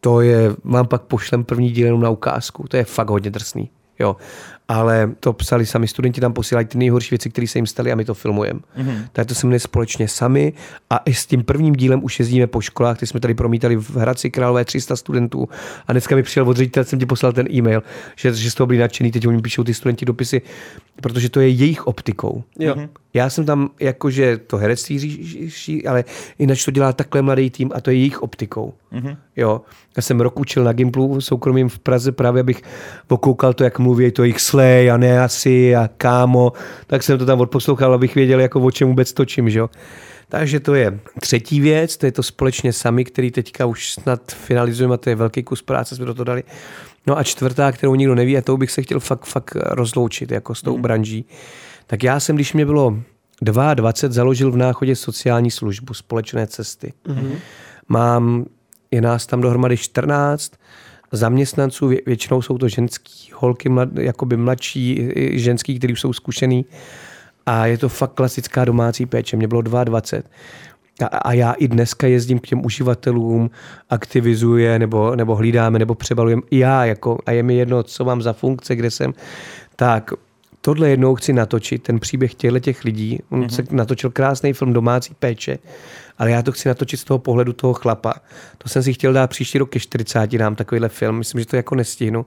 to 0.00 0.20
je, 0.20 0.54
vám 0.64 0.86
pak 0.86 1.02
pošlem 1.02 1.44
první 1.44 1.70
díl 1.70 1.86
jenom 1.86 2.00
na 2.00 2.10
ukázku, 2.10 2.68
to 2.68 2.76
je 2.76 2.84
fakt 2.84 3.10
hodně 3.10 3.30
drsný. 3.30 3.70
Jo. 3.98 4.16
Ale 4.68 5.10
to 5.20 5.32
psali 5.32 5.66
sami 5.66 5.88
studenti, 5.88 6.20
tam 6.20 6.32
posílají 6.32 6.66
ty 6.66 6.78
nejhorší 6.78 7.10
věci, 7.10 7.30
které 7.30 7.46
se 7.46 7.58
jim 7.58 7.66
staly 7.66 7.92
a 7.92 7.94
my 7.94 8.04
to 8.04 8.14
filmujeme. 8.14 8.60
Mm-hmm. 8.78 9.08
Tak 9.12 9.26
to 9.26 9.34
se 9.34 9.46
jmenuje 9.46 9.60
společně 9.60 10.08
sami 10.08 10.52
a 10.90 10.96
i 10.96 11.14
s 11.14 11.26
tím 11.26 11.44
prvním 11.44 11.74
dílem 11.74 12.04
už 12.04 12.18
jezdíme 12.18 12.46
po 12.46 12.60
školách, 12.60 12.98
ty 12.98 13.06
jsme 13.06 13.20
tady 13.20 13.34
promítali 13.34 13.76
v 13.76 13.96
Hradci 13.96 14.30
Králové 14.30 14.64
300 14.64 14.96
studentů 14.96 15.48
a 15.86 15.92
dneska 15.92 16.16
mi 16.16 16.22
přišel 16.22 16.48
od 16.48 16.56
ředitele, 16.56 16.84
jsem 16.84 16.98
ti 16.98 17.06
poslal 17.06 17.32
ten 17.32 17.46
e-mail, 17.50 17.82
že, 18.16 18.34
že 18.34 18.50
z 18.50 18.54
toho 18.54 18.66
byli 18.66 18.78
nadšený, 18.78 19.12
teď 19.12 19.26
oni 19.26 19.42
píšou 19.42 19.64
ty 19.64 19.74
studenti 19.74 20.04
dopisy, 20.04 20.42
protože 21.00 21.30
to 21.30 21.40
je 21.40 21.48
jejich 21.48 21.86
optikou. 21.86 22.44
Jo. 22.58 22.74
Mm-hmm. 22.74 22.88
Já 23.14 23.30
jsem 23.30 23.44
tam 23.44 23.70
jakože 23.80 24.36
to 24.36 24.56
herectví 24.56 24.98
říší, 24.98 25.86
ale 25.86 26.04
jinak 26.38 26.58
to 26.64 26.70
dělá 26.70 26.92
takhle 26.92 27.22
mladý 27.22 27.50
tým 27.50 27.70
a 27.74 27.80
to 27.80 27.90
je 27.90 27.96
jejich 27.96 28.22
optikou. 28.22 28.74
Mm-hmm. 28.92 29.16
Jo. 29.36 29.60
Já 29.96 30.02
jsem 30.02 30.20
rok 30.20 30.40
učil 30.40 30.64
na 30.64 30.72
Gimplu 30.72 31.20
soukromým 31.20 31.68
v 31.68 31.78
Praze 31.78 32.12
právě, 32.12 32.40
abych 32.40 32.62
pokoukal 33.06 33.52
to, 33.52 33.64
jak 33.64 33.78
mluví, 33.78 34.10
to 34.10 34.24
jich 34.24 34.40
slej 34.56 34.90
a 34.90 34.96
ne 34.96 35.20
asi 35.20 35.76
a 35.76 35.88
kámo, 35.96 36.52
tak 36.86 37.02
jsem 37.02 37.18
to 37.18 37.26
tam 37.26 37.40
odposlouchal, 37.40 37.94
abych 37.94 38.14
věděl, 38.14 38.40
jako 38.40 38.60
o 38.60 38.70
čem 38.70 38.88
vůbec 38.88 39.12
točím, 39.12 39.50
že 39.50 39.58
jo. 39.58 39.70
Takže 40.28 40.60
to 40.60 40.74
je 40.74 40.98
třetí 41.20 41.60
věc, 41.60 41.96
to 41.96 42.06
je 42.06 42.12
to 42.12 42.22
společně 42.22 42.72
sami, 42.72 43.04
který 43.04 43.30
teďka 43.30 43.66
už 43.66 43.92
snad 43.92 44.32
finalizujeme 44.32 44.94
a 44.94 44.96
to 44.96 45.10
je 45.10 45.16
velký 45.16 45.42
kus 45.42 45.62
práce, 45.62 45.96
jsme 45.96 46.06
do 46.06 46.14
toho 46.14 46.24
dali. 46.24 46.42
No 47.06 47.18
a 47.18 47.22
čtvrtá, 47.22 47.72
kterou 47.72 47.94
nikdo 47.94 48.14
neví, 48.14 48.38
a 48.38 48.42
tou 48.42 48.56
bych 48.56 48.70
se 48.70 48.82
chtěl 48.82 49.00
fakt, 49.00 49.24
fakt 49.24 49.56
rozloučit 49.56 50.30
jako 50.30 50.54
s 50.54 50.62
tou 50.62 50.76
mm. 50.76 50.82
branží. 50.82 51.24
Tak 51.86 52.02
já 52.02 52.20
jsem, 52.20 52.36
když 52.36 52.52
mě 52.52 52.66
bylo 52.66 52.98
22, 53.40 53.92
založil 54.12 54.50
v 54.50 54.56
Náchodě 54.56 54.96
sociální 54.96 55.50
službu 55.50 55.94
Společné 55.94 56.46
cesty. 56.46 56.92
Mm-hmm. 57.06 57.36
Mám, 57.88 58.44
je 58.90 59.00
nás 59.00 59.26
tam 59.26 59.40
dohromady 59.40 59.76
14 59.76 60.52
zaměstnanců, 61.12 61.88
většinou 62.06 62.42
jsou 62.42 62.58
to 62.58 62.68
ženský 62.68 63.30
holky, 63.34 63.68
mlad, 63.68 63.88
jakoby 63.98 64.36
mladší 64.36 65.10
ženský, 65.32 65.78
kteří 65.78 65.96
jsou 65.96 66.12
zkušený. 66.12 66.64
A 67.46 67.66
je 67.66 67.78
to 67.78 67.88
fakt 67.88 68.12
klasická 68.12 68.64
domácí 68.64 69.06
péče. 69.06 69.36
Mě 69.36 69.48
bylo 69.48 69.62
22. 69.62 70.30
A, 71.02 71.06
a 71.06 71.32
já 71.32 71.52
i 71.52 71.68
dneska 71.68 72.06
jezdím 72.06 72.38
k 72.38 72.46
těm 72.46 72.66
uživatelům, 72.66 73.50
aktivizuje, 73.90 74.78
nebo, 74.78 75.16
nebo 75.16 75.36
hlídáme, 75.36 75.78
nebo 75.78 75.94
přebalujeme. 75.94 76.42
I 76.50 76.58
já, 76.58 76.84
jako, 76.84 77.18
a 77.26 77.30
je 77.30 77.42
mi 77.42 77.54
jedno, 77.54 77.82
co 77.82 78.04
mám 78.04 78.22
za 78.22 78.32
funkce, 78.32 78.76
kde 78.76 78.90
jsem. 78.90 79.14
Tak 79.76 80.10
tohle 80.60 80.90
jednou 80.90 81.14
chci 81.14 81.32
natočit, 81.32 81.82
ten 81.82 82.00
příběh 82.00 82.34
těchto 82.34 82.58
těch 82.58 82.84
lidí. 82.84 83.20
On 83.28 83.42
mm-hmm. 83.42 83.48
se 83.48 83.64
natočil 83.70 84.10
krásný 84.10 84.52
film 84.52 84.72
Domácí 84.72 85.14
péče, 85.18 85.58
ale 86.18 86.30
já 86.30 86.42
to 86.42 86.52
chci 86.52 86.68
natočit 86.68 87.00
z 87.00 87.04
toho 87.04 87.18
pohledu 87.18 87.52
toho 87.52 87.74
chlapa. 87.74 88.14
To 88.58 88.68
jsem 88.68 88.82
si 88.82 88.92
chtěl 88.92 89.12
dát 89.12 89.30
příští 89.30 89.58
rok 89.58 89.70
ke 89.70 89.80
40, 89.80 90.30
dám 90.30 90.54
takovýhle 90.54 90.88
film. 90.88 91.18
Myslím, 91.18 91.40
že 91.40 91.46
to 91.46 91.56
jako 91.56 91.74
nestihnu. 91.74 92.26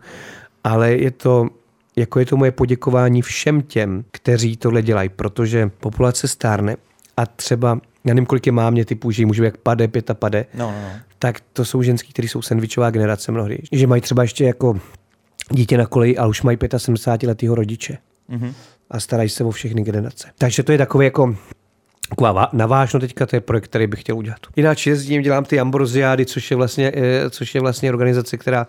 Ale 0.64 0.92
je 0.92 1.12
to, 1.12 1.48
jako 1.96 2.20
je 2.20 2.26
to 2.26 2.38
moje 2.38 2.52
poděkování 2.52 3.22
všem 3.22 3.62
těm, 3.62 4.04
kteří 4.12 4.58
tohle 4.58 4.82
dělají, 4.82 5.10
protože 5.10 5.72
populace 5.80 6.28
stárne 6.28 6.76
a 7.18 7.26
třeba, 7.26 7.80
já 8.06 8.14
nevím, 8.14 8.26
kolik 8.26 8.46
je 8.46 8.52
mámě 8.52 8.86
typů, 8.86 9.12
že 9.12 9.26
můžu 9.26 9.44
jak 9.44 9.58
pade, 9.58 9.88
pěta 9.88 10.14
pade, 10.14 10.46
no, 10.54 10.72
no, 10.72 10.82
no. 10.82 10.90
tak 11.20 11.40
to 11.54 11.66
jsou 11.66 11.82
ženský, 11.82 12.14
kteří 12.14 12.28
jsou 12.28 12.42
sandvičová 12.42 12.90
generace 12.90 13.32
mnohdy. 13.32 13.60
Že 13.72 13.88
mají 13.88 14.02
třeba 14.02 14.22
ještě 14.22 14.44
jako 14.44 14.80
dítě 15.52 15.78
na 15.78 15.86
koleji, 15.86 16.18
ale 16.18 16.30
už 16.30 16.42
mají 16.42 16.58
75 16.78 17.28
letého 17.28 17.56
rodiče. 17.56 17.98
Mm-hmm. 18.30 18.54
A 18.92 19.00
starají 19.00 19.30
se 19.30 19.44
o 19.44 19.52
všechny 19.52 19.82
generace. 19.82 20.28
Takže 20.38 20.64
to 20.64 20.72
je 20.72 20.78
takové 20.78 21.06
jako 21.06 21.36
Taková 22.10 22.50
navážno 22.54 23.00
teďka, 23.00 23.26
to 23.26 23.36
je 23.36 23.42
projekt, 23.42 23.64
který 23.64 23.88
bych 23.88 24.00
chtěl 24.02 24.18
udělat. 24.18 24.40
Jinak 24.56 24.86
jezdím, 24.88 25.22
dělám 25.22 25.46
ty 25.46 25.60
ambroziády, 25.60 26.26
což 26.26 26.52
je 26.52 26.58
vlastně, 26.58 26.92
eh, 26.96 27.30
což 27.30 27.56
je 27.56 27.62
vlastně 27.62 27.90
organizace, 27.90 28.38
která 28.38 28.68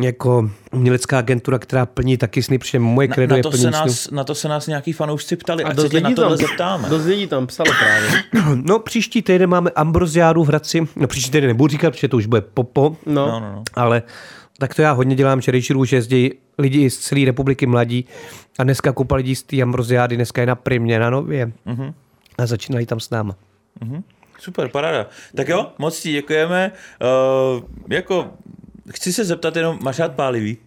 jako 0.00 0.50
umělecká 0.72 1.18
agentura, 1.18 1.58
která 1.58 1.86
plní 1.86 2.16
taky 2.16 2.42
sny, 2.42 2.58
protože 2.58 2.78
moje 2.78 3.08
kredo 3.08 3.30
na, 3.30 3.36
je 3.36 3.42
to 3.42 3.50
plní 3.50 3.62
se 3.62 3.70
nás, 3.70 4.10
na 4.10 4.24
to 4.24 4.34
se 4.34 4.48
nás 4.48 4.66
nějaký 4.66 4.92
fanoušci 4.92 5.36
ptali, 5.36 5.64
A 5.64 5.70
se 5.70 5.74
dost 5.76 5.90
tě 5.90 6.00
na 6.00 6.10
tohle 6.10 6.36
tam, 6.38 6.46
zeptáme. 6.46 6.88
dost 6.88 7.04
lidí 7.04 7.26
tam 7.26 7.46
psalo 7.46 7.70
právě. 7.78 8.10
No 8.62 8.78
příští 8.78 9.22
týden 9.22 9.50
máme 9.50 9.70
Ambroziádu 9.70 10.44
v 10.44 10.48
Hradci, 10.48 10.86
no 10.96 11.06
příští 11.06 11.30
týden 11.30 11.48
nebudu 11.48 11.68
říkat, 11.70 11.90
protože 11.90 12.08
to 12.08 12.16
už 12.16 12.26
bude 12.26 12.40
popo, 12.40 12.96
No. 13.06 13.26
No, 13.26 13.40
no, 13.40 13.52
no. 13.52 13.62
ale 13.74 14.02
tak 14.58 14.74
to 14.74 14.82
já 14.82 14.92
hodně 14.92 15.16
dělám, 15.16 15.40
že 15.40 15.52
režiruju, 15.52 15.84
že 15.84 15.96
jezdí 15.96 16.30
lidi 16.58 16.90
z 16.90 16.98
celé 16.98 17.24
republiky 17.24 17.66
mladí 17.66 18.04
a 18.58 18.62
dneska 18.64 18.92
kupa 18.92 19.16
lidí 19.16 19.34
z 19.36 19.42
té 19.42 19.62
Ambroziády, 19.62 20.16
dneska 20.16 20.40
je 20.40 20.46
na 20.46 20.54
Primě, 20.54 20.98
na 20.98 21.10
Nově 21.10 21.52
Mhm. 21.64 21.94
A 22.38 22.46
začínají 22.46 22.86
tam 22.86 23.00
s 23.00 23.10
náma. 23.10 23.36
Super, 24.38 24.68
paráda. 24.68 25.06
Tak 25.36 25.48
jo, 25.48 25.72
moc 25.78 26.00
ti 26.00 26.12
děkujeme. 26.12 26.72
Uh, 27.56 27.62
jako, 27.90 28.30
chci 28.94 29.12
se 29.12 29.24
zeptat 29.24 29.56
jenom, 29.56 29.78
máš 29.82 29.98
rád 29.98 30.12
pálivý? 30.14 30.58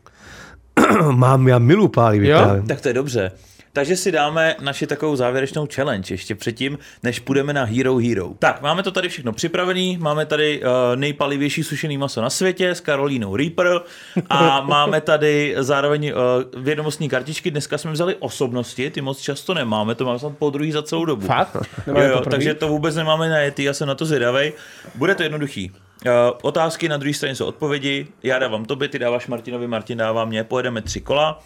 Mám, 1.11 1.47
já 1.47 1.59
milu 1.59 1.87
pálivý 1.87 2.27
Jo? 2.27 2.39
právě. 2.39 2.61
Tak 2.61 2.81
to 2.81 2.87
je 2.87 2.93
dobře. 2.93 3.31
Takže 3.77 3.97
si 3.97 4.11
dáme 4.11 4.55
naši 4.59 4.87
takovou 4.87 5.15
závěrečnou 5.15 5.67
challenge 5.75 6.13
ještě 6.13 6.35
předtím, 6.35 6.77
než 7.03 7.19
půjdeme 7.19 7.53
na 7.53 7.63
Hero 7.63 7.97
Hero. 7.97 8.29
Tak, 8.39 8.61
máme 8.61 8.83
to 8.83 8.91
tady 8.91 9.09
všechno 9.09 9.33
připravený, 9.33 9.97
máme 9.97 10.25
tady 10.25 10.61
uh, 10.61 10.67
nejpalivější 10.95 11.63
sušený 11.63 11.97
maso 11.97 12.21
na 12.21 12.29
světě 12.29 12.69
s 12.69 12.79
Karolínou 12.79 13.35
Reaper 13.35 13.81
a 14.29 14.61
máme 14.65 15.01
tady 15.01 15.55
zároveň 15.57 16.13
uh, 16.13 16.63
vědomostní 16.63 17.09
kartičky. 17.09 17.51
Dneska 17.51 17.77
jsme 17.77 17.91
vzali 17.91 18.15
osobnosti, 18.15 18.89
ty 18.89 19.01
moc 19.01 19.19
často 19.19 19.53
nemáme, 19.53 19.95
to 19.95 20.05
máme 20.05 20.19
snad 20.19 20.37
po 20.37 20.49
druhý 20.49 20.71
za 20.71 20.81
celou 20.81 21.05
dobu. 21.05 21.27
Fakt? 21.27 21.57
Jo, 21.87 22.01
jo, 22.01 22.21
takže 22.29 22.53
to 22.53 22.67
vůbec 22.67 22.95
nemáme 22.95 23.29
na 23.29 23.37
jety, 23.37 23.63
já 23.63 23.73
jsem 23.73 23.87
na 23.87 23.95
to 23.95 24.05
zvědavej. 24.05 24.53
Bude 24.95 25.15
to 25.15 25.23
jednoduchý. 25.23 25.71
Uh, 25.71 26.11
otázky 26.41 26.89
na 26.89 26.97
druhé 26.97 27.13
straně 27.13 27.35
jsou 27.35 27.45
odpovědi. 27.45 28.07
Já 28.23 28.39
dávám 28.39 28.65
tobě, 28.65 28.87
ty 28.87 28.99
dáváš 28.99 29.27
Martinovi, 29.27 29.67
Martin 29.67 29.97
dává 29.97 30.25
mě. 30.25 30.43
Pojedeme 30.43 30.81
tři 30.81 31.01
kola 31.01 31.39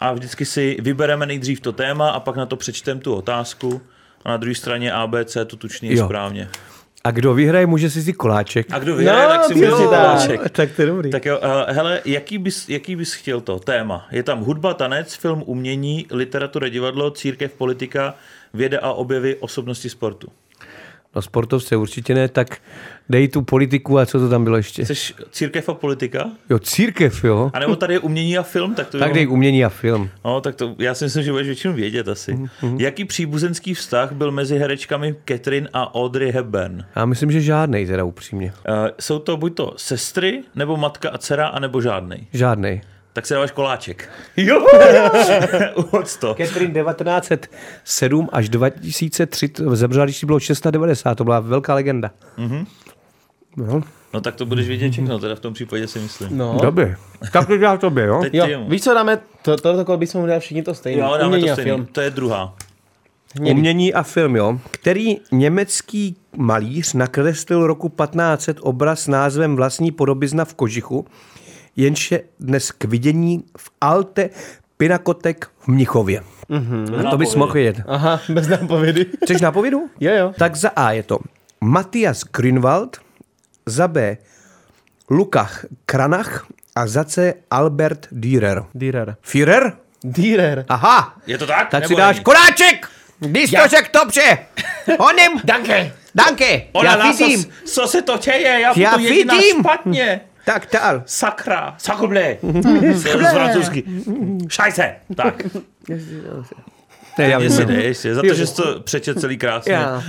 a 0.00 0.12
vždycky 0.12 0.44
si 0.44 0.76
vybereme 0.80 1.26
nejdřív 1.26 1.60
to 1.60 1.72
téma 1.72 2.10
a 2.10 2.20
pak 2.20 2.36
na 2.36 2.46
to 2.46 2.56
přečtem 2.56 3.00
tu 3.00 3.14
otázku. 3.14 3.80
A 4.24 4.28
na 4.30 4.36
druhé 4.36 4.54
straně 4.54 4.92
ABC 4.92 5.36
to 5.46 5.56
tučný 5.56 5.88
je 5.88 5.96
Jo. 5.96 6.04
správně. 6.04 6.48
A 7.04 7.10
kdo 7.10 7.34
vyhraje, 7.34 7.66
může 7.66 7.90
si 7.90 8.02
si 8.02 8.12
koláček. 8.12 8.66
A 8.72 8.78
kdo 8.78 8.96
vyhraje, 8.96 9.22
No, 9.22 9.28
tak 9.28 9.44
si 9.44 9.54
může 9.54 9.70
tak. 9.70 9.78
koláček. 9.78 10.50
tak 10.50 10.70
to 10.76 10.82
je 10.82 10.86
dobrý. 10.88 11.10
Tak 11.10 11.24
jo, 11.26 11.38
uh, 11.38 11.74
hele, 11.74 12.00
jaký 12.04 12.38
bys, 12.38 12.68
jaký 12.68 12.96
bys 12.96 13.12
chtěl 13.12 13.40
to 13.40 13.58
téma? 13.58 14.06
Je 14.10 14.22
tam 14.22 14.40
hudba, 14.40 14.74
tanec, 14.74 15.14
film, 15.14 15.42
umění, 15.46 16.06
literatura, 16.10 16.68
divadlo, 16.68 17.10
církev, 17.10 17.52
politika, 17.52 18.14
věda 18.54 18.78
a 18.82 18.92
objevy 18.92 19.36
osobnosti 19.36 19.88
sportu. 19.88 20.28
No 21.14 21.22
sportovce 21.22 21.76
určitě 21.76 22.14
ne, 22.14 22.28
tak 22.28 22.58
dej 23.08 23.28
tu 23.28 23.42
politiku 23.42 23.98
a 23.98 24.06
co 24.06 24.18
to 24.18 24.28
tam 24.28 24.44
bylo 24.44 24.56
ještě? 24.56 24.86
Jsi 24.86 25.14
církev 25.30 25.68
a 25.68 25.74
politika? 25.74 26.30
Jo, 26.50 26.58
církev, 26.58 27.24
jo. 27.24 27.50
A 27.54 27.58
nebo 27.58 27.76
tady 27.76 27.94
je 27.94 27.98
umění 27.98 28.38
a 28.38 28.42
film, 28.42 28.74
tak 28.74 28.88
to 28.88 28.98
Tak 28.98 29.08
jo. 29.08 29.14
dej 29.14 29.28
umění 29.28 29.64
a 29.64 29.68
film. 29.68 30.10
No, 30.24 30.40
tak 30.40 30.54
to, 30.54 30.74
já 30.78 30.94
si 30.94 31.04
myslím, 31.04 31.22
že 31.24 31.30
budeš 31.30 31.46
většinu 31.46 31.74
vědět 31.74 32.08
asi. 32.08 32.32
Mhm, 32.34 32.80
Jaký 32.80 33.04
příbuzenský 33.04 33.74
vztah 33.74 34.12
byl 34.12 34.30
mezi 34.32 34.58
herečkami 34.58 35.14
Catherine 35.28 35.68
a 35.72 35.94
Audrey 35.94 36.30
Hepburn? 36.32 36.84
Já 36.96 37.04
myslím, 37.04 37.30
že 37.32 37.40
žádnej 37.40 37.86
teda 37.86 38.04
upřímně. 38.04 38.52
Uh, 38.68 38.74
jsou 39.00 39.18
to 39.18 39.36
buď 39.36 39.54
to 39.54 39.72
sestry, 39.76 40.42
nebo 40.54 40.76
matka 40.76 41.10
a 41.10 41.18
dcera, 41.18 41.46
anebo 41.46 41.80
žádnej. 41.80 42.26
Žádnej. 42.32 42.80
Tak 43.20 43.26
si 43.26 43.34
dáváš 43.34 43.50
koláček. 43.50 44.08
Jo! 44.36 44.66
Uhoď 45.76 46.16
to. 46.16 46.34
Catherine 46.34 46.82
1907 46.82 48.28
až 48.32 48.48
2003 48.48 49.48
to 49.48 49.76
zemřela, 49.76 50.04
když 50.04 50.24
bylo 50.24 50.40
690, 50.40 51.14
to 51.14 51.24
byla 51.24 51.40
velká 51.40 51.74
legenda. 51.74 52.10
Mm-hmm. 52.38 52.66
No, 53.56 53.82
No 54.14 54.20
tak 54.20 54.34
to 54.34 54.46
budeš 54.46 54.68
vědět 54.68 54.90
všechno, 54.90 55.18
teda 55.18 55.34
v 55.34 55.40
tom 55.40 55.54
případě 55.54 55.86
si 55.88 55.98
myslím. 55.98 56.38
No. 56.38 56.58
dobře. 56.62 56.96
Tak 57.32 57.46
to 57.46 57.56
dělá 57.56 57.76
tobě, 57.76 58.04
jo? 58.04 58.20
Teď 58.22 58.34
Jo, 58.34 58.64
víš 58.68 58.82
co 58.82 58.94
dáme? 58.94 59.18
To, 59.42 59.56
tohle 59.56 59.84
kolo 59.84 59.98
bychom 59.98 60.26
dát 60.26 60.38
všichni 60.38 60.62
to 60.62 60.74
stejné. 60.74 61.02
jo, 61.02 61.16
dáme 61.18 61.36
Umění 61.36 61.56
to 61.56 61.62
film. 61.62 61.86
To 61.92 62.00
je 62.00 62.10
druhá. 62.10 62.54
Umění 63.40 63.94
a 63.94 64.02
film, 64.02 64.36
jo. 64.36 64.58
Který 64.70 65.16
německý 65.32 66.16
malíř 66.36 66.92
nakreslil 66.92 67.66
roku 67.66 67.88
1500 67.88 68.56
obraz 68.60 69.00
s 69.00 69.08
názvem 69.08 69.56
Vlastní 69.56 69.92
podobizna 69.92 70.44
v 70.44 70.54
kožichu, 70.54 71.06
jenž 71.80 72.12
je 72.12 72.22
dnes 72.40 72.70
k 72.70 72.84
vidění 72.84 73.44
v 73.58 73.70
Alte 73.80 74.30
Pinakotek 74.76 75.46
v 75.60 75.68
Mnichově. 75.68 76.22
Mm-hmm. 76.50 77.10
To 77.10 77.16
bys 77.18 77.34
mohl 77.34 77.52
vědět. 77.52 77.76
Aha, 77.86 78.20
bez 78.28 78.48
nápovědy. 78.48 79.06
Chceš 79.24 79.40
nápovědu? 79.40 79.90
jo, 80.00 80.12
jo. 80.14 80.32
Tak 80.38 80.56
za 80.56 80.68
A 80.68 80.90
je 80.92 81.02
to 81.02 81.18
Matthias 81.60 82.24
Grünwald, 82.32 82.96
za 83.66 83.88
B 83.88 84.16
Lukach 85.10 85.64
Kranach 85.86 86.46
a 86.76 86.86
za 86.86 87.04
C 87.04 87.34
Albert 87.50 88.06
Dürer. 88.12 88.64
Dürer. 88.74 89.16
Führer? 89.22 89.72
Dürer. 90.04 90.64
Aha, 90.68 91.14
Je 91.26 91.38
to 91.38 91.46
tak? 91.46 91.70
tak 91.70 91.86
si 91.86 91.94
dáš 91.96 92.16
není? 92.16 92.24
koláček! 92.24 92.88
Když 93.18 93.50
to 93.50 93.68
řekl 93.68 93.88
dobře! 94.00 94.38
Honem! 95.00 95.32
Danke. 95.44 95.92
Danke! 96.14 96.62
Ona 96.72 96.90
Já 96.96 97.10
vidím! 97.12 97.44
co 97.64 97.86
se 97.86 98.02
to 98.02 98.18
děje? 98.18 98.60
Já, 98.60 98.72
Já 98.76 98.96
vidím. 98.96 99.30
špatně. 99.60 100.20
Tak 100.44 100.68
dál. 100.72 101.02
Sakra, 101.06 101.74
sakuble. 101.78 102.36
Z 102.94 103.02
francouzsky. 103.30 103.84
Šajse. 104.48 104.94
Tak, 105.16 105.42
Ne, 107.18 107.28
já 107.28 107.38
vím. 107.38 107.70
ještě, 107.70 108.14
za 108.14 108.22
to, 108.22 108.34
že 108.34 108.46
jsi 108.46 108.54
to 108.54 108.80
přečet 108.80 109.20
celý 109.20 109.38
krásně. 109.38 109.72
Já. 109.72 110.02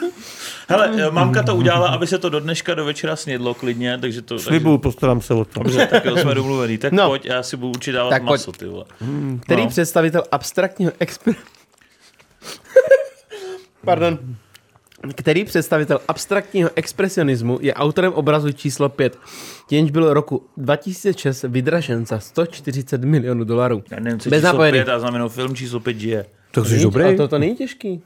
Hele, 0.68 1.10
mamka 1.10 1.42
to 1.42 1.56
udělala, 1.56 1.88
aby 1.88 2.06
se 2.06 2.18
to 2.18 2.28
do 2.28 2.40
dneška 2.40 2.74
do 2.74 2.84
večera 2.84 3.16
snědlo 3.16 3.54
klidně, 3.54 3.98
takže 3.98 4.22
to... 4.22 4.34
Takže, 4.34 4.44
Slibuju, 4.46 4.78
postarám 4.78 5.20
se 5.20 5.34
o 5.34 5.44
to. 5.44 5.62
dobře, 5.62 5.86
tak 5.86 6.04
jo, 6.04 6.16
jsme 6.16 6.34
domluvený. 6.34 6.78
Tak 6.78 6.92
No. 6.92 7.08
pojď, 7.08 7.24
já 7.26 7.42
si 7.42 7.56
budu 7.56 7.68
určitě 7.70 7.92
dávat 7.92 8.10
Tak 8.10 8.22
pojď. 8.22 8.30
maso, 8.30 8.52
ty 8.52 8.66
vole. 8.66 8.84
Který 9.42 9.62
No. 9.62 9.68
představitel 9.68 10.22
abstraktního 10.32 10.92
exper... 10.98 11.34
Pardon. 13.84 14.18
Který 15.14 15.44
představitel 15.44 16.00
abstraktního 16.08 16.70
expresionismu 16.74 17.58
je 17.62 17.74
autorem 17.74 18.12
obrazu 18.12 18.52
číslo 18.52 18.88
5, 18.88 19.18
jenž 19.70 19.90
byl 19.90 20.14
roku 20.14 20.46
2006 20.56 21.42
vydražen 21.42 22.06
za 22.06 22.18
140 22.18 23.04
milionů 23.04 23.44
dolarů. 23.44 23.82
Já 23.90 24.00
nevím, 24.00 24.20
co 24.20 24.30
Bez 24.30 24.38
číslo 24.38 24.48
nápovědy. 24.52 24.78
5 24.78 24.88
a 24.88 24.98
znamená 24.98 25.28
film 25.28 25.54
číslo 25.56 25.80
5 25.80 25.98
žije. 25.98 26.26
To 26.50 26.64
jsi 26.64 26.82
dobrý. 26.82 27.04
ale 27.04 27.14
To, 27.14 27.28
to 27.28 27.38
není 27.38 27.56
těžký. 27.56 28.02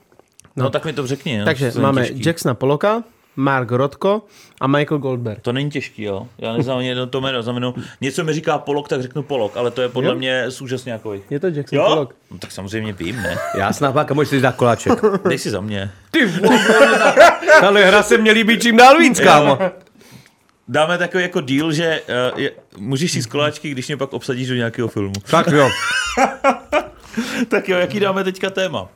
No, 0.56 0.70
tak 0.70 0.84
mi 0.84 0.92
to 0.92 1.06
řekni. 1.06 1.38
No, 1.38 1.44
Takže 1.44 1.72
máme 1.80 2.06
těžký. 2.06 2.22
Jacksona 2.26 2.54
Poloka, 2.54 3.04
Mark 3.36 3.70
Rothko 3.70 4.22
a 4.60 4.66
Michael 4.66 4.98
Goldberg. 4.98 5.40
To 5.42 5.52
není 5.52 5.70
těžký, 5.70 6.02
jo. 6.02 6.26
Já 6.38 6.52
neznám 6.52 6.78
ani 6.78 6.88
jedno 6.88 7.06
to 7.06 7.20
jméno. 7.20 7.42
Znamená, 7.42 7.72
něco 8.00 8.24
mi 8.24 8.32
říká 8.32 8.58
Polok, 8.58 8.88
tak 8.88 9.02
řeknu 9.02 9.22
Polok, 9.22 9.56
ale 9.56 9.70
to 9.70 9.82
je 9.82 9.88
podle 9.88 10.10
Jo. 10.10 10.16
mě 10.16 10.44
úžasňákový. 10.62 11.22
Je 11.30 11.40
to 11.40 11.46
Jackson 11.46 11.78
Jo? 11.78 11.84
Pollock. 11.86 12.14
No, 12.30 12.38
tak 12.38 12.52
samozřejmě 12.52 12.92
vím, 12.92 13.16
ne? 13.16 13.36
Já 13.58 13.72
snad 13.72 13.92
pak, 13.92 14.12
můžeš 14.12 14.28
si 14.28 14.40
dát 14.40 14.56
koláček. 14.56 14.92
Dej 15.28 15.38
si 15.38 15.50
za 15.50 15.60
mě. 15.60 15.90
Ty 16.10 16.32
Ale 17.66 17.84
hra 17.84 18.02
se 18.02 18.18
mě 18.18 18.32
líbí 18.32 18.58
čím 18.58 18.76
dál 18.76 18.98
víc, 18.98 19.20
kámo. 19.20 19.58
Dáme 20.68 20.98
takový 20.98 21.22
jako 21.22 21.40
deal, 21.40 21.72
že 21.72 22.02
uh, 22.32 22.40
je, 22.40 22.52
můžeš 22.76 23.14
jít 23.14 23.22
z 23.22 23.26
koláčky, 23.26 23.70
když 23.70 23.88
mě 23.88 23.96
pak 23.96 24.12
obsadíš 24.12 24.48
do 24.48 24.54
nějakého 24.54 24.88
filmu. 24.88 25.12
Tak 25.30 25.46
jo. 25.46 25.70
tak 27.48 27.68
jo, 27.68 27.78
jaký 27.78 28.00
dáme 28.00 28.24
teďka 28.24 28.50
téma? 28.50 28.82
Uh, 28.82 28.88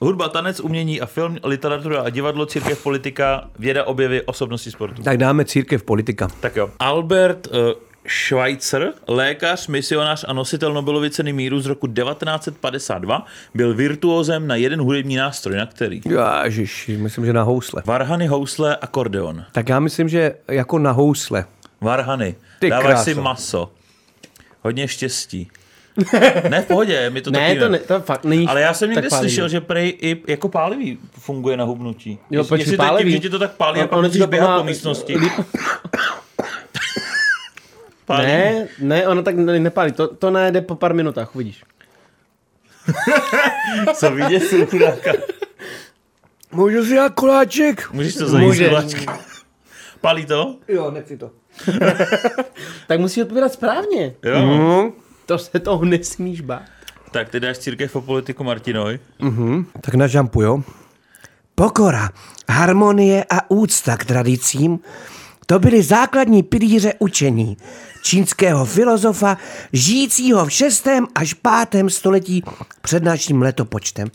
hudba, 0.00 0.28
tanec, 0.28 0.60
umění 0.60 1.00
a 1.00 1.06
film, 1.06 1.36
literatura 1.44 2.00
a 2.02 2.10
divadlo, 2.10 2.46
církev, 2.46 2.82
politika, 2.82 3.50
věda, 3.58 3.84
objevy, 3.84 4.22
osobnosti 4.22 4.70
sportu. 4.70 5.02
Tak 5.02 5.18
dáme 5.18 5.44
církev 5.44 5.82
politika. 5.82 6.28
Tak 6.40 6.56
jo. 6.56 6.70
Albert 6.78 7.46
uh, 7.46 7.54
Schweitzer, 8.08 8.92
lékař, 9.08 9.68
misionář 9.68 10.24
a 10.28 10.32
nositel 10.32 10.72
Nobelovy 10.72 11.10
ceny 11.10 11.32
míru 11.32 11.60
z 11.60 11.66
roku 11.66 11.86
1952, 11.86 13.26
byl 13.54 13.74
virtuózem 13.74 14.46
na 14.46 14.56
jeden 14.56 14.80
hudební 14.80 15.16
nástroj, 15.16 15.56
na 15.56 15.66
který? 15.66 16.00
Ježiši, 16.44 16.96
myslím, 16.96 17.26
že 17.26 17.32
na 17.32 17.42
housle. 17.42 17.82
Varhany, 17.86 18.26
housle, 18.26 18.76
akordeon. 18.76 19.44
Tak 19.52 19.68
já 19.68 19.80
myslím, 19.80 20.08
že 20.08 20.34
jako 20.48 20.78
na 20.78 20.90
housle. 20.90 21.44
Varhany. 21.80 22.34
Ty 22.58 22.70
Dáváš 22.70 22.86
kráso. 22.86 23.04
si 23.04 23.14
maso. 23.14 23.72
Hodně 24.62 24.88
štěstí. 24.88 25.50
Ne, 26.48 26.62
v 26.62 26.66
pohodě, 26.66 27.10
mi 27.10 27.20
to 27.20 27.30
Ne, 27.30 27.38
taky 27.48 27.60
to, 27.60 27.68
ne, 27.68 27.78
to 27.78 28.00
fakt 28.00 28.24
není 28.24 28.46
Ale 28.46 28.60
já 28.60 28.74
jsem 28.74 28.90
někde 28.90 29.08
pálivý. 29.08 29.28
slyšel, 29.30 29.48
že 29.48 29.60
prej 29.60 29.94
i 30.00 30.22
jako 30.26 30.48
pálivý 30.48 30.98
funguje 31.18 31.56
na 31.56 31.64
hubnutí. 31.64 32.18
Jo, 32.30 32.40
Jestli- 32.40 32.58
jestli 32.58 32.76
to 32.76 32.82
je 32.82 32.88
tím, 32.88 32.88
pálivý. 32.88 33.12
že 33.12 33.18
ti 33.18 33.30
to 33.30 33.38
tak 33.38 33.52
pálí 33.52 33.80
a 33.80 33.82
On- 33.82 33.88
pak 33.88 34.02
musíš 34.02 34.22
běhat 34.22 34.58
po 34.60 34.64
místnosti. 34.64 35.16
Pálí. 38.06 38.26
Ne, 38.26 38.68
ne, 38.78 39.08
ono 39.08 39.22
tak 39.22 39.34
ne- 39.36 39.60
nepálí. 39.60 39.92
To, 39.92 40.08
to 40.14 40.30
nejde 40.30 40.60
po 40.60 40.74
pár 40.74 40.94
minutách, 40.94 41.34
uvidíš. 41.34 41.62
Co 43.94 44.06
jsou 44.28 44.66
chudáka. 44.66 45.12
Můžu 46.52 46.84
si 46.84 46.94
dát 46.96 47.14
koláček? 47.14 47.92
Můžeš 47.92 48.14
to 48.14 48.26
zajít 48.28 48.68
koláčky. 48.68 49.06
Pálí 50.00 50.26
to? 50.26 50.56
Jo, 50.68 50.90
nechci 50.90 51.16
to. 51.16 51.30
Tak 52.86 53.00
musíš 53.00 53.22
odpovědat 53.22 53.52
správně. 53.52 54.14
Jo. 54.24 54.38
Mm. 54.46 54.92
To 55.30 55.38
se 55.38 55.60
toho 55.60 55.84
nesmíš 55.84 56.40
bát. 56.40 56.62
Tak 57.10 57.28
ty 57.28 57.40
dáš 57.40 57.58
církev 57.58 57.96
o 57.96 58.00
politiku 58.00 58.44
Martinoj. 58.44 58.98
Tak 59.80 59.94
na 59.94 60.06
žampu, 60.06 60.42
jo? 60.42 60.62
Pokora, 61.54 62.10
harmonie 62.48 63.24
a 63.30 63.50
úcta 63.50 63.96
k 63.96 64.04
tradicím, 64.04 64.78
to 65.46 65.58
byly 65.58 65.82
základní 65.82 66.42
pilíře 66.42 66.94
učení. 66.98 67.56
čínského 68.02 68.64
filozofa, 68.64 69.38
žijícího 69.72 70.46
v 70.46 70.52
6. 70.52 70.88
až 71.14 71.34
5. 71.70 71.90
století 71.90 72.42
před 72.82 73.02
naším 73.02 73.42
letopočtem. 73.42 74.08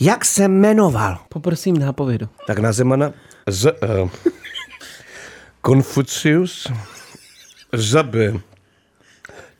Jak 0.00 0.24
se 0.24 0.48
jmenoval? 0.48 1.18
Poprosím 1.28 1.78
nápovědu. 1.78 2.28
Tak 2.46 2.58
na 2.58 2.72
Zemana 2.72 3.12
z 3.46 3.72
uh, 3.72 4.10
Konfucius, 5.60 6.66
za 7.72 8.02
B 8.02 8.40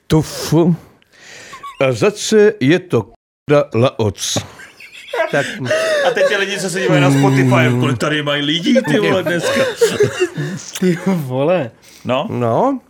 Tofu 0.07 0.76
a 1.81 1.93
za 1.93 2.11
C 2.11 2.53
je 2.61 2.79
to 2.79 3.03
k***a 3.03 3.64
Laoc. 3.74 4.39
Tak. 5.31 5.47
A 6.07 6.11
teď 6.11 6.24
je 6.31 6.37
lidi, 6.37 6.61
co 6.61 6.70
se 6.70 6.81
dívají 6.81 7.01
na 7.01 7.11
Spotify, 7.11 7.81
kolik 7.81 7.99
tady 7.99 8.22
mají 8.22 8.43
lidí, 8.43 8.74
ty 8.89 8.99
vole, 8.99 9.22
dneska. 9.22 9.61
Ty 10.81 10.99
vole. 11.07 11.70
No, 12.05 12.27
No, 12.31 12.81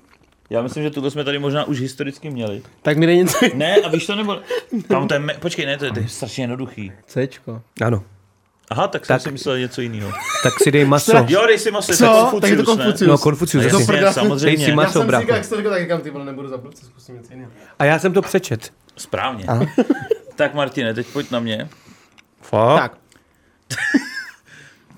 já 0.50 0.62
myslím, 0.62 0.82
že 0.82 0.90
tuto 0.90 1.10
jsme 1.10 1.24
tady 1.24 1.38
možná 1.38 1.64
už 1.64 1.80
historicky 1.80 2.30
měli. 2.30 2.62
Tak 2.82 2.96
mi 2.96 3.06
dej 3.06 3.16
něco. 3.16 3.38
Ne, 3.54 3.76
a 3.76 3.88
víš 3.88 4.06
to 4.06 4.14
nebo... 4.16 4.38
Tam 4.88 5.08
to 5.08 5.14
je, 5.14 5.20
me... 5.20 5.34
počkej, 5.34 5.66
ne, 5.66 5.78
to 5.78 5.84
je, 5.84 5.92
to 5.92 5.98
je 6.00 6.08
strašně 6.08 6.42
jednoduchý. 6.44 6.92
Cčko. 7.06 7.62
ano. 7.82 8.04
Aha, 8.70 8.88
tak, 8.88 9.06
tak 9.06 9.20
jsem 9.20 9.30
si 9.30 9.32
myslel 9.32 9.58
něco 9.58 9.80
jiného. 9.80 10.12
Tak 10.42 10.52
si 10.62 10.70
dej 10.70 10.84
maso. 10.84 11.24
Jo, 11.28 11.46
dej 11.46 11.58
si 11.58 11.70
maso, 11.70 11.92
Co? 11.96 12.38
Tak 12.40 12.50
je 12.50 12.56
to 12.56 12.64
Konfucius. 12.64 13.08
No, 13.08 13.18
Konfucius. 13.18 13.64
Zase. 13.64 13.96
Jasně, 13.96 14.12
samozřejmě. 14.12 14.56
Dej 14.56 14.66
si 14.66 14.72
maso, 14.72 15.04
brácho. 15.04 15.32
jak 15.32 15.44
jsi 15.44 15.50
to 15.50 15.56
řekl, 15.56 15.70
tak 15.70 15.82
říkám, 15.82 16.00
ty 16.00 16.10
vole, 16.10 16.24
nebudu 16.24 16.48
zapnout, 16.48 16.76
zkusím 16.76 17.14
něco 17.14 17.32
jiného. 17.32 17.50
A 17.78 17.84
já 17.84 17.98
jsem 17.98 18.12
to 18.12 18.22
přečet. 18.22 18.72
Správně. 18.96 19.46
tak 20.36 20.54
Martine, 20.54 20.94
teď 20.94 21.06
pojď 21.06 21.30
na 21.30 21.40
mě. 21.40 21.68
Fakt? 22.42 22.80
Tak. 22.80 22.96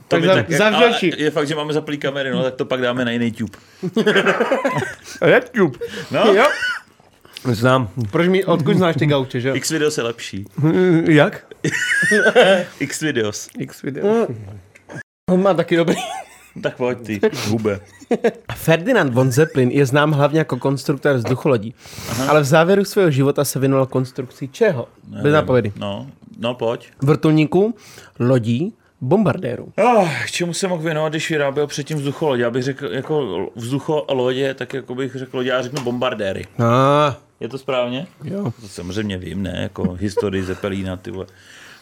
To 0.08 0.16
Tak 0.16 0.24
za- 0.24 0.34
tak, 0.34 0.52
za 0.52 0.70
je 1.16 1.30
fakt, 1.30 1.48
že 1.48 1.54
máme 1.54 1.72
zaplý 1.72 1.98
kamery, 1.98 2.30
no 2.30 2.42
tak 2.42 2.54
to 2.54 2.64
pak 2.64 2.80
dáme 2.80 3.04
na 3.04 3.10
jiný 3.10 3.32
tube. 3.32 3.58
YouTube. 5.26 5.78
No, 6.10 6.32
Jo. 6.34 6.44
Znám. 7.45 7.89
Proč 8.11 8.28
mi, 8.28 8.45
odkud 8.45 8.76
znáš 8.76 8.97
ty 8.97 9.07
gauče, 9.07 9.41
že? 9.41 9.49
jo? 9.49 9.55
X 9.55 9.70
videos 9.70 9.99
je 9.99 10.05
lepší. 10.05 10.45
Jak? 11.09 11.47
X 12.80 13.01
videos. 13.01 13.49
X 13.59 13.82
video. 13.82 14.26
On 15.30 15.43
má 15.43 15.55
taky 15.55 15.76
dobrý. 15.76 15.97
Tak 16.62 16.76
pojď 16.76 16.99
ty, 17.07 17.20
hube. 17.49 17.80
Ferdinand 18.55 19.14
von 19.14 19.32
Zeppelin 19.32 19.70
je 19.70 19.86
znám 19.86 20.12
hlavně 20.12 20.39
jako 20.39 20.57
konstruktor 20.57 21.16
vzducholodí, 21.16 21.74
ale 22.28 22.41
v 22.41 22.45
závěru 22.45 22.84
svého 22.84 23.11
života 23.11 23.45
se 23.45 23.59
věnoval 23.59 23.86
konstrukci 23.86 24.49
čeho? 24.49 24.89
Bez 25.22 25.32
nápovědy. 25.32 25.72
No, 25.76 26.07
no 26.39 26.55
pojď. 26.55 26.91
Vrtulníků, 27.03 27.74
lodí, 28.18 28.74
bombardérů. 29.01 29.72
Oh, 29.84 30.09
k 30.24 30.30
čemu 30.30 30.55
se 30.55 30.68
mohl 30.68 30.82
věnovat, 30.82 31.09
když 31.09 31.30
vyráběl 31.30 31.66
předtím 31.66 31.99
vzducholodě? 31.99 32.43
Já 32.43 32.51
bych 32.51 32.62
řekl 32.62 32.86
jako 32.93 33.47
vzducho 33.57 34.05
a 34.09 34.12
lodě, 34.12 34.55
tak 34.55 34.74
jako 34.74 34.95
bych 34.95 35.14
řekl 35.14 35.36
lodě, 35.36 35.51
já 35.51 35.62
řeknu 35.62 35.82
bombardéry. 35.82 36.45
Ah, 36.59 37.14
Je 37.41 37.49
to 37.49 37.59
správně? 37.59 38.07
jo. 38.24 38.53
To 38.61 38.68
samozřejmě 38.68 39.18
vím, 39.18 39.43
ne? 39.43 39.59
Jako 39.62 39.93
historii 39.93 40.43
Zeppelina, 40.43 40.97
ty 40.97 41.11
vole. 41.11 41.26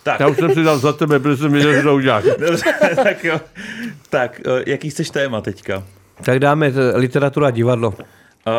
Tak, 0.02 0.20
Já 0.20 0.26
už 0.28 0.36
jsem 0.36 0.54
si 0.54 0.62
dal 0.62 0.78
za 0.78 0.92
tebe, 0.92 1.18
protože 1.20 1.36
jsem 1.36 1.52
věděl, 1.52 1.72
že 1.74 1.82
to 1.82 1.94
uděláš. 1.94 2.24
dobře, 2.38 2.74
tak 2.96 3.24
jo. 3.24 3.40
Tak, 4.10 4.40
eh, 4.46 4.62
jaký 4.66 4.90
chceš 4.90 5.10
téma 5.10 5.40
teďka? 5.40 5.84
Tak 6.24 6.38
dáme 6.38 6.72
t- 6.72 6.92
literatura 6.96 7.46
a 7.46 7.50
divadlo. 7.50 7.88
Uh, 7.90 7.94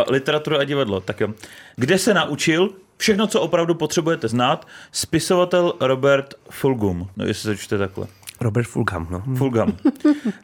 literatura 0.08 0.58
a 0.60 0.64
divadlo, 0.64 1.00
tak 1.02 1.20
jo. 1.22 1.28
Kde 1.76 1.98
se 1.98 2.14
naučil 2.14 2.70
všechno, 2.98 3.28
co 3.28 3.41
opravdu 3.41 3.76
potřebujete 3.76 4.28
znát, 4.28 4.68
spisovatel 4.91 5.74
Robert 5.80 6.34
Fulgum. 6.50 7.10
No, 7.18 7.26
jestli 7.26 7.56
se 7.56 7.64
čte 7.64 7.78
takhle. 7.78 8.08
Robert 8.41 8.67
Fulgham, 8.67 9.07
no. 9.11 9.23
Fulgum. 9.38 9.77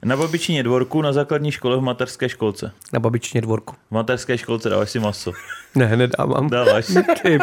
Na 0.06 0.18
babičině 0.18 0.64
dvorku, 0.64 1.02
na 1.02 1.14
základní 1.14 1.52
škole, 1.52 1.78
v 1.78 1.82
mateřské 1.82 2.30
školce. 2.30 2.72
Na 2.94 3.00
babičině 3.00 3.42
dvorku. 3.42 3.76
V 3.90 3.92
mateřské 3.92 4.38
školce 4.38 4.70
dáváš 4.70 4.90
si 4.92 5.00
maso. 5.00 5.32
Ne, 5.76 5.98
nedávám. 5.98 6.50
Dáváš. 6.50 6.86
Ty, 7.22 7.38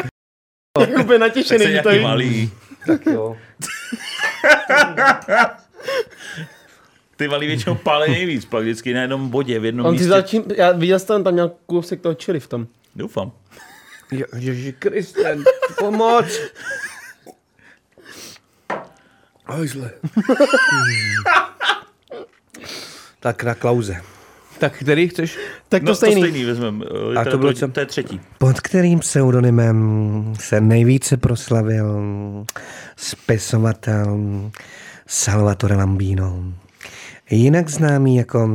Úplně 1.00 1.18
natěšený, 1.18 1.64
Jsi 1.64 1.72
že 1.72 1.82
to 1.82 1.90
malý. 2.02 2.50
tak 2.86 3.06
jo. 3.06 3.36
Ty 7.16 7.28
malý 7.28 7.46
většinou 7.46 7.74
pálí 7.74 8.12
nejvíc, 8.12 8.44
pak 8.44 8.62
vždycky 8.62 8.94
na 8.94 9.00
jednom 9.00 9.28
bodě, 9.28 9.58
v 9.60 9.64
jednom 9.64 9.86
On 9.86 9.92
si 9.92 9.98
místě. 9.98 10.08
začín, 10.08 10.44
já 10.56 10.72
viděl 10.72 10.98
jsem 10.98 11.24
tam 11.24 11.32
měl 11.32 11.52
kousek 11.66 12.00
toho 12.00 12.14
čili 12.14 12.40
v 12.40 12.46
tom. 12.46 12.66
Doufám. 12.96 13.32
Je, 14.12 14.26
Ježi 14.38 14.72
Kriste, 14.78 15.36
pomoc. 15.78 16.26
Hajzle. 19.50 19.90
tak 23.20 23.44
na 23.44 23.54
klauze. 23.54 23.96
Tak 24.58 24.72
který 24.78 25.08
chceš? 25.08 25.38
Tak 25.68 25.82
to 25.82 25.88
No, 25.88 25.94
stejný. 25.94 26.14
to 26.22 26.28
stejný 26.28 26.44
vezmeme. 26.44 26.84
A 27.20 27.24
to 27.24 27.38
bylo 27.38 27.52
co? 27.52 27.68
to 27.68 27.80
je 27.80 27.86
třetí. 27.86 28.20
Pod 28.38 28.60
kterým 28.60 28.98
pseudonymem 28.98 30.34
se 30.40 30.60
nejvíce 30.60 31.16
proslavil 31.16 32.00
spisovatel 32.96 34.20
Salvatore 35.06 35.76
Lambino, 35.76 36.44
jinak 37.30 37.68
známý 37.68 38.16
jako 38.16 38.48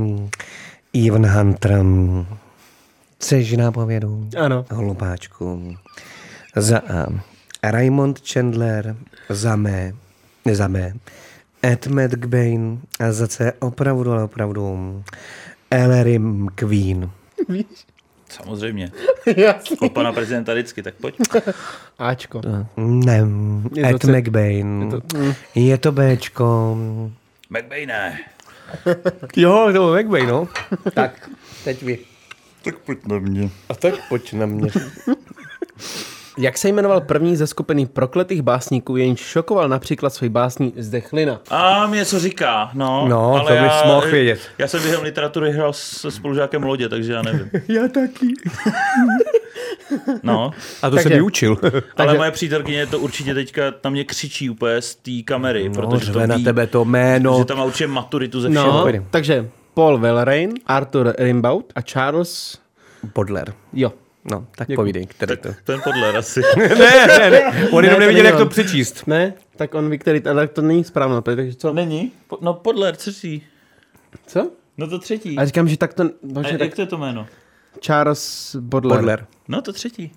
Ivan 0.93 1.25
Hunter. 1.25 1.83
Chceš 3.17 3.51
nápovědu? 3.57 4.29
Ano. 4.37 4.65
Holubáčku. 4.71 5.75
Za 6.55 6.77
A. 6.79 7.05
Raymond 7.63 8.19
Chandler. 8.33 8.95
Za 9.29 9.55
mé. 9.55 9.93
Za 10.51 10.67
B. 10.67 10.93
Ed 11.65 11.87
McBain. 11.87 12.79
A 12.99 13.11
za 13.11 13.27
C. 13.27 13.53
Opravdu, 13.59 14.11
ale 14.11 14.23
opravdu. 14.23 15.03
Ellery 15.71 16.19
Queen. 16.55 17.09
Samozřejmě. 18.29 18.91
Jasně. 19.37 19.77
Od 19.81 19.91
pana 19.91 20.13
prezidenta 20.13 20.53
vždycky, 20.53 20.83
tak 20.83 20.93
pojď. 20.95 21.15
Ačko. 21.99 22.41
Ne, 22.77 23.21
Je 23.75 23.83
to 23.83 23.95
Ed 23.95 24.01
C- 24.01 24.11
McBain. 24.21 24.81
je 24.81 24.89
to- 25.01 25.17
mm. 25.17 25.33
Je 25.55 25.77
to 25.77 25.91
Bčko. 25.91 26.77
McBaine. 27.49 28.19
Jo, 29.35 29.63
to 29.65 29.71
byl 29.71 29.95
McBain, 30.03 30.27
no. 30.27 30.47
tak, 30.93 31.29
teď 31.63 31.83
vy. 31.83 31.97
Tak 32.63 32.77
pojď 32.77 33.05
na 33.07 33.19
mě. 33.19 33.49
A 33.69 33.73
tak 33.75 33.93
pojď 34.09 34.33
na 34.33 34.45
mě. 34.45 34.69
Jak 36.37 36.57
se 36.57 36.69
jmenoval 36.69 37.01
první 37.01 37.35
ze 37.35 37.47
skupiny 37.47 37.85
prokletých 37.85 38.41
básníků, 38.41 38.97
jenž 38.97 39.19
šokoval 39.19 39.69
například 39.69 40.09
svoji 40.09 40.29
básní 40.29 40.73
Zdechlina? 40.77 41.41
A 41.49 41.87
mě 41.87 42.05
co 42.05 42.19
říká, 42.19 42.69
no. 42.73 43.07
No, 43.07 43.29
ale 43.31 43.39
to 43.57 43.63
bys 43.63 43.73
já, 43.83 43.87
mohl 43.87 44.07
vědět. 44.11 44.39
Já 44.57 44.67
jsem 44.67 44.81
během 44.83 45.01
literatury 45.03 45.51
hrál 45.51 45.73
se 45.73 46.11
spolužákem 46.11 46.63
Lodě, 46.63 46.89
takže 46.89 47.13
já 47.13 47.21
nevím. 47.21 47.49
Já 47.67 47.87
taky. 47.87 48.27
No, 50.23 50.51
A 50.81 50.89
to 50.89 50.95
Takže- 50.95 51.03
jsem 51.09 51.11
vyučil. 51.11 51.57
ale 51.97 52.17
moje 52.17 52.31
přítelkyně 52.31 52.85
to 52.87 52.99
určitě 52.99 53.33
teďka 53.33 53.61
na 53.83 53.89
mě 53.89 54.03
křičí 54.03 54.49
úplně 54.49 54.81
z 54.81 54.95
té 54.95 55.11
kamery, 55.25 55.69
No, 55.69 55.75
protože 55.75 56.05
to 56.05 56.11
řve 56.13 56.27
na 56.27 56.35
ví, 56.35 56.43
tebe 56.43 56.67
to 56.67 56.85
jméno. 56.85 57.37
že 57.39 57.45
tam 57.45 57.57
má 57.57 57.63
určitě 57.63 57.87
maturitu 57.87 58.41
ze 58.41 58.49
všeho. 58.49 58.91
No, 58.91 59.05
takže 59.09 59.49
Paul 59.73 59.97
Velrain, 59.97 60.53
Arthur 60.67 61.13
Rimbaud 61.17 61.65
a 61.75 61.81
Charles... 61.81 62.57
Podler. 63.13 63.53
Jo. 63.73 63.93
No, 64.31 64.45
tak 64.55 64.67
Děkuji. 64.67 64.75
povídej, 64.75 65.05
který 65.05 65.37
to. 65.37 65.49
Ten 65.63 65.81
podle 65.83 66.17
asi. 66.17 66.41
ne, 66.57 66.67
ne, 67.19 67.29
ne, 67.29 67.69
on 67.71 67.83
jenom 67.83 67.95
to 67.95 67.99
neviděl, 67.99 68.25
jak 68.25 68.37
to 68.37 68.45
přečíst. 68.45 69.07
Ne? 69.07 69.33
Tak 69.55 69.75
on 69.75 69.89
ví, 69.89 69.97
který... 69.97 70.23
Ale 70.23 70.47
to 70.47 70.61
není 70.61 70.83
správně, 70.83 71.21
takže 71.21 71.55
co? 71.55 71.73
Není? 71.73 72.11
Po, 72.27 72.37
no 72.41 72.53
podle, 72.53 72.93
třetí. 72.93 73.43
Co? 74.27 74.51
No 74.77 74.87
to 74.87 74.99
třetí. 74.99 75.37
A 75.37 75.45
říkám, 75.45 75.67
že 75.67 75.77
tak 75.77 75.93
to... 75.93 76.03
A 76.03 76.07
Bože, 76.23 76.51
tak 76.51 76.59
jak 76.61 76.75
to 76.75 76.81
je 76.81 76.87
to 76.87 76.97
jméno? 76.97 77.27
Charles 77.81 78.55
Baudelaire. 78.59 79.01
Podler. 79.01 79.25
No 79.47 79.61
to 79.61 79.73
třetí. 79.73 80.11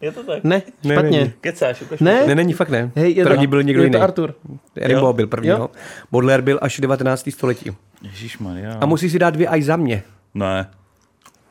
Je 0.00 0.12
to 0.12 0.22
tak? 0.22 0.44
Ne, 0.44 0.62
Ne, 0.84 0.94
špatně. 0.94 1.18
není. 1.18 1.32
Kecáš, 1.40 1.82
ukaž 1.82 2.00
Ne? 2.00 2.26
Ne, 2.26 2.34
není 2.34 2.52
fakt 2.52 2.68
ne. 2.68 2.90
Hej, 2.96 3.12
je 3.14 3.24
První 3.24 3.46
to, 3.46 3.50
byl 3.50 3.62
někdo 3.62 3.82
je 3.82 3.86
jiný. 3.86 3.92
to 3.98 4.02
Arthur. 4.02 4.34
Rimbaud 4.76 5.06
Jo. 5.08 5.12
byl 5.12 5.26
první, 5.26 5.48
Jo. 5.48 5.58
no. 5.58 5.70
Baudelaire 6.12 6.42
byl 6.42 6.58
až 6.62 6.80
19. 6.80 7.30
století. 7.30 7.70
Ježíš 8.02 8.38
Maria. 8.38 8.78
A 8.80 8.86
musí 8.86 9.10
si 9.10 9.18
dát 9.18 9.30
dvě 9.30 9.48
aj 9.48 9.62
za 9.62 9.76
mě. 9.76 10.02
Ne. 10.34 10.70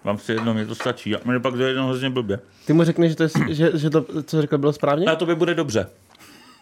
Mám 0.04 0.18
si 0.18 0.32
jedno, 0.32 0.54
mě 0.54 0.66
to 0.66 0.76
stačí. 0.76 1.16
A 1.16 1.20
mě 1.26 1.40
pak 1.40 1.54
to 1.54 1.64
jedno 1.64 1.88
hrozně 1.88 2.10
blbě. 2.10 2.40
Ty 2.66 2.74
mu 2.74 2.84
řekneš, 2.84 3.12
že 3.12 3.16
to, 3.16 3.24
je, 3.24 3.30
že, 3.50 3.72
že 3.78 3.90
to 3.90 4.24
co 4.24 4.42
řekl, 4.42 4.58
bylo 4.58 4.74
správně? 4.74 5.06
A 5.06 5.16
to 5.16 5.26
by 5.26 5.36
bude 5.36 5.56
dobře. 5.56 5.90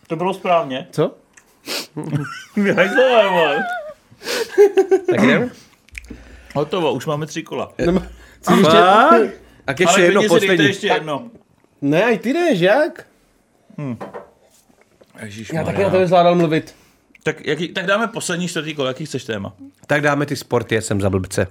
To 0.07 0.15
bylo 0.15 0.33
správně. 0.33 0.87
Co? 0.91 1.15
Hajzlové, 2.75 3.29
vole. 3.29 3.63
Tak 5.09 5.23
jdem? 5.23 5.51
Hotovo, 6.55 6.93
už 6.93 7.05
máme 7.05 7.25
tři 7.25 7.43
kola. 7.43 7.73
Co 8.41 8.55
ještě? 8.55 8.77
A 9.67 9.71
ještě 9.71 9.85
Ale 9.87 10.01
jedno, 10.01 10.21
poslední. 10.27 10.65
ještě 10.65 10.87
jedno. 10.87 11.29
Ne, 11.81 12.13
i 12.13 12.17
ty 12.19 12.33
jdeš, 12.33 12.59
jak? 12.59 13.07
Ježíš 15.23 15.51
Já 15.53 15.63
taky 15.63 15.83
na 15.83 15.89
to 15.89 16.07
zvládal 16.07 16.35
mluvit. 16.35 16.75
Tak, 17.23 17.45
jaký, 17.45 17.67
tak 17.67 17.85
dáme 17.85 18.07
poslední 18.07 18.47
čtvrtý 18.47 18.75
kolo, 18.75 18.87
jaký 18.87 19.05
chceš 19.05 19.23
téma? 19.23 19.53
Tak 19.87 20.01
dáme 20.01 20.25
ty 20.25 20.35
sporty, 20.35 20.75
já 20.75 20.81
jsem 20.81 21.01
za 21.01 21.09
blbce. 21.09 21.47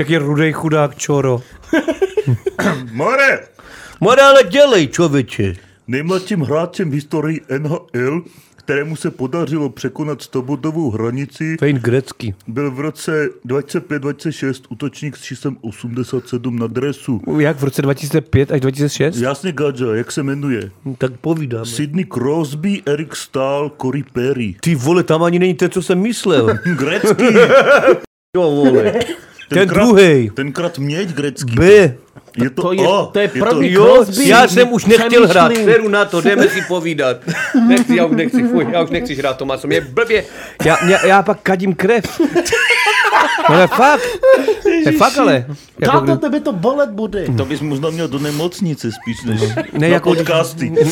Jaký 0.00 0.16
rudej 0.16 0.52
chudák 0.52 0.96
čoro. 0.98 1.42
More, 2.92 3.40
More 4.00 4.22
ale 4.22 4.42
dělej, 4.44 4.88
člověče. 4.88 5.54
nejmladším 5.88 6.40
hráčem 6.40 6.90
v 6.90 6.94
historii 6.94 7.40
NHL, 7.58 8.22
kterému 8.56 8.96
se 8.96 9.10
podařilo 9.10 9.68
překonat 9.70 10.18
100-bodovou 10.18 10.92
hranici, 10.92 11.56
Wayne 11.60 11.78
Gretzky. 11.80 12.34
byl 12.46 12.70
v 12.70 12.80
roce 12.80 13.28
2005-2006 13.46 14.62
útočník 14.68 15.16
s 15.16 15.22
číslem 15.22 15.56
87 15.60 16.58
na 16.58 16.66
dresu. 16.66 17.20
Jak 17.38 17.56
v 17.60 17.64
roce 17.64 17.82
2005 17.82 18.52
až 18.52 18.60
2006? 18.60 19.16
Jasně, 19.16 19.52
Gadža, 19.52 19.94
jak 19.94 20.12
se 20.12 20.22
jmenuje? 20.22 20.70
Tak 20.98 21.12
povídám. 21.20 21.64
Sidney 21.66 22.04
Crosby, 22.04 22.82
Eric 22.86 23.16
Stahl, 23.16 23.70
Corey 23.82 24.02
Perry. 24.12 24.54
Ty 24.60 24.74
vole, 24.74 25.02
tam 25.02 25.22
ani 25.22 25.38
není 25.38 25.54
ten, 25.54 25.70
co 25.70 25.82
jsem 25.82 25.98
myslel. 26.00 26.46
Grecký, 26.78 27.24
Jo, 28.36 28.42
vole. 28.50 28.94
Ten 29.50 29.58
Tenkrát- 29.58 29.84
druhý. 29.84 30.30
tenkrát 30.34 30.78
měď 30.78 31.08
grecký. 31.08 31.54
B. 31.54 31.64
Je 32.36 32.50
to, 32.50 32.62
To 32.62 32.72
je, 32.72 32.86
A, 32.88 33.06
to 33.12 33.18
je 33.18 33.28
první 33.28 33.72
Jo, 33.72 33.84
Crosby. 33.84 34.28
já 34.28 34.48
jsem 34.48 34.72
už 34.72 34.84
nechtěl 34.84 35.28
hrát, 35.28 35.52
seru 35.54 35.88
na 35.88 36.04
to, 36.04 36.20
jdeme 36.20 36.48
si 36.48 36.62
povídat. 36.68 37.16
Nechci, 37.68 37.96
já 37.96 38.04
už 38.04 38.16
nechci, 38.16 38.42
fuj, 38.42 38.66
já 38.72 38.82
už 38.82 38.90
nechci 38.90 39.14
hrát 39.14 39.36
Tomáso, 39.36 39.66
mě 39.66 39.80
blbě, 39.80 40.24
já, 40.64 40.86
já, 40.86 41.06
já 41.06 41.22
pak 41.22 41.40
kadím 41.42 41.74
krev. 41.74 42.20
No 43.48 43.54
ale 43.56 43.66
fakt, 43.66 44.02
je 44.86 44.92
fakt 44.92 45.18
ale. 45.18 45.46
Jako, 45.80 46.00
Táto, 46.00 46.16
tebe 46.16 46.40
to 46.40 46.52
bolet 46.52 46.90
bude. 46.90 47.24
To 47.36 47.44
bys 47.44 47.60
možná 47.60 47.90
měl 47.90 48.08
do 48.08 48.18
nemocnice 48.18 48.90
spíš 48.92 49.24
než 49.24 49.40
Ne, 49.72 49.78
na 49.78 49.86
jako- 49.86 50.14
podcasty. 50.14 50.72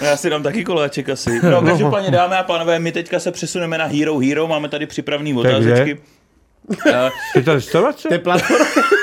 Já 0.00 0.16
si 0.16 0.30
dám 0.30 0.42
taky 0.42 0.64
koláček 0.64 1.08
asi. 1.08 1.40
No, 1.50 1.62
každopádně 1.62 2.10
dámy 2.10 2.36
a 2.36 2.42
pánové, 2.42 2.78
my 2.78 2.92
teďka 2.92 3.18
se 3.20 3.32
přesuneme 3.32 3.78
na 3.78 3.84
Hero 3.84 4.18
Hero, 4.18 4.46
máme 4.46 4.68
tady 4.68 4.86
připravený 4.86 5.34
otázečky. 5.34 5.98
Eh, 6.00 6.17
je 7.36 7.42
to 7.42 7.54
restaurace? 7.54 8.08
To 8.08 8.14
je 8.14 8.18
platforma. 8.18 8.64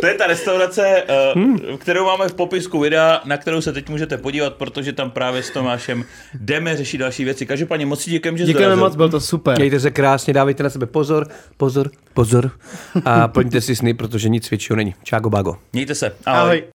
To 0.00 0.06
je 0.06 0.14
ta 0.14 0.26
restaurace, 0.26 1.02
hmm. 1.34 1.58
kterou 1.78 2.04
máme 2.04 2.28
v 2.28 2.34
popisku 2.34 2.78
videa, 2.80 3.20
na 3.24 3.36
kterou 3.36 3.60
se 3.60 3.72
teď 3.72 3.88
můžete 3.88 4.18
podívat, 4.18 4.54
protože 4.54 4.92
tam 4.92 5.10
právě 5.10 5.42
s 5.42 5.50
Tomášem 5.50 6.04
jdeme 6.34 6.76
řešit 6.76 6.98
další 6.98 7.24
věci. 7.24 7.46
Každopádně 7.46 7.86
moc 7.86 8.00
si 8.02 8.10
děkujeme, 8.10 8.38
že 8.38 8.44
Děkujeme 8.44 8.76
moc, 8.76 8.96
byl 8.96 9.08
to 9.08 9.20
super. 9.20 9.58
Mějte 9.58 9.80
se 9.80 9.90
krásně, 9.90 10.32
dávejte 10.34 10.62
na 10.62 10.70
sebe 10.70 10.86
pozor, 10.86 11.28
pozor, 11.56 11.90
pozor 12.14 12.50
a 13.04 13.28
plňte 13.28 13.60
si 13.60 13.76
sny, 13.76 13.94
protože 13.94 14.28
nic 14.28 14.50
většího 14.50 14.76
není. 14.76 14.94
Čágo 15.02 15.30
bago. 15.30 15.56
Mějte 15.72 15.94
se. 15.94 16.12
Ahoj. 16.26 16.64